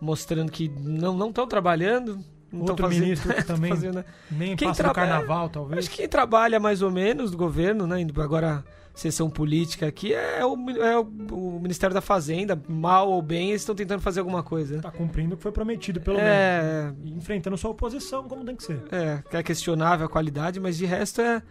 mostrando 0.00 0.52
que 0.52 0.68
não 0.68 1.28
estão 1.28 1.46
trabalhando. 1.46 2.18
Não 2.54 2.62
Outro 2.62 2.86
fazendo, 2.86 3.02
ministro 3.02 3.34
que 3.34 3.42
também 3.44 3.70
fazendo, 3.70 3.94
né? 3.96 4.04
nem 4.30 4.56
quem 4.56 4.68
passa 4.68 4.84
do 4.84 4.92
carnaval, 4.92 5.48
talvez. 5.48 5.80
Acho 5.80 5.90
que 5.90 5.96
quem 5.96 6.08
trabalha 6.08 6.60
mais 6.60 6.82
ou 6.82 6.90
menos 6.90 7.30
do 7.30 7.36
governo, 7.36 7.86
né? 7.86 8.06
Agora 8.18 8.64
sessão 8.94 9.28
política 9.28 9.88
aqui 9.88 10.14
é 10.14 10.44
o, 10.46 10.70
é 10.70 10.96
o, 10.98 11.58
Ministério 11.60 11.92
da 11.92 12.00
Fazenda, 12.00 12.60
mal 12.68 13.10
ou 13.10 13.20
bem, 13.20 13.48
eles 13.48 13.62
estão 13.62 13.74
tentando 13.74 14.00
fazer 14.00 14.20
alguma 14.20 14.42
coisa. 14.42 14.76
Está 14.76 14.90
cumprindo 14.90 15.34
o 15.34 15.36
que 15.36 15.42
foi 15.42 15.50
prometido, 15.50 16.00
pelo 16.00 16.18
é... 16.18 16.84
menos. 16.84 16.98
E 17.04 17.12
enfrentando 17.12 17.56
sua 17.56 17.70
oposição, 17.70 18.28
como 18.28 18.44
tem 18.44 18.54
que 18.54 18.62
ser. 18.62 18.80
É, 18.92 19.22
que 19.28 19.36
é 19.36 19.42
questionável 19.42 20.06
a 20.06 20.08
qualidade, 20.08 20.60
mas 20.60 20.76
de 20.76 20.86
resto 20.86 21.20
é, 21.20 21.42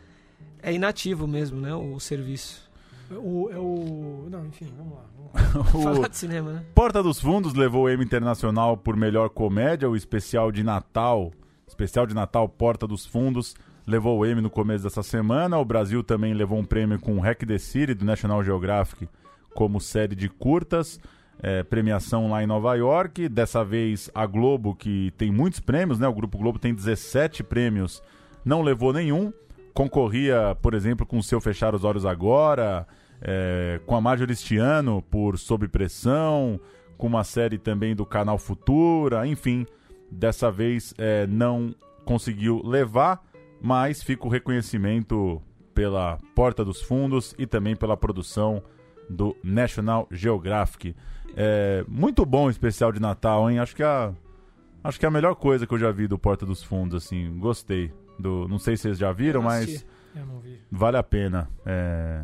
é 0.61 0.73
inativo 0.73 1.27
mesmo, 1.27 1.59
né, 1.59 1.75
o 1.75 1.99
serviço. 1.99 2.62
O, 3.17 3.49
é 3.51 3.57
o... 3.57 4.27
Não, 4.29 4.45
enfim, 4.45 4.67
vamos 4.77 4.93
lá. 4.93 5.05
Vamos 5.15 5.73
lá. 5.73 5.93
Falar 5.93 6.07
de 6.09 6.17
cinema, 6.17 6.53
né? 6.53 6.65
Porta 6.75 7.01
dos 7.01 7.19
Fundos 7.19 7.53
levou 7.53 7.85
o 7.85 7.89
M 7.89 8.03
Internacional 8.03 8.77
por 8.77 8.95
melhor 8.95 9.29
comédia, 9.29 9.89
o 9.89 9.95
especial 9.95 10.51
de 10.51 10.63
Natal, 10.63 11.31
especial 11.67 12.05
de 12.05 12.13
Natal 12.13 12.47
Porta 12.47 12.87
dos 12.87 13.05
Fundos, 13.05 13.55
levou 13.85 14.19
o 14.19 14.25
Emmy 14.25 14.41
no 14.41 14.49
começo 14.49 14.83
dessa 14.83 15.03
semana. 15.03 15.57
O 15.57 15.65
Brasil 15.65 16.03
também 16.03 16.33
levou 16.33 16.57
um 16.57 16.65
prêmio 16.65 16.99
com 16.99 17.17
o 17.17 17.19
Hack 17.19 17.45
the 17.45 17.57
City 17.57 17.93
do 17.93 18.05
National 18.05 18.43
Geographic 18.43 19.07
como 19.53 19.79
série 19.79 20.15
de 20.15 20.29
curtas. 20.29 20.99
É, 21.41 21.63
premiação 21.63 22.29
lá 22.29 22.43
em 22.43 22.47
Nova 22.47 22.75
York. 22.75 23.27
Dessa 23.27 23.63
vez 23.63 24.09
a 24.13 24.25
Globo, 24.25 24.75
que 24.75 25.11
tem 25.17 25.31
muitos 25.31 25.59
prêmios, 25.59 25.99
né? 25.99 26.07
O 26.07 26.13
Grupo 26.13 26.37
Globo 26.37 26.59
tem 26.59 26.73
17 26.73 27.43
prêmios, 27.43 28.01
não 28.45 28.61
levou 28.61 28.93
nenhum. 28.93 29.33
Concorria, 29.73 30.55
por 30.61 30.73
exemplo, 30.73 31.05
com 31.05 31.17
o 31.17 31.23
seu 31.23 31.41
Fechar 31.41 31.73
os 31.73 31.83
Olhos 31.83 32.05
Agora, 32.05 32.87
é, 33.23 33.79
com 33.85 33.95
a 33.95 34.01
Majoristiano 34.01 35.01
por 35.01 35.39
Sob 35.39 35.67
Pressão, 35.67 36.59
com 36.97 37.07
uma 37.07 37.23
série 37.23 37.57
também 37.57 37.95
do 37.95 38.05
canal 38.05 38.37
Futura, 38.37 39.25
enfim. 39.25 39.65
Dessa 40.11 40.51
vez 40.51 40.93
é, 40.97 41.25
não 41.25 41.73
conseguiu 42.05 42.61
levar 42.63 43.23
mas 43.63 44.03
fica 44.03 44.27
o 44.27 44.29
reconhecimento 44.29 45.41
pela 45.73 46.17
Porta 46.35 46.65
dos 46.65 46.81
Fundos 46.81 47.33
e 47.37 47.47
também 47.47 47.77
pela 47.77 47.95
produção 47.95 48.61
do 49.09 49.37
National 49.41 50.05
Geographic. 50.11 50.93
É 51.33 51.85
muito 51.87 52.25
bom 52.25 52.47
o 52.47 52.49
especial 52.49 52.91
de 52.91 52.99
Natal, 52.99 53.49
hein? 53.49 53.59
Acho 53.59 53.73
que 53.73 53.81
a 53.81 54.13
acho 54.83 54.99
que 54.99 55.05
é 55.05 55.07
a 55.07 55.11
melhor 55.11 55.35
coisa 55.35 55.65
que 55.65 55.73
eu 55.73 55.79
já 55.79 55.91
vi 55.91 56.09
do 56.09 56.19
Porta 56.19 56.45
dos 56.45 56.61
Fundos, 56.61 57.05
assim, 57.05 57.39
gostei. 57.39 57.89
Do, 58.19 58.49
não 58.49 58.59
sei 58.59 58.75
se 58.75 58.83
vocês 58.83 58.97
já 58.97 59.13
viram, 59.13 59.41
mas 59.41 59.85
vale 60.69 60.97
a 60.97 61.03
pena. 61.03 61.49
É, 61.65 62.21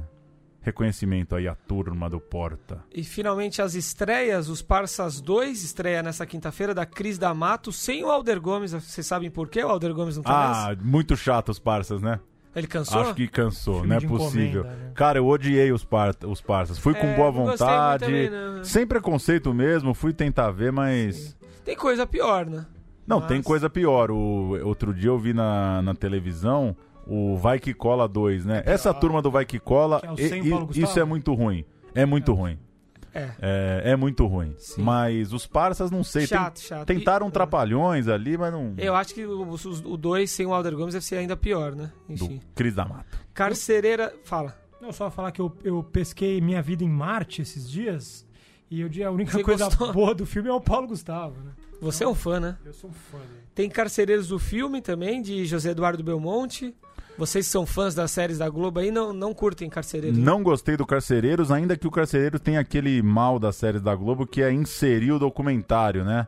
reconhecimento 0.61 1.36
aí 1.36 1.48
à 1.48 1.56
turma 1.56 2.10
do 2.10 2.19
Porta. 2.19 2.84
E 2.94 3.03
finalmente 3.03 3.61
as 3.61 3.76
estreias, 3.76 4.49
os 4.49 4.61
Parsas 4.61 5.22
2 5.22 5.64
estreia 5.64 6.03
nessa 6.03 6.26
quinta-feira 6.26 6.73
da 6.73 6.86
Cris 6.86 7.18
D'Amato, 7.18 7.72
sem 7.72 8.03
o 8.03 8.10
Alder 8.11 8.40
Gomes. 8.41 8.72
Vocês 8.73 9.06
sabem 9.07 9.30
por 9.31 9.48
quê 9.49 9.64
o 9.64 9.69
Alder 9.69 9.94
Gomes 9.94 10.18
não 10.18 10.23
tá 10.23 10.31
Ah, 10.65 10.69
nessa? 10.69 10.81
muito 10.84 11.15
chato 11.15 11.49
os 11.49 11.60
Parsas, 11.60 12.02
né? 12.02 12.19
Ele 12.56 12.68
cansou? 12.68 13.02
Acho 13.02 13.14
que 13.14 13.27
cansou, 13.27 13.76
Filme 13.81 13.90
não 13.90 13.95
é 13.98 14.02
possível. 14.02 14.64
né? 14.64 14.91
Cara, 14.95 15.19
eu 15.19 15.27
odiei 15.27 15.72
os, 15.72 15.84
par 15.86 16.15
os 16.26 16.41
Parsas. 16.41 16.77
Fui 16.80 16.94
com 16.95 17.06
É, 17.06 17.15
boa 17.15 17.31
não 17.31 17.45
gostei 17.45 17.68
vontade, 17.68 18.06
também, 18.06 18.30
não. 18.30 18.64
sem 18.64 18.88
preconceito 18.88 19.53
mesmo, 19.53 19.94
fui 19.94 20.11
tentar 20.14 20.49
ver, 20.52 20.72
mas... 20.72 21.38
Tem 21.64 21.76
coisa 21.76 22.07
pior, 22.07 22.48
né? 22.48 22.65
Não, 23.06 23.19
Mas- 23.19 23.27
tem 23.30 23.41
coisa 23.41 23.69
pior. 23.69 24.11
O, 24.11 24.57
outro 24.68 24.94
dia 24.94 25.10
eu 25.10 25.18
vi 25.18 25.34
na, 25.34 25.81
na 25.84 25.94
televisão 25.95 26.76
o 27.10 27.38
Vai 27.38 27.60
Que 27.60 27.73
Cola 27.73 28.07
2, 28.07 28.45
né? 28.45 28.64
Essa 28.65 28.94
turma 28.94 29.22
do 29.22 29.31
Vai 29.31 29.45
Que 29.45 29.60
Cola, 29.60 29.99
Que 30.02 30.07
é 30.23 30.38
e- 30.40 30.81
isso 30.84 30.99
é 30.99 31.03
muito 31.03 31.34
ruim. 31.34 31.65
É 31.95 32.06
muito 32.06 32.34
ruim. 32.34 32.57
É. 33.14 33.31
É, 33.41 33.81
é 33.91 33.95
muito 33.95 34.26
ruim. 34.27 34.53
Sim. 34.60 34.84
Mas 34.84 35.34
os 35.34 35.48
Parsas, 35.48 35.90
não 35.90 36.03
sei. 36.03 36.27
Chato, 36.27 36.56
ten- 36.56 36.64
chato. 36.68 36.86
Tentaram 36.88 37.27
E- 37.27 37.31
trapalhões 37.31 38.07
ali, 38.07 38.38
mas 38.38 38.53
não. 38.53 38.76
Eu 38.77 38.95
acho 38.95 39.15
que 39.15 39.26
o 39.26 39.98
2 39.98 40.30
sem 40.30 40.45
o 40.45 40.53
Alder 40.53 40.76
Gomes 40.76 40.94
deve 40.94 41.03
ser 41.06 41.15
ainda 41.18 41.36
pior, 41.36 41.76
né? 41.76 41.91
Do 42.07 42.14
Enfim. 42.14 42.40
Cris 42.53 42.76
D'Amato. 42.76 43.18
Carcereira. 43.34 44.14
Fala. 44.23 44.56
Não, 44.80 44.91
só 44.91 45.10
falar 45.10 45.31
que 45.31 45.41
eu, 45.41 45.52
eu 45.64 45.84
pesquei 45.84 46.40
minha 46.40 46.61
vida 46.61 46.84
em 46.84 46.90
Marte 46.90 47.41
esses 47.41 47.69
dias 47.69 48.26
e 48.69 48.80
eu, 48.81 49.07
a 49.07 49.11
única 49.11 49.31
Você 49.31 49.44
coisa 49.44 49.65
gostou? 49.65 49.91
boa 49.91 50.14
do 50.14 50.26
filme 50.26 50.48
é 50.48 50.53
o 50.53 50.61
Paulo 50.61 50.88
Gustavo, 50.88 51.41
né? 51.44 51.52
Você 51.81 52.03
é 52.03 52.07
um 52.07 52.14
fã, 52.15 52.40
né? 52.40 52.57
Eu 52.64 52.73
sou 52.73 52.90
um 52.90 52.94
fã 52.94 53.18
dele. 53.18 53.40
Tem 53.56 53.69
Carcereiros 53.69 54.27
do 54.27 54.38
Filme 54.38 54.81
também, 54.81 55.22
de 55.22 55.45
José 55.45 55.72
Eduardo 55.72 56.03
Belmonte. 56.03 56.76
Vocês 57.20 57.48
que 57.48 57.52
são 57.52 57.66
fãs 57.66 57.94
das 57.94 58.12
séries 58.12 58.38
da 58.38 58.48
Globo 58.48 58.80
aí, 58.80 58.91
não, 58.91 59.12
não 59.12 59.34
curtem 59.34 59.70
Carcereiros. 59.70 60.18
Não 60.18 60.41
gostei 60.41 60.78
do 60.78 60.86
Carcereiros, 60.86 61.52
ainda 61.52 61.76
que 61.76 61.86
o 61.86 61.91
Carcereiro 61.91 62.40
tem 62.40 62.58
aquele 62.58 63.02
mal 63.02 63.38
das 63.38 63.58
séries 63.58 63.82
da 63.82 63.94
Globo 63.94 64.26
que 64.26 64.41
é 64.41 64.50
inserir 64.54 65.12
o 65.12 65.20
documentário, 65.20 66.06
né? 66.06 66.26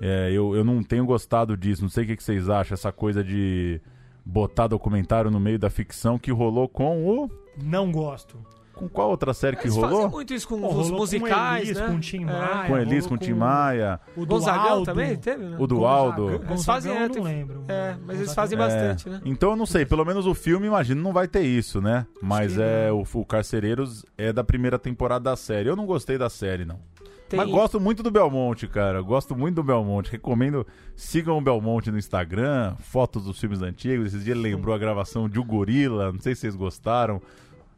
É, 0.00 0.32
eu, 0.32 0.56
eu 0.56 0.64
não 0.64 0.82
tenho 0.82 1.06
gostado 1.06 1.56
disso. 1.56 1.82
Não 1.82 1.88
sei 1.88 2.02
o 2.02 2.06
que, 2.08 2.16
que 2.16 2.24
vocês 2.24 2.48
acham, 2.50 2.74
essa 2.74 2.90
coisa 2.90 3.22
de 3.22 3.80
botar 4.26 4.66
documentário 4.66 5.30
no 5.30 5.38
meio 5.38 5.56
da 5.58 5.70
ficção 5.70 6.18
que 6.18 6.32
rolou 6.32 6.68
com 6.68 7.06
o. 7.06 7.30
Não 7.62 7.92
gosto. 7.92 8.36
Com 8.74 8.88
qual 8.88 9.10
outra 9.10 9.32
série 9.32 9.56
que 9.56 9.64
Eles 9.66 9.76
rolou? 9.76 9.90
fazem 9.90 10.08
muito 10.10 10.34
isso 10.34 10.48
com 10.48 10.60
Pô, 10.60 10.74
os 10.74 10.90
musicais, 10.90 11.62
com 11.62 11.66
Elis, 11.66 11.78
né? 11.80 11.86
com 11.86 12.00
Tim 12.00 12.22
É. 12.22 12.26
Maia. 12.26 12.66
Com 12.68 12.78
Elis, 12.78 13.06
com 13.06 13.16
Tim 13.16 13.32
Maia, 13.34 14.00
O 14.16 14.20
do 14.20 14.26
Gonzagão 14.34 14.68
Aldo. 14.70 14.84
também 14.84 15.16
teve, 15.16 15.44
né? 15.44 15.56
o 15.58 15.66
do 15.66 15.86
Aldo. 15.86 16.22
Gonzagão, 16.24 16.50
Eles 16.50 16.64
fazem, 16.64 16.92
é, 16.92 17.04
eu 17.04 17.10
tem- 17.10 17.22
não 17.22 17.30
lembro. 17.30 17.64
É, 17.68 17.96
mas 18.04 18.18
eles 18.18 18.34
fazem 18.34 18.56
É, 18.56 18.58
bastante, 18.58 19.08
né? 19.08 19.20
Então, 19.24 19.54
não 19.56 19.66
sei, 19.66 19.86
pelo 19.86 20.04
menos 20.04 20.26
o 20.26 20.34
filme, 20.34 20.66
imagino, 20.66 21.00
não 21.02 21.12
vai 21.12 21.28
ter 21.28 21.42
isso, 21.42 21.80
né? 21.80 22.06
Mas 22.20 22.54
que 22.54 22.62
é 22.62 22.90
o, 22.92 23.04
o 23.20 23.24
Carcereiros 23.24 24.04
é 24.18 24.32
da 24.32 24.42
primeira 24.42 24.78
temporada 24.78 25.24
da 25.30 25.36
série. 25.36 25.68
Eu 25.68 25.76
não 25.76 25.86
gostei 25.86 26.18
da 26.18 26.28
série, 26.28 26.64
não. 26.64 26.78
Tem- 27.26 27.38
Mas 27.38 27.48
gosto 27.50 27.80
muito 27.80 28.02
do 28.02 28.10
Belmonte, 28.10 28.66
cara. 28.68 29.00
Gosto 29.00 29.34
muito 29.34 29.54
do 29.56 29.62
Belmonte. 29.62 30.12
Recomendo, 30.12 30.66
sigam 30.94 31.38
o 31.38 31.40
Belmonte 31.40 31.90
no 31.90 31.98
Instagram, 31.98 32.74
fotos 32.80 33.24
dos 33.24 33.40
filmes 33.40 33.62
antigos. 33.62 34.08
Esses 34.08 34.22
dias 34.24 34.36
ele 34.36 34.50
lembrou 34.54 34.74
a 34.74 34.78
gravação 34.78 35.26
de 35.26 35.38
O 35.40 35.44
Gorila, 35.44 36.12
não 36.12 36.20
sei 36.20 36.34
se 36.34 36.42
vocês 36.42 36.54
gostaram, 36.54 37.22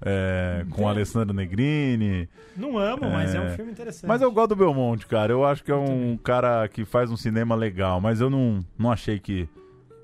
é, 0.00 0.64
com 0.70 0.82
o 0.84 0.88
Alessandro 0.88 1.34
Negrini. 1.34 2.28
Não 2.56 2.78
amo, 2.78 3.10
mas 3.10 3.34
é 3.34 3.40
um 3.40 3.44
É. 3.44 3.50
filme 3.50 3.70
interessante. 3.72 4.06
Mas 4.08 4.22
eu 4.22 4.30
gosto 4.32 4.50
do 4.50 4.56
Belmonte, 4.56 5.06
cara. 5.06 5.32
Eu 5.32 5.44
acho 5.44 5.62
que 5.64 5.70
é 5.70 5.76
um 5.76 6.16
cara 6.16 6.66
que 6.68 6.84
faz 6.84 7.10
um 7.10 7.16
cinema 7.16 7.54
legal, 7.54 8.00
mas 8.00 8.20
eu 8.20 8.28
não, 8.30 8.64
não 8.78 8.90
achei 8.90 9.18
que 9.18 9.48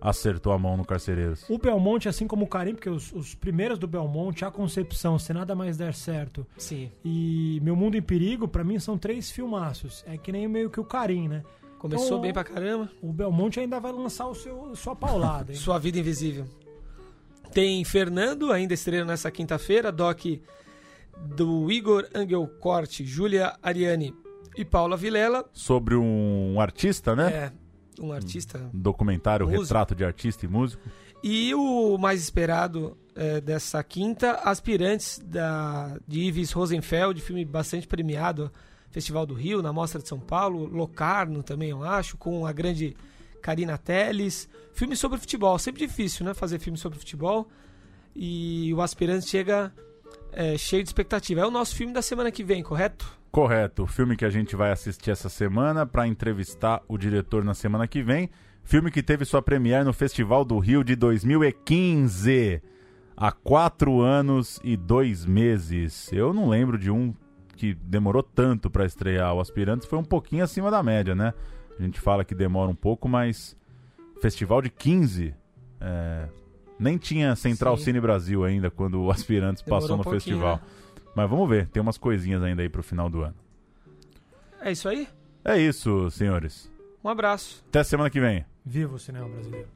acertou 0.00 0.52
a 0.52 0.58
mão 0.58 0.76
no 0.76 0.84
Carcereiros. 0.84 1.48
O 1.48 1.58
Belmonte, 1.58 2.08
assim 2.08 2.26
como 2.26 2.44
o 2.44 2.48
Carim, 2.48 2.74
porque 2.74 2.90
os, 2.90 3.12
os 3.12 3.34
primeiros 3.36 3.78
do 3.78 3.86
Belmonte, 3.86 4.44
A 4.44 4.50
Concepção, 4.50 5.16
Se 5.18 5.32
Nada 5.32 5.54
Mais 5.54 5.76
Der 5.76 5.94
Certo 5.94 6.44
Sim. 6.58 6.90
e 7.04 7.60
Meu 7.62 7.76
Mundo 7.76 7.96
em 7.96 8.02
Perigo, 8.02 8.48
pra 8.48 8.64
mim 8.64 8.78
são 8.80 8.98
três 8.98 9.30
filmaços. 9.30 10.04
É 10.06 10.16
que 10.16 10.32
nem 10.32 10.48
meio 10.48 10.68
que 10.70 10.80
o 10.80 10.84
Carim, 10.84 11.28
né? 11.28 11.42
Começou 11.78 12.06
Então, 12.06 12.20
bem 12.20 12.32
pra 12.32 12.42
caramba. 12.44 12.88
O 13.00 13.12
Belmonte 13.12 13.60
ainda 13.60 13.78
vai 13.80 13.92
lançar 13.92 14.26
o 14.26 14.34
seu, 14.34 14.74
sua 14.74 14.94
paulada, 14.96 15.52
hein? 15.52 15.58
Sua 15.58 15.78
Vida 15.78 15.98
Invisível. 15.98 16.46
Tem 17.52 17.84
Fernando, 17.84 18.50
ainda 18.50 18.72
estreando 18.72 19.10
nessa 19.10 19.30
quinta-feira, 19.30 19.92
doc 19.92 20.24
do 21.36 21.70
Igor 21.70 22.08
Angelcorte, 22.14 23.04
Júlia 23.04 23.54
Ariane 23.62 24.14
e 24.56 24.64
Paula 24.64 24.96
Vilela. 24.96 25.44
Sobre 25.52 25.94
um 25.94 26.60
artista, 26.60 27.14
né? 27.14 27.30
É, 27.30 27.52
um 28.02 28.12
artista. 28.12 28.70
Documentário, 28.72 29.46
Músico. 29.46 29.62
retrato 29.62 29.94
de 29.94 30.04
artista 30.04 30.46
e 30.46 30.48
músico. 30.48 30.82
E 31.22 31.54
o 31.54 31.96
mais 31.98 32.20
esperado 32.22 32.96
é, 33.14 33.40
dessa 33.40 33.82
quinta, 33.84 34.32
Aspirantes, 34.44 35.20
da, 35.24 35.98
de 36.08 36.20
Ives 36.20 36.52
Rosenfeld, 36.52 37.20
filme 37.20 37.44
bastante 37.44 37.86
premiado, 37.86 38.50
Festival 38.90 39.24
do 39.24 39.34
Rio, 39.34 39.62
na 39.62 39.72
Mostra 39.72 40.02
de 40.02 40.08
São 40.08 40.18
Paulo, 40.18 40.66
Locarno 40.66 41.42
também, 41.42 41.70
eu 41.70 41.82
acho, 41.82 42.16
com 42.16 42.44
a 42.44 42.52
grande 42.52 42.96
Karina 43.42 43.76
Telles. 43.76 44.48
Filme 44.72 44.96
sobre 44.96 45.18
futebol, 45.18 45.58
sempre 45.58 45.86
difícil, 45.86 46.24
né, 46.24 46.32
fazer 46.32 46.58
filme 46.58 46.78
sobre 46.78 46.98
futebol. 46.98 47.48
E 48.14 48.72
o 48.74 48.80
Aspirantes 48.80 49.28
chega 49.28 49.72
é, 50.32 50.56
cheio 50.56 50.82
de 50.82 50.88
expectativa. 50.88 51.40
É 51.40 51.46
o 51.46 51.50
nosso 51.50 51.74
filme 51.74 51.92
da 51.92 52.00
semana 52.00 52.30
que 52.30 52.44
vem, 52.44 52.62
correto? 52.62 53.20
Correto, 53.30 53.84
o 53.84 53.86
filme 53.86 54.16
que 54.16 54.24
a 54.24 54.30
gente 54.30 54.54
vai 54.54 54.70
assistir 54.70 55.10
essa 55.10 55.28
semana 55.28 55.86
para 55.86 56.06
entrevistar 56.06 56.82
o 56.86 56.98
diretor 56.98 57.42
na 57.42 57.54
semana 57.54 57.88
que 57.88 58.02
vem. 58.02 58.30
Filme 58.62 58.90
que 58.90 59.02
teve 59.02 59.24
sua 59.24 59.42
premiere 59.42 59.84
no 59.84 59.92
Festival 59.92 60.44
do 60.44 60.58
Rio 60.58 60.84
de 60.84 60.94
2015. 60.94 62.62
Há 63.16 63.32
quatro 63.32 64.00
anos 64.00 64.60
e 64.62 64.76
dois 64.76 65.24
meses. 65.24 66.12
Eu 66.12 66.32
não 66.32 66.48
lembro 66.48 66.78
de 66.78 66.90
um 66.90 67.14
que 67.56 67.74
demorou 67.74 68.22
tanto 68.22 68.70
para 68.70 68.84
estrear. 68.84 69.34
O 69.34 69.40
Aspirantes 69.40 69.86
foi 69.86 69.98
um 69.98 70.04
pouquinho 70.04 70.44
acima 70.44 70.70
da 70.70 70.82
média, 70.82 71.14
né? 71.14 71.32
A 71.78 71.82
gente 71.82 72.00
fala 72.00 72.24
que 72.24 72.34
demora 72.34 72.70
um 72.70 72.74
pouco, 72.74 73.08
mas 73.08 73.56
Festival 74.20 74.62
de 74.62 74.70
15. 74.70 75.34
é, 75.80 76.28
Nem 76.78 76.96
tinha 76.98 77.34
Central 77.34 77.76
Sim. 77.76 77.84
Cine 77.84 78.00
Brasil 78.00 78.44
ainda 78.44 78.70
quando 78.70 79.02
o 79.02 79.10
Aspirantes 79.10 79.62
Demorou 79.62 79.80
passou 79.82 79.94
um 79.94 79.98
no 79.98 80.04
pouquinho, 80.04 80.36
festival. 80.36 80.56
né? 80.56 80.62
Mas 81.14 81.28
vamos 81.28 81.48
ver, 81.48 81.68
tem 81.68 81.80
umas 81.82 81.98
coisinhas 81.98 82.42
ainda 82.42 82.62
aí 82.62 82.68
pro 82.68 82.82
final 82.82 83.10
do 83.10 83.22
ano. 83.22 83.34
É 84.60 84.70
isso 84.72 84.88
aí? 84.88 85.08
É 85.44 85.58
isso, 85.58 86.10
senhores. 86.10 86.70
Um 87.04 87.08
abraço. 87.08 87.64
Até 87.68 87.82
semana 87.82 88.08
que 88.08 88.20
vem. 88.20 88.44
Viva 88.64 88.94
o 88.94 88.98
cinema 88.98 89.28
brasileiro. 89.28 89.68